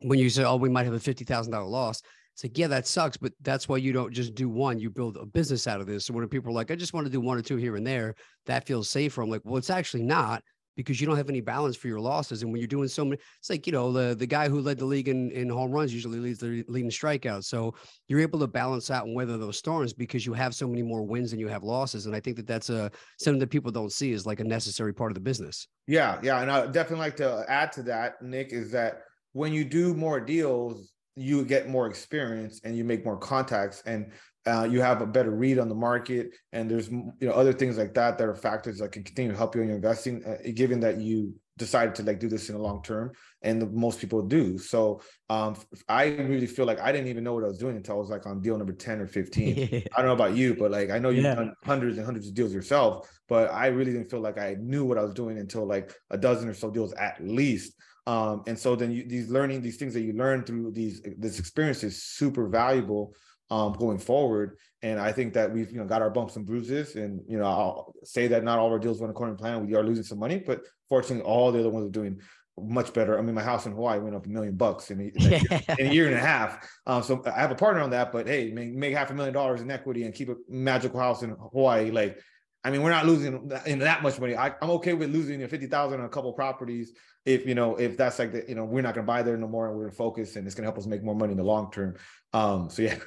when 0.00 0.18
you 0.18 0.30
say, 0.30 0.44
oh, 0.44 0.56
we 0.56 0.68
might 0.68 0.84
have 0.84 0.94
a 0.94 0.98
$50,000 0.98 1.68
loss, 1.68 2.00
it's 2.32 2.44
like, 2.44 2.56
yeah, 2.56 2.68
that 2.68 2.86
sucks, 2.86 3.16
but 3.16 3.32
that's 3.42 3.68
why 3.68 3.76
you 3.76 3.92
don't 3.92 4.12
just 4.12 4.34
do 4.34 4.48
one. 4.48 4.78
You 4.78 4.88
build 4.88 5.18
a 5.18 5.26
business 5.26 5.66
out 5.66 5.80
of 5.80 5.86
this. 5.86 6.06
So 6.06 6.14
when 6.14 6.26
people 6.28 6.50
are 6.50 6.54
like, 6.54 6.70
I 6.70 6.74
just 6.74 6.94
want 6.94 7.06
to 7.06 7.12
do 7.12 7.20
one 7.20 7.36
or 7.36 7.42
two 7.42 7.56
here 7.56 7.76
and 7.76 7.86
there, 7.86 8.14
that 8.46 8.66
feels 8.66 8.88
safer. 8.88 9.20
I'm 9.20 9.28
like, 9.28 9.42
well, 9.44 9.58
it's 9.58 9.68
actually 9.68 10.04
not 10.04 10.42
because 10.80 10.98
you 10.98 11.06
don't 11.06 11.18
have 11.18 11.28
any 11.28 11.42
balance 11.42 11.76
for 11.76 11.88
your 11.88 12.00
losses. 12.00 12.42
And 12.42 12.50
when 12.50 12.58
you're 12.58 12.66
doing 12.66 12.88
so 12.88 13.04
many, 13.04 13.20
it's 13.38 13.50
like, 13.50 13.66
you 13.66 13.72
know, 13.72 13.92
the, 13.92 14.14
the 14.14 14.26
guy 14.26 14.48
who 14.48 14.62
led 14.62 14.78
the 14.78 14.86
league 14.86 15.08
in, 15.08 15.30
in 15.32 15.50
home 15.50 15.70
runs 15.70 15.92
usually 15.92 16.18
leads 16.18 16.38
the 16.38 16.64
leading 16.68 16.90
strikeouts. 16.90 17.44
So 17.44 17.74
you're 18.08 18.20
able 18.20 18.38
to 18.38 18.46
balance 18.46 18.90
out 18.90 19.04
and 19.04 19.14
weather 19.14 19.36
those 19.36 19.58
storms 19.58 19.92
because 19.92 20.24
you 20.24 20.32
have 20.32 20.54
so 20.54 20.66
many 20.66 20.82
more 20.82 21.02
wins 21.02 21.32
than 21.32 21.38
you 21.38 21.48
have 21.48 21.62
losses. 21.62 22.06
And 22.06 22.16
I 22.16 22.20
think 22.20 22.36
that 22.36 22.46
that's 22.46 22.70
a, 22.70 22.90
something 23.18 23.40
that 23.40 23.50
people 23.50 23.70
don't 23.70 23.92
see 23.92 24.12
is 24.12 24.24
like 24.24 24.40
a 24.40 24.44
necessary 24.44 24.94
part 24.94 25.10
of 25.10 25.16
the 25.16 25.20
business. 25.20 25.68
Yeah. 25.86 26.18
Yeah. 26.22 26.40
And 26.40 26.50
I 26.50 26.66
definitely 26.66 27.04
like 27.04 27.16
to 27.16 27.44
add 27.46 27.72
to 27.72 27.82
that, 27.82 28.22
Nick, 28.22 28.54
is 28.54 28.70
that 28.70 29.02
when 29.32 29.52
you 29.52 29.64
do 29.64 29.94
more 29.94 30.18
deals, 30.18 30.92
you 31.16 31.44
get 31.44 31.68
more 31.68 31.86
experience 31.86 32.62
and 32.64 32.74
you 32.74 32.84
make 32.84 33.04
more 33.04 33.18
contacts 33.18 33.82
and 33.84 34.12
uh, 34.46 34.66
you 34.70 34.80
have 34.80 35.02
a 35.02 35.06
better 35.06 35.30
read 35.30 35.58
on 35.58 35.68
the 35.68 35.74
market 35.74 36.34
and 36.52 36.70
there's 36.70 36.90
you 36.90 37.12
know 37.20 37.32
other 37.32 37.52
things 37.52 37.76
like 37.76 37.94
that 37.94 38.18
that 38.18 38.26
are 38.26 38.34
factors 38.34 38.78
that 38.78 38.92
can 38.92 39.04
continue 39.04 39.30
to 39.30 39.36
help 39.36 39.54
you 39.54 39.62
in 39.62 39.68
your 39.68 39.76
investing 39.76 40.24
uh, 40.24 40.36
given 40.54 40.80
that 40.80 40.98
you 40.98 41.34
decided 41.58 41.94
to 41.94 42.02
like 42.02 42.18
do 42.18 42.28
this 42.28 42.48
in 42.48 42.54
the 42.54 42.60
long 42.60 42.82
term 42.82 43.12
and 43.42 43.60
the, 43.60 43.66
most 43.66 44.00
people 44.00 44.22
do. 44.22 44.56
So 44.56 45.02
um, 45.28 45.56
i 45.88 46.06
really 46.06 46.46
feel 46.46 46.64
like 46.66 46.80
i 46.80 46.90
didn't 46.90 47.06
even 47.06 47.22
know 47.22 47.34
what 47.34 47.44
i 47.44 47.46
was 47.46 47.58
doing 47.58 47.76
until 47.76 47.94
i 47.94 47.98
was 47.98 48.10
like 48.10 48.26
on 48.26 48.40
deal 48.40 48.58
number 48.58 48.72
10 48.72 49.00
or 49.00 49.06
15 49.06 49.84
i 49.96 49.96
don't 49.96 50.06
know 50.06 50.12
about 50.12 50.34
you 50.34 50.54
but 50.54 50.72
like 50.72 50.90
i 50.90 50.98
know 50.98 51.10
you've 51.10 51.24
yeah. 51.24 51.36
done 51.36 51.54
hundreds 51.64 51.96
and 51.98 52.04
hundreds 52.04 52.26
of 52.26 52.34
deals 52.34 52.52
yourself 52.52 53.08
but 53.28 53.48
i 53.52 53.68
really 53.68 53.92
didn't 53.92 54.10
feel 54.10 54.20
like 54.20 54.38
i 54.38 54.56
knew 54.58 54.84
what 54.84 54.98
i 54.98 55.02
was 55.02 55.14
doing 55.14 55.38
until 55.38 55.64
like 55.64 55.94
a 56.10 56.18
dozen 56.18 56.48
or 56.48 56.54
so 56.54 56.70
deals 56.70 56.92
at 56.94 57.16
least. 57.22 57.74
Um, 58.06 58.42
and 58.46 58.58
so 58.58 58.74
then 58.74 58.90
you, 58.90 59.06
these 59.06 59.30
learning 59.30 59.62
these 59.62 59.76
things 59.76 59.94
that 59.94 60.00
you 60.00 60.14
learn 60.14 60.42
through 60.42 60.72
these 60.72 61.02
this 61.18 61.38
experience 61.38 61.84
is 61.84 62.02
super 62.02 62.48
valuable 62.48 63.14
um, 63.50 63.72
going 63.72 63.98
forward. 63.98 64.56
And 64.82 64.98
I 64.98 65.12
think 65.12 65.34
that 65.34 65.52
we've 65.52 65.70
you 65.70 65.78
know 65.78 65.84
got 65.84 66.02
our 66.02 66.10
bumps 66.10 66.36
and 66.36 66.46
bruises, 66.46 66.96
and 66.96 67.20
you 67.28 67.38
know 67.38 67.44
I'll 67.44 67.94
say 68.04 68.28
that 68.28 68.44
not 68.44 68.58
all 68.58 68.70
our 68.70 68.78
deals 68.78 69.00
went 69.00 69.10
according 69.10 69.36
to 69.36 69.40
plan. 69.42 69.66
We 69.66 69.74
are 69.74 69.82
losing 69.82 70.04
some 70.04 70.18
money, 70.18 70.42
but 70.44 70.62
fortunately, 70.88 71.24
all 71.24 71.52
the 71.52 71.60
other 71.60 71.70
ones 71.70 71.86
are 71.86 71.90
doing 71.90 72.20
much 72.58 72.92
better. 72.92 73.18
I 73.18 73.22
mean, 73.22 73.34
my 73.34 73.42
house 73.42 73.66
in 73.66 73.72
Hawaii 73.72 73.98
went 73.98 74.14
up 74.14 74.26
a 74.26 74.28
million 74.28 74.56
bucks 74.56 74.90
in 74.90 75.00
a, 75.00 75.04
in 75.04 75.32
a, 75.32 75.62
in 75.78 75.86
a 75.86 75.92
year 75.92 76.06
and 76.06 76.16
a 76.16 76.20
half. 76.20 76.68
Um, 76.86 77.02
so 77.02 77.22
I 77.26 77.40
have 77.40 77.50
a 77.50 77.54
partner 77.54 77.82
on 77.82 77.90
that, 77.90 78.12
but 78.12 78.26
hey, 78.26 78.50
make, 78.52 78.72
make 78.72 78.94
half 78.94 79.10
a 79.10 79.14
million 79.14 79.34
dollars 79.34 79.60
in 79.60 79.70
equity 79.70 80.04
and 80.04 80.14
keep 80.14 80.28
a 80.28 80.36
magical 80.48 81.00
house 81.00 81.22
in 81.22 81.30
Hawaii. 81.30 81.90
Like, 81.90 82.18
I 82.64 82.70
mean, 82.70 82.82
we're 82.82 82.90
not 82.90 83.06
losing 83.06 83.50
in 83.66 83.78
that 83.80 84.02
much 84.02 84.18
money. 84.18 84.36
I, 84.36 84.48
am 84.60 84.70
okay 84.70 84.94
with 84.94 85.10
losing 85.10 85.46
fifty 85.48 85.66
thousand 85.66 86.00
on 86.00 86.06
a 86.06 86.10
couple 86.10 86.32
properties 86.32 86.92
if 87.26 87.46
you 87.46 87.54
know 87.54 87.76
if 87.76 87.96
that's 87.96 88.18
like 88.18 88.32
the 88.32 88.44
you 88.48 88.54
know 88.54 88.64
we're 88.64 88.82
not 88.82 88.94
going 88.94 89.06
to 89.06 89.10
buy 89.10 89.22
there 89.22 89.36
no 89.36 89.48
more 89.48 89.66
and 89.66 89.76
we're 89.76 89.84
going 89.84 89.92
to 89.92 89.96
focus 89.96 90.36
and 90.36 90.46
it's 90.46 90.54
going 90.54 90.62
to 90.62 90.66
help 90.66 90.78
us 90.78 90.86
make 90.86 91.02
more 91.02 91.14
money 91.14 91.32
in 91.32 91.38
the 91.38 91.44
long 91.44 91.70
term. 91.70 91.96
Um, 92.32 92.68
so 92.70 92.82
yeah. 92.82 92.98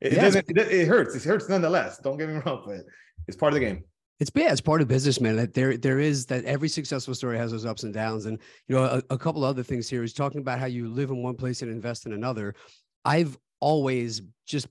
It, 0.00 0.12
yeah, 0.12 0.22
doesn't. 0.22 0.50
It, 0.50 0.58
it, 0.58 0.88
hurts. 0.88 1.14
It 1.14 1.22
hurts 1.22 1.48
nonetheless. 1.48 1.98
Don't 1.98 2.16
get 2.16 2.28
me 2.28 2.40
wrong, 2.46 2.62
but 2.66 2.80
it's 3.28 3.36
part 3.36 3.52
of 3.52 3.60
the 3.60 3.66
game. 3.66 3.84
It's 4.18 4.30
bad. 4.30 4.52
It's 4.52 4.60
part 4.60 4.82
of 4.82 4.88
business, 4.88 5.20
man. 5.20 5.36
That 5.36 5.54
there, 5.54 5.76
there 5.76 5.98
is 5.98 6.26
that 6.26 6.44
every 6.44 6.68
successful 6.68 7.14
story 7.14 7.38
has 7.38 7.50
those 7.52 7.64
ups 7.64 7.84
and 7.84 7.92
downs. 7.92 8.26
And 8.26 8.38
you 8.68 8.76
know, 8.76 8.84
a, 8.84 9.02
a 9.10 9.18
couple 9.18 9.44
other 9.44 9.62
things 9.62 9.88
here 9.88 10.02
is 10.02 10.12
talking 10.12 10.40
about 10.40 10.58
how 10.58 10.66
you 10.66 10.88
live 10.88 11.10
in 11.10 11.22
one 11.22 11.36
place 11.36 11.62
and 11.62 11.70
invest 11.70 12.06
in 12.06 12.12
another. 12.12 12.54
I've 13.04 13.38
always 13.60 14.22
just 14.46 14.68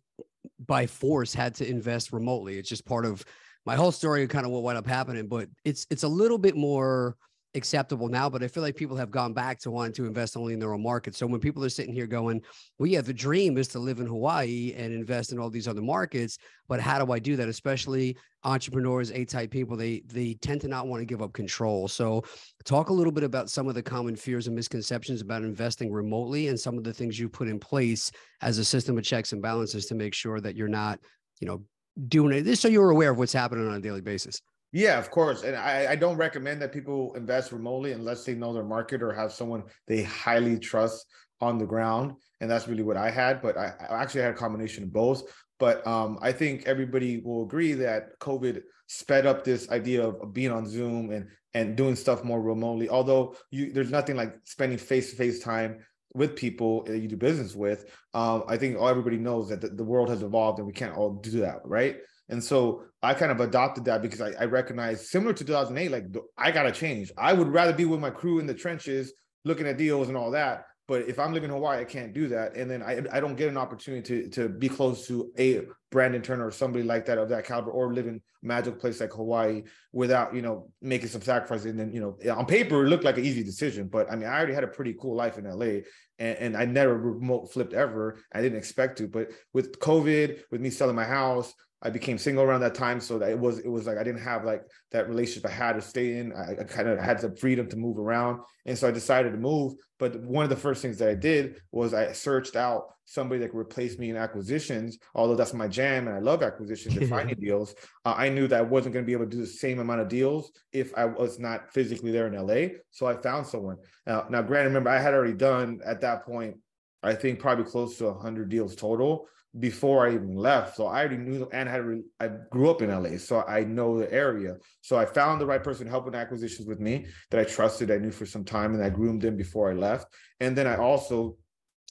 by 0.66 0.88
force 0.88 1.34
had 1.34 1.56
to 1.56 1.68
invest 1.68 2.14
remotely. 2.14 2.58
It's 2.58 2.70
just 2.70 2.86
part 2.86 3.06
of 3.06 3.24
my 3.66 3.76
whole 3.76 3.92
story 3.92 4.28
kind 4.28 4.46
of 4.46 4.52
what 4.52 4.64
wound 4.64 4.78
up 4.78 4.88
happening. 4.88 5.28
But 5.28 5.50
it's 5.64 5.86
it's 5.90 6.04
a 6.04 6.08
little 6.08 6.38
bit 6.38 6.56
more 6.56 7.16
acceptable 7.56 8.08
now, 8.08 8.30
but 8.30 8.44
I 8.44 8.48
feel 8.48 8.62
like 8.62 8.76
people 8.76 8.96
have 8.98 9.10
gone 9.10 9.34
back 9.34 9.60
to 9.62 9.72
wanting 9.72 9.94
to 9.94 10.06
invest 10.06 10.38
only 10.38 10.54
in 10.54 10.60
their 10.60 10.74
own 10.74 10.84
market. 10.84 11.16
So 11.16 11.26
when 11.26 11.40
people 11.40 11.64
are 11.66 11.70
sitting 11.70 11.94
here 11.94 12.06
going, 12.06 12.42
well, 12.78 12.88
yeah, 12.88 13.02
the 13.02 13.14
dream 13.14 13.58
is 13.58 13.68
to 13.70 13.80
live 13.80 14.00
in 14.00 14.06
Hawaii 14.06 14.74
and 14.78 14.94
invest 14.94 15.32
in 15.32 15.40
all 15.40 15.50
these 15.50 15.68
other 15.68 15.82
markets, 15.82 16.38
but 16.68 16.80
how 16.80 17.04
do 17.04 17.12
I 17.12 17.18
do 17.20 17.36
that? 17.38 17.50
Especially 17.50 18.16
entrepreneurs, 18.44 19.12
A-type 19.12 19.52
people, 19.52 19.76
they 19.76 20.04
they 20.06 20.36
tend 20.36 20.62
to 20.62 20.68
not 20.68 20.88
want 20.88 21.02
to 21.02 21.06
give 21.06 21.22
up 21.22 21.34
control. 21.34 21.88
So 21.88 22.24
talk 22.66 22.90
a 22.90 22.94
little 22.94 23.12
bit 23.12 23.24
about 23.24 23.50
some 23.50 23.68
of 23.68 23.76
the 23.76 23.84
common 23.84 24.16
fears 24.16 24.48
and 24.48 24.56
misconceptions 24.56 25.22
about 25.22 25.44
investing 25.44 25.92
remotely 25.92 26.48
and 26.48 26.60
some 26.60 26.78
of 26.78 26.84
the 26.84 26.94
things 26.94 27.20
you 27.20 27.30
put 27.30 27.48
in 27.48 27.60
place 27.60 28.12
as 28.42 28.58
a 28.60 28.66
system 28.66 28.98
of 28.98 29.04
checks 29.04 29.34
and 29.34 29.42
balances 29.42 29.88
to 29.88 29.96
make 29.96 30.14
sure 30.14 30.40
that 30.40 30.56
you're 30.56 30.68
not, 30.68 31.00
you 31.40 31.48
know, 31.48 31.64
doing 32.08 32.32
it. 32.32 32.44
This 32.44 32.60
so 32.60 32.68
you're 32.68 32.92
aware 32.92 33.12
of 33.12 33.18
what's 33.18 33.34
happening 33.34 33.68
on 33.68 33.74
a 33.74 33.82
daily 33.82 34.02
basis. 34.02 34.42
Yeah, 34.72 35.00
of 35.00 35.10
course. 35.10 35.44
And 35.44 35.56
I, 35.56 35.92
I 35.92 35.96
don't 35.96 36.18
recommend 36.18 36.62
that 36.62 36.72
people 36.72 37.14
invest 37.16 37.52
remotely 37.52 37.92
unless 37.92 38.24
they 38.24 38.36
know 38.36 38.54
their 38.54 38.64
market 38.64 39.02
or 39.02 39.12
have 39.14 39.34
someone 39.34 39.64
they 39.88 40.04
highly 40.04 40.60
trust 40.60 41.06
on 41.42 41.58
the 41.58 41.66
ground. 41.66 42.14
And 42.42 42.50
that's 42.50 42.68
really 42.68 42.84
what 42.84 42.98
I 42.98 43.10
had. 43.10 43.42
But 43.42 43.58
I, 43.58 43.74
I 43.90 44.02
actually 44.02 44.22
had 44.22 44.32
a 44.32 44.38
combination 44.38 44.84
of 44.84 44.94
both. 44.94 45.24
But 45.58 45.86
um, 45.88 46.20
I 46.22 46.32
think 46.32 46.64
everybody 46.68 47.18
will 47.18 47.44
agree 47.44 47.74
that 47.74 48.18
COVID 48.20 48.62
sped 48.88 49.26
up 49.26 49.44
this 49.44 49.70
idea 49.72 50.08
of 50.08 50.34
being 50.34 50.52
on 50.52 50.68
Zoom 50.68 51.12
and 51.12 51.28
and 51.56 51.76
doing 51.76 51.96
stuff 51.96 52.24
more 52.24 52.42
remotely. 52.42 52.90
Although 52.90 53.36
you 53.50 53.74
there's 53.74 53.90
nothing 53.92 54.16
like 54.16 54.36
spending 54.46 54.78
face 54.78 55.10
to 55.10 55.16
face 55.16 55.40
time 55.40 55.80
with 56.14 56.36
people 56.36 56.84
that 56.84 57.00
you 57.00 57.08
do 57.08 57.18
business 57.18 57.56
with. 57.56 57.86
Um, 58.14 58.44
I 58.48 58.58
think 58.58 58.78
all 58.78 58.88
everybody 58.88 59.18
knows 59.18 59.50
that 59.50 59.62
the, 59.62 59.70
the 59.70 59.84
world 59.84 60.10
has 60.10 60.24
evolved 60.24 60.60
and 60.60 60.68
we 60.68 60.74
can't 60.74 60.96
all 60.96 61.16
do 61.16 61.42
that, 61.42 61.58
right? 61.66 61.98
And 62.30 62.44
so 62.44 62.84
I 63.02 63.14
kind 63.14 63.32
of 63.32 63.40
adopted 63.40 63.86
that 63.86 64.02
because 64.02 64.22
I, 64.22 64.32
I 64.40 64.46
recognize 64.46 65.10
similar 65.10 65.34
to 65.34 65.44
2008, 65.44 65.92
like 65.92 66.06
I 66.38 66.52
got 66.52 66.64
to 66.64 66.72
change. 66.72 67.12
I 67.18 67.34
would 67.34 67.48
rather 67.48 67.74
be 67.74 67.86
with 67.86 68.00
my 68.00 68.10
crew 68.12 68.40
in 68.40 68.46
the 68.46 68.54
trenches, 68.54 69.14
looking 69.46 69.68
at 69.68 69.78
deals 69.78 70.08
and 70.08 70.18
all 70.18 70.32
that. 70.32 70.66
But 70.88 71.08
if 71.08 71.20
I'm 71.20 71.34
living 71.34 71.52
in 71.52 71.56
Hawaii, 71.56 71.82
I 71.82 71.86
can't 71.86 72.14
do 72.14 72.28
that. 72.30 72.56
And 72.56 72.70
then 72.70 72.82
I, 72.82 73.04
I 73.12 73.20
don't 73.20 73.36
get 73.36 73.48
an 73.48 73.58
opportunity 73.58 74.24
to, 74.24 74.30
to 74.30 74.50
be 74.50 74.68
close 74.68 75.06
to 75.06 75.32
a 75.38 75.62
Brandon 75.92 76.22
Turner 76.22 76.48
or 76.48 76.52
somebody 76.52 76.84
like 76.84 77.06
that 77.06 77.20
of 77.20 77.30
that 77.30 77.46
caliber 77.46 77.70
or 77.70 77.94
live 77.94 78.08
in 78.08 78.16
a 78.16 78.46
magical 78.46 78.80
place 78.80 79.00
like 79.00 79.14
Hawaii 79.14 79.62
without, 79.94 80.34
you 80.34 80.42
know, 80.42 80.72
making 80.82 81.10
some 81.10 81.22
sacrifices. 81.22 81.68
And 81.68 81.80
then, 81.80 81.94
you 81.94 82.02
know, 82.02 82.34
on 82.34 82.48
paper, 82.48 82.84
it 82.84 82.90
looked 82.90 83.04
like 83.04 83.20
an 83.20 83.26
easy 83.26 83.44
decision. 83.44 83.88
But 83.88 84.12
I 84.12 84.16
mean, 84.16 84.28
I 84.28 84.36
already 84.36 84.56
had 84.56 84.64
a 84.64 84.68
pretty 84.68 84.96
cool 85.00 85.16
life 85.16 85.38
in 85.38 85.44
LA 85.46 85.82
and, 86.18 86.38
and 86.40 86.58
I 86.58 86.66
never 86.66 86.98
remote 86.98 87.54
flipped 87.54 87.74
ever. 87.74 88.18
I 88.34 88.42
didn't 88.42 88.58
expect 88.58 88.98
to. 88.98 89.08
But 89.08 89.30
with 89.54 89.80
COVID, 89.80 90.40
with 90.50 90.60
me 90.60 90.72
selling 90.72 90.96
my 90.96 91.06
house, 91.06 91.54
I 91.82 91.90
became 91.90 92.18
single 92.18 92.44
around 92.44 92.62
that 92.62 92.76
time, 92.76 93.00
so 93.00 93.18
that 93.20 93.30
it 93.30 93.40
was 93.40 93.60
it 93.60 93.70
was 93.70 93.88
like 93.88 93.98
I 93.98 94.04
didn't 94.04 94.22
have 94.22 94.44
like 94.44 94.64
that 94.92 95.08
relationship 95.08 95.50
I 95.50 95.54
had 95.54 95.74
to 95.74 95.82
stay 95.82 96.18
in. 96.18 96.34
I, 96.34 96.58
I 96.60 96.64
kind 96.66 96.90
of 96.90 97.00
had 97.00 97.20
the 97.20 97.36
freedom 97.38 97.70
to 97.70 97.78
move 97.78 97.98
around, 97.98 98.42
and 98.66 98.78
so 98.78 98.88
I 98.88 98.92
decided 98.92 99.32
to 99.32 99.38
move. 99.38 99.74
But 99.98 100.22
one 100.22 100.44
of 100.44 100.50
the 100.50 100.58
first 100.58 100.82
things 100.82 100.98
that 100.98 101.10
I 101.10 101.16
did 101.16 101.62
was 101.72 101.94
I 101.94 102.12
searched 102.12 102.58
out 102.58 102.88
somebody 103.06 103.40
that 103.40 103.50
could 103.50 103.58
replace 103.60 103.98
me 103.98 104.10
in 104.10 104.18
acquisitions. 104.18 104.98
Although 105.16 105.36
that's 105.36 105.54
my 105.54 105.70
jam, 105.70 106.08
and 106.08 106.18
I 106.18 106.20
love 106.20 106.44
acquisitions 106.44 106.98
and 106.98 107.10
finding 107.10 107.40
deals. 107.40 107.74
Uh, 108.04 108.14
I 108.18 108.28
knew 108.28 108.48
that 108.50 108.60
I 108.60 108.64
wasn't 108.64 108.94
going 108.94 109.06
to 109.06 109.08
be 109.08 109.14
able 109.14 109.26
to 109.26 109.32
do 109.32 109.42
the 109.42 109.48
same 109.48 109.80
amount 109.80 110.02
of 110.02 110.10
deals 110.10 110.52
if 110.74 110.94
I 110.98 111.06
was 111.06 111.40
not 111.40 111.72
physically 111.74 112.12
there 112.12 112.28
in 112.28 112.34
LA. 112.34 112.76
So 112.92 113.08
I 113.08 113.16
found 113.16 113.48
someone. 113.48 113.78
Now, 114.06 114.26
now, 114.30 114.42
granted, 114.42 114.70
remember 114.70 114.90
I 114.90 115.00
had 115.00 115.14
already 115.14 115.34
done 115.34 115.80
at 115.86 116.02
that 116.02 116.26
point. 116.26 116.58
I 117.02 117.16
think 117.16 117.40
probably 117.40 117.64
close 117.64 117.98
to 118.00 118.06
100 118.06 118.50
deals 118.50 118.76
total 118.76 119.28
before 119.58 120.08
I 120.08 120.14
even 120.14 120.36
left. 120.36 120.76
So 120.76 120.86
I 120.86 121.00
already 121.00 121.18
knew 121.18 121.50
and 121.52 121.68
had 121.68 121.82
I 122.20 122.30
grew 122.52 122.70
up 122.70 122.82
in 122.82 122.90
LA, 122.90 123.18
so 123.18 123.44
I 123.48 123.64
know 123.64 123.98
the 123.98 124.12
area. 124.14 124.58
So 124.82 124.98
I 124.98 125.06
found 125.06 125.42
the 125.42 125.46
right 125.46 125.64
person 125.64 125.88
helping 125.88 126.14
acquisitions 126.14 126.68
with 126.68 126.80
me 126.80 127.08
that 127.32 127.40
I 127.40 127.44
trusted, 127.44 127.90
I 127.90 127.98
knew 127.98 128.12
for 128.12 128.26
some 128.26 128.44
time, 128.44 128.76
and 128.76 128.84
I 128.84 128.90
groomed 128.90 129.22
them 129.22 129.38
before 129.38 129.72
I 129.72 129.74
left. 129.74 130.08
And 130.40 130.56
then 130.56 130.68
I 130.68 130.78
also, 130.78 131.38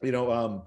you 0.02 0.12
know, 0.12 0.30
um, 0.30 0.62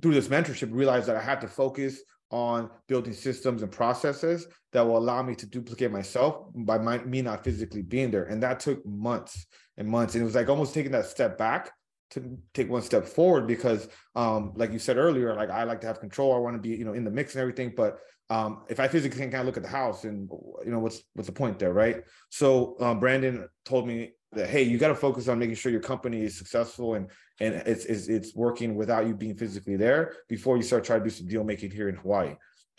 through 0.00 0.14
this 0.14 0.28
mentorship, 0.28 0.70
realized 0.72 1.06
that 1.08 1.16
I 1.16 1.22
had 1.22 1.40
to 1.42 1.48
focus 1.48 2.00
on 2.30 2.70
building 2.88 3.12
systems 3.12 3.62
and 3.62 3.70
processes 3.70 4.46
that 4.72 4.86
will 4.86 4.96
allow 4.96 5.22
me 5.22 5.34
to 5.34 5.46
duplicate 5.46 5.92
myself 5.92 6.46
by 6.54 6.78
my, 6.78 6.98
me 7.04 7.20
not 7.20 7.44
physically 7.44 7.82
being 7.82 8.10
there. 8.10 8.24
And 8.24 8.42
that 8.42 8.58
took 8.58 8.84
months 8.86 9.46
and 9.76 9.86
months. 9.86 10.14
And 10.14 10.22
it 10.22 10.24
was 10.24 10.34
like 10.34 10.48
almost 10.48 10.72
taking 10.72 10.92
that 10.92 11.04
step 11.04 11.36
back 11.36 11.70
to 12.12 12.38
take 12.54 12.70
one 12.70 12.82
step 12.82 13.06
forward 13.06 13.46
because 13.46 13.88
um 14.16 14.52
like 14.56 14.72
you 14.72 14.78
said 14.78 14.96
earlier 14.96 15.34
like 15.34 15.50
i 15.50 15.64
like 15.64 15.80
to 15.80 15.86
have 15.86 16.00
control 16.00 16.34
i 16.34 16.38
want 16.38 16.54
to 16.54 16.60
be 16.60 16.70
you 16.76 16.84
know 16.84 16.92
in 16.92 17.04
the 17.04 17.10
mix 17.10 17.34
and 17.34 17.40
everything 17.40 17.72
but 17.76 17.98
um 18.30 18.64
if 18.68 18.78
i 18.78 18.86
physically 18.86 19.18
can't 19.18 19.30
kind 19.30 19.40
of 19.40 19.46
look 19.46 19.56
at 19.56 19.62
the 19.62 19.68
house 19.68 20.04
and 20.04 20.28
you 20.64 20.70
know 20.70 20.78
what's 20.78 21.02
what's 21.14 21.26
the 21.26 21.32
point 21.32 21.58
there 21.58 21.72
right 21.72 22.02
so 22.28 22.76
um, 22.80 23.00
brandon 23.00 23.48
told 23.64 23.86
me 23.86 24.12
that 24.32 24.48
hey 24.48 24.62
you 24.62 24.78
got 24.78 24.88
to 24.88 24.94
focus 24.94 25.28
on 25.28 25.38
making 25.38 25.54
sure 25.54 25.72
your 25.72 25.80
company 25.80 26.22
is 26.22 26.36
successful 26.36 26.94
and 26.94 27.10
and 27.40 27.54
it's, 27.54 27.84
it's 27.86 28.08
it's 28.08 28.34
working 28.34 28.74
without 28.74 29.06
you 29.06 29.14
being 29.14 29.36
physically 29.36 29.76
there 29.76 30.14
before 30.28 30.56
you 30.56 30.62
start 30.62 30.84
trying 30.84 31.00
to 31.00 31.04
do 31.04 31.10
some 31.10 31.26
deal 31.26 31.44
making 31.44 31.70
here 31.70 31.88
in 31.88 31.96
hawaii 31.96 32.34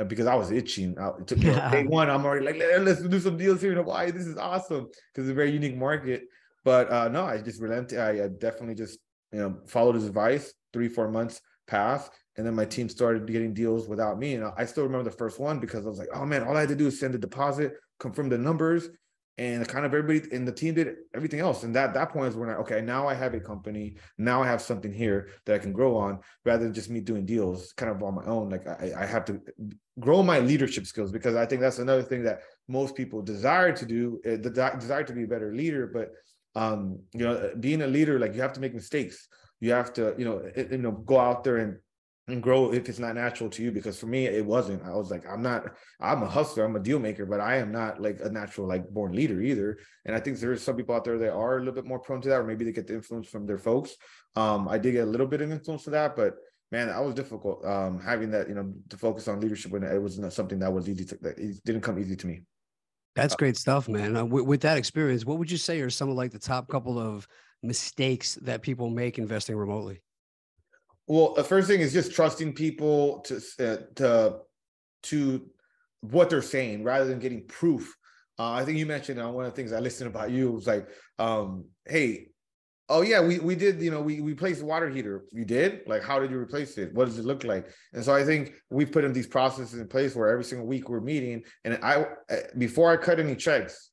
because 0.07 0.25
I 0.25 0.35
was 0.35 0.51
itching. 0.51 0.95
It 1.19 1.27
took 1.27 1.37
me 1.37 1.45
day 1.71 1.83
one. 1.83 2.09
I'm 2.09 2.25
already 2.25 2.45
like, 2.45 2.57
let's 2.79 3.01
do 3.01 3.19
some 3.19 3.37
deals 3.37 3.61
here 3.61 3.71
in 3.71 3.77
Hawaii. 3.77 4.11
This 4.11 4.25
is 4.25 4.37
awesome 4.37 4.85
because 4.85 5.27
it's 5.27 5.31
a 5.31 5.35
very 5.35 5.51
unique 5.51 5.77
market. 5.77 6.23
But 6.63 6.91
uh, 6.91 7.09
no, 7.09 7.25
I 7.25 7.41
just 7.41 7.61
relented. 7.61 7.99
I, 7.99 8.23
I 8.23 8.27
definitely 8.27 8.75
just 8.75 8.99
you 9.33 9.39
know, 9.39 9.57
followed 9.67 9.95
his 9.95 10.05
advice. 10.05 10.53
Three, 10.71 10.87
four 10.87 11.09
months 11.09 11.41
passed, 11.67 12.11
and 12.37 12.45
then 12.45 12.55
my 12.55 12.65
team 12.65 12.89
started 12.89 13.27
getting 13.27 13.53
deals 13.53 13.87
without 13.87 14.17
me. 14.17 14.35
And 14.35 14.45
I 14.57 14.65
still 14.65 14.83
remember 14.83 15.09
the 15.09 15.15
first 15.15 15.39
one 15.39 15.59
because 15.59 15.85
I 15.85 15.89
was 15.89 15.99
like, 15.99 16.09
oh 16.13 16.25
man, 16.25 16.43
all 16.43 16.57
I 16.57 16.61
had 16.61 16.69
to 16.69 16.75
do 16.75 16.87
is 16.87 16.99
send 16.99 17.15
a 17.15 17.19
deposit, 17.19 17.73
confirm 17.99 18.29
the 18.29 18.37
numbers, 18.37 18.89
and 19.37 19.67
kind 19.67 19.85
of 19.85 19.93
everybody 19.93 20.31
in 20.31 20.45
the 20.45 20.51
team 20.51 20.75
did 20.75 20.95
everything 21.15 21.39
else. 21.39 21.63
And 21.63 21.75
that 21.75 21.93
that 21.95 22.11
point 22.11 22.27
is 22.29 22.35
when 22.35 22.49
I 22.49 22.55
okay, 22.55 22.81
now 22.81 23.07
I 23.07 23.13
have 23.15 23.33
a 23.33 23.39
company, 23.39 23.97
now 24.17 24.43
I 24.43 24.47
have 24.47 24.61
something 24.61 24.93
here 24.93 25.29
that 25.45 25.55
I 25.55 25.59
can 25.59 25.73
grow 25.73 25.95
on, 25.97 26.19
rather 26.45 26.63
than 26.63 26.73
just 26.73 26.89
me 26.89 26.99
doing 26.99 27.25
deals 27.25 27.73
kind 27.73 27.91
of 27.91 28.01
on 28.03 28.15
my 28.15 28.25
own. 28.25 28.49
Like 28.49 28.67
I, 28.67 28.93
I 28.97 29.05
have 29.05 29.25
to 29.25 29.41
grow 29.99 30.23
my 30.23 30.39
leadership 30.39 30.85
skills 30.85 31.11
because 31.11 31.35
I 31.35 31.45
think 31.45 31.61
that's 31.61 31.79
another 31.79 32.03
thing 32.03 32.23
that 32.23 32.41
most 32.67 32.95
people 32.95 33.21
desire 33.21 33.71
to 33.71 33.85
do, 33.85 34.19
uh, 34.25 34.37
the 34.41 34.49
desire 34.79 35.03
to 35.03 35.13
be 35.13 35.23
a 35.23 35.27
better 35.27 35.53
leader, 35.53 35.87
but 35.87 36.11
um, 36.55 36.99
you 37.13 37.25
know, 37.25 37.51
being 37.59 37.81
a 37.81 37.87
leader, 37.87 38.19
like 38.19 38.33
you 38.35 38.41
have 38.41 38.53
to 38.53 38.59
make 38.59 38.73
mistakes. 38.73 39.27
You 39.59 39.71
have 39.71 39.93
to, 39.93 40.13
you 40.17 40.25
know, 40.25 40.37
it, 40.55 40.71
you 40.71 40.77
know, 40.77 40.91
go 40.91 41.19
out 41.19 41.43
there 41.43 41.57
and 41.57 41.77
and 42.27 42.41
grow 42.41 42.71
if 42.71 42.87
it's 42.87 42.99
not 42.99 43.15
natural 43.15 43.49
to 43.49 43.61
you 43.61 43.71
because 43.71 43.99
for 43.99 44.05
me 44.05 44.25
it 44.25 44.45
wasn't. 44.45 44.81
I 44.83 44.95
was 44.95 45.11
like 45.11 45.25
i'm 45.27 45.41
not 45.41 45.65
i'm 45.99 46.23
a 46.23 46.29
hustler 46.29 46.63
i'm 46.63 46.75
a 46.75 46.79
deal 46.79 46.99
maker 46.99 47.25
but 47.25 47.41
i 47.41 47.57
am 47.57 47.71
not 47.71 48.01
like 48.01 48.19
a 48.21 48.29
natural 48.29 48.67
like 48.67 48.89
born 48.89 49.13
leader 49.13 49.41
either. 49.41 49.77
And 50.05 50.15
i 50.15 50.19
think 50.19 50.39
there's 50.39 50.61
some 50.63 50.77
people 50.77 50.95
out 50.95 51.03
there 51.03 51.17
that 51.17 51.33
are 51.33 51.57
a 51.57 51.59
little 51.59 51.73
bit 51.73 51.85
more 51.85 51.99
prone 51.99 52.21
to 52.21 52.29
that 52.29 52.39
or 52.39 52.45
maybe 52.45 52.63
they 52.63 52.71
get 52.71 52.87
the 52.87 52.93
influence 52.93 53.27
from 53.27 53.45
their 53.45 53.57
folks. 53.57 53.95
Um 54.35 54.67
i 54.69 54.77
did 54.77 54.93
get 54.93 55.03
a 55.07 55.11
little 55.11 55.27
bit 55.27 55.41
of 55.41 55.51
influence 55.51 55.83
for 55.83 55.91
that 55.91 56.15
but 56.15 56.35
man 56.71 56.87
that 56.87 57.03
was 57.03 57.13
difficult 57.13 57.63
um 57.65 57.99
having 57.99 58.31
that 58.31 58.47
you 58.47 58.55
know 58.55 58.73
to 58.89 58.97
focus 58.97 59.27
on 59.27 59.41
leadership 59.41 59.71
when 59.71 59.83
it 59.83 60.01
was 60.01 60.17
not 60.17 60.33
something 60.33 60.59
that 60.59 60.71
was 60.71 60.87
easy 60.87 61.05
to 61.05 61.17
that 61.21 61.35
didn't 61.65 61.81
come 61.81 61.99
easy 61.99 62.15
to 62.15 62.27
me 62.27 62.43
that's 63.15 63.35
great 63.35 63.57
stuff 63.57 63.87
man. 63.87 64.15
Uh, 64.15 64.25
with, 64.25 64.45
with 64.45 64.61
that 64.61 64.77
experience 64.77 65.25
what 65.25 65.37
would 65.37 65.51
you 65.51 65.57
say 65.57 65.79
are 65.81 65.89
some 65.89 66.09
of 66.09 66.15
like 66.15 66.31
the 66.31 66.39
top 66.39 66.67
couple 66.67 66.99
of 66.99 67.27
mistakes 67.63 68.35
that 68.41 68.61
people 68.61 68.89
make 68.89 69.17
investing 69.17 69.55
remotely? 69.55 70.01
Well, 71.07 71.33
the 71.33 71.43
first 71.43 71.67
thing 71.67 71.81
is 71.81 71.93
just 71.93 72.13
trusting 72.13 72.53
people 72.53 73.19
to 73.21 73.35
uh, 73.59 73.77
to 73.95 74.39
to 75.03 75.49
what 76.01 76.29
they're 76.29 76.41
saying 76.41 76.83
rather 76.83 77.05
than 77.05 77.19
getting 77.19 77.45
proof. 77.47 77.95
Uh, 78.39 78.51
I 78.51 78.65
think 78.65 78.77
you 78.77 78.85
mentioned 78.85 79.21
uh, 79.21 79.29
one 79.29 79.45
of 79.45 79.51
the 79.51 79.55
things 79.55 79.73
I 79.73 79.79
listened 79.79 80.09
about 80.09 80.31
you 80.31 80.51
was 80.51 80.67
like, 80.67 80.87
um, 81.19 81.65
hey, 81.85 82.29
oh 82.89 83.01
yeah, 83.01 83.21
we 83.21 83.39
we 83.39 83.55
did, 83.55 83.81
you 83.81 83.91
know, 83.91 84.01
we 84.01 84.21
we 84.21 84.31
replaced 84.31 84.59
the 84.59 84.65
water 84.65 84.89
heater. 84.89 85.25
You 85.31 85.45
did? 85.45 85.81
Like, 85.87 86.03
how 86.03 86.19
did 86.19 86.31
you 86.31 86.37
replace 86.37 86.77
it? 86.77 86.93
What 86.93 87.05
does 87.05 87.19
it 87.19 87.25
look 87.25 87.43
like? 87.43 87.67
And 87.93 88.03
so 88.03 88.13
I 88.13 88.23
think 88.23 88.53
we 88.69 88.85
put 88.85 89.03
in 89.03 89.13
these 89.13 89.27
processes 89.27 89.79
in 89.79 89.87
place 89.87 90.15
where 90.15 90.29
every 90.29 90.43
single 90.43 90.67
week 90.67 90.89
we're 90.89 91.01
meeting, 91.01 91.43
and 91.63 91.79
I 91.83 92.05
before 92.57 92.91
I 92.91 92.97
cut 92.97 93.19
any 93.19 93.35
checks, 93.35 93.91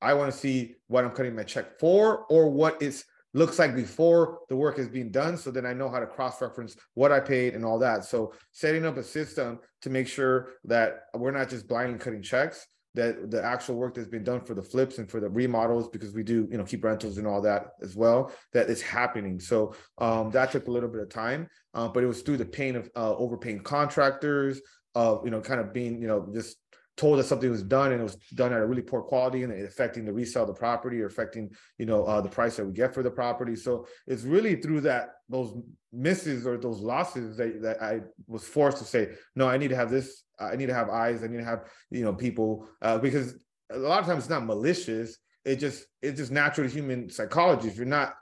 I 0.00 0.14
want 0.14 0.32
to 0.32 0.36
see 0.36 0.76
what 0.86 1.04
I'm 1.04 1.10
cutting 1.10 1.36
my 1.36 1.42
check 1.42 1.78
for 1.78 2.24
or 2.30 2.50
what 2.50 2.80
it 2.82 3.02
looks 3.32 3.58
like 3.58 3.76
before 3.76 4.40
the 4.48 4.56
work 4.56 4.78
is 4.78 4.88
being 4.88 5.10
done. 5.10 5.36
So 5.36 5.50
then 5.50 5.66
I 5.66 5.72
know 5.72 5.88
how 5.88 6.00
to 6.00 6.06
cross 6.06 6.40
reference 6.42 6.76
what 6.94 7.12
I 7.12 7.20
paid 7.20 7.54
and 7.54 7.64
all 7.64 7.78
that. 7.78 8.04
So 8.04 8.32
setting 8.50 8.84
up 8.84 8.96
a 8.96 9.04
system 9.04 9.60
to 9.82 9.90
make 9.90 10.08
sure 10.08 10.48
that 10.64 11.02
we're 11.14 11.30
not 11.30 11.48
just 11.48 11.68
blindly 11.68 11.98
cutting 11.98 12.22
checks, 12.22 12.66
that 12.94 13.30
the 13.30 13.42
actual 13.42 13.76
work 13.76 13.94
that's 13.94 14.08
been 14.08 14.24
done 14.24 14.40
for 14.40 14.54
the 14.54 14.62
flips 14.62 14.98
and 14.98 15.10
for 15.10 15.20
the 15.20 15.28
remodels, 15.28 15.88
because 15.88 16.12
we 16.12 16.22
do, 16.22 16.48
you 16.50 16.58
know, 16.58 16.64
keep 16.64 16.84
rentals 16.84 17.18
and 17.18 17.26
all 17.26 17.40
that 17.40 17.68
as 17.82 17.94
well, 17.94 18.32
that 18.52 18.68
is 18.68 18.82
happening. 18.82 19.38
So 19.38 19.74
um, 19.98 20.30
that 20.30 20.50
took 20.50 20.66
a 20.66 20.70
little 20.70 20.88
bit 20.88 21.02
of 21.02 21.08
time, 21.08 21.48
uh, 21.74 21.88
but 21.88 22.02
it 22.02 22.06
was 22.06 22.22
through 22.22 22.38
the 22.38 22.44
pain 22.44 22.76
of 22.76 22.90
uh, 22.96 23.14
overpaying 23.16 23.60
contractors, 23.60 24.60
of 24.94 25.18
uh, 25.18 25.24
you 25.24 25.30
know, 25.30 25.40
kind 25.40 25.60
of 25.60 25.72
being, 25.72 26.00
you 26.02 26.08
know, 26.08 26.28
just 26.34 26.56
told 27.00 27.18
that 27.18 27.24
something 27.24 27.50
was 27.50 27.62
done 27.62 27.92
and 27.92 28.00
it 28.00 28.04
was 28.04 28.16
done 28.34 28.52
at 28.52 28.60
a 28.60 28.66
really 28.66 28.82
poor 28.82 29.00
quality 29.00 29.42
and 29.42 29.52
affecting 29.64 30.04
the 30.04 30.12
resale 30.12 30.42
of 30.42 30.48
the 30.48 30.54
property 30.54 31.00
or 31.00 31.06
affecting 31.06 31.48
you 31.78 31.86
know 31.86 32.04
uh, 32.04 32.20
the 32.20 32.28
price 32.28 32.56
that 32.56 32.66
we 32.66 32.72
get 32.74 32.92
for 32.92 33.02
the 33.02 33.10
property 33.10 33.56
so 33.56 33.86
it's 34.06 34.24
really 34.24 34.56
through 34.56 34.82
that 34.82 35.12
those 35.30 35.54
misses 35.92 36.46
or 36.46 36.58
those 36.58 36.80
losses 36.80 37.38
that, 37.38 37.62
that 37.62 37.82
i 37.82 38.00
was 38.26 38.46
forced 38.46 38.76
to 38.76 38.84
say 38.84 39.08
no 39.34 39.48
i 39.48 39.56
need 39.56 39.68
to 39.68 39.76
have 39.76 39.90
this 39.90 40.24
i 40.40 40.56
need 40.56 40.66
to 40.66 40.74
have 40.74 40.88
eyes 40.88 41.22
i 41.22 41.26
need 41.26 41.38
to 41.38 41.44
have 41.44 41.64
you 41.90 42.02
know 42.02 42.12
people 42.12 42.68
uh, 42.82 42.98
because 42.98 43.34
a 43.70 43.78
lot 43.78 44.00
of 44.00 44.06
times 44.06 44.24
it's 44.24 44.30
not 44.30 44.44
malicious 44.44 45.18
it 45.44 45.56
just 45.56 45.84
it's 46.02 46.18
just 46.18 46.32
natural 46.32 46.66
to 46.66 46.72
human 46.72 47.08
psychology 47.10 47.68
if 47.68 47.76
you're 47.76 47.86
not 47.86 48.14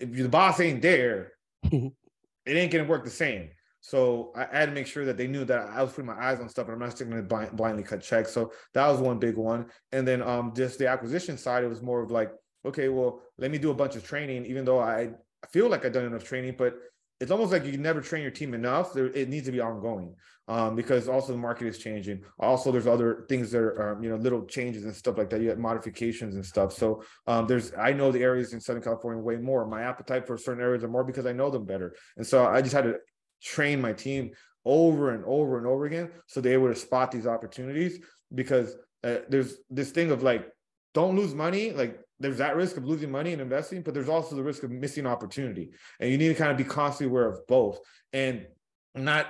if 0.00 0.12
the 0.12 0.28
boss 0.28 0.60
ain't 0.60 0.82
there 0.82 1.32
it 1.62 1.92
ain't 2.46 2.72
gonna 2.72 2.84
work 2.84 3.04
the 3.04 3.10
same 3.10 3.50
so 3.86 4.32
I 4.34 4.48
had 4.50 4.66
to 4.66 4.72
make 4.72 4.88
sure 4.88 5.04
that 5.04 5.16
they 5.16 5.28
knew 5.28 5.44
that 5.44 5.68
I 5.68 5.80
was 5.80 5.92
putting 5.92 6.06
my 6.06 6.20
eyes 6.20 6.40
on 6.40 6.48
stuff 6.48 6.66
and 6.66 6.74
I'm 6.74 6.80
not 6.80 6.90
just 6.90 7.08
going 7.08 7.24
to 7.24 7.52
blindly 7.52 7.84
cut 7.84 8.02
checks. 8.02 8.32
So 8.32 8.50
that 8.74 8.88
was 8.88 8.98
one 8.98 9.20
big 9.20 9.36
one. 9.36 9.66
And 9.92 10.06
then 10.06 10.22
um, 10.22 10.52
just 10.56 10.80
the 10.80 10.88
acquisition 10.88 11.38
side, 11.38 11.62
it 11.62 11.68
was 11.68 11.82
more 11.82 12.02
of 12.02 12.10
like, 12.10 12.32
okay, 12.64 12.88
well, 12.88 13.20
let 13.38 13.52
me 13.52 13.58
do 13.58 13.70
a 13.70 13.74
bunch 13.74 13.94
of 13.94 14.04
training, 14.04 14.44
even 14.46 14.64
though 14.64 14.80
I 14.80 15.10
feel 15.52 15.68
like 15.68 15.84
I've 15.84 15.92
done 15.92 16.04
enough 16.04 16.24
training, 16.24 16.56
but 16.58 16.74
it's 17.20 17.30
almost 17.30 17.52
like 17.52 17.64
you 17.64 17.72
can 17.72 17.82
never 17.82 18.00
train 18.00 18.22
your 18.22 18.30
team 18.30 18.54
enough. 18.54 18.92
There, 18.92 19.06
it 19.06 19.28
needs 19.28 19.46
to 19.46 19.52
be 19.52 19.60
ongoing 19.60 20.14
um, 20.48 20.76
because 20.76 21.08
also 21.08 21.32
the 21.32 21.38
market 21.38 21.66
is 21.66 21.78
changing. 21.78 22.22
Also, 22.38 22.70
there's 22.70 22.86
other 22.86 23.24
things 23.28 23.50
that 23.52 23.58
are, 23.58 23.92
um, 23.92 24.02
you 24.02 24.10
know, 24.10 24.16
little 24.16 24.44
changes 24.44 24.84
and 24.84 24.94
stuff 24.94 25.16
like 25.16 25.30
that. 25.30 25.40
You 25.40 25.48
have 25.48 25.58
modifications 25.58 26.34
and 26.34 26.44
stuff. 26.44 26.72
So 26.72 27.02
um, 27.26 27.46
there's, 27.46 27.72
I 27.78 27.92
know 27.92 28.12
the 28.12 28.22
areas 28.22 28.52
in 28.52 28.60
Southern 28.60 28.82
California 28.82 29.22
way 29.22 29.36
more. 29.36 29.66
My 29.66 29.82
appetite 29.82 30.26
for 30.26 30.36
certain 30.36 30.62
areas 30.62 30.84
are 30.84 30.88
more 30.88 31.04
because 31.04 31.26
I 31.26 31.32
know 31.32 31.50
them 31.50 31.64
better. 31.64 31.94
And 32.16 32.26
so 32.26 32.46
I 32.46 32.60
just 32.60 32.74
had 32.74 32.84
to 32.84 32.96
train 33.42 33.80
my 33.80 33.92
team 33.92 34.32
over 34.66 35.12
and 35.12 35.24
over 35.24 35.58
and 35.58 35.66
over 35.66 35.86
again 35.86 36.10
so 36.26 36.40
they 36.40 36.52
able 36.52 36.68
to 36.68 36.74
spot 36.74 37.12
these 37.12 37.26
opportunities 37.26 38.00
because 38.34 38.76
uh, 39.04 39.18
there's 39.28 39.58
this 39.70 39.90
thing 39.90 40.10
of 40.10 40.22
like 40.22 40.48
don't 40.92 41.14
lose 41.14 41.34
money 41.34 41.70
like 41.70 42.00
there's 42.18 42.38
that 42.38 42.56
risk 42.56 42.76
of 42.76 42.84
losing 42.84 43.10
money 43.10 43.32
and 43.32 43.42
investing 43.42 43.82
but 43.82 43.94
there's 43.94 44.08
also 44.08 44.34
the 44.34 44.42
risk 44.42 44.62
of 44.62 44.70
missing 44.70 45.06
opportunity. 45.06 45.70
And 46.00 46.10
you 46.10 46.18
need 46.18 46.28
to 46.28 46.34
kind 46.34 46.50
of 46.50 46.56
be 46.56 46.64
constantly 46.64 47.10
aware 47.10 47.28
of 47.28 47.46
both 47.46 47.80
and 48.12 48.46
not 48.94 49.26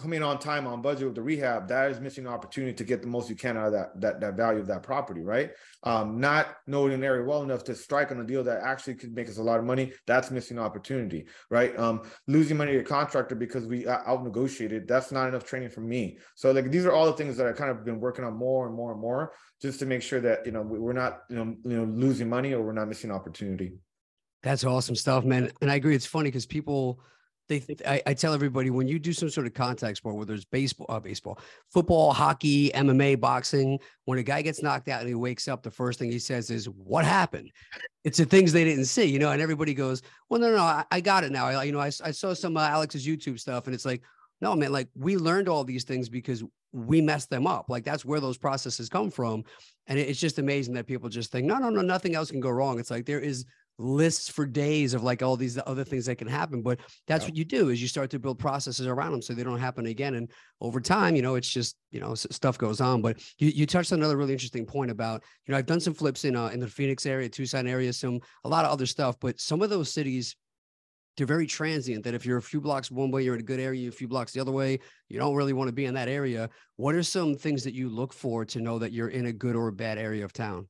coming 0.00 0.22
on 0.22 0.38
time 0.38 0.66
on 0.66 0.82
budget 0.82 1.06
with 1.06 1.14
the 1.14 1.22
rehab 1.22 1.68
that 1.68 1.90
is 1.90 2.00
missing 2.00 2.26
an 2.26 2.32
opportunity 2.32 2.72
to 2.72 2.84
get 2.84 3.02
the 3.02 3.08
most 3.08 3.28
you 3.28 3.36
can 3.36 3.56
out 3.56 3.66
of 3.66 3.72
that 3.72 4.00
that, 4.00 4.20
that 4.20 4.34
value 4.34 4.60
of 4.60 4.66
that 4.66 4.82
property 4.82 5.22
right? 5.22 5.50
Um, 5.82 6.20
not 6.20 6.56
knowing 6.66 6.92
an 6.92 7.04
area 7.04 7.24
well 7.24 7.42
enough 7.42 7.64
to 7.64 7.74
strike 7.74 8.10
on 8.10 8.20
a 8.20 8.24
deal 8.24 8.44
that 8.44 8.60
actually 8.62 8.94
could 8.94 9.14
make 9.14 9.28
us 9.28 9.38
a 9.38 9.42
lot 9.42 9.58
of 9.58 9.64
money 9.64 9.92
that's 10.06 10.30
missing 10.30 10.58
opportunity 10.58 11.26
right? 11.50 11.78
Um, 11.78 12.02
losing 12.26 12.56
money 12.56 12.72
to 12.72 12.78
a 12.78 12.84
contractor 12.84 13.34
because 13.34 13.66
we 13.66 13.86
out 13.86 14.22
negotiated 14.24 14.86
that's 14.86 15.12
not 15.12 15.28
enough 15.28 15.44
training 15.44 15.70
for 15.70 15.80
me. 15.80 16.18
So 16.34 16.52
like 16.52 16.70
these 16.70 16.86
are 16.86 16.92
all 16.92 17.06
the 17.06 17.12
things 17.12 17.36
that 17.36 17.46
i 17.46 17.52
kind 17.52 17.70
of 17.70 17.84
been 17.84 18.00
working 18.00 18.24
on 18.24 18.34
more 18.34 18.66
and 18.66 18.74
more 18.74 18.92
and 18.92 19.00
more 19.00 19.32
just 19.60 19.78
to 19.80 19.86
make 19.86 20.02
sure 20.02 20.20
that 20.20 20.44
you 20.44 20.52
know 20.52 20.62
we're 20.62 20.92
not 20.92 21.22
you 21.30 21.36
know 21.36 21.56
you 21.64 21.76
know 21.76 21.84
losing 21.84 22.28
money 22.28 22.52
or 22.52 22.62
we're 22.62 22.72
not 22.72 22.88
missing 22.88 23.10
opportunity. 23.10 23.72
That's 24.42 24.64
awesome 24.64 24.94
stuff 24.94 25.24
man. 25.24 25.50
And 25.60 25.70
i 25.70 25.74
agree 25.74 25.94
it's 25.94 26.06
funny 26.06 26.28
because 26.28 26.46
people 26.46 27.00
they 27.48 27.62
I, 27.86 28.02
I, 28.06 28.14
tell 28.14 28.34
everybody 28.34 28.70
when 28.70 28.88
you 28.88 28.98
do 28.98 29.12
some 29.12 29.30
sort 29.30 29.46
of 29.46 29.54
contact 29.54 29.98
sport, 29.98 30.16
whether 30.16 30.34
it's 30.34 30.44
baseball, 30.44 30.86
uh, 30.88 31.00
baseball, 31.00 31.38
football, 31.72 32.12
hockey, 32.12 32.70
MMA, 32.70 33.20
boxing, 33.20 33.78
when 34.04 34.18
a 34.18 34.22
guy 34.22 34.42
gets 34.42 34.62
knocked 34.62 34.88
out 34.88 35.00
and 35.00 35.08
he 35.08 35.14
wakes 35.14 35.48
up, 35.48 35.62
the 35.62 35.70
first 35.70 35.98
thing 35.98 36.10
he 36.10 36.18
says 36.18 36.50
is, 36.50 36.68
"What 36.68 37.04
happened?" 37.04 37.50
It's 38.04 38.18
the 38.18 38.24
things 38.24 38.52
they 38.52 38.64
didn't 38.64 38.86
see, 38.86 39.04
you 39.04 39.18
know. 39.18 39.30
And 39.30 39.40
everybody 39.40 39.74
goes, 39.74 40.02
"Well, 40.28 40.40
no, 40.40 40.50
no, 40.50 40.56
no 40.56 40.62
I, 40.62 40.84
I 40.90 41.00
got 41.00 41.24
it 41.24 41.32
now." 41.32 41.46
I, 41.46 41.64
you 41.64 41.72
know, 41.72 41.80
I, 41.80 41.90
I 42.04 42.10
saw 42.10 42.34
some 42.34 42.56
uh, 42.56 42.66
Alex's 42.68 43.06
YouTube 43.06 43.38
stuff, 43.38 43.66
and 43.66 43.74
it's 43.74 43.84
like, 43.86 44.02
no, 44.40 44.54
man, 44.54 44.72
like 44.72 44.88
we 44.94 45.16
learned 45.16 45.48
all 45.48 45.64
these 45.64 45.84
things 45.84 46.08
because 46.08 46.42
we 46.72 47.00
messed 47.00 47.30
them 47.30 47.46
up. 47.46 47.66
Like 47.68 47.84
that's 47.84 48.04
where 48.04 48.20
those 48.20 48.38
processes 48.38 48.88
come 48.88 49.10
from, 49.10 49.44
and 49.86 49.98
it's 49.98 50.20
just 50.20 50.38
amazing 50.38 50.74
that 50.74 50.86
people 50.86 51.08
just 51.08 51.30
think, 51.32 51.46
no, 51.46 51.58
no, 51.58 51.70
no, 51.70 51.80
nothing 51.80 52.14
else 52.14 52.30
can 52.30 52.40
go 52.40 52.50
wrong. 52.50 52.78
It's 52.78 52.90
like 52.90 53.06
there 53.06 53.20
is 53.20 53.46
lists 53.78 54.28
for 54.28 54.46
days 54.46 54.94
of 54.94 55.02
like 55.02 55.22
all 55.22 55.36
these 55.36 55.58
other 55.66 55.84
things 55.84 56.06
that 56.06 56.16
can 56.16 56.28
happen 56.28 56.62
but 56.62 56.80
that's 57.06 57.24
yeah. 57.24 57.28
what 57.28 57.36
you 57.36 57.44
do 57.44 57.68
is 57.68 57.80
you 57.80 57.88
start 57.88 58.10
to 58.10 58.18
build 58.18 58.38
processes 58.38 58.86
around 58.86 59.12
them 59.12 59.20
so 59.20 59.34
they 59.34 59.44
don't 59.44 59.58
happen 59.58 59.86
again 59.86 60.14
and 60.14 60.30
over 60.60 60.80
time 60.80 61.14
you 61.14 61.22
know 61.22 61.34
it's 61.34 61.50
just 61.50 61.76
you 61.90 62.00
know 62.00 62.14
stuff 62.14 62.56
goes 62.56 62.80
on 62.80 63.02
but 63.02 63.20
you, 63.38 63.48
you 63.48 63.66
touched 63.66 63.92
on 63.92 63.98
another 63.98 64.16
really 64.16 64.32
interesting 64.32 64.64
point 64.64 64.90
about 64.90 65.22
you 65.46 65.52
know 65.52 65.58
i've 65.58 65.66
done 65.66 65.80
some 65.80 65.94
flips 65.94 66.24
in 66.24 66.34
uh, 66.34 66.48
in 66.48 66.60
the 66.60 66.66
phoenix 66.66 67.04
area 67.04 67.28
tucson 67.28 67.66
area 67.66 67.92
some 67.92 68.18
a 68.44 68.48
lot 68.48 68.64
of 68.64 68.70
other 68.70 68.86
stuff 68.86 69.16
but 69.20 69.38
some 69.38 69.60
of 69.60 69.68
those 69.68 69.92
cities 69.92 70.36
they're 71.16 71.26
very 71.26 71.46
transient 71.46 72.04
that 72.04 72.14
if 72.14 72.26
you're 72.26 72.36
a 72.38 72.42
few 72.42 72.60
blocks 72.60 72.90
one 72.90 73.10
way 73.10 73.22
you're 73.22 73.34
in 73.34 73.40
a 73.40 73.44
good 73.44 73.60
area 73.60 73.88
a 73.88 73.92
few 73.92 74.08
blocks 74.08 74.32
the 74.32 74.40
other 74.40 74.52
way 74.52 74.78
you 75.08 75.18
don't 75.18 75.34
really 75.34 75.52
want 75.52 75.68
to 75.68 75.72
be 75.72 75.84
in 75.84 75.94
that 75.94 76.08
area. 76.08 76.50
What 76.76 76.94
are 76.94 77.02
some 77.02 77.36
things 77.36 77.62
that 77.64 77.74
you 77.74 77.88
look 77.88 78.12
for 78.12 78.44
to 78.46 78.60
know 78.60 78.78
that 78.78 78.92
you're 78.92 79.08
in 79.08 79.26
a 79.26 79.32
good 79.32 79.56
or 79.56 79.68
a 79.68 79.72
bad 79.72 79.98
area 79.98 80.24
of 80.24 80.32
town 80.32 80.68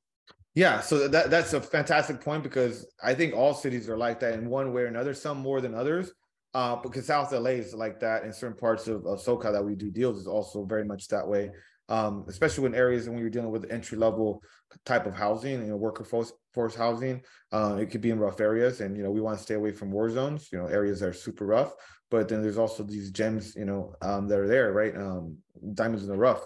yeah, 0.56 0.80
so 0.80 1.06
that 1.06 1.28
that's 1.28 1.52
a 1.52 1.60
fantastic 1.60 2.18
point 2.22 2.42
because 2.42 2.86
I 3.04 3.14
think 3.14 3.34
all 3.34 3.52
cities 3.52 3.90
are 3.90 3.98
like 3.98 4.20
that 4.20 4.32
in 4.32 4.48
one 4.48 4.72
way 4.72 4.82
or 4.82 4.86
another, 4.86 5.12
some 5.12 5.36
more 5.36 5.60
than 5.60 5.74
others. 5.74 6.10
Uh, 6.54 6.76
because 6.76 7.04
South 7.04 7.30
LA 7.30 7.50
is 7.50 7.74
like 7.74 8.00
that, 8.00 8.24
in 8.24 8.32
certain 8.32 8.56
parts 8.56 8.88
of, 8.88 9.04
of 9.04 9.22
SoCal 9.22 9.52
that 9.52 9.62
we 9.62 9.74
do 9.74 9.90
deals 9.90 10.18
is 10.18 10.26
also 10.26 10.64
very 10.64 10.86
much 10.86 11.08
that 11.08 11.28
way. 11.28 11.50
Um, 11.90 12.24
especially 12.26 12.62
when 12.64 12.74
areas 12.74 13.06
when 13.06 13.18
you're 13.18 13.28
dealing 13.28 13.50
with 13.50 13.70
entry 13.70 13.98
level 13.98 14.42
type 14.86 15.04
of 15.04 15.14
housing, 15.14 15.60
you 15.60 15.66
know, 15.66 15.76
worker 15.76 16.04
force, 16.04 16.32
force 16.54 16.74
housing, 16.74 17.20
uh, 17.52 17.76
it 17.78 17.90
could 17.90 18.00
be 18.00 18.10
in 18.10 18.18
rough 18.18 18.40
areas, 18.40 18.80
and 18.80 18.96
you 18.96 19.02
know 19.02 19.10
we 19.10 19.20
want 19.20 19.36
to 19.36 19.42
stay 19.42 19.54
away 19.56 19.72
from 19.72 19.90
war 19.90 20.08
zones, 20.08 20.48
you 20.50 20.58
know, 20.58 20.66
areas 20.68 21.00
that 21.00 21.10
are 21.10 21.12
super 21.12 21.44
rough. 21.44 21.74
But 22.10 22.30
then 22.30 22.40
there's 22.40 22.56
also 22.56 22.82
these 22.82 23.10
gems, 23.10 23.54
you 23.54 23.66
know, 23.66 23.94
um, 24.00 24.26
that 24.28 24.38
are 24.38 24.48
there, 24.48 24.72
right? 24.72 24.96
Um, 24.96 25.36
diamonds 25.74 26.02
in 26.02 26.08
the 26.08 26.16
rough. 26.16 26.42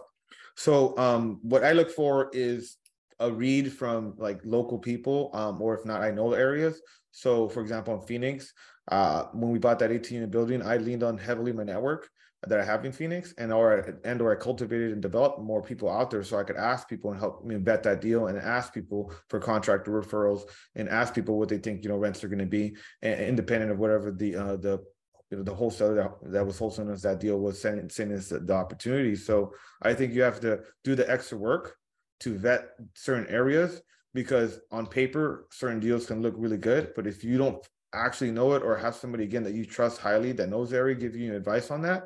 So 0.56 0.98
um, 0.98 1.38
what 1.42 1.62
I 1.62 1.72
look 1.72 1.92
for 1.92 2.28
is 2.32 2.76
a 3.20 3.30
read 3.30 3.72
from 3.72 4.14
like 4.16 4.40
local 4.44 4.78
people, 4.78 5.30
um, 5.34 5.60
or 5.60 5.78
if 5.78 5.84
not, 5.84 6.02
I 6.02 6.10
know 6.10 6.30
the 6.30 6.38
areas. 6.38 6.80
So, 7.12 7.48
for 7.48 7.60
example, 7.60 7.94
in 7.94 8.06
Phoenix, 8.06 8.52
uh, 8.88 9.24
when 9.32 9.50
we 9.50 9.58
bought 9.58 9.78
that 9.80 9.92
18 9.92 10.14
unit 10.14 10.30
building, 10.30 10.62
I 10.62 10.78
leaned 10.78 11.02
on 11.02 11.18
heavily 11.18 11.52
my 11.52 11.64
network 11.64 12.08
that 12.46 12.58
I 12.58 12.64
have 12.64 12.84
in 12.86 12.92
Phoenix 12.92 13.34
and 13.36 13.52
or 13.52 14.00
and 14.04 14.20
or 14.22 14.32
I 14.32 14.36
cultivated 14.36 14.92
and 14.92 15.02
developed 15.02 15.40
more 15.40 15.62
people 15.62 15.90
out 15.90 16.10
there 16.10 16.22
so 16.22 16.38
I 16.38 16.44
could 16.44 16.56
ask 16.56 16.88
people 16.88 17.10
and 17.10 17.20
help 17.20 17.44
me 17.44 17.56
vet 17.56 17.82
that 17.82 18.00
deal 18.00 18.28
and 18.28 18.38
ask 18.38 18.72
people 18.72 19.12
for 19.28 19.38
contractor 19.38 19.90
referrals 19.90 20.42
and 20.74 20.88
ask 20.88 21.14
people 21.14 21.38
what 21.38 21.50
they 21.50 21.58
think 21.58 21.82
you 21.82 21.90
know 21.90 21.98
rents 21.98 22.24
are 22.24 22.28
going 22.28 22.38
to 22.38 22.46
be 22.46 22.74
independent 23.02 23.70
of 23.70 23.78
whatever 23.78 24.10
the 24.10 24.36
uh, 24.36 24.56
the 24.56 24.82
you 25.30 25.36
know 25.36 25.42
the 25.42 25.54
wholesaler 25.54 25.94
that, 25.94 26.32
that 26.32 26.46
was 26.46 26.58
wholesaling 26.58 26.90
us 26.90 27.02
that 27.02 27.20
deal 27.20 27.38
was 27.38 27.60
sending 27.60 27.90
sending 27.90 28.16
us 28.16 28.28
the, 28.28 28.40
the 28.40 28.54
opportunity. 28.54 29.16
So 29.16 29.52
I 29.82 29.92
think 29.92 30.14
you 30.14 30.22
have 30.22 30.40
to 30.40 30.60
do 30.82 30.94
the 30.94 31.08
extra 31.10 31.36
work 31.36 31.76
to 32.20 32.38
vet 32.38 32.70
certain 32.94 33.26
areas 33.28 33.82
because 34.14 34.60
on 34.70 34.86
paper 34.86 35.46
certain 35.50 35.80
deals 35.80 36.06
can 36.06 36.22
look 36.22 36.34
really 36.36 36.58
good, 36.58 36.92
but 36.96 37.06
if 37.06 37.22
you 37.24 37.38
don't 37.38 37.64
actually 37.94 38.30
know 38.30 38.52
it 38.52 38.62
or 38.62 38.76
have 38.76 38.94
somebody 38.94 39.24
again 39.24 39.42
that 39.42 39.54
you 39.54 39.64
trust 39.64 39.98
highly 39.98 40.32
that 40.32 40.48
knows 40.48 40.70
the 40.70 40.76
area 40.76 40.94
give 40.94 41.16
you 41.16 41.34
advice 41.34 41.70
on 41.70 41.82
that 41.82 42.04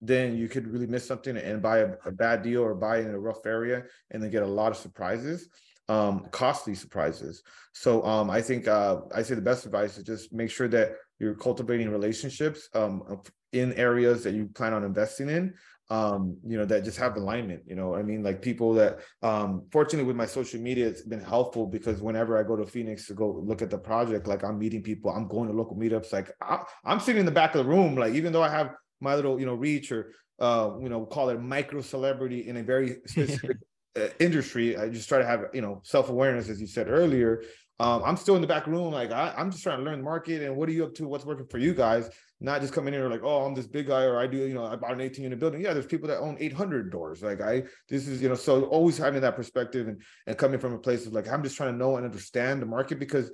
then 0.00 0.36
you 0.36 0.48
could 0.48 0.68
really 0.68 0.86
miss 0.86 1.06
something 1.06 1.36
and 1.36 1.62
buy 1.62 1.78
a, 1.78 1.92
a, 2.04 2.12
bad 2.12 2.42
deal 2.42 2.62
or 2.62 2.74
buy 2.74 2.98
in 2.98 3.08
a 3.08 3.18
rough 3.18 3.44
area 3.46 3.82
and 4.10 4.22
then 4.22 4.30
get 4.30 4.42
a 4.42 4.46
lot 4.46 4.70
of 4.70 4.76
surprises 4.76 5.48
um 5.88 6.26
costly 6.30 6.74
surprises. 6.74 7.42
So 7.72 8.02
um 8.04 8.30
i 8.30 8.40
think 8.40 8.66
uh 8.68 9.00
i 9.14 9.22
say 9.22 9.34
the 9.34 9.42
best 9.42 9.66
advice 9.66 9.98
is 9.98 10.04
just 10.04 10.32
make 10.32 10.50
sure 10.50 10.68
that 10.68 10.92
you're 11.18 11.34
cultivating 11.34 11.90
relationships 11.90 12.68
um 12.74 13.20
in 13.52 13.72
areas 13.74 14.24
that 14.24 14.34
you 14.34 14.46
plan 14.46 14.72
on 14.72 14.82
investing 14.82 15.28
in 15.28 15.54
um 15.90 16.36
you 16.46 16.56
know 16.56 16.64
that 16.64 16.82
just 16.82 16.96
have 16.96 17.14
alignment 17.16 17.62
you 17.66 17.74
know 17.74 17.94
i 17.94 18.02
mean 18.02 18.22
like 18.22 18.40
people 18.40 18.72
that 18.72 19.00
um 19.22 19.66
fortunately 19.70 20.06
with 20.06 20.16
my 20.16 20.24
social 20.24 20.58
media 20.58 20.86
it's 20.86 21.02
been 21.02 21.20
helpful 21.20 21.66
because 21.66 22.00
whenever 22.00 22.38
i 22.38 22.42
go 22.42 22.56
to 22.56 22.64
phoenix 22.64 23.06
to 23.06 23.12
go 23.12 23.42
look 23.44 23.60
at 23.60 23.68
the 23.68 23.76
project 23.76 24.26
like 24.26 24.42
i'm 24.42 24.58
meeting 24.58 24.82
people 24.82 25.10
i'm 25.10 25.28
going 25.28 25.46
to 25.46 25.54
local 25.54 25.76
meetups 25.76 26.10
like 26.10 26.30
I, 26.40 26.62
i'm 26.86 27.00
sitting 27.00 27.20
in 27.20 27.26
the 27.26 27.32
back 27.32 27.54
of 27.54 27.64
the 27.64 27.70
room 27.70 27.96
like 27.96 28.14
even 28.14 28.32
though 28.32 28.42
i 28.42 28.48
have 28.48 28.70
my 29.00 29.14
little 29.14 29.38
you 29.38 29.44
know 29.44 29.54
reach 29.54 29.92
or 29.92 30.12
uh 30.40 30.70
you 30.80 30.88
know 30.88 31.04
call 31.04 31.28
it 31.28 31.38
micro 31.38 31.82
celebrity 31.82 32.48
in 32.48 32.56
a 32.56 32.62
very 32.62 32.96
specific 33.06 33.58
uh, 33.96 34.08
industry 34.20 34.78
i 34.78 34.88
just 34.88 35.06
try 35.06 35.18
to 35.18 35.26
have 35.26 35.44
you 35.52 35.60
know 35.60 35.82
self-awareness 35.84 36.48
as 36.48 36.62
you 36.62 36.66
said 36.66 36.88
earlier 36.88 37.42
um, 37.80 38.02
I'm 38.04 38.16
still 38.16 38.36
in 38.36 38.40
the 38.40 38.46
back 38.46 38.68
room, 38.68 38.92
like 38.92 39.10
I, 39.10 39.34
am 39.36 39.50
just 39.50 39.64
trying 39.64 39.78
to 39.78 39.84
learn 39.84 39.98
the 39.98 40.04
market 40.04 40.42
and 40.42 40.56
what 40.56 40.68
are 40.68 40.72
you 40.72 40.84
up 40.84 40.94
to? 40.94 41.08
What's 41.08 41.24
working 41.24 41.46
for 41.46 41.58
you 41.58 41.74
guys? 41.74 42.08
Not 42.40 42.60
just 42.60 42.74
coming 42.74 42.92
in 42.94 43.00
or 43.00 43.08
like, 43.08 43.22
oh, 43.22 43.44
I'm 43.44 43.54
this 43.54 43.66
big 43.66 43.86
guy, 43.86 44.02
or 44.02 44.18
I 44.18 44.26
do, 44.26 44.38
you 44.38 44.54
know, 44.54 44.66
I 44.66 44.76
bought 44.76 44.92
an 44.92 45.00
18 45.00 45.22
unit 45.22 45.38
building. 45.38 45.62
Yeah, 45.62 45.72
there's 45.72 45.86
people 45.86 46.08
that 46.08 46.18
own 46.18 46.36
800 46.38 46.90
doors. 46.90 47.22
Like 47.22 47.40
I, 47.40 47.62
this 47.88 48.08
is, 48.08 48.20
you 48.20 48.28
know, 48.28 48.34
so 48.34 48.64
always 48.64 48.98
having 48.98 49.20
that 49.22 49.36
perspective 49.36 49.88
and 49.88 50.02
and 50.26 50.36
coming 50.36 50.58
from 50.58 50.74
a 50.74 50.78
place 50.78 51.06
of 51.06 51.12
like, 51.12 51.28
I'm 51.28 51.42
just 51.42 51.56
trying 51.56 51.72
to 51.72 51.78
know 51.78 51.96
and 51.96 52.04
understand 52.04 52.60
the 52.60 52.66
market 52.66 52.98
because, 52.98 53.30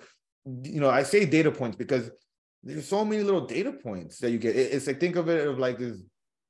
you 0.62 0.80
know, 0.80 0.90
I 0.90 1.02
say 1.02 1.24
data 1.24 1.50
points 1.50 1.76
because 1.76 2.10
there's 2.62 2.86
so 2.86 3.04
many 3.04 3.22
little 3.22 3.46
data 3.46 3.72
points 3.72 4.18
that 4.18 4.30
you 4.30 4.38
get. 4.38 4.54
It's 4.54 4.86
like 4.86 5.00
think 5.00 5.16
of 5.16 5.28
it 5.28 5.46
of 5.46 5.58
like 5.58 5.78
this, 5.78 5.98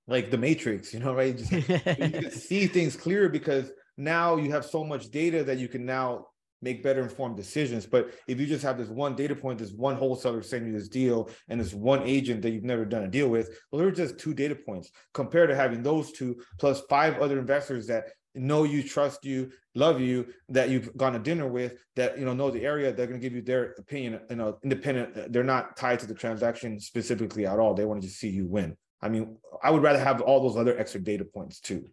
like 0.07 0.31
the 0.31 0.39
Matrix, 0.39 0.93
you 0.93 1.01
know, 1.01 1.15
right? 1.15 1.37
Just, 1.37 1.53
you 1.53 2.31
see 2.31 2.67
things 2.67 2.97
clearer 2.97 3.29
because 3.29 3.71
now 3.97 4.37
you 4.37 4.51
have 4.51 4.65
so 4.65 4.83
much 4.83 5.11
data 5.11 5.45
that 5.45 5.59
you 5.59 5.69
can 5.69 5.85
now 5.85 6.27
make 6.63 6.83
better 6.83 7.03
informed 7.03 7.37
decisions. 7.37 7.87
But 7.87 8.13
if 8.27 8.41
you 8.41 8.47
just 8.47 8.63
have 8.63 8.79
this 8.79 8.89
one 8.89 9.15
data 9.15 9.35
point, 9.35 9.59
this 9.59 9.73
one 9.73 9.97
wholesaler 9.97 10.43
sending 10.43 10.73
you 10.73 10.79
this 10.79 10.89
deal, 10.89 11.31
and 11.49 11.61
this 11.61 11.75
one 11.75 12.03
agent 12.05 12.43
that 12.43 12.51
you've 12.51 12.65
never 12.65 12.85
done 12.85 13.05
a 13.05 13.09
deal 13.09 13.29
with, 13.29 13.51
well, 13.71 13.81
they're 13.81 13.91
just 13.91 14.19
two 14.19 14.35
data 14.35 14.55
points 14.55 14.91
compared 15.15 15.49
to 15.51 15.57
having 15.57 15.83
those 15.83 16.13
two 16.13 16.41
plus 16.59 16.83
five 16.89 17.19
other 17.19 17.39
investors 17.39 17.87
that 17.87 18.05
know 18.35 18.65
you, 18.65 18.83
trust 18.83 19.25
you, 19.25 19.51
love 19.75 20.01
you, 20.01 20.27
that 20.49 20.69
you've 20.69 20.97
gone 20.97 21.13
to 21.13 21.19
dinner 21.19 21.49
with, 21.49 21.75
that 21.97 22.19
you 22.19 22.25
know 22.25 22.33
know 22.33 22.51
the 22.51 22.63
area, 22.63 22.93
they're 22.93 23.07
going 23.07 23.21
to 23.21 23.27
give 23.27 23.35
you 23.35 23.43
their 23.43 23.75
opinion, 23.79 24.21
you 24.31 24.37
know, 24.37 24.59
independent. 24.63 25.33
They're 25.33 25.43
not 25.43 25.77
tied 25.77 26.01
to 26.01 26.07
the 26.07 26.15
transaction 26.15 26.79
specifically 26.79 27.47
at 27.47 27.59
all. 27.59 27.75
They 27.75 27.85
want 27.85 28.03
to 28.03 28.07
just 28.07 28.21
see 28.21 28.31
you 28.31 28.47
win. 28.47 28.77
I 29.03 29.09
mean, 29.09 29.37
I 29.63 29.71
would 29.71 29.83
rather 29.83 29.99
have 29.99 30.21
all 30.21 30.41
those 30.41 30.57
other 30.57 30.79
extra 30.79 31.01
data 31.01 31.25
points 31.25 31.61
too. 31.61 31.89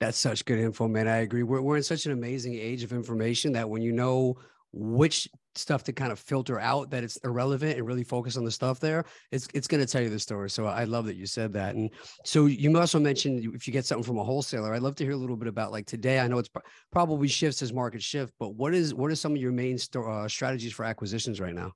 That's 0.00 0.18
such 0.18 0.44
good 0.44 0.58
info, 0.58 0.88
man. 0.88 1.08
I 1.08 1.18
agree. 1.18 1.42
We're, 1.42 1.62
we're 1.62 1.76
in 1.76 1.82
such 1.82 2.06
an 2.06 2.12
amazing 2.12 2.54
age 2.54 2.82
of 2.82 2.92
information 2.92 3.52
that 3.52 3.68
when 3.68 3.82
you 3.82 3.92
know 3.92 4.36
which 4.72 5.28
stuff 5.54 5.82
to 5.84 5.92
kind 5.92 6.12
of 6.12 6.18
filter 6.18 6.60
out 6.60 6.90
that 6.90 7.02
it's 7.02 7.16
irrelevant 7.18 7.78
and 7.78 7.86
really 7.86 8.04
focus 8.04 8.36
on 8.36 8.44
the 8.44 8.50
stuff 8.50 8.78
there, 8.78 9.04
it's 9.32 9.48
it's 9.54 9.66
going 9.66 9.84
to 9.84 9.90
tell 9.90 10.02
you 10.02 10.10
the 10.10 10.18
story. 10.18 10.50
So 10.50 10.66
I 10.66 10.84
love 10.84 11.06
that 11.06 11.16
you 11.16 11.26
said 11.26 11.52
that. 11.54 11.74
And 11.74 11.90
so 12.24 12.44
you 12.44 12.78
also 12.78 12.98
mentioned 12.98 13.54
if 13.54 13.66
you 13.66 13.72
get 13.72 13.86
something 13.86 14.04
from 14.04 14.18
a 14.18 14.24
wholesaler, 14.24 14.74
I'd 14.74 14.82
love 14.82 14.96
to 14.96 15.04
hear 15.04 15.14
a 15.14 15.16
little 15.16 15.36
bit 15.36 15.48
about 15.48 15.72
like 15.72 15.86
today. 15.86 16.20
I 16.20 16.28
know 16.28 16.38
it's 16.38 16.50
probably 16.92 17.28
shifts 17.28 17.62
as 17.62 17.72
market 17.72 18.02
shift, 18.02 18.34
but 18.38 18.54
what 18.54 18.74
is 18.74 18.94
what 18.94 19.10
are 19.10 19.16
some 19.16 19.32
of 19.32 19.38
your 19.38 19.52
main 19.52 19.78
uh, 19.96 20.28
strategies 20.28 20.72
for 20.72 20.84
acquisitions 20.84 21.40
right 21.40 21.54
now? 21.54 21.72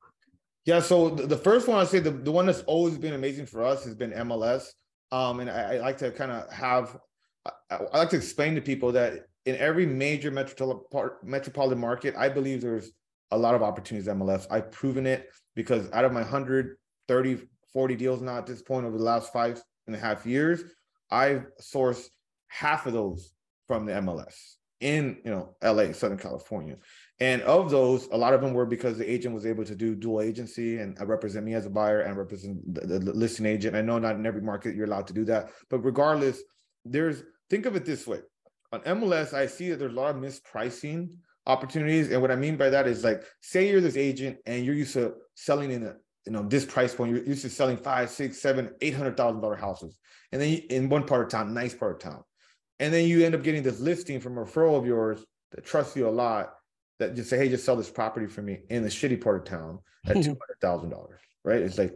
Yeah, 0.67 0.81
so 0.81 1.09
the 1.09 1.39
first 1.39 1.69
one 1.69 1.79
I 1.79 1.85
say 1.85 2.01
the, 2.01 2.11
the 2.11 2.31
one 2.31 2.45
that's 2.45 2.61
always 2.63 2.99
been 2.99 3.15
amazing 3.15 3.47
for 3.47 3.65
us 3.65 3.83
has 3.85 3.95
been 3.95 4.13
MLS. 4.13 4.67
Um, 5.11 5.41
and 5.41 5.51
I, 5.51 5.77
I 5.77 5.79
like 5.79 5.97
to 5.99 6.11
kind 6.11 6.31
of 6.31 6.53
have 6.53 6.97
I, 7.47 7.53
I 7.71 7.99
like 7.99 8.11
to 8.11 8.17
explain 8.17 8.55
to 8.55 8.61
people 8.61 8.93
that 8.93 9.27
in 9.47 9.57
every 9.57 9.87
major 9.87 10.31
metropolitan 10.31 11.79
market, 11.79 12.15
I 12.17 12.29
believe 12.29 12.61
there's 12.61 12.91
a 13.31 13.39
lot 13.39 13.55
of 13.55 13.63
opportunities 13.63 14.09
at 14.09 14.17
MLS. 14.17 14.47
I've 14.51 14.71
proven 14.71 15.07
it 15.07 15.29
because 15.55 15.91
out 15.93 16.05
of 16.05 16.13
my 16.13 16.21
130, 16.21 17.39
40 17.73 17.97
deals 17.97 18.21
now 18.21 18.39
at 18.39 18.47
this 18.47 18.63
point 18.63 18.87
over 18.87 18.99
the 18.99 19.05
last 19.05 19.33
five 19.33 19.63
and 19.87 19.97
a 19.97 19.99
half 19.99 20.27
years, 20.27 20.63
I've 21.11 21.47
sourced 21.61 22.09
half 22.49 22.87
of 22.87 22.93
those 22.93 23.33
from 23.67 23.87
the 23.87 23.93
MLS 23.93 24.57
in 24.81 25.19
you 25.25 25.31
know 25.31 25.55
LA, 25.63 25.93
Southern 25.93 26.19
California. 26.19 26.77
And 27.21 27.43
of 27.43 27.71
those, 27.71 28.09
a 28.13 28.17
lot 28.17 28.33
of 28.33 28.41
them 28.41 28.55
were 28.55 28.67
because 28.67 28.97
the 28.97 29.11
agent 29.11 29.35
was 29.35 29.47
able 29.47 29.65
to 29.65 29.75
do 29.75 29.95
dual 29.95 30.23
agency 30.23 30.79
and 30.79 30.97
represent 31.07 31.45
me 31.45 31.55
as 31.55 31.67
a 31.67 31.71
buyer 31.71 32.01
and 32.01 32.17
represent 32.17 32.75
the, 32.75 32.99
the 32.99 33.13
listing 33.13 33.47
agent. 33.47 33.77
I 33.77 33.83
know 33.83 33.99
not 33.99 34.17
in 34.17 34.27
every 34.27 34.41
market 34.41 34.75
you're 34.75 34.87
allowed 34.87 35.07
to 35.09 35.13
do 35.13 35.25
that, 35.27 35.51
but 35.69 35.81
regardless, 35.81 36.43
there's 36.85 37.23
think 37.49 37.67
of 37.67 37.77
it 37.77 37.85
this 37.85 38.07
way 38.07 38.21
on 38.73 38.81
MLS, 38.81 39.35
I 39.35 39.47
see 39.47 39.71
that 39.71 39.79
there's 39.79 39.93
a 39.93 39.97
lot 39.97 40.15
of 40.15 40.23
mispricing 40.23 41.11
opportunities. 41.47 42.11
And 42.11 42.23
what 42.23 42.31
I 42.31 42.37
mean 42.37 42.57
by 42.57 42.71
that 42.71 42.87
is 42.87 43.03
like, 43.03 43.25
say 43.41 43.69
you're 43.71 43.81
this 43.81 43.97
agent 43.97 44.39
and 44.47 44.65
you're 44.65 44.75
used 44.75 44.95
to 44.95 45.15
selling 45.35 45.71
in 45.71 45.85
a 45.85 45.97
you 46.27 46.33
know 46.33 46.43
this 46.43 46.67
price 46.67 46.95
point, 46.95 47.13
you're 47.13 47.25
used 47.25 47.43
to 47.43 47.49
selling 47.51 47.77
five, 47.77 48.11
six, 48.11 48.41
seven, 48.41 48.71
eight 48.83 48.95
hundred 48.95 49.17
thousand 49.17 49.41
dollar 49.41 49.57
houses, 49.57 49.99
and 50.33 50.41
then 50.41 50.51
you, 50.51 50.63
in 50.69 50.89
one 50.89 51.05
part 51.05 51.23
of 51.23 51.31
town, 51.31 51.55
nice 51.55 51.75
part 51.75 51.93
of 51.93 51.99
town, 51.99 52.23
and 52.79 52.93
then 52.93 53.09
you 53.09 53.25
end 53.25 53.35
up 53.35 53.43
getting 53.43 53.63
this 53.63 53.81
listing 53.81 54.21
from 54.21 54.37
a 54.37 54.45
referral 54.45 54.77
of 54.77 54.85
yours 54.85 55.25
that 55.53 55.65
trusts 55.65 55.97
you 55.97 56.07
a 56.07 56.11
lot 56.11 56.53
that 56.99 57.17
just 57.17 57.31
say, 57.31 57.39
hey, 57.39 57.49
just 57.49 57.65
sell 57.65 57.75
this 57.75 57.91
property 57.91 58.27
for 58.27 58.43
me 58.43 58.59
in 58.69 58.83
the 58.83 58.89
shitty 58.91 59.21
part 59.21 59.37
of 59.39 59.45
town 59.45 59.79
at 60.07 60.15
two 60.23 60.29
hundred 60.29 60.61
thousand 60.61 60.91
dollars, 60.91 61.21
right? 61.43 61.63
It's 61.63 61.79
like 61.79 61.95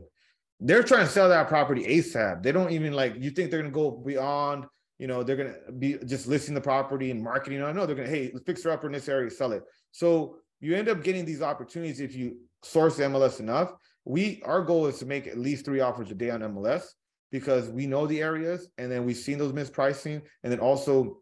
they're 0.61 0.83
trying 0.83 1.07
to 1.07 1.13
sell 1.13 1.29
that 1.29 1.49
property 1.49 1.85
ASAP. 1.85 2.43
They 2.43 2.53
don't 2.53 2.71
even 2.71 2.93
like 2.93 3.17
you 3.19 3.31
think 3.31 3.51
they're 3.51 3.61
gonna 3.61 3.73
go 3.73 3.91
beyond 3.91 4.67
you 4.99 5.07
know 5.07 5.23
they're 5.23 5.37
going 5.37 5.55
to 5.67 5.73
be 5.73 5.99
just 6.07 6.27
listing 6.27 6.55
the 6.55 6.61
property 6.61 7.11
and 7.11 7.23
marketing 7.23 7.63
i 7.63 7.73
know 7.73 7.85
they're 7.85 7.97
going 7.97 8.09
to 8.09 8.15
hey 8.15 8.33
fix 8.47 8.63
her 8.63 8.71
up 8.71 8.85
in 8.85 8.93
this 8.93 9.09
area 9.09 9.31
sell 9.31 9.53
it. 9.53 9.63
So 9.91 10.37
you 10.61 10.75
end 10.75 10.89
up 10.89 11.03
getting 11.03 11.25
these 11.25 11.43
opportunities 11.43 12.01
if 12.01 12.15
you 12.15 12.39
source 12.63 12.99
mls 12.99 13.41
enough. 13.41 13.73
We 14.05 14.43
our 14.45 14.63
goal 14.63 14.87
is 14.87 14.99
to 14.99 15.07
make 15.07 15.27
at 15.27 15.39
least 15.39 15.65
three 15.65 15.81
offers 15.81 16.11
a 16.11 16.15
day 16.15 16.31
on 16.31 16.41
mls 16.41 16.85
because 17.31 17.69
we 17.69 17.87
know 17.87 18.07
the 18.07 18.21
areas 18.21 18.69
and 18.79 18.91
then 18.91 19.05
we've 19.05 19.17
seen 19.17 19.39
those 19.39 19.53
mispricing. 19.53 20.23
And 20.43 20.53
then 20.53 20.61
also 20.61 21.19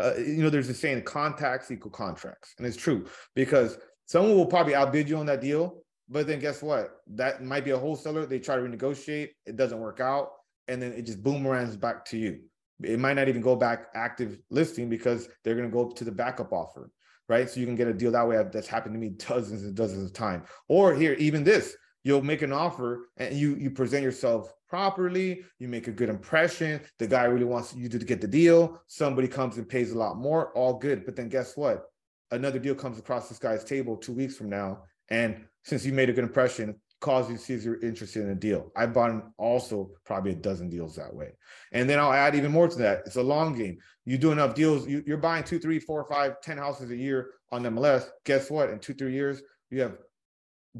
uh, 0.00 0.14
you 0.16 0.42
know 0.42 0.50
there's 0.50 0.68
a 0.68 0.74
saying 0.74 1.02
contacts 1.02 1.70
equal 1.70 1.90
contracts. 1.90 2.54
And 2.58 2.66
it's 2.66 2.76
true 2.76 3.06
because 3.34 3.78
someone 4.06 4.36
will 4.36 4.46
probably 4.46 4.74
outbid 4.74 5.08
you 5.08 5.16
on 5.16 5.26
that 5.26 5.40
deal 5.40 5.82
but 6.08 6.26
then 6.26 6.38
guess 6.38 6.62
what 6.62 6.98
that 7.06 7.42
might 7.42 7.64
be 7.64 7.70
a 7.70 7.78
wholesaler 7.78 8.26
they 8.26 8.38
try 8.38 8.56
to 8.56 8.62
renegotiate 8.62 9.28
it 9.46 9.56
doesn't 9.56 9.80
work 9.80 10.00
out 10.00 10.30
and 10.68 10.80
then 10.80 10.92
it 10.92 11.02
just 11.02 11.22
boomerangs 11.22 11.76
back 11.76 12.04
to 12.04 12.18
you 12.18 12.40
it 12.82 12.98
might 12.98 13.14
not 13.14 13.28
even 13.28 13.42
go 13.42 13.56
back 13.56 13.88
active 13.94 14.38
listing 14.50 14.88
because 14.88 15.28
they're 15.42 15.54
going 15.54 15.68
to 15.68 15.72
go 15.72 15.90
to 15.90 16.04
the 16.04 16.12
backup 16.12 16.52
offer, 16.52 16.90
right? 17.28 17.48
So 17.48 17.60
you 17.60 17.66
can 17.66 17.74
get 17.74 17.88
a 17.88 17.92
deal 17.92 18.12
that 18.12 18.28
way. 18.28 18.42
That's 18.52 18.68
happened 18.68 18.94
to 18.94 19.00
me 19.00 19.10
dozens 19.10 19.64
and 19.64 19.74
dozens 19.74 20.04
of 20.04 20.12
times. 20.12 20.46
Or 20.68 20.94
here, 20.94 21.14
even 21.14 21.44
this, 21.44 21.76
you'll 22.04 22.22
make 22.22 22.42
an 22.42 22.52
offer 22.52 23.08
and 23.16 23.34
you 23.34 23.56
you 23.56 23.70
present 23.70 24.04
yourself 24.04 24.52
properly. 24.68 25.44
You 25.58 25.68
make 25.68 25.88
a 25.88 25.92
good 25.92 26.08
impression. 26.08 26.80
The 26.98 27.06
guy 27.06 27.24
really 27.24 27.44
wants 27.44 27.74
you 27.74 27.88
to 27.88 27.98
get 27.98 28.20
the 28.20 28.28
deal. 28.28 28.80
Somebody 28.86 29.28
comes 29.28 29.56
and 29.56 29.68
pays 29.68 29.92
a 29.92 29.98
lot 29.98 30.16
more. 30.16 30.52
All 30.52 30.78
good. 30.78 31.04
But 31.04 31.16
then 31.16 31.28
guess 31.28 31.56
what? 31.56 31.86
Another 32.30 32.58
deal 32.58 32.74
comes 32.74 32.98
across 32.98 33.28
this 33.28 33.38
guy's 33.38 33.64
table 33.64 33.96
two 33.96 34.12
weeks 34.12 34.36
from 34.36 34.50
now, 34.50 34.82
and 35.08 35.46
since 35.68 35.84
you 35.84 35.92
made 35.92 36.08
a 36.08 36.12
good 36.12 36.24
impression, 36.24 36.74
cause 37.00 37.30
you 37.30 37.36
to 37.36 37.42
see 37.42 37.54
you're 37.56 37.80
interested 37.80 38.22
in 38.22 38.30
a 38.30 38.34
deal. 38.34 38.72
I 38.74 38.86
bought 38.86 39.22
also 39.36 39.90
probably 40.04 40.32
a 40.32 40.36
dozen 40.36 40.70
deals 40.70 40.96
that 40.96 41.14
way. 41.14 41.32
And 41.72 41.88
then 41.88 41.98
I'll 41.98 42.12
add 42.12 42.34
even 42.34 42.50
more 42.50 42.68
to 42.68 42.78
that. 42.78 43.02
It's 43.06 43.16
a 43.16 43.22
long 43.22 43.56
game. 43.56 43.76
You 44.04 44.16
do 44.16 44.32
enough 44.32 44.54
deals, 44.54 44.88
you, 44.88 45.04
are 45.10 45.18
buying 45.18 45.44
two, 45.44 45.58
three, 45.58 45.78
four, 45.78 46.06
five, 46.10 46.40
ten 46.40 46.56
houses 46.56 46.90
a 46.90 46.96
year 46.96 47.32
on 47.52 47.62
MLS. 47.64 48.06
Guess 48.24 48.50
what? 48.50 48.70
In 48.70 48.78
two, 48.78 48.94
three 48.94 49.12
years, 49.12 49.42
you 49.70 49.82
have 49.82 49.98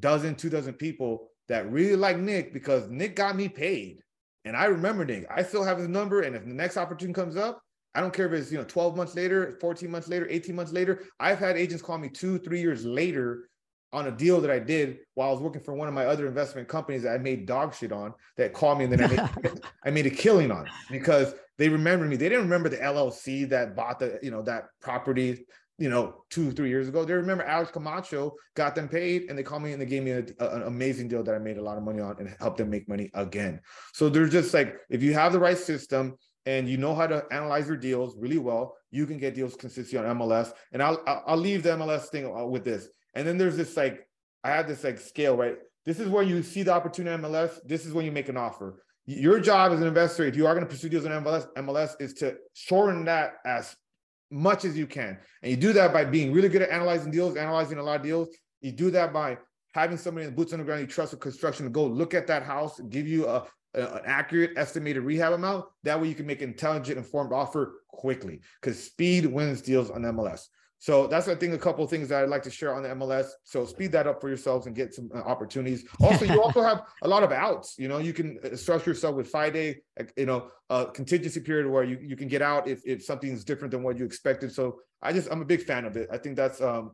dozen, 0.01 0.35
two 0.35 0.49
dozen 0.49 0.73
people 0.73 1.29
that 1.49 1.71
really 1.71 1.97
like 1.97 2.19
Nick 2.19 2.55
because 2.55 2.89
Nick 2.89 3.15
got 3.15 3.37
me 3.37 3.49
paid. 3.49 4.03
And 4.45 4.57
I 4.57 4.65
remember 4.65 5.05
Nick. 5.05 5.27
I 5.31 5.43
still 5.43 5.65
have 5.65 5.79
his 5.79 5.89
number. 5.89 6.23
And 6.23 6.35
if 6.35 6.45
the 6.45 6.55
next 6.55 6.79
opportunity 6.79 7.15
comes 7.15 7.37
up, 7.37 7.61
I 7.95 8.01
don't 8.01 8.13
care 8.13 8.27
if 8.27 8.33
it's 8.33 8.51
you 8.51 8.59
know 8.59 8.65
12 8.65 8.97
months 8.97 9.15
later, 9.15 9.59
14 9.61 9.91
months 9.91 10.09
later, 10.09 10.27
18 10.31 10.55
months 10.57 10.73
later. 10.73 11.03
I've 11.21 11.39
had 11.39 11.57
agents 11.57 11.83
call 11.83 11.99
me 11.99 12.09
two, 12.09 12.39
three 12.39 12.61
years 12.61 12.85
later 12.85 13.49
on 13.93 14.07
a 14.07 14.11
deal 14.11 14.41
that 14.41 14.51
I 14.51 14.59
did 14.59 14.99
while 15.15 15.29
I 15.29 15.33
was 15.33 15.41
working 15.41 15.63
for 15.63 15.75
one 15.75 15.89
of 15.89 15.95
my 15.95 16.07
other 16.07 16.27
investment 16.27 16.69
companies 16.69 17.03
that 17.03 17.15
I 17.15 17.19
made 17.19 17.47
dog 17.47 17.75
shit 17.75 17.93
on 17.93 18.13
that 18.37 18.53
called 18.53 18.79
me 18.79 18.85
and 18.85 18.93
then 18.93 19.03
I 19.03 19.07
made, 19.07 19.61
I 19.85 19.91
made 19.91 20.07
a 20.07 20.11
killing 20.11 20.51
on 20.51 20.67
because 20.91 21.35
they 21.57 21.69
remember 21.69 22.05
me. 22.05 22.17
They 22.17 22.29
didn't 22.29 22.45
remember 22.45 22.69
the 22.69 22.77
LLC 22.77 23.49
that 23.49 23.75
bought 23.75 23.99
the, 23.99 24.19
you 24.23 24.31
know, 24.31 24.43
that 24.43 24.67
property, 24.81 25.47
you 25.79 25.89
know, 25.89 26.25
two, 26.29 26.53
three 26.53 26.69
years 26.69 26.89
ago. 26.89 27.05
They 27.05 27.15
remember 27.15 27.45
Alex 27.45 27.71
Camacho 27.71 28.35
got 28.55 28.75
them 28.75 28.89
paid 28.89 29.31
and 29.31 29.39
they 29.39 29.43
called 29.43 29.63
me 29.63 29.73
and 29.73 29.81
they 29.81 29.87
gave 29.87 30.03
me 30.03 30.11
a, 30.11 30.25
a, 30.39 30.57
an 30.57 30.63
amazing 30.65 31.09
deal 31.09 31.23
that 31.23 31.35
I 31.35 31.39
made 31.39 31.57
a 31.57 31.63
lot 31.63 31.79
of 31.79 31.83
money 31.83 32.01
on 32.01 32.17
and 32.19 32.35
helped 32.39 32.59
them 32.59 32.71
make 32.71 32.89
money 32.89 33.11
again. 33.15 33.61
So 33.95 34.09
they're 34.09 34.29
just 34.29 34.53
like, 34.53 34.77
if 34.91 35.03
you 35.03 35.15
have 35.15 35.33
the 35.33 35.41
right 35.41 35.59
system, 35.59 36.17
and 36.49 36.67
you 36.67 36.79
know 36.79 36.95
how 36.95 37.07
to 37.07 37.23
analyze 37.31 37.69
your 37.69 37.77
deals 37.77 38.17
really 38.17 38.39
well, 38.39 38.75
you 38.91 39.05
can 39.05 39.19
get 39.19 39.35
deals 39.35 39.55
consistently 39.55 40.09
on 40.09 40.17
MLS. 40.17 40.51
And 40.73 40.83
I'll 40.83 41.03
I'll 41.07 41.37
leave 41.37 41.63
the 41.63 41.71
MLS 41.71 42.07
thing 42.07 42.51
with 42.51 42.65
this. 42.65 42.89
And 43.15 43.27
then 43.27 43.39
there's 43.39 43.57
this 43.57 43.77
like, 43.77 44.07
I 44.45 44.51
have 44.51 44.69
this 44.69 44.85
like 44.85 44.99
scale, 44.99 45.37
right? 45.37 45.57
This 45.85 46.01
is 46.01 46.09
where 46.09 46.23
you 46.23 46.43
see 46.43 46.63
the 46.63 46.73
opportunity 46.73 47.15
in 47.15 47.23
MLS. 47.23 47.59
This 47.65 47.87
is 47.87 47.93
when 47.93 48.05
you 48.05 48.13
make 48.13 48.29
an 48.29 48.37
offer. 48.37 48.83
Your 49.07 49.41
job 49.41 49.73
as 49.73 49.81
an 49.81 49.87
investor, 49.87 50.25
if 50.25 50.37
you 50.37 50.47
are 50.47 50.55
going 50.55 50.67
to 50.67 50.71
pursue 50.71 50.91
deals 50.91 51.07
in 51.07 51.13
MLS, 51.13 51.47
MLS 51.57 51.93
is 51.99 52.13
to 52.15 52.37
shorten 52.53 53.05
that 53.07 53.37
as 53.47 53.75
much 54.31 54.65
as 54.65 54.77
you 54.77 54.87
can. 54.87 55.19
And 55.43 55.51
you 55.51 55.57
do 55.57 55.73
that 55.73 55.93
by 55.93 56.05
being 56.05 56.33
really 56.33 56.51
good 56.51 56.63
at 56.63 56.71
analyzing 56.71 57.11
deals, 57.11 57.37
analyzing 57.37 57.79
a 57.79 57.83
lot 57.83 57.97
of 57.97 58.03
deals. 58.03 58.29
You 58.61 58.73
do 58.73 58.91
that 58.91 59.13
by 59.13 59.39
having 59.73 59.97
somebody 59.97 60.27
in 60.27 60.33
the 60.33 60.37
boots 60.37 60.53
on 60.53 60.59
the 60.59 60.65
ground 60.65 60.81
you 60.81 60.87
trust 60.87 61.13
with 61.13 61.21
construction 61.21 61.65
to 61.65 61.71
go 61.71 61.87
look 61.87 62.15
at 62.15 62.27
that 62.27 62.43
house, 62.43 62.81
give 62.91 63.07
you 63.07 63.27
a, 63.27 63.47
a, 63.75 63.81
an 63.81 64.03
accurate 64.05 64.53
estimated 64.57 65.03
rehab 65.03 65.33
amount. 65.33 65.65
That 65.85 66.01
way 66.01 66.09
you 66.09 66.15
can 66.15 66.27
make 66.27 66.43
an 66.43 66.51
intelligent, 66.51 66.99
informed 66.99 67.33
offer 67.33 67.81
quickly 67.89 68.41
because 68.61 68.83
speed 68.83 69.27
wins 69.27 69.63
deals 69.63 69.91
on 69.91 70.03
MLS. 70.03 70.49
So 70.81 71.09
that's 71.09 71.27
I 71.27 71.35
think 71.35 71.55
a 71.55 71.59
couple 71.59 71.83
of 71.83 71.91
things 71.91 72.09
that 72.09 72.23
I'd 72.23 72.29
like 72.29 72.45
to 72.45 72.51
share 72.51 72.73
on 72.75 72.83
the 72.83 72.91
MLS. 72.91 73.31
So 73.43 73.65
speed 73.65 73.91
that 73.93 74.07
up 74.07 74.21
for 74.21 74.29
yourselves 74.29 74.67
and 74.67 74.77
get 74.77 74.95
some 74.95 75.11
uh, 75.15 75.19
opportunities. 75.19 75.85
Also, 76.01 76.25
you 76.25 76.41
also 76.41 76.63
have 76.63 76.83
a 77.03 77.09
lot 77.09 77.23
of 77.23 77.33
outs. 77.33 77.75
You 77.79 77.89
know, 77.89 77.99
you 77.99 78.13
can 78.13 78.39
uh, 78.45 78.57
structure 78.57 78.91
yourself 78.91 79.17
with 79.17 79.29
five 79.29 79.53
day, 79.53 79.81
you 80.17 80.27
know, 80.27 80.51
a 80.71 80.87
contingency 80.87 81.41
period 81.41 81.67
where 81.67 81.83
you, 81.83 81.99
you 82.01 82.17
can 82.17 82.29
get 82.29 82.43
out 82.43 82.69
if, 82.69 82.81
if 82.87 83.05
something's 83.05 83.45
different 83.45 83.73
than 83.73 83.83
what 83.83 83.99
you 83.99 84.05
expected. 84.05 84.53
So 84.53 84.81
I 85.03 85.13
just 85.13 85.31
I'm 85.31 85.43
a 85.43 85.45
big 85.45 85.63
fan 85.63 85.85
of 85.85 85.97
it. 85.97 86.09
I 86.13 86.19
think 86.19 86.37
that's 86.37 86.61
um, 86.61 86.93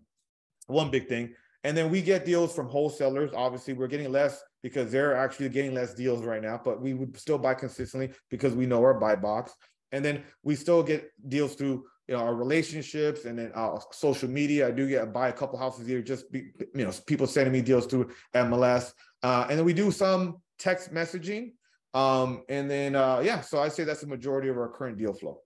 one 0.67 0.91
big 0.91 1.07
thing. 1.09 1.35
And 1.63 1.77
then 1.77 1.91
we 1.91 2.03
get 2.03 2.27
deals 2.27 2.55
from 2.55 2.69
wholesalers. 2.69 3.33
Obviously, 3.35 3.75
we're 3.75 3.89
getting 3.89 4.11
less 4.11 4.43
because 4.63 4.91
they're 4.91 5.17
actually 5.17 5.49
getting 5.51 5.75
less 5.75 5.95
deals 5.95 6.25
right 6.25 6.43
now, 6.43 6.61
but 6.63 6.81
we 6.81 6.95
would 6.95 7.17
still 7.19 7.39
buy 7.39 7.55
consistently 7.55 8.11
because 8.31 8.55
we 8.55 8.67
know 8.67 8.83
our 8.83 8.95
buy 8.95 9.15
box. 9.15 9.55
And 9.93 10.05
then 10.05 10.25
we 10.43 10.57
still 10.57 10.83
get 10.83 11.11
deals 11.29 11.55
through 11.55 11.85
you 12.09 12.15
know, 12.15 12.23
our 12.23 12.35
relationships 12.35 13.25
and 13.25 13.39
then 13.39 13.53
uh, 13.55 13.79
social 13.93 14.29
media. 14.29 14.69
I 14.69 14.71
do 14.71 14.89
get 14.89 15.13
buy 15.13 15.29
a 15.29 15.33
couple 15.33 15.59
houses 15.59 15.87
here, 15.87 16.03
just 16.03 16.31
be, 16.31 16.51
you 16.75 16.85
know, 16.85 16.93
people 17.07 17.27
sending 17.27 17.53
me 17.53 17.63
deals 17.63 17.87
through 17.87 18.11
MLS. 18.35 18.93
Uh, 19.23 19.47
and 19.49 19.59
then 19.59 19.65
we 19.65 19.73
do 19.73 19.91
some 19.91 20.43
text 20.59 20.93
messaging. 20.93 21.53
Um, 21.95 22.43
and 22.49 22.71
then, 22.71 22.97
uh, 22.97 23.21
yeah, 23.25 23.41
so 23.41 23.61
I 23.61 23.69
say 23.69 23.85
that's 23.85 24.01
the 24.01 24.07
majority 24.07 24.49
of 24.49 24.59
our 24.59 24.69
current 24.69 24.99
deal 24.99 25.15
flow. 25.15 25.39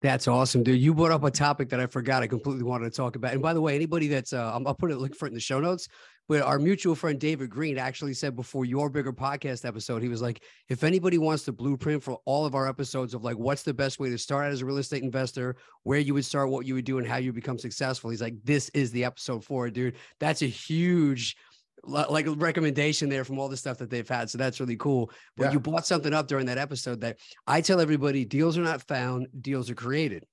That's 0.00 0.28
awesome, 0.28 0.62
dude. 0.62 0.80
You 0.80 0.94
brought 0.94 1.10
up 1.10 1.24
a 1.24 1.30
topic 1.30 1.70
that 1.70 1.80
I 1.80 1.86
forgot. 1.86 2.22
I 2.22 2.28
completely 2.28 2.62
wanted 2.62 2.84
to 2.84 2.96
talk 2.96 3.16
about. 3.16 3.32
And 3.32 3.42
by 3.42 3.52
the 3.52 3.60
way, 3.60 3.74
anybody 3.74 4.06
that's, 4.06 4.32
uh, 4.32 4.52
I'll 4.64 4.74
put 4.74 4.92
it 4.92 4.98
link 4.98 5.16
for 5.16 5.26
it 5.26 5.30
in 5.30 5.34
the 5.34 5.40
show 5.40 5.58
notes. 5.58 5.88
But 6.28 6.42
our 6.42 6.58
mutual 6.58 6.94
friend 6.94 7.18
David 7.18 7.48
Greene 7.48 7.78
actually 7.78 8.12
said 8.12 8.36
before 8.36 8.66
your 8.66 8.90
bigger 8.90 9.12
podcast 9.12 9.64
episode, 9.64 10.02
he 10.02 10.08
was 10.08 10.20
like, 10.20 10.42
if 10.68 10.84
anybody 10.84 11.16
wants 11.16 11.44
the 11.44 11.52
blueprint 11.52 12.02
for 12.02 12.18
all 12.26 12.44
of 12.44 12.54
our 12.54 12.68
episodes 12.68 13.14
of 13.14 13.24
like 13.24 13.38
what's 13.38 13.62
the 13.62 13.72
best 13.72 13.98
way 13.98 14.10
to 14.10 14.18
start 14.18 14.52
as 14.52 14.60
a 14.60 14.66
real 14.66 14.76
estate 14.76 15.02
investor, 15.02 15.56
where 15.84 15.98
you 15.98 16.12
would 16.12 16.26
start, 16.26 16.50
what 16.50 16.66
you 16.66 16.74
would 16.74 16.84
do, 16.84 16.98
and 16.98 17.06
how 17.06 17.16
you 17.16 17.32
become 17.32 17.58
successful, 17.58 18.10
he's 18.10 18.20
like, 18.20 18.34
this 18.44 18.68
is 18.70 18.90
the 18.90 19.04
episode 19.04 19.42
for 19.42 19.66
it, 19.66 19.74
dude. 19.74 19.96
That's 20.20 20.42
a 20.42 20.46
huge 20.46 21.36
like 21.84 22.26
recommendation 22.36 23.08
there 23.08 23.24
from 23.24 23.38
all 23.38 23.48
the 23.48 23.56
stuff 23.56 23.78
that 23.78 23.88
they've 23.88 24.08
had. 24.08 24.28
So 24.28 24.36
that's 24.36 24.60
really 24.60 24.76
cool. 24.76 25.10
But 25.36 25.44
yeah. 25.44 25.52
you 25.52 25.60
brought 25.60 25.86
something 25.86 26.12
up 26.12 26.26
during 26.28 26.46
that 26.46 26.58
episode 26.58 27.00
that 27.00 27.16
I 27.46 27.62
tell 27.62 27.80
everybody 27.80 28.24
deals 28.26 28.58
are 28.58 28.62
not 28.62 28.82
found, 28.82 29.28
deals 29.40 29.70
are 29.70 29.74
created. 29.74 30.24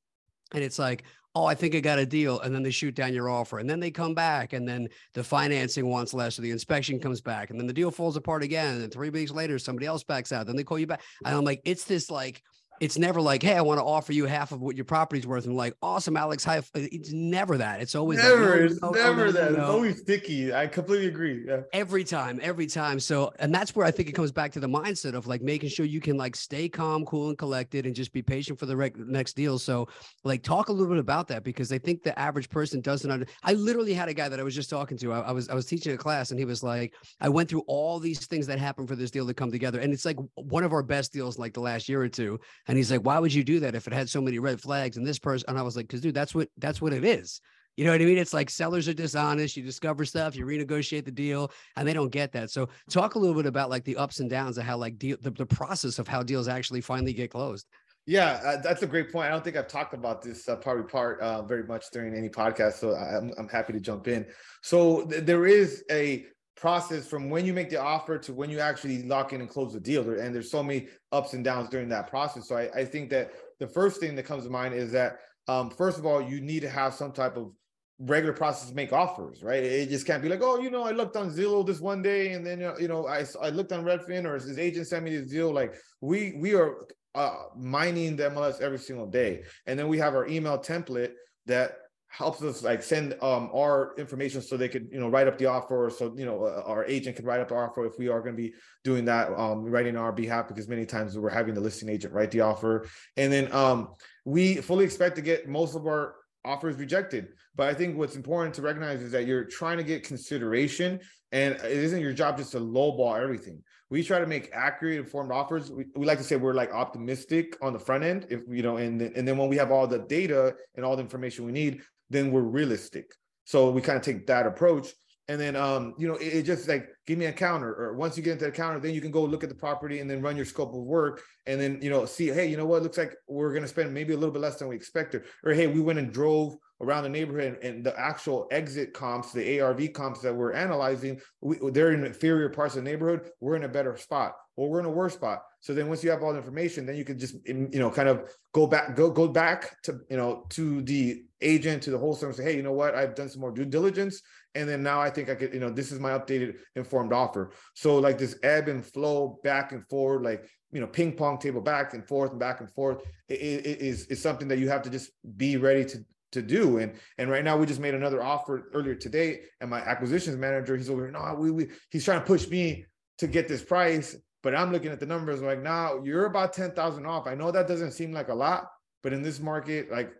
And 0.53 0.63
it's 0.63 0.79
like, 0.79 1.03
oh, 1.35 1.45
I 1.45 1.53
think 1.53 1.75
I 1.75 1.81
got 1.81 1.99
a 1.99 2.05
deal. 2.05 2.39
And 2.39 2.55
then 2.55 2.63
they 2.63 2.71
shoot 2.71 2.95
down 2.95 3.13
your 3.13 3.29
offer. 3.29 3.59
And 3.59 3.69
then 3.69 3.79
they 3.79 3.91
come 3.91 4.13
back. 4.13 4.53
And 4.53 4.67
then 4.67 4.87
the 5.13 5.23
financing 5.23 5.87
wants 5.87 6.13
less, 6.13 6.39
or 6.39 6.41
the 6.41 6.51
inspection 6.51 6.99
comes 6.99 7.21
back. 7.21 7.49
And 7.49 7.59
then 7.59 7.67
the 7.67 7.73
deal 7.73 7.91
falls 7.91 8.15
apart 8.15 8.41
again. 8.41 8.81
And 8.81 8.91
three 8.91 9.09
weeks 9.09 9.31
later, 9.31 9.59
somebody 9.59 9.85
else 9.85 10.03
backs 10.03 10.31
out. 10.31 10.47
Then 10.47 10.55
they 10.55 10.63
call 10.63 10.79
you 10.79 10.87
back. 10.87 11.01
And 11.25 11.35
I'm 11.35 11.43
like, 11.43 11.61
it's 11.65 11.83
this 11.83 12.09
like 12.09 12.41
it's 12.79 12.97
never 12.97 13.21
like, 13.21 13.41
hey, 13.41 13.53
I 13.53 13.61
want 13.61 13.79
to 13.79 13.83
offer 13.83 14.13
you 14.13 14.25
half 14.25 14.51
of 14.51 14.61
what 14.61 14.75
your 14.75 14.85
property's 14.85 15.25
worth. 15.25 15.45
And 15.45 15.55
like, 15.55 15.75
awesome, 15.81 16.17
Alex. 16.17 16.43
High. 16.43 16.61
It's 16.73 17.11
never 17.11 17.57
that. 17.57 17.81
It's 17.81 17.95
always 17.95 18.19
never. 18.19 18.39
Like, 18.39 18.59
no, 18.59 18.65
it's 18.65 18.81
no, 18.81 18.89
never 18.91 19.25
no, 19.27 19.31
that. 19.31 19.51
It's 19.51 19.59
always 19.59 19.99
sticky. 19.99 20.53
I 20.53 20.67
completely 20.67 21.07
agree. 21.07 21.45
Yeah. 21.47 21.61
Every 21.73 22.03
time, 22.03 22.39
every 22.41 22.67
time. 22.67 22.99
So, 22.99 23.31
and 23.39 23.53
that's 23.53 23.75
where 23.75 23.85
I 23.85 23.91
think 23.91 24.09
it 24.09 24.13
comes 24.13 24.31
back 24.31 24.51
to 24.53 24.59
the 24.59 24.67
mindset 24.67 25.13
of 25.13 25.27
like 25.27 25.41
making 25.41 25.69
sure 25.69 25.85
you 25.85 26.01
can 26.01 26.17
like 26.17 26.35
stay 26.35 26.67
calm, 26.67 27.05
cool, 27.05 27.29
and 27.29 27.37
collected, 27.37 27.85
and 27.85 27.95
just 27.95 28.11
be 28.11 28.21
patient 28.21 28.59
for 28.59 28.65
the 28.65 28.75
rec- 28.75 28.97
next 28.97 29.33
deal. 29.33 29.57
So, 29.59 29.87
like, 30.23 30.43
talk 30.43 30.69
a 30.69 30.71
little 30.71 30.93
bit 30.93 30.99
about 30.99 31.27
that 31.29 31.43
because 31.43 31.71
I 31.71 31.77
think 31.77 32.03
the 32.03 32.17
average 32.17 32.49
person 32.49 32.81
doesn't. 32.81 33.09
Under- 33.09 33.27
I 33.43 33.53
literally 33.53 33.93
had 33.93 34.09
a 34.09 34.13
guy 34.13 34.29
that 34.29 34.39
I 34.39 34.43
was 34.43 34.55
just 34.55 34.69
talking 34.69 34.97
to. 34.97 35.13
I, 35.13 35.19
I 35.21 35.31
was 35.31 35.49
I 35.49 35.53
was 35.53 35.65
teaching 35.65 35.93
a 35.93 35.97
class, 35.97 36.31
and 36.31 36.39
he 36.39 36.45
was 36.45 36.63
like, 36.63 36.93
I 37.21 37.29
went 37.29 37.49
through 37.49 37.63
all 37.67 37.99
these 37.99 38.25
things 38.27 38.47
that 38.47 38.59
happened 38.59 38.87
for 38.87 38.95
this 38.95 39.11
deal 39.11 39.27
to 39.27 39.33
come 39.33 39.51
together, 39.51 39.79
and 39.79 39.93
it's 39.93 40.05
like 40.05 40.17
one 40.35 40.63
of 40.63 40.73
our 40.73 40.83
best 40.83 41.13
deals, 41.13 41.39
like 41.39 41.53
the 41.53 41.61
last 41.61 41.87
year 41.87 42.01
or 42.01 42.09
two. 42.09 42.39
And 42.67 42.77
he's 42.77 42.91
like, 42.91 43.01
why 43.01 43.19
would 43.19 43.33
you 43.33 43.43
do 43.43 43.59
that 43.61 43.75
if 43.75 43.87
it 43.87 43.93
had 43.93 44.09
so 44.09 44.21
many 44.21 44.39
red 44.39 44.59
flags 44.61 44.97
and 44.97 45.05
this 45.05 45.19
person 45.19 45.45
and 45.47 45.57
i 45.57 45.61
was 45.61 45.75
like 45.75 45.87
because 45.87 46.01
dude 46.01 46.15
that's 46.15 46.33
what 46.33 46.49
that's 46.57 46.81
what 46.81 46.93
it 46.93 47.03
is 47.03 47.41
you 47.75 47.85
know 47.85 47.91
what 47.91 48.01
i 48.01 48.05
mean 48.05 48.17
it's 48.17 48.33
like 48.33 48.49
sellers 48.49 48.87
are 48.87 48.93
dishonest 48.93 49.57
you 49.57 49.63
discover 49.63 50.05
stuff 50.05 50.35
you 50.35 50.45
renegotiate 50.45 51.05
the 51.05 51.11
deal 51.11 51.51
and 51.75 51.87
they 51.87 51.93
don't 51.93 52.11
get 52.11 52.31
that 52.31 52.49
so 52.49 52.67
talk 52.89 53.15
a 53.15 53.19
little 53.19 53.35
bit 53.35 53.45
about 53.45 53.69
like 53.69 53.83
the 53.83 53.97
ups 53.97 54.19
and 54.19 54.29
downs 54.29 54.57
of 54.57 54.63
how 54.63 54.77
like 54.77 54.97
deal 54.97 55.17
the, 55.21 55.31
the 55.31 55.45
process 55.45 55.99
of 55.99 56.07
how 56.07 56.23
deals 56.23 56.47
actually 56.47 56.81
finally 56.81 57.13
get 57.13 57.31
closed 57.31 57.67
yeah, 58.07 58.39
uh, 58.45 58.61
that's 58.61 58.83
a 58.83 58.85
great 58.85 59.11
point. 59.11 59.25
I 59.25 59.29
don't 59.29 59.43
think 59.43 59.55
I've 59.55 59.67
talked 59.67 59.95
about 59.95 60.21
this 60.21 60.47
uh, 60.47 60.55
probably 60.57 60.83
part 60.83 61.19
uh, 61.21 61.41
very 61.41 61.63
much 61.63 61.85
during 61.91 62.13
any 62.13 62.29
podcast, 62.29 62.73
so 62.73 62.95
I'm, 62.95 63.31
I'm 63.35 63.47
happy 63.47 63.73
to 63.73 63.79
jump 63.79 64.07
in. 64.07 64.27
So 64.61 65.07
th- 65.07 65.23
there 65.23 65.47
is 65.47 65.83
a 65.89 66.27
process 66.55 67.05
from 67.05 67.29
when 67.29 67.45
you 67.45 67.53
make 67.53 67.69
the 67.69 67.81
offer 67.81 68.17
to 68.17 68.33
when 68.33 68.49
you 68.49 68.59
actually 68.59 69.03
lock 69.03 69.33
in 69.33 69.41
and 69.41 69.49
close 69.49 69.73
the 69.73 69.79
deal. 69.79 70.09
And 70.09 70.33
there's 70.33 70.51
so 70.51 70.63
many 70.63 70.87
ups 71.11 71.33
and 71.33 71.43
downs 71.43 71.69
during 71.69 71.89
that 71.89 72.09
process. 72.09 72.47
So 72.47 72.55
I, 72.55 72.69
I 72.73 72.85
think 72.85 73.09
that 73.09 73.31
the 73.59 73.67
first 73.67 73.99
thing 73.99 74.15
that 74.15 74.23
comes 74.23 74.45
to 74.45 74.49
mind 74.49 74.73
is 74.73 74.91
that 74.93 75.19
um, 75.47 75.69
first 75.69 75.99
of 75.99 76.05
all, 76.05 76.21
you 76.21 76.41
need 76.41 76.61
to 76.61 76.69
have 76.69 76.93
some 76.93 77.11
type 77.11 77.37
of 77.37 77.51
regular 77.99 78.33
process 78.33 78.69
to 78.69 78.75
make 78.75 78.91
offers, 78.91 79.43
right? 79.43 79.63
It 79.63 79.89
just 79.89 80.05
can't 80.05 80.21
be 80.21 80.29
like, 80.29 80.41
oh, 80.41 80.59
you 80.59 80.69
know, 80.69 80.83
I 80.83 80.91
looked 80.91 81.15
on 81.15 81.29
Zillow 81.29 81.65
this 81.65 81.79
one 81.79 82.01
day, 82.01 82.33
and 82.33 82.45
then 82.45 82.59
you 82.79 82.87
know, 82.87 83.07
I 83.07 83.25
I 83.41 83.49
looked 83.49 83.71
on 83.71 83.83
Redfin 83.83 84.25
or 84.25 84.35
his 84.35 84.57
agent 84.57 84.87
sent 84.87 85.03
me 85.03 85.15
this 85.15 85.29
deal. 85.29 85.53
Like 85.53 85.75
we 86.01 86.33
we 86.37 86.55
are 86.55 86.87
uh, 87.13 87.43
mining 87.55 88.15
the 88.15 88.29
MLS 88.31 88.59
every 88.59 88.79
single 88.79 89.07
day, 89.07 89.43
and 89.65 89.77
then 89.77 89.87
we 89.87 89.97
have 89.99 90.15
our 90.15 90.27
email 90.27 90.57
template 90.57 91.11
that 91.45 91.77
helps 92.17 92.41
us 92.41 92.63
like 92.63 92.81
send 92.81 93.13
um, 93.21 93.49
our 93.53 93.93
information 93.97 94.41
so 94.41 94.55
they 94.55 94.69
could 94.69 94.87
you 94.89 94.99
know 94.99 95.09
write 95.09 95.27
up 95.27 95.37
the 95.37 95.45
offer 95.45 95.91
so 95.93 96.13
you 96.15 96.25
know 96.25 96.45
uh, 96.45 96.63
our 96.65 96.85
agent 96.85 97.13
can 97.17 97.25
write 97.25 97.41
up 97.41 97.49
the 97.49 97.55
offer 97.55 97.85
if 97.85 97.99
we 97.99 98.07
are 98.07 98.21
going 98.21 98.35
to 98.35 98.41
be 98.41 98.53
doing 98.85 99.03
that 99.03 99.33
um, 99.37 99.63
writing 99.63 99.97
on 99.97 100.03
our 100.03 100.13
behalf 100.13 100.47
because 100.47 100.69
many 100.69 100.85
times 100.85 101.17
we're 101.17 101.29
having 101.29 101.53
the 101.53 101.59
listing 101.59 101.89
agent 101.89 102.13
write 102.13 102.31
the 102.31 102.39
offer. 102.39 102.87
And 103.17 103.33
then 103.33 103.51
um, 103.51 103.89
we 104.23 104.55
fully 104.55 104.85
expect 104.85 105.17
to 105.17 105.21
get 105.21 105.49
most 105.49 105.75
of 105.75 105.85
our 105.87 106.15
offers 106.45 106.77
rejected. 106.77 107.27
But 107.55 107.67
i 107.67 107.73
think 107.73 107.97
what's 107.97 108.15
important 108.15 108.55
to 108.55 108.61
recognize 108.61 109.01
is 109.01 109.11
that 109.11 109.25
you're 109.25 109.43
trying 109.43 109.77
to 109.77 109.83
get 109.83 110.03
consideration 110.03 110.99
and 111.33 111.55
it 111.55 111.65
isn't 111.65 111.99
your 111.99 112.13
job 112.13 112.37
just 112.37 112.53
to 112.53 112.59
lowball 112.59 113.21
everything. 113.21 113.61
We 113.89 114.03
try 114.03 114.19
to 114.19 114.25
make 114.25 114.49
accurate 114.53 114.97
informed 114.97 115.31
offers. 115.31 115.69
We, 115.69 115.85
we 115.95 116.05
like 116.05 116.17
to 116.17 116.23
say 116.23 116.37
we're 116.37 116.53
like 116.53 116.73
optimistic 116.73 117.57
on 117.61 117.73
the 117.73 117.79
front 117.79 118.03
end 118.03 118.27
if 118.29 118.41
you 118.49 118.63
know 118.63 118.77
and, 118.77 119.01
and 119.01 119.27
then 119.27 119.35
when 119.37 119.49
we 119.49 119.57
have 119.57 119.71
all 119.71 119.85
the 119.85 119.99
data 119.99 120.55
and 120.75 120.85
all 120.85 120.95
the 120.95 121.03
information 121.03 121.45
we 121.45 121.51
need 121.51 121.81
then 122.09 122.31
we're 122.31 122.41
realistic. 122.41 123.11
So 123.45 123.69
we 123.71 123.81
kind 123.81 123.97
of 123.97 124.03
take 124.03 124.27
that 124.27 124.47
approach. 124.47 124.89
And 125.27 125.41
then, 125.41 125.55
um, 125.55 125.95
you 125.97 126.07
know, 126.07 126.15
it, 126.15 126.27
it, 126.27 126.43
just 126.43 126.67
like 126.67 126.87
give 127.07 127.17
me 127.17 127.25
a 127.25 127.33
counter, 127.33 127.73
or 127.73 127.95
once 127.95 128.15
you 128.15 128.21
get 128.21 128.33
into 128.33 128.45
the 128.45 128.51
counter, 128.51 128.79
then 128.79 128.93
you 128.93 129.01
can 129.01 129.09
go 129.09 129.23
look 129.23 129.43
at 129.43 129.49
the 129.49 129.55
property 129.55 129.99
and 129.99 130.09
then 130.09 130.21
run 130.21 130.35
your 130.35 130.45
scope 130.45 130.69
of 130.69 130.83
work, 130.83 131.23
and 131.47 131.59
then 131.59 131.79
you 131.81 131.89
know 131.89 132.05
see, 132.05 132.27
hey, 132.27 132.45
you 132.45 132.57
know 132.57 132.65
what, 132.67 132.83
looks 132.83 132.99
like 132.99 133.15
we're 133.27 133.49
going 133.49 133.63
to 133.63 133.67
spend 133.67 133.91
maybe 133.91 134.13
a 134.13 134.17
little 134.17 134.31
bit 134.31 134.43
less 134.43 134.57
than 134.57 134.67
we 134.67 134.75
expected, 134.75 135.23
or 135.43 135.51
hey, 135.51 135.65
we 135.65 135.79
went 135.79 135.97
and 135.97 136.13
drove 136.13 136.55
around 136.81 137.03
the 137.03 137.09
neighborhood 137.09 137.57
and, 137.63 137.83
the 137.83 137.99
actual 137.99 138.47
exit 138.51 138.93
comps, 138.93 139.31
the 139.31 139.61
ARV 139.61 139.93
comps 139.93 140.21
that 140.21 140.35
we're 140.35 140.53
analyzing, 140.53 141.19
we, 141.41 141.57
they're 141.71 141.93
in 141.93 142.03
inferior 142.03 142.49
parts 142.49 142.75
of 142.75 142.83
the 142.83 142.89
neighborhood. 142.89 143.29
We're 143.39 143.55
in 143.55 143.63
a 143.63 143.69
better 143.69 143.97
spot, 143.97 144.35
or 144.55 144.69
we're 144.69 144.79
in 144.79 144.85
a 144.85 144.91
worse 144.91 145.13
spot. 145.13 145.43
So 145.65 145.73
then 145.73 145.87
once 145.87 146.03
you 146.03 146.11
have 146.11 146.21
all 146.21 146.31
the 146.31 146.37
information, 146.37 146.85
then 146.85 146.95
you 146.95 147.03
can 147.03 147.17
just 147.17 147.37
you 147.43 147.79
know 147.79 147.89
kind 147.89 148.07
of 148.07 148.29
go 148.53 148.67
back 148.67 148.95
go 148.95 149.09
go 149.09 149.27
back 149.27 149.81
to 149.81 149.99
you 150.11 150.15
know 150.15 150.45
to 150.49 150.83
the 150.83 151.23
agent 151.41 151.81
to 151.83 151.89
the 151.89 151.97
wholesaler 151.97 152.29
and 152.29 152.37
say, 152.37 152.43
hey, 152.43 152.55
you 152.55 152.61
know 152.61 152.71
what, 152.71 152.93
I've 152.93 153.15
done 153.15 153.29
some 153.29 153.41
more 153.41 153.49
due 153.49 153.65
diligence, 153.65 154.21
and 154.53 154.69
then 154.69 154.83
now 154.83 155.01
I 155.01 155.09
think 155.09 155.27
I 155.27 155.33
could 155.33 155.55
you 155.55 155.59
know 155.59 155.71
this 155.71 155.91
is 155.91 155.99
my 155.99 156.11
updated 156.11 156.57
informed 156.75 157.13
offer. 157.13 157.51
So 157.73 157.97
like 157.97 158.19
this 158.19 158.37
ebb 158.43 158.67
and 158.67 158.85
flow 158.85 159.39
back 159.43 159.71
and 159.71 159.83
forward, 159.89 160.21
like 160.21 160.47
you 160.71 160.81
know 160.81 160.85
ping 160.85 161.13
pong 161.13 161.39
table 161.39 161.61
back 161.61 161.95
and 161.95 162.07
forth 162.07 162.29
and 162.29 162.39
back 162.39 162.59
and 162.59 162.71
forth 162.71 163.01
it, 163.27 163.65
it 163.65 163.81
is 163.81 164.05
is 164.05 164.21
something 164.21 164.47
that 164.49 164.59
you 164.59 164.69
have 164.69 164.83
to 164.83 164.91
just 164.91 165.09
be 165.35 165.57
ready 165.57 165.83
to 165.85 165.97
to 166.33 166.43
do. 166.43 166.77
And 166.77 166.93
and 167.17 167.27
right 167.27 167.43
now 167.43 167.57
we 167.57 167.65
just 167.65 167.79
made 167.79 167.95
another 167.95 168.21
offer 168.21 168.69
earlier 168.71 168.93
today, 168.93 169.39
and 169.61 169.71
my 169.71 169.79
acquisitions 169.79 170.37
manager, 170.37 170.77
he's 170.77 170.91
over 170.91 171.05
here. 171.05 171.11
No, 171.11 171.35
we, 171.39 171.49
we 171.49 171.69
he's 171.89 172.05
trying 172.05 172.19
to 172.19 172.25
push 172.27 172.47
me 172.47 172.85
to 173.17 173.27
get 173.27 173.47
this 173.47 173.63
price, 173.63 174.15
but 174.45 174.53
I'm 174.53 174.71
looking 174.71 174.91
at 174.91 174.99
the 174.99 175.07
numbers 175.07 175.41
like, 175.41 175.63
now 175.63 176.03
you're 176.03 176.27
about 176.27 176.53
ten 176.53 176.71
thousand 176.71 177.07
off. 177.07 177.25
I 177.25 177.33
know 177.33 177.49
that 177.49 177.67
doesn't 177.67 177.93
seem 177.93 178.11
like 178.11 178.29
a 178.29 178.33
lot, 178.35 178.67
but 179.01 179.11
in 179.11 179.23
this 179.23 179.39
market, 179.39 179.91
like 179.91 180.13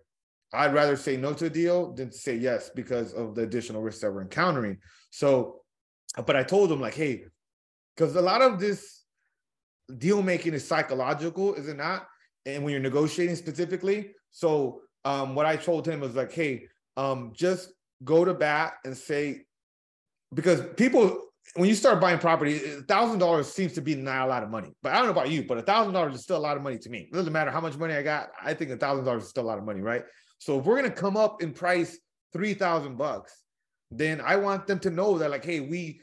I'd 0.51 0.73
rather 0.73 0.97
say 0.97 1.15
no 1.15 1.31
to 1.33 1.45
a 1.45 1.49
deal 1.49 1.93
than 1.93 2.09
to 2.09 2.17
say 2.17 2.35
yes 2.35 2.71
because 2.75 3.13
of 3.13 3.35
the 3.35 3.43
additional 3.43 3.83
risks 3.83 4.01
that 4.01 4.11
we're 4.11 4.23
encountering. 4.23 4.79
So, 5.11 5.61
but 6.25 6.35
I 6.35 6.41
told 6.41 6.71
him 6.71 6.81
like, 6.81 6.95
hey, 6.95 7.25
because 7.95 8.15
a 8.15 8.21
lot 8.21 8.41
of 8.41 8.59
this 8.59 9.03
deal 9.95 10.23
making 10.23 10.55
is 10.55 10.67
psychological, 10.67 11.53
is 11.53 11.67
it 11.67 11.77
not? 11.77 12.07
And 12.47 12.63
when 12.63 12.71
you're 12.71 12.81
negotiating 12.81 13.35
specifically, 13.35 14.15
so 14.31 14.81
um, 15.03 15.35
what 15.35 15.45
I 15.45 15.55
told 15.55 15.87
him 15.87 15.99
was 15.99 16.15
like, 16.15 16.31
hey, 16.31 16.67
um, 16.97 17.31
just 17.35 17.69
go 18.03 18.25
to 18.25 18.33
bat 18.33 18.73
and 18.85 18.97
say, 18.97 19.45
because 20.33 20.63
people, 20.77 21.21
when 21.53 21.69
you 21.69 21.75
start 21.75 22.01
buying 22.01 22.19
property, 22.19 22.59
uh, 22.59 22.81
thousand 22.87 23.19
dollars 23.19 23.51
seems 23.51 23.73
to 23.73 23.81
be 23.81 23.95
not 23.95 24.25
a 24.25 24.29
lot 24.29 24.43
of 24.43 24.49
money. 24.49 24.71
But 24.81 24.93
I 24.93 24.97
don't 24.97 25.05
know 25.05 25.11
about 25.11 25.29
you, 25.29 25.43
but 25.43 25.57
a 25.57 25.61
thousand 25.61 25.93
dollars 25.93 26.15
is 26.15 26.23
still 26.23 26.37
a 26.37 26.39
lot 26.39 26.57
of 26.57 26.63
money 26.63 26.77
to 26.79 26.89
me. 26.89 27.07
It 27.11 27.13
doesn't 27.13 27.31
matter 27.31 27.51
how 27.51 27.61
much 27.61 27.77
money 27.77 27.93
I 27.93 28.03
got. 28.03 28.29
I 28.43 28.53
think 28.53 28.71
a 28.71 28.77
thousand 28.77 29.05
dollars 29.05 29.23
is 29.23 29.29
still 29.29 29.43
a 29.43 29.47
lot 29.47 29.57
of 29.57 29.63
money, 29.63 29.81
right? 29.81 30.03
So 30.39 30.59
if 30.59 30.65
we're 30.65 30.75
gonna 30.75 30.91
come 30.91 31.15
up 31.15 31.41
in 31.41 31.53
price 31.53 31.97
three 32.33 32.53
thousand 32.53 32.97
bucks, 32.97 33.43
then 33.91 34.21
I 34.21 34.35
want 34.35 34.67
them 34.67 34.79
to 34.79 34.89
know 34.89 35.17
that 35.17 35.31
like, 35.31 35.45
hey, 35.45 35.61
we 35.61 36.01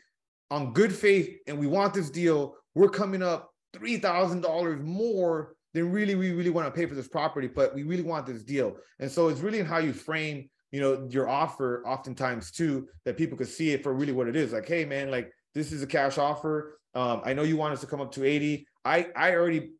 on 0.50 0.72
good 0.72 0.94
faith 0.94 1.30
and 1.46 1.58
we 1.58 1.66
want 1.66 1.94
this 1.94 2.10
deal. 2.10 2.54
We're 2.74 2.88
coming 2.88 3.22
up 3.22 3.50
three 3.74 3.98
thousand 3.98 4.42
dollars 4.42 4.80
more 4.82 5.54
than 5.74 5.90
really 5.90 6.14
we 6.14 6.32
really 6.32 6.50
want 6.50 6.66
to 6.66 6.78
pay 6.78 6.86
for 6.86 6.94
this 6.94 7.08
property, 7.08 7.48
but 7.48 7.74
we 7.74 7.82
really 7.82 8.02
want 8.02 8.26
this 8.26 8.42
deal. 8.42 8.76
And 9.00 9.10
so 9.10 9.28
it's 9.28 9.40
really 9.40 9.58
in 9.58 9.66
how 9.66 9.78
you 9.78 9.92
frame, 9.92 10.48
you 10.72 10.80
know, 10.80 11.06
your 11.10 11.28
offer 11.28 11.86
oftentimes 11.86 12.50
too, 12.50 12.88
that 13.04 13.16
people 13.16 13.38
could 13.38 13.48
see 13.48 13.70
it 13.70 13.82
for 13.82 13.94
really 13.94 14.12
what 14.12 14.26
it 14.26 14.34
is. 14.34 14.52
Like, 14.52 14.66
hey 14.66 14.84
man, 14.84 15.10
like 15.10 15.30
this 15.54 15.70
is 15.70 15.82
a 15.82 15.86
cash 15.86 16.18
offer. 16.18 16.78
Um, 16.94 17.22
I 17.24 17.34
know 17.34 17.42
you 17.42 17.56
want 17.56 17.74
us 17.74 17.80
to 17.82 17.86
come 17.86 18.00
up 18.00 18.12
to 18.12 18.24
80. 18.24 18.66
I 18.84 19.06
I 19.14 19.34
already 19.34 19.70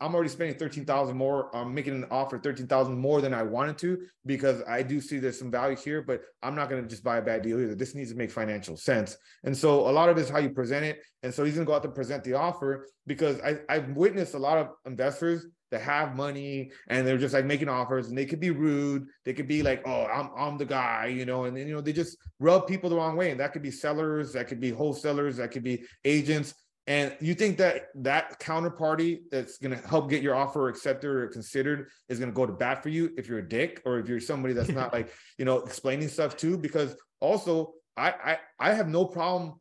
I'm 0.00 0.14
already 0.14 0.28
spending 0.28 0.58
13,000 0.58 1.16
more. 1.16 1.54
I'm 1.56 1.72
making 1.72 1.94
an 1.94 2.06
offer 2.10 2.38
13,000 2.38 2.98
more 2.98 3.20
than 3.20 3.32
I 3.32 3.42
wanted 3.42 3.78
to 3.78 3.98
because 4.26 4.62
I 4.68 4.82
do 4.82 5.00
see 5.00 5.18
there's 5.18 5.38
some 5.38 5.50
value 5.50 5.76
here, 5.76 6.02
but 6.02 6.22
I'm 6.42 6.54
not 6.54 6.68
going 6.68 6.82
to 6.82 6.88
just 6.88 7.04
buy 7.04 7.18
a 7.18 7.22
bad 7.22 7.42
deal 7.42 7.60
either. 7.60 7.74
This 7.74 7.94
needs 7.94 8.10
to 8.10 8.16
make 8.16 8.30
financial 8.30 8.76
sense. 8.76 9.16
And 9.44 9.56
so 9.56 9.88
a 9.88 9.92
lot 9.92 10.08
of 10.08 10.18
it 10.18 10.22
is 10.22 10.28
how 10.28 10.38
you 10.38 10.50
present 10.50 10.84
it. 10.84 11.00
And 11.22 11.32
so 11.32 11.44
he's 11.44 11.54
going 11.54 11.64
to 11.64 11.70
go 11.70 11.76
out 11.76 11.84
to 11.84 11.88
present 11.88 12.24
the 12.24 12.34
offer 12.34 12.86
because 13.06 13.40
I, 13.40 13.60
I've 13.68 13.90
witnessed 13.90 14.34
a 14.34 14.38
lot 14.38 14.58
of 14.58 14.70
investors 14.84 15.46
that 15.74 15.82
have 15.82 16.16
money 16.16 16.70
and 16.88 17.06
they're 17.06 17.18
just 17.18 17.34
like 17.34 17.44
making 17.44 17.68
offers 17.68 18.08
and 18.08 18.16
they 18.16 18.24
could 18.24 18.40
be 18.40 18.50
rude. 18.50 19.06
They 19.24 19.34
could 19.34 19.48
be 19.48 19.62
like, 19.62 19.82
oh, 19.86 20.06
I'm, 20.06 20.30
I'm 20.36 20.56
the 20.56 20.64
guy, 20.64 21.06
you 21.06 21.26
know, 21.26 21.44
and 21.44 21.56
then, 21.56 21.66
you 21.66 21.74
know, 21.74 21.80
they 21.80 21.92
just 21.92 22.16
rub 22.38 22.66
people 22.66 22.88
the 22.88 22.96
wrong 22.96 23.16
way. 23.16 23.30
And 23.30 23.40
that 23.40 23.52
could 23.52 23.62
be 23.62 23.70
sellers, 23.70 24.32
that 24.32 24.46
could 24.46 24.60
be 24.60 24.70
wholesalers, 24.70 25.36
that 25.38 25.50
could 25.50 25.64
be 25.64 25.84
agents 26.04 26.54
and 26.86 27.16
you 27.18 27.34
think 27.34 27.56
that 27.58 27.86
that 27.94 28.38
counterparty 28.40 29.20
that's 29.30 29.56
going 29.56 29.74
to 29.74 29.88
help 29.88 30.10
get 30.10 30.22
your 30.22 30.34
offer 30.34 30.68
accepted 30.68 31.08
or 31.08 31.26
considered 31.28 31.88
is 32.08 32.18
going 32.18 32.30
to 32.30 32.34
go 32.34 32.44
to 32.44 32.52
bat 32.52 32.82
for 32.82 32.90
you 32.90 33.10
if 33.16 33.26
you're 33.26 33.38
a 33.38 33.48
dick 33.48 33.80
or 33.86 33.98
if 33.98 34.08
you're 34.08 34.20
somebody 34.20 34.52
that's 34.52 34.68
not 34.68 34.92
like 34.92 35.10
you 35.38 35.44
know 35.44 35.60
explaining 35.60 36.08
stuff 36.08 36.36
too 36.36 36.58
because 36.58 36.94
also 37.20 37.72
I, 37.96 38.10
I 38.10 38.38
i 38.60 38.72
have 38.74 38.88
no 38.88 39.06
problem 39.06 39.54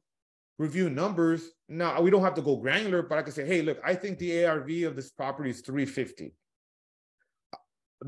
reviewing 0.60 0.96
numbers 0.96 1.50
now 1.78 2.02
we 2.02 2.12
don't 2.12 2.24
have 2.24 2.36
to 2.36 2.42
go 2.42 2.56
granular 2.56 3.02
but 3.02 3.18
i 3.18 3.22
can 3.22 3.34
say 3.34 3.46
hey 3.46 3.62
look 3.62 3.80
i 3.84 3.94
think 3.94 4.18
the 4.20 4.46
arv 4.46 4.70
of 4.70 4.96
this 4.96 5.10
property 5.10 5.50
is 5.50 5.62
350 5.62 6.34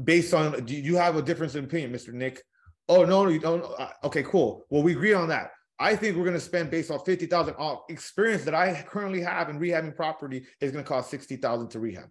based 0.04 0.34
on 0.34 0.64
do 0.66 0.76
you 0.76 0.96
have 0.96 1.16
a 1.16 1.22
difference 1.22 1.56
in 1.56 1.64
opinion 1.64 1.92
mr 1.92 2.14
nick 2.14 2.42
oh 2.90 3.04
no 3.04 3.24
no, 3.24 3.30
you 3.30 3.40
don't 3.40 3.66
okay 4.04 4.24
cool 4.24 4.66
well 4.70 4.84
we 4.84 4.92
agree 4.92 5.14
on 5.14 5.30
that 5.30 5.52
I 5.78 5.96
think 5.96 6.16
we're 6.16 6.24
going 6.24 6.36
to 6.36 6.40
spend 6.40 6.72
based 6.72 6.90
on 6.90 7.00
50,000 7.00 7.56
off 7.56 7.82
experience 7.90 8.44
that 8.46 8.56
I 8.56 8.82
currently 8.88 9.22
have 9.22 9.50
in 9.50 9.60
rehabbing 9.60 9.96
property 9.96 10.46
is 10.62 10.72
going 10.72 10.84
to 10.84 10.88
cost 10.88 11.10
60,000 11.10 11.70
to 11.70 11.80
rehab. 11.80 12.10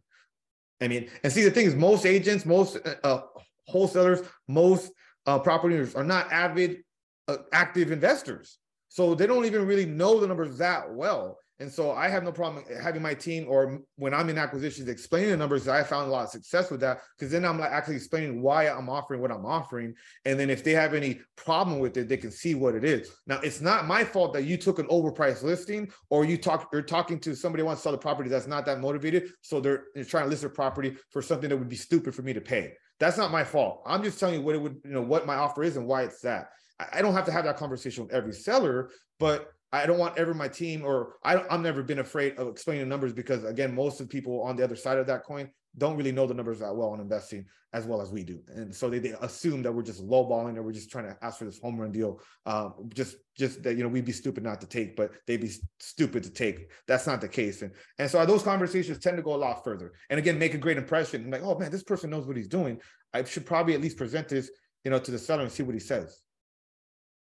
I 0.82 0.88
mean, 0.88 1.08
and 1.22 1.32
see, 1.32 1.44
the 1.44 1.50
thing 1.50 1.66
is 1.66 1.74
most 1.74 2.04
agents, 2.04 2.44
most 2.44 2.76
uh, 2.84 2.94
uh, 3.02 3.22
wholesalers, 3.66 4.20
most 4.48 4.92
uh, 5.26 5.38
property 5.38 5.76
owners 5.76 5.94
are 5.94 6.04
not 6.04 6.30
avid, 6.30 6.82
uh, 7.28 7.38
active 7.52 7.90
investors. 7.90 8.58
So 8.88 9.14
they 9.14 9.26
don't 9.26 9.46
even 9.46 9.66
really 9.66 9.86
know 9.86 10.20
the 10.20 10.26
numbers 10.26 10.58
that 10.58 10.92
well. 10.92 11.38
And 11.60 11.70
so 11.70 11.92
I 11.92 12.08
have 12.08 12.24
no 12.24 12.32
problem 12.32 12.64
having 12.82 13.00
my 13.00 13.14
team 13.14 13.46
or 13.48 13.80
when 13.96 14.12
I'm 14.12 14.28
in 14.28 14.38
acquisitions 14.38 14.88
explaining 14.88 15.30
the 15.30 15.36
numbers. 15.36 15.68
I 15.68 15.84
found 15.84 16.08
a 16.08 16.10
lot 16.10 16.24
of 16.24 16.30
success 16.30 16.68
with 16.70 16.80
that 16.80 17.02
because 17.16 17.30
then 17.30 17.44
I'm 17.44 17.60
like 17.60 17.70
actually 17.70 17.94
explaining 17.96 18.42
why 18.42 18.68
I'm 18.68 18.88
offering 18.88 19.20
what 19.20 19.30
I'm 19.30 19.46
offering. 19.46 19.94
And 20.24 20.38
then 20.38 20.50
if 20.50 20.64
they 20.64 20.72
have 20.72 20.94
any 20.94 21.20
problem 21.36 21.78
with 21.78 21.96
it, 21.96 22.08
they 22.08 22.16
can 22.16 22.32
see 22.32 22.56
what 22.56 22.74
it 22.74 22.84
is. 22.84 23.10
Now 23.28 23.38
it's 23.40 23.60
not 23.60 23.86
my 23.86 24.02
fault 24.02 24.32
that 24.32 24.44
you 24.44 24.56
took 24.56 24.80
an 24.80 24.88
overpriced 24.88 25.44
listing 25.44 25.92
or 26.10 26.24
you 26.24 26.36
talk 26.36 26.68
you're 26.72 26.82
talking 26.82 27.20
to 27.20 27.36
somebody 27.36 27.62
who 27.62 27.66
wants 27.66 27.82
to 27.82 27.84
sell 27.84 27.92
the 27.92 27.98
property 27.98 28.28
that's 28.28 28.48
not 28.48 28.66
that 28.66 28.80
motivated. 28.80 29.30
So 29.42 29.60
they're, 29.60 29.84
they're 29.94 30.04
trying 30.04 30.24
to 30.24 30.30
list 30.30 30.42
their 30.42 30.50
property 30.50 30.96
for 31.10 31.22
something 31.22 31.48
that 31.48 31.56
would 31.56 31.68
be 31.68 31.76
stupid 31.76 32.16
for 32.16 32.22
me 32.22 32.32
to 32.32 32.40
pay. 32.40 32.72
That's 32.98 33.16
not 33.16 33.30
my 33.30 33.44
fault. 33.44 33.82
I'm 33.86 34.02
just 34.02 34.18
telling 34.18 34.36
you 34.36 34.42
what 34.42 34.56
it 34.56 34.60
would, 34.60 34.80
you 34.84 34.92
know, 34.92 35.02
what 35.02 35.26
my 35.26 35.36
offer 35.36 35.62
is 35.62 35.76
and 35.76 35.86
why 35.86 36.02
it's 36.02 36.20
that. 36.22 36.48
I 36.92 37.02
don't 37.02 37.14
have 37.14 37.26
to 37.26 37.32
have 37.32 37.44
that 37.44 37.56
conversation 37.56 38.04
with 38.04 38.12
every 38.12 38.32
seller, 38.32 38.90
but 39.20 39.48
I 39.74 39.86
don't 39.86 39.98
want 39.98 40.16
ever 40.18 40.34
my 40.34 40.48
team 40.48 40.84
or 40.84 41.16
I 41.24 41.42
I've 41.50 41.60
never 41.60 41.82
been 41.82 41.98
afraid 41.98 42.36
of 42.38 42.48
explaining 42.48 42.88
numbers 42.88 43.12
because 43.12 43.44
again, 43.44 43.74
most 43.74 44.00
of 44.00 44.08
the 44.08 44.12
people 44.12 44.42
on 44.42 44.56
the 44.56 44.62
other 44.62 44.76
side 44.76 44.98
of 44.98 45.06
that 45.08 45.24
coin 45.24 45.50
don't 45.76 45.96
really 45.96 46.12
know 46.12 46.26
the 46.26 46.34
numbers 46.34 46.60
that 46.60 46.74
well 46.74 46.90
on 46.90 47.00
investing 47.00 47.44
as 47.72 47.84
well 47.84 48.00
as 48.00 48.12
we 48.12 48.22
do, 48.22 48.40
and 48.54 48.72
so 48.72 48.88
they, 48.88 49.00
they 49.00 49.14
assume 49.20 49.60
that 49.60 49.72
we're 49.72 49.82
just 49.82 50.06
lowballing 50.06 50.56
or 50.56 50.62
we're 50.62 50.70
just 50.70 50.92
trying 50.92 51.06
to 51.06 51.16
ask 51.22 51.40
for 51.40 51.44
this 51.44 51.58
home 51.58 51.76
run 51.76 51.90
deal. 51.90 52.20
Um, 52.46 52.88
just 52.94 53.16
just 53.36 53.64
that 53.64 53.76
you 53.76 53.82
know 53.82 53.88
we'd 53.88 54.04
be 54.04 54.12
stupid 54.12 54.44
not 54.44 54.60
to 54.60 54.68
take, 54.68 54.94
but 54.94 55.10
they'd 55.26 55.40
be 55.40 55.50
stupid 55.80 56.22
to 56.22 56.30
take. 56.30 56.70
That's 56.86 57.08
not 57.08 57.20
the 57.20 57.26
case, 57.26 57.62
and 57.62 57.72
and 57.98 58.08
so 58.08 58.24
those 58.24 58.44
conversations 58.44 59.00
tend 59.00 59.16
to 59.16 59.24
go 59.24 59.34
a 59.34 59.42
lot 59.44 59.64
further. 59.64 59.92
And 60.08 60.20
again, 60.20 60.38
make 60.38 60.54
a 60.54 60.58
great 60.58 60.78
impression. 60.78 61.28
like, 61.30 61.42
oh 61.42 61.58
man, 61.58 61.72
this 61.72 61.82
person 61.82 62.10
knows 62.10 62.28
what 62.28 62.36
he's 62.36 62.46
doing. 62.46 62.80
I 63.12 63.24
should 63.24 63.44
probably 63.44 63.74
at 63.74 63.80
least 63.80 63.96
present 63.96 64.28
this, 64.28 64.52
you 64.84 64.92
know, 64.92 65.00
to 65.00 65.10
the 65.10 65.18
seller 65.18 65.42
and 65.42 65.50
see 65.50 65.64
what 65.64 65.74
he 65.74 65.80
says. 65.80 66.20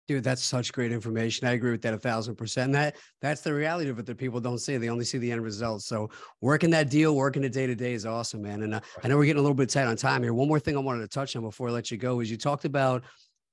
Dude, 0.07 0.23
that's 0.23 0.43
such 0.43 0.71
great 0.71 0.91
information. 0.91 1.47
I 1.47 1.53
agree 1.53 1.71
with 1.71 1.81
that 1.81 1.93
a 1.95 1.97
thousand 1.97 2.35
percent. 2.35 2.71
that 2.73 2.95
that's 3.21 3.41
the 3.41 3.53
reality 3.53 3.89
of 3.89 3.97
it 3.97 4.05
that 4.05 4.17
people 4.17 4.39
don't 4.39 4.59
see. 4.59 4.77
They 4.77 4.89
only 4.89 5.05
see 5.05 5.17
the 5.17 5.31
end 5.31 5.41
results. 5.41 5.87
So 5.87 6.11
working 6.41 6.69
that 6.71 6.91
deal, 6.91 7.15
working 7.15 7.43
it 7.43 7.53
day 7.53 7.65
to 7.65 7.75
day 7.75 7.93
is 7.93 8.05
awesome, 8.05 8.43
man. 8.43 8.61
And 8.61 8.75
uh, 8.75 8.81
I 9.03 9.07
know 9.07 9.17
we're 9.17 9.25
getting 9.25 9.39
a 9.39 9.41
little 9.41 9.55
bit 9.55 9.69
tight 9.69 9.87
on 9.87 9.95
time 9.95 10.21
here. 10.21 10.33
One 10.33 10.47
more 10.47 10.59
thing 10.59 10.75
I 10.75 10.79
wanted 10.79 11.01
to 11.01 11.07
touch 11.07 11.35
on 11.35 11.41
before 11.41 11.69
I 11.69 11.71
let 11.71 11.89
you 11.89 11.97
go 11.97 12.19
is 12.19 12.29
you 12.29 12.37
talked 12.37 12.65
about 12.65 13.03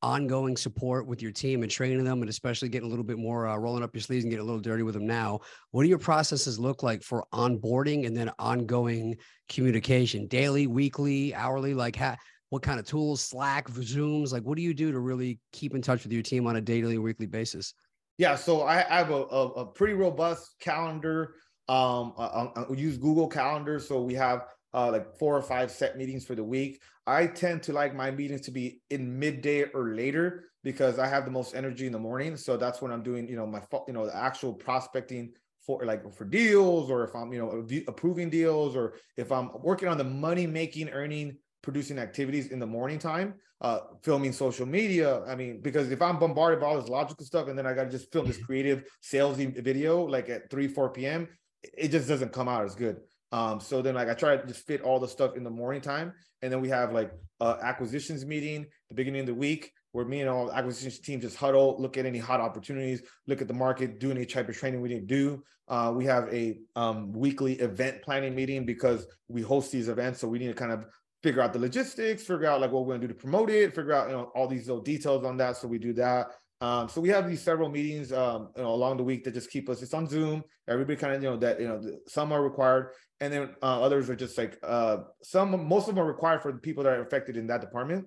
ongoing 0.03 0.57
support 0.57 1.07
with 1.07 1.23
your 1.23 1.31
team 1.31 1.63
and 1.63 1.71
training 1.71 2.05
them, 2.05 2.21
and 2.21 2.29
especially 2.29 2.69
getting 2.69 2.87
a 2.87 2.91
little 2.91 3.05
bit 3.05 3.19
more 3.19 3.47
uh, 3.47 3.57
rolling 3.57 3.83
up 3.83 3.95
your 3.95 4.03
sleeves 4.03 4.25
and 4.25 4.31
getting 4.31 4.43
a 4.43 4.47
little 4.47 4.61
dirty 4.61 4.83
with 4.83 4.95
them 4.95 5.07
now. 5.07 5.41
What 5.71 5.85
do 5.85 5.89
your 5.89 5.99
processes 5.99 6.59
look 6.59 6.83
like 6.83 7.03
for 7.03 7.25
onboarding 7.33 8.07
and 8.07 8.17
then 8.17 8.31
ongoing 8.39 9.17
communication, 9.49 10.27
daily, 10.27 10.67
weekly, 10.67 11.35
hourly? 11.35 11.73
Like, 11.73 11.97
how 11.97 12.17
what 12.53 12.61
kind 12.61 12.79
of 12.79 12.85
tools, 12.85 13.23
Slack, 13.23 13.67
Zooms, 13.71 14.31
like 14.31 14.43
what 14.43 14.57
do 14.57 14.63
you 14.63 14.75
do 14.75 14.93
to 14.93 15.01
really 15.01 15.39
keep 15.55 15.75
in 15.75 15.81
touch 15.81 16.03
with 16.03 16.13
your 16.13 16.23
team 16.23 16.47
on 16.47 16.57
a 16.57 16.61
daily 16.61 16.99
or 16.99 17.01
weekly 17.01 17.25
basis? 17.25 17.73
Yeah, 18.19 18.37
so 18.37 18.65
I 18.65 18.83
have 18.83 19.11
a, 19.11 19.23
a, 19.25 19.47
a 19.53 19.67
pretty 19.67 19.95
robust 19.95 20.57
calendar. 20.61 21.37
Um, 21.71 22.13
I, 22.19 22.51
I, 22.55 22.65
use 22.75 22.99
Google 22.99 23.27
Calendar, 23.27 23.79
so 23.79 24.03
we 24.03 24.13
have 24.17 24.45
uh, 24.75 24.91
like 24.93 25.17
four 25.19 25.35
or 25.35 25.41
five 25.41 25.71
set 25.71 25.97
meetings 25.97 26.27
for 26.27 26.35
the 26.35 26.45
week. 26.45 26.83
I 27.07 27.27
tend 27.27 27.63
to 27.63 27.73
like 27.73 27.95
my 27.95 28.11
meetings 28.11 28.43
to 28.43 28.51
be 28.51 28.83
in 28.91 29.19
midday 29.19 29.65
or 29.73 29.95
later 29.95 30.51
because 30.63 30.99
I 30.99 31.07
have 31.07 31.25
the 31.25 31.31
most 31.31 31.55
energy 31.55 31.87
in 31.87 31.93
the 31.93 31.99
morning. 31.99 32.37
So 32.37 32.59
that's 32.59 32.83
when 32.83 32.93
I'm 32.93 33.03
doing, 33.03 33.31
you 33.31 33.37
know, 33.37 33.47
my 33.47 33.63
you 33.89 33.95
know 33.95 34.05
the 34.05 34.15
actual 34.15 34.53
prospecting 34.53 35.33
for 35.67 35.87
like 35.87 36.13
for 36.13 36.27
deals, 36.27 36.91
or 36.91 37.03
if 37.03 37.15
I'm 37.15 37.33
you 37.33 37.39
know 37.39 37.67
approving 37.89 38.29
deals, 38.29 38.77
or 38.77 38.93
if 39.17 39.33
I'm 39.33 39.51
working 39.63 39.89
on 39.89 39.97
the 39.97 40.05
money 40.05 40.47
making 40.47 40.91
earning 40.91 41.39
producing 41.63 41.99
activities 41.99 42.49
in 42.49 42.59
the 42.59 42.67
morning 42.67 42.99
time, 42.99 43.35
uh, 43.61 43.81
filming 44.03 44.33
social 44.33 44.67
media. 44.67 45.23
I 45.25 45.35
mean, 45.35 45.61
because 45.63 45.91
if 45.91 46.03
I'm 46.03 46.19
bombarded 46.19 46.61
by 46.61 46.67
all 46.67 46.81
this 46.81 46.89
logical 46.89 47.25
stuff 47.25 47.49
and 47.49 47.57
then 47.57 47.67
I 47.67 47.75
got 47.75 47.85
to 47.85 47.91
just 47.91 48.13
film 48.13 48.27
this 48.27 48.37
mm-hmm. 48.37 48.47
creative 48.47 48.85
salesy 49.03 49.63
video 49.63 50.03
like 50.05 50.29
at 50.29 50.51
3, 50.51 50.69
4 50.69 50.91
p.m., 50.91 51.29
it 51.63 51.89
just 51.89 52.09
doesn't 52.09 52.33
come 52.33 52.49
out 52.49 52.65
as 52.65 52.75
good. 52.75 52.97
Um, 53.31 53.61
so 53.61 53.81
then 53.81 53.95
like 53.95 54.09
I 54.09 54.15
try 54.15 54.37
to 54.37 54.47
just 54.47 54.67
fit 54.67 54.83
all 54.83 55.01
the 55.01 55.09
stuff 55.09 55.37
in 55.37 55.45
the 55.45 55.51
morning 55.51 55.81
time. 55.81 56.13
And 56.43 56.53
then 56.53 56.61
we 56.61 56.69
have 56.69 56.93
like 56.93 57.13
uh, 57.41 57.57
acquisitions 57.63 58.27
meeting 58.27 58.67
the 58.89 58.95
beginning 58.95 59.21
of 59.21 59.27
the 59.27 59.35
week 59.35 59.73
where 59.93 60.05
me 60.05 60.21
and 60.21 60.29
all 60.29 60.47
the 60.47 60.57
acquisitions 60.57 60.99
team 60.99 61.21
just 61.21 61.37
huddle, 61.37 61.77
look 61.79 61.97
at 61.97 62.07
any 62.07 62.19
hot 62.19 62.41
opportunities, 62.41 63.03
look 63.27 63.41
at 63.41 63.49
the 63.49 63.55
market, 63.55 64.01
do 64.01 64.11
any 64.11 64.27
type 64.27 64.49
of 64.49 64.57
training 64.57 64.81
we 64.81 64.89
need 64.89 65.07
to 65.09 65.15
do. 65.15 65.43
Uh, 65.69 65.93
we 65.95 66.05
have 66.05 66.33
a 66.33 66.59
um, 66.77 67.13
weekly 67.13 67.55
event 67.55 68.03
planning 68.03 68.35
meeting 68.35 68.67
because 68.67 69.07
we 69.29 69.43
host 69.43 69.71
these 69.71 69.89
events. 69.89 70.21
So 70.21 70.29
we 70.29 70.39
need 70.39 70.49
to 70.49 70.55
kind 70.55 70.73
of 70.73 70.87
figure 71.23 71.41
out 71.41 71.53
the 71.53 71.59
logistics, 71.59 72.23
figure 72.23 72.47
out 72.47 72.61
like 72.61 72.73
what 72.73 72.85
we're 72.85 72.95
gonna 72.95 73.07
do 73.07 73.15
to 73.15 73.19
promote 73.19 73.51
it, 73.51 73.75
figure 73.75 73.93
out 73.93 74.09
you 74.09 74.17
know 74.17 74.31
all 74.35 74.49
these 74.49 74.67
little 74.67 74.83
details 74.83 75.25
on 75.25 75.37
that. 75.39 75.57
So 75.57 75.69
we 75.69 75.79
do 75.79 75.93
that. 75.95 76.29
Um, 76.61 76.89
so 76.89 77.01
we 77.01 77.09
have 77.09 77.29
these 77.29 77.43
several 77.43 77.69
meetings 77.69 78.13
um, 78.13 78.51
you 78.57 78.63
know, 78.63 78.73
along 78.73 78.97
the 78.97 79.03
week 79.03 79.25
that 79.25 79.35
just 79.35 79.51
keep 79.51 79.69
us. 79.69 79.83
It's 79.83 79.95
on 79.95 80.09
Zoom. 80.09 80.45
Everybody 80.69 80.97
kind 80.97 81.15
of 81.15 81.23
you 81.23 81.31
know 81.31 81.37
that 81.39 81.61
you 81.61 81.67
know 81.67 81.81
some 82.07 82.33
are 82.33 82.43
required, 82.43 82.93
and 83.21 83.33
then 83.33 83.51
uh, 83.63 83.83
others 83.83 84.09
are 84.09 84.17
just 84.17 84.39
like 84.39 84.59
uh, 84.63 84.99
some. 85.23 85.67
Most 85.67 85.89
of 85.89 85.95
them 85.95 86.05
are 86.05 86.07
required 86.07 86.43
for 86.43 86.53
the 86.53 86.59
people 86.59 86.85
that 86.85 86.93
are 86.93 87.03
affected 87.03 87.37
in 87.37 87.49
that 87.49 87.61
department, 87.61 88.07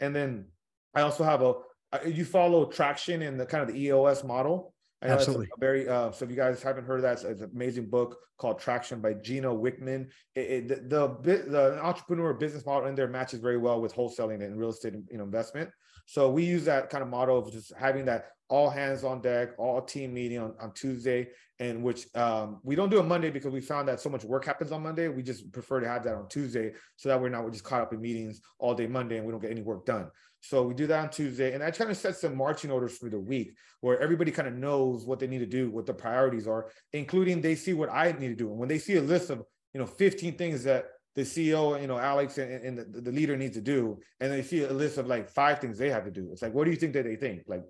And 0.00 0.14
then 0.14 0.46
I 0.94 1.00
also 1.00 1.24
have 1.24 1.42
a, 1.42 1.54
you 2.06 2.24
follow 2.24 2.66
traction 2.66 3.22
in 3.22 3.38
the 3.38 3.46
kind 3.46 3.62
of 3.62 3.74
the 3.74 3.80
EOS 3.80 4.22
model. 4.22 4.73
Absolutely. 5.02 5.48
very, 5.58 5.88
uh, 5.88 6.10
so 6.10 6.24
if 6.24 6.30
you 6.30 6.36
guys 6.36 6.62
haven't 6.62 6.86
heard 6.86 6.96
of 6.96 7.02
that, 7.02 7.12
it's, 7.14 7.24
it's, 7.24 7.42
an 7.42 7.50
amazing 7.54 7.90
book 7.90 8.16
called 8.38 8.58
Traction 8.58 9.00
by 9.00 9.14
Gino 9.14 9.56
Wickman. 9.56 10.08
It, 10.34 10.70
it, 10.70 10.88
the, 10.88 11.16
the, 11.22 11.44
the 11.48 11.84
entrepreneur 11.84 12.32
business 12.32 12.64
model 12.64 12.88
in 12.88 12.94
there 12.94 13.08
matches 13.08 13.40
very 13.40 13.58
well 13.58 13.80
with 13.80 13.94
wholesaling 13.94 14.42
and 14.42 14.58
real 14.58 14.70
estate 14.70 14.94
you 15.10 15.18
know, 15.18 15.24
investment. 15.24 15.70
So 16.06 16.30
we 16.30 16.44
use 16.44 16.64
that 16.64 16.90
kind 16.90 17.02
of 17.02 17.08
model 17.08 17.38
of 17.38 17.52
just 17.52 17.72
having 17.78 18.06
that 18.06 18.30
all 18.54 18.70
hands 18.70 19.02
on 19.02 19.20
deck, 19.20 19.48
all 19.58 19.82
team 19.82 20.14
meeting 20.14 20.38
on, 20.38 20.54
on 20.60 20.72
Tuesday, 20.74 21.26
and 21.58 21.82
which 21.82 22.06
um, 22.14 22.60
we 22.62 22.76
don't 22.76 22.88
do 22.88 23.00
on 23.00 23.08
Monday 23.08 23.28
because 23.28 23.52
we 23.52 23.60
found 23.60 23.88
that 23.88 23.98
so 23.98 24.08
much 24.08 24.22
work 24.22 24.44
happens 24.44 24.70
on 24.70 24.80
Monday. 24.80 25.08
We 25.08 25.24
just 25.24 25.50
prefer 25.50 25.80
to 25.80 25.88
have 25.88 26.04
that 26.04 26.14
on 26.14 26.28
Tuesday 26.28 26.72
so 26.94 27.08
that 27.08 27.20
we're 27.20 27.30
not 27.30 27.42
we're 27.42 27.50
just 27.50 27.64
caught 27.64 27.82
up 27.82 27.92
in 27.92 28.00
meetings 28.00 28.40
all 28.60 28.72
day 28.72 28.86
Monday 28.86 29.16
and 29.16 29.26
we 29.26 29.32
don't 29.32 29.40
get 29.40 29.50
any 29.50 29.62
work 29.62 29.84
done. 29.84 30.06
So 30.40 30.62
we 30.62 30.72
do 30.72 30.86
that 30.86 31.00
on 31.00 31.10
Tuesday, 31.10 31.52
and 31.52 31.62
that 31.62 31.76
kind 31.76 31.90
of 31.90 31.96
sets 31.96 32.20
some 32.20 32.36
marching 32.36 32.70
orders 32.70 32.96
for 32.96 33.10
the 33.10 33.18
week 33.18 33.56
where 33.80 33.98
everybody 33.98 34.30
kind 34.30 34.46
of 34.46 34.54
knows 34.54 35.04
what 35.04 35.18
they 35.18 35.26
need 35.26 35.40
to 35.40 35.46
do, 35.46 35.72
what 35.72 35.84
the 35.84 35.94
priorities 35.94 36.46
are, 36.46 36.70
including 36.92 37.40
they 37.40 37.56
see 37.56 37.74
what 37.74 37.90
I 37.90 38.12
need 38.12 38.28
to 38.28 38.36
do. 38.36 38.50
And 38.50 38.58
when 38.58 38.68
they 38.68 38.78
see 38.78 38.96
a 38.98 39.02
list 39.02 39.30
of 39.30 39.42
you 39.72 39.80
know 39.80 39.86
15 39.86 40.38
things 40.38 40.62
that 40.62 40.86
the 41.16 41.22
CEO, 41.22 41.80
you 41.80 41.88
know, 41.88 41.98
Alex 41.98 42.38
and, 42.38 42.52
and 42.64 42.78
the, 42.78 43.00
the, 43.00 43.12
leader 43.12 43.36
needs 43.36 43.54
to 43.54 43.60
do, 43.60 43.98
and 44.20 44.32
they 44.32 44.42
see 44.42 44.62
a 44.62 44.72
list 44.72 44.98
of 44.98 45.08
like 45.08 45.28
five 45.28 45.60
things 45.60 45.76
they 45.76 45.90
have 45.90 46.04
to 46.04 46.10
do. 46.10 46.28
It's 46.30 46.42
like, 46.42 46.54
what 46.54 46.64
do 46.64 46.70
you 46.70 46.76
think 46.76 46.92
that 46.94 47.04
they 47.04 47.16
think? 47.16 47.42
Like, 47.46 47.62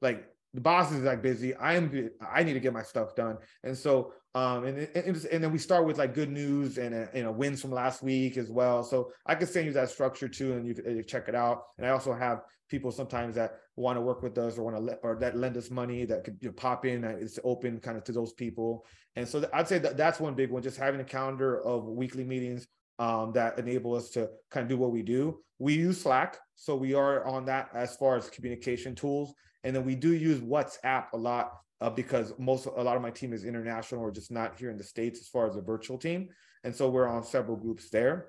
like 0.00 0.26
the 0.54 0.60
boss 0.60 0.90
is 0.92 1.02
like 1.02 1.22
busy. 1.22 1.54
I 1.54 1.74
am. 1.74 2.10
I 2.20 2.42
need 2.42 2.54
to 2.54 2.60
get 2.60 2.72
my 2.72 2.82
stuff 2.82 3.14
done, 3.14 3.38
and 3.62 3.76
so 3.76 4.12
um, 4.34 4.64
and 4.64 4.88
and, 4.94 5.24
and 5.24 5.44
then 5.44 5.52
we 5.52 5.58
start 5.58 5.86
with 5.86 5.98
like 5.98 6.14
good 6.14 6.30
news 6.30 6.78
and 6.78 6.94
uh, 6.94 7.06
you 7.14 7.22
know 7.22 7.32
wins 7.32 7.60
from 7.60 7.70
last 7.70 8.02
week 8.02 8.36
as 8.36 8.50
well. 8.50 8.82
So 8.82 9.12
I 9.26 9.34
can 9.34 9.46
send 9.46 9.66
you 9.66 9.72
that 9.72 9.90
structure 9.90 10.28
too, 10.28 10.54
and 10.54 10.66
you 10.66 10.74
you 10.86 11.02
check 11.02 11.28
it 11.28 11.34
out. 11.34 11.64
And 11.78 11.86
I 11.86 11.90
also 11.90 12.12
have 12.12 12.42
people 12.68 12.92
sometimes 12.92 13.34
that 13.34 13.58
want 13.76 13.96
to 13.96 14.00
work 14.00 14.22
with 14.22 14.38
us 14.38 14.56
or 14.56 14.62
want 14.62 14.76
to 14.76 14.82
let 14.82 15.00
or 15.02 15.16
that 15.16 15.36
lend 15.36 15.56
us 15.56 15.70
money 15.70 16.04
that 16.04 16.24
could 16.24 16.38
you 16.40 16.48
know, 16.48 16.52
pop 16.54 16.84
in. 16.84 17.04
It's 17.04 17.38
open 17.44 17.80
kind 17.80 17.96
of 17.96 18.04
to 18.04 18.12
those 18.12 18.32
people. 18.32 18.86
And 19.16 19.26
so 19.26 19.48
I'd 19.52 19.68
say 19.68 19.78
that 19.78 19.96
that's 19.96 20.20
one 20.20 20.34
big 20.34 20.50
one. 20.50 20.62
Just 20.62 20.76
having 20.76 21.00
a 21.00 21.04
calendar 21.04 21.60
of 21.62 21.84
weekly 21.84 22.24
meetings 22.24 22.68
um, 23.00 23.32
that 23.32 23.58
enable 23.58 23.94
us 23.94 24.10
to 24.10 24.28
kind 24.50 24.62
of 24.62 24.68
do 24.68 24.76
what 24.76 24.92
we 24.92 25.02
do. 25.02 25.40
We 25.58 25.74
use 25.74 26.00
Slack, 26.00 26.38
so 26.54 26.76
we 26.76 26.94
are 26.94 27.26
on 27.26 27.44
that 27.46 27.70
as 27.74 27.96
far 27.96 28.16
as 28.16 28.30
communication 28.30 28.94
tools. 28.94 29.34
And 29.64 29.74
then 29.74 29.84
we 29.84 29.94
do 29.94 30.12
use 30.12 30.40
WhatsApp 30.40 31.06
a 31.12 31.16
lot 31.16 31.52
uh, 31.80 31.90
because 31.90 32.32
most 32.38 32.66
a 32.66 32.82
lot 32.82 32.96
of 32.96 33.02
my 33.02 33.10
team 33.10 33.32
is 33.32 33.44
international 33.44 34.02
or 34.02 34.10
just 34.10 34.30
not 34.30 34.58
here 34.58 34.70
in 34.70 34.76
the 34.76 34.84
states 34.84 35.20
as 35.20 35.28
far 35.28 35.46
as 35.46 35.56
a 35.56 35.60
virtual 35.60 35.98
team, 35.98 36.28
and 36.64 36.74
so 36.74 36.88
we're 36.90 37.08
on 37.08 37.24
several 37.24 37.56
groups 37.56 37.90
there. 37.90 38.28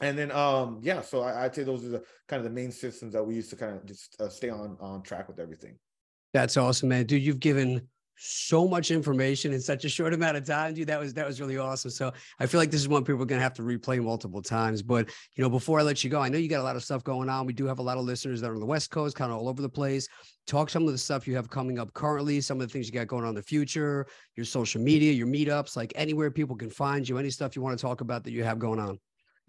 And 0.00 0.16
then 0.18 0.32
um 0.32 0.80
yeah, 0.82 1.02
so 1.02 1.22
I, 1.22 1.42
would 1.42 1.54
say 1.54 1.62
those 1.62 1.84
are 1.84 1.90
the 1.90 2.02
kind 2.28 2.38
of 2.38 2.44
the 2.44 2.50
main 2.50 2.72
systems 2.72 3.12
that 3.12 3.22
we 3.22 3.34
use 3.34 3.48
to 3.48 3.56
kind 3.56 3.76
of 3.76 3.84
just 3.84 4.20
uh, 4.20 4.28
stay 4.28 4.48
on 4.48 4.76
on 4.80 5.02
track 5.02 5.28
with 5.28 5.38
everything. 5.38 5.76
That's 6.32 6.56
awesome, 6.56 6.88
man. 6.88 7.06
Dude, 7.06 7.22
you've 7.22 7.40
given 7.40 7.88
so 8.22 8.68
much 8.68 8.90
information 8.90 9.54
in 9.54 9.60
such 9.60 9.86
a 9.86 9.88
short 9.88 10.12
amount 10.12 10.36
of 10.36 10.44
time, 10.44 10.74
dude. 10.74 10.86
That 10.88 11.00
was 11.00 11.14
that 11.14 11.26
was 11.26 11.40
really 11.40 11.56
awesome. 11.56 11.90
So 11.90 12.12
I 12.38 12.44
feel 12.44 12.60
like 12.60 12.70
this 12.70 12.82
is 12.82 12.88
one 12.88 13.02
people 13.02 13.22
are 13.22 13.26
gonna 13.26 13.40
have 13.40 13.54
to 13.54 13.62
replay 13.62 14.02
multiple 14.02 14.42
times. 14.42 14.82
But 14.82 15.08
you 15.36 15.42
know, 15.42 15.48
before 15.48 15.80
I 15.80 15.82
let 15.82 16.04
you 16.04 16.10
go, 16.10 16.20
I 16.20 16.28
know 16.28 16.36
you 16.36 16.48
got 16.48 16.60
a 16.60 16.62
lot 16.64 16.76
of 16.76 16.84
stuff 16.84 17.02
going 17.02 17.30
on. 17.30 17.46
We 17.46 17.54
do 17.54 17.64
have 17.64 17.78
a 17.78 17.82
lot 17.82 17.96
of 17.96 18.04
listeners 18.04 18.42
that 18.42 18.50
are 18.50 18.54
on 18.54 18.60
the 18.60 18.66
West 18.66 18.90
Coast, 18.90 19.16
kind 19.16 19.32
of 19.32 19.38
all 19.38 19.48
over 19.48 19.62
the 19.62 19.68
place. 19.70 20.06
Talk 20.46 20.68
some 20.68 20.86
of 20.86 20.92
the 20.92 20.98
stuff 20.98 21.26
you 21.26 21.34
have 21.34 21.48
coming 21.48 21.78
up 21.78 21.92
currently, 21.94 22.40
some 22.42 22.60
of 22.60 22.68
the 22.68 22.72
things 22.72 22.86
you 22.86 22.92
got 22.92 23.06
going 23.06 23.22
on 23.22 23.30
in 23.30 23.34
the 23.36 23.42
future, 23.42 24.06
your 24.36 24.44
social 24.44 24.82
media, 24.82 25.12
your 25.12 25.26
meetups, 25.26 25.76
like 25.76 25.92
anywhere 25.94 26.30
people 26.30 26.56
can 26.56 26.70
find 26.70 27.08
you, 27.08 27.16
any 27.16 27.30
stuff 27.30 27.56
you 27.56 27.62
want 27.62 27.78
to 27.78 27.80
talk 27.80 28.02
about 28.02 28.24
that 28.24 28.32
you 28.32 28.44
have 28.44 28.58
going 28.58 28.80
on. 28.80 28.98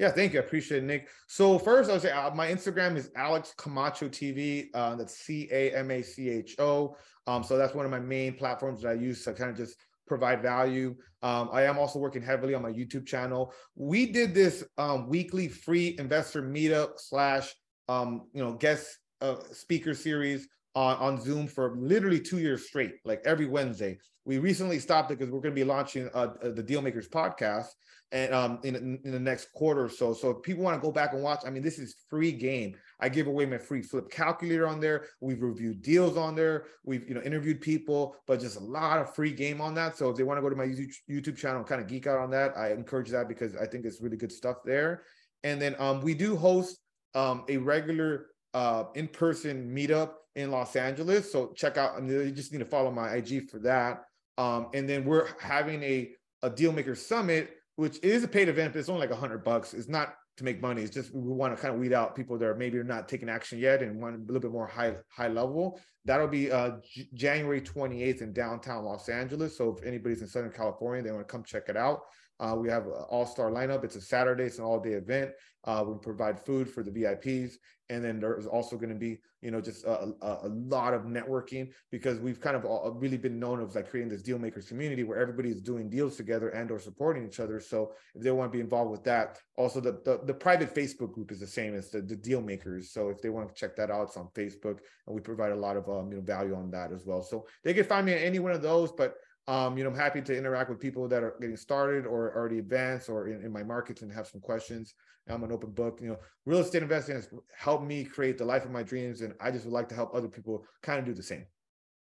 Yeah, 0.01 0.09
thank 0.09 0.33
you. 0.33 0.39
I 0.39 0.43
appreciate 0.43 0.81
it, 0.81 0.87
Nick. 0.87 1.09
So 1.27 1.59
first, 1.59 1.91
I'll 1.91 1.99
say 1.99 2.09
uh, 2.09 2.33
my 2.33 2.47
Instagram 2.51 2.97
is 2.97 3.11
Alex 3.15 3.53
Camacho 3.55 4.09
TV. 4.09 4.65
Uh, 4.73 4.95
that's 4.95 5.15
C 5.15 5.47
A 5.51 5.75
M 5.75 5.91
A 5.91 6.01
C 6.01 6.27
H 6.27 6.55
O. 6.57 6.97
Um, 7.27 7.43
so 7.43 7.55
that's 7.55 7.75
one 7.75 7.85
of 7.85 7.91
my 7.91 7.99
main 7.99 8.33
platforms 8.33 8.81
that 8.81 8.89
I 8.89 8.93
use 8.93 9.23
to 9.25 9.33
kind 9.33 9.51
of 9.51 9.55
just 9.55 9.75
provide 10.07 10.41
value. 10.41 10.95
Um, 11.21 11.49
I 11.53 11.65
am 11.65 11.77
also 11.77 11.99
working 11.99 12.23
heavily 12.23 12.55
on 12.55 12.63
my 12.63 12.71
YouTube 12.71 13.05
channel. 13.05 13.53
We 13.75 14.07
did 14.07 14.33
this 14.33 14.63
um, 14.79 15.07
weekly 15.07 15.47
free 15.47 15.95
investor 15.99 16.41
meetup 16.41 16.93
slash 16.97 17.53
um, 17.87 18.23
you 18.33 18.43
know 18.43 18.53
guest 18.53 18.97
uh, 19.21 19.35
speaker 19.51 19.93
series 19.93 20.47
on, 20.73 20.97
on 20.97 21.21
Zoom 21.21 21.45
for 21.45 21.75
literally 21.77 22.19
two 22.19 22.39
years 22.39 22.65
straight, 22.65 22.93
like 23.05 23.21
every 23.23 23.45
Wednesday. 23.45 23.99
We 24.25 24.37
recently 24.37 24.79
stopped 24.79 25.11
it 25.11 25.17
because 25.17 25.31
we're 25.31 25.41
going 25.41 25.55
to 25.55 25.59
be 25.59 25.63
launching 25.63 26.09
uh, 26.13 26.33
uh 26.43 26.49
the 26.51 26.63
Dealmakers 26.63 27.09
podcast 27.09 27.67
and 28.11 28.33
um, 28.33 28.59
in, 28.63 28.99
in 29.03 29.11
the 29.11 29.19
next 29.19 29.53
quarter 29.53 29.85
or 29.85 29.89
so. 29.89 30.13
So 30.13 30.31
if 30.31 30.41
people 30.41 30.63
want 30.63 30.79
to 30.79 30.85
go 30.85 30.91
back 30.91 31.13
and 31.13 31.23
watch, 31.23 31.41
I 31.45 31.49
mean, 31.49 31.63
this 31.63 31.79
is 31.79 31.95
free 32.09 32.31
game. 32.31 32.75
I 32.99 33.07
give 33.07 33.27
away 33.27 33.45
my 33.45 33.57
free 33.57 33.81
flip 33.81 34.09
calculator 34.11 34.67
on 34.67 34.79
there. 34.79 35.05
We've 35.21 35.41
reviewed 35.41 35.81
deals 35.81 36.17
on 36.17 36.35
there. 36.35 36.65
We've 36.83 37.07
you 37.07 37.15
know 37.15 37.21
interviewed 37.21 37.61
people, 37.61 38.15
but 38.27 38.39
just 38.39 38.57
a 38.57 38.63
lot 38.63 38.99
of 38.99 39.15
free 39.15 39.31
game 39.31 39.61
on 39.61 39.73
that. 39.75 39.97
So 39.97 40.09
if 40.09 40.17
they 40.17 40.23
want 40.23 40.37
to 40.37 40.41
go 40.41 40.49
to 40.49 40.55
my 40.55 40.65
YouTube 40.65 41.37
channel 41.37 41.59
and 41.59 41.67
kind 41.67 41.81
of 41.81 41.87
geek 41.87 42.05
out 42.05 42.19
on 42.19 42.29
that, 42.31 42.57
I 42.57 42.73
encourage 42.73 43.09
that 43.11 43.27
because 43.27 43.55
I 43.55 43.65
think 43.65 43.85
it's 43.85 44.01
really 44.01 44.17
good 44.17 44.31
stuff 44.31 44.57
there. 44.65 45.03
And 45.43 45.61
then 45.61 45.75
um, 45.79 46.01
we 46.01 46.13
do 46.13 46.35
host 46.35 46.79
um, 47.15 47.45
a 47.47 47.57
regular 47.57 48.27
uh, 48.53 48.85
in-person 48.95 49.73
meetup 49.73 50.13
in 50.35 50.51
Los 50.51 50.75
Angeles. 50.75 51.31
So 51.31 51.53
check 51.55 51.77
out. 51.77 51.95
I 51.95 52.01
mean, 52.01 52.11
you 52.11 52.31
just 52.31 52.51
need 52.51 52.59
to 52.59 52.65
follow 52.65 52.91
my 52.91 53.15
IG 53.15 53.49
for 53.49 53.59
that. 53.59 54.03
Um, 54.41 54.67
and 54.73 54.89
then 54.89 55.05
we're 55.05 55.27
having 55.39 55.83
a 55.83 56.11
a 56.41 56.49
deal 56.49 56.71
maker 56.71 56.95
summit, 56.95 57.57
which 57.75 57.99
is 58.03 58.23
a 58.23 58.27
paid 58.27 58.49
event, 58.49 58.73
but 58.73 58.79
it's 58.79 58.89
only 58.89 59.01
like 59.01 59.11
a 59.15 59.19
hundred 59.19 59.43
bucks. 59.43 59.75
It's 59.75 59.87
not 59.87 60.15
to 60.37 60.43
make 60.43 60.59
money. 60.59 60.81
It's 60.81 60.93
just 60.93 61.13
we 61.13 61.31
want 61.31 61.55
to 61.55 61.61
kind 61.61 61.73
of 61.73 61.79
weed 61.79 61.93
out 61.93 62.15
people 62.15 62.39
that 62.39 62.45
are 62.47 62.55
maybe 62.55 62.79
are 62.79 62.83
not 62.83 63.07
taking 63.07 63.29
action 63.29 63.59
yet 63.59 63.83
and 63.83 64.01
want 64.01 64.15
a 64.15 64.19
little 64.19 64.39
bit 64.39 64.51
more 64.51 64.65
high 64.65 64.95
high 65.15 65.27
level. 65.27 65.79
That'll 66.05 66.27
be 66.27 66.51
uh, 66.51 66.71
J- 66.91 67.07
January 67.13 67.61
28th 67.61 68.23
in 68.23 68.33
downtown 68.33 68.83
Los 68.83 69.09
Angeles. 69.09 69.55
So 69.55 69.77
if 69.77 69.85
anybody's 69.85 70.21
in 70.21 70.27
Southern 70.27 70.51
California, 70.51 71.03
they 71.03 71.11
want 71.11 71.27
to 71.27 71.31
come 71.31 71.43
check 71.43 71.69
it 71.69 71.77
out. 71.77 71.99
Uh, 72.39 72.55
we 72.55 72.67
have 72.69 72.87
an 72.87 72.93
all-star 73.09 73.51
lineup. 73.51 73.83
It's 73.83 73.95
a 73.95 74.01
Saturday. 74.01 74.45
It's 74.45 74.57
an 74.57 74.63
all-day 74.63 74.93
event. 74.93 75.29
Uh, 75.63 75.83
we 75.87 75.93
provide 76.01 76.39
food 76.39 76.67
for 76.67 76.81
the 76.81 76.89
VIPs, 76.89 77.51
and 77.91 78.03
then 78.03 78.21
there's 78.21 78.47
also 78.47 78.77
going 78.77 78.89
to 78.89 78.95
be, 78.95 79.19
you 79.41 79.51
know, 79.51 79.59
just 79.59 79.83
a, 79.83 80.13
a, 80.21 80.47
lot 80.47 80.93
of 80.93 81.01
networking 81.01 81.69
because 81.91 82.19
we've 82.19 82.39
kind 82.39 82.55
of 82.55 82.63
all, 82.63 82.95
really 82.97 83.17
been 83.17 83.37
known 83.37 83.61
as 83.61 83.75
like 83.75 83.89
creating 83.89 84.09
this 84.09 84.21
deal 84.21 84.39
makers 84.39 84.69
community 84.69 85.03
where 85.03 85.19
everybody 85.19 85.49
is 85.49 85.61
doing 85.61 85.89
deals 85.89 86.15
together 86.15 86.49
and 86.49 86.71
or 86.71 86.79
supporting 86.79 87.27
each 87.27 87.41
other. 87.41 87.59
So 87.59 87.91
if 88.15 88.23
they 88.23 88.31
want 88.31 88.49
to 88.49 88.57
be 88.57 88.61
involved 88.61 88.91
with 88.91 89.03
that, 89.03 89.39
also 89.57 89.81
the 89.81 89.99
the, 90.05 90.21
the 90.25 90.33
private 90.33 90.73
Facebook 90.73 91.11
group 91.11 91.33
is 91.33 91.41
the 91.41 91.47
same 91.47 91.75
as 91.75 91.91
the, 91.91 92.01
the 92.01 92.15
deal 92.15 92.41
makers. 92.41 92.91
So 92.91 93.09
if 93.09 93.21
they 93.21 93.29
want 93.29 93.49
to 93.49 93.53
check 93.53 93.75
that 93.75 93.91
out, 93.91 94.07
it's 94.07 94.15
on 94.15 94.29
Facebook, 94.33 94.79
and 95.05 95.13
we 95.13 95.19
provide 95.19 95.51
a 95.51 95.55
lot 95.55 95.75
of 95.75 95.89
um, 95.89 96.11
you 96.11 96.17
know 96.17 96.23
value 96.23 96.55
on 96.55 96.71
that 96.71 96.93
as 96.93 97.05
well. 97.05 97.21
So 97.21 97.45
they 97.65 97.73
can 97.73 97.83
find 97.83 98.05
me 98.05 98.13
at 98.13 98.21
any 98.21 98.39
one 98.39 98.53
of 98.53 98.61
those, 98.61 98.93
but 98.93 99.15
um, 99.47 99.77
you 99.77 99.83
know, 99.83 99.89
I'm 99.89 99.95
happy 99.95 100.21
to 100.21 100.37
interact 100.37 100.69
with 100.69 100.79
people 100.79 101.07
that 101.07 101.23
are 101.23 101.35
getting 101.41 101.57
started 101.57 102.05
or 102.05 102.35
already 102.35 102.59
advanced 102.59 103.09
or 103.09 103.27
in, 103.27 103.43
in 103.43 103.51
my 103.51 103.63
markets 103.63 104.01
and 104.01 104.11
have 104.11 104.27
some 104.27 104.41
questions. 104.41 104.93
I'm 105.27 105.43
an 105.43 105.51
open 105.51 105.71
book. 105.71 105.99
You 106.01 106.09
know, 106.09 106.17
real 106.45 106.59
estate 106.59 106.83
investing 106.83 107.15
has 107.15 107.29
helped 107.55 107.85
me 107.85 108.03
create 108.03 108.37
the 108.37 108.45
life 108.45 108.65
of 108.65 108.71
my 108.71 108.83
dreams, 108.83 109.21
and 109.21 109.33
I 109.39 109.51
just 109.51 109.65
would 109.65 109.73
like 109.73 109.89
to 109.89 109.95
help 109.95 110.13
other 110.13 110.27
people 110.27 110.65
kind 110.81 110.99
of 110.99 111.05
do 111.05 111.13
the 111.13 111.23
same. 111.23 111.45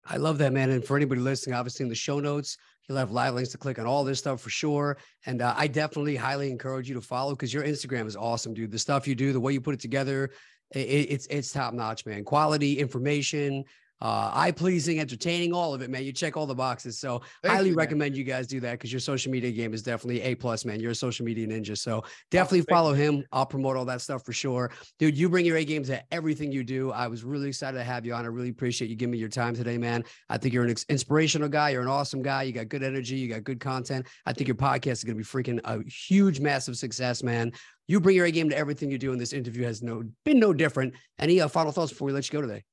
I 0.05 0.17
love 0.17 0.37
that, 0.39 0.51
man. 0.51 0.69
And 0.69 0.83
for 0.83 0.97
anybody 0.97 1.21
listening, 1.21 1.55
obviously 1.55 1.83
in 1.83 1.89
the 1.89 1.95
show 1.95 2.19
notes, 2.19 2.57
you'll 2.87 2.97
have 2.97 3.11
live 3.11 3.35
links 3.35 3.51
to 3.51 3.57
click 3.57 3.79
on 3.79 3.85
all 3.85 4.03
this 4.03 4.19
stuff 4.19 4.41
for 4.41 4.49
sure. 4.49 4.97
And 5.25 5.41
uh, 5.41 5.53
I 5.55 5.67
definitely 5.67 6.15
highly 6.15 6.51
encourage 6.51 6.89
you 6.89 6.95
to 6.95 7.01
follow 7.01 7.33
because 7.33 7.53
your 7.53 7.63
Instagram 7.63 8.05
is 8.05 8.17
awesome, 8.17 8.53
dude. 8.53 8.71
The 8.71 8.79
stuff 8.79 9.07
you 9.07 9.15
do, 9.15 9.31
the 9.31 9.39
way 9.39 9.53
you 9.53 9.61
put 9.61 9.73
it 9.73 9.79
together, 9.79 10.31
it, 10.71 10.79
it's 10.79 11.27
it's 11.27 11.51
top 11.51 11.73
notch, 11.73 12.05
man. 12.05 12.25
Quality 12.25 12.79
information, 12.79 13.63
uh, 14.03 14.29
eye 14.33 14.51
pleasing, 14.51 14.99
entertaining, 14.99 15.53
all 15.53 15.73
of 15.73 15.81
it, 15.81 15.89
man. 15.89 16.03
You 16.03 16.11
check 16.11 16.35
all 16.35 16.45
the 16.45 16.53
boxes. 16.53 16.99
So 16.99 17.21
Thank 17.41 17.55
highly 17.55 17.69
you, 17.69 17.75
recommend 17.75 18.17
you 18.17 18.25
guys 18.25 18.47
do 18.47 18.59
that 18.59 18.73
because 18.73 18.91
your 18.91 18.99
social 18.99 19.31
media 19.31 19.49
game 19.49 19.73
is 19.73 19.81
definitely 19.81 20.21
a 20.21 20.35
plus, 20.35 20.65
man. 20.65 20.81
You're 20.81 20.91
a 20.91 20.95
social 20.95 21.25
media 21.25 21.47
ninja. 21.47 21.77
So 21.77 22.03
definitely 22.29 22.65
oh, 22.69 22.73
follow 22.75 22.93
him. 22.93 23.23
I'll 23.31 23.45
promote 23.45 23.77
all 23.77 23.85
that 23.85 24.01
stuff 24.01 24.25
for 24.25 24.33
sure. 24.33 24.71
Dude, 24.99 25.17
you 25.17 25.29
bring 25.29 25.45
your 25.45 25.55
A 25.55 25.63
games 25.63 25.87
to 25.87 26.03
everything 26.13 26.51
you 26.51 26.65
do. 26.65 26.91
I 26.91 27.07
was 27.07 27.23
really 27.23 27.47
excited 27.47 27.77
to 27.77 27.83
have 27.85 28.05
you 28.05 28.13
on. 28.13 28.25
I 28.25 28.27
really 28.27 28.49
appreciate 28.49 28.89
you 28.89 28.97
giving 28.97 29.11
me 29.11 29.19
your 29.19 29.29
time 29.29 29.55
today, 29.55 29.77
man. 29.77 30.03
I 30.29 30.37
think 30.37 30.53
you're 30.53 30.65
an 30.65 30.75
inspirational 30.89 31.47
guy. 31.47 31.69
You're 31.69 31.81
an 31.81 31.87
awesome 31.87 32.21
guy. 32.21 32.43
You 32.43 32.51
got 32.51 32.67
good 32.67 32.83
energy. 32.83 33.15
You 33.15 33.29
got 33.29 33.45
good 33.45 33.61
content. 33.61 34.05
I 34.25 34.33
think 34.33 34.49
your 34.49 34.55
podcast 34.55 34.91
is 34.91 35.03
going 35.05 35.17
to 35.17 35.23
be 35.23 35.23
freaking 35.23 35.61
a 35.63 35.81
huge, 35.89 36.41
massive 36.41 36.75
success, 36.75 37.23
man. 37.23 37.53
You 37.87 38.01
bring 38.01 38.17
your 38.17 38.25
A 38.25 38.31
game 38.31 38.49
to 38.49 38.57
everything 38.57 38.91
you 38.91 38.97
do, 38.97 39.13
and 39.13 39.21
this 39.21 39.31
interview 39.31 39.63
has 39.63 39.81
no 39.81 40.03
been 40.25 40.39
no 40.39 40.53
different. 40.53 40.93
Any 41.19 41.39
uh, 41.39 41.47
final 41.47 41.71
thoughts 41.71 41.93
before 41.93 42.07
we 42.07 42.11
let 42.11 42.27
you 42.27 42.33
go 42.33 42.41
today? 42.45 42.63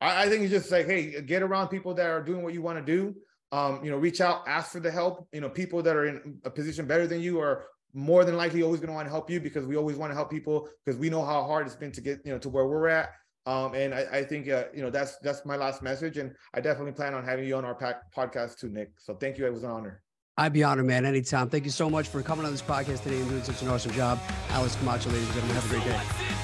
I, 0.00 0.24
I 0.24 0.28
think 0.28 0.42
it's 0.42 0.52
just 0.52 0.70
like, 0.70 0.86
hey, 0.86 1.20
get 1.22 1.42
around 1.42 1.68
people 1.68 1.94
that 1.94 2.06
are 2.06 2.22
doing 2.22 2.42
what 2.42 2.54
you 2.54 2.62
want 2.62 2.78
to 2.78 2.84
do. 2.84 3.14
Um, 3.50 3.82
you 3.82 3.90
know, 3.90 3.96
reach 3.96 4.20
out, 4.20 4.46
ask 4.46 4.72
for 4.72 4.80
the 4.80 4.90
help. 4.90 5.26
You 5.32 5.40
know, 5.40 5.48
people 5.48 5.82
that 5.82 5.96
are 5.96 6.06
in 6.06 6.38
a 6.44 6.50
position 6.50 6.86
better 6.86 7.06
than 7.06 7.20
you 7.20 7.40
are 7.40 7.64
more 7.94 8.24
than 8.24 8.36
likely 8.36 8.62
always 8.62 8.80
going 8.80 8.88
to 8.88 8.94
want 8.94 9.06
to 9.06 9.10
help 9.10 9.30
you 9.30 9.40
because 9.40 9.66
we 9.66 9.76
always 9.76 9.96
want 9.96 10.10
to 10.10 10.14
help 10.14 10.30
people 10.30 10.68
because 10.84 10.98
we 10.98 11.08
know 11.08 11.24
how 11.24 11.42
hard 11.44 11.66
it's 11.66 11.74
been 11.76 11.92
to 11.92 12.00
get 12.00 12.20
you 12.24 12.32
know 12.32 12.38
to 12.38 12.48
where 12.48 12.66
we're 12.66 12.88
at. 12.88 13.10
Um, 13.46 13.74
and 13.74 13.94
I, 13.94 14.06
I 14.12 14.24
think 14.24 14.48
uh, 14.48 14.64
you 14.74 14.82
know 14.82 14.90
that's 14.90 15.16
that's 15.18 15.46
my 15.46 15.56
last 15.56 15.82
message, 15.82 16.18
and 16.18 16.34
I 16.52 16.60
definitely 16.60 16.92
plan 16.92 17.14
on 17.14 17.24
having 17.24 17.46
you 17.46 17.56
on 17.56 17.64
our 17.64 17.74
podcast 18.14 18.58
too, 18.58 18.68
Nick. 18.68 18.90
So 18.98 19.14
thank 19.14 19.38
you. 19.38 19.46
It 19.46 19.52
was 19.52 19.62
an 19.62 19.70
honor. 19.70 20.02
I'd 20.36 20.52
be 20.52 20.62
honored, 20.62 20.86
man. 20.86 21.04
Anytime. 21.04 21.48
Thank 21.48 21.64
you 21.64 21.70
so 21.70 21.88
much 21.88 22.08
for 22.08 22.22
coming 22.22 22.44
on 22.44 22.52
this 22.52 22.62
podcast 22.62 23.02
today 23.02 23.18
and 23.18 23.28
doing 23.28 23.42
such 23.42 23.62
an 23.62 23.68
awesome 23.68 23.92
job. 23.92 24.20
Alex 24.50 24.76
Camacho, 24.76 25.08
ladies 25.10 25.24
and 25.24 25.34
gentlemen, 25.34 25.56
have 25.56 25.66
a 25.66 25.68
great 25.68 25.84
day. 25.84 26.37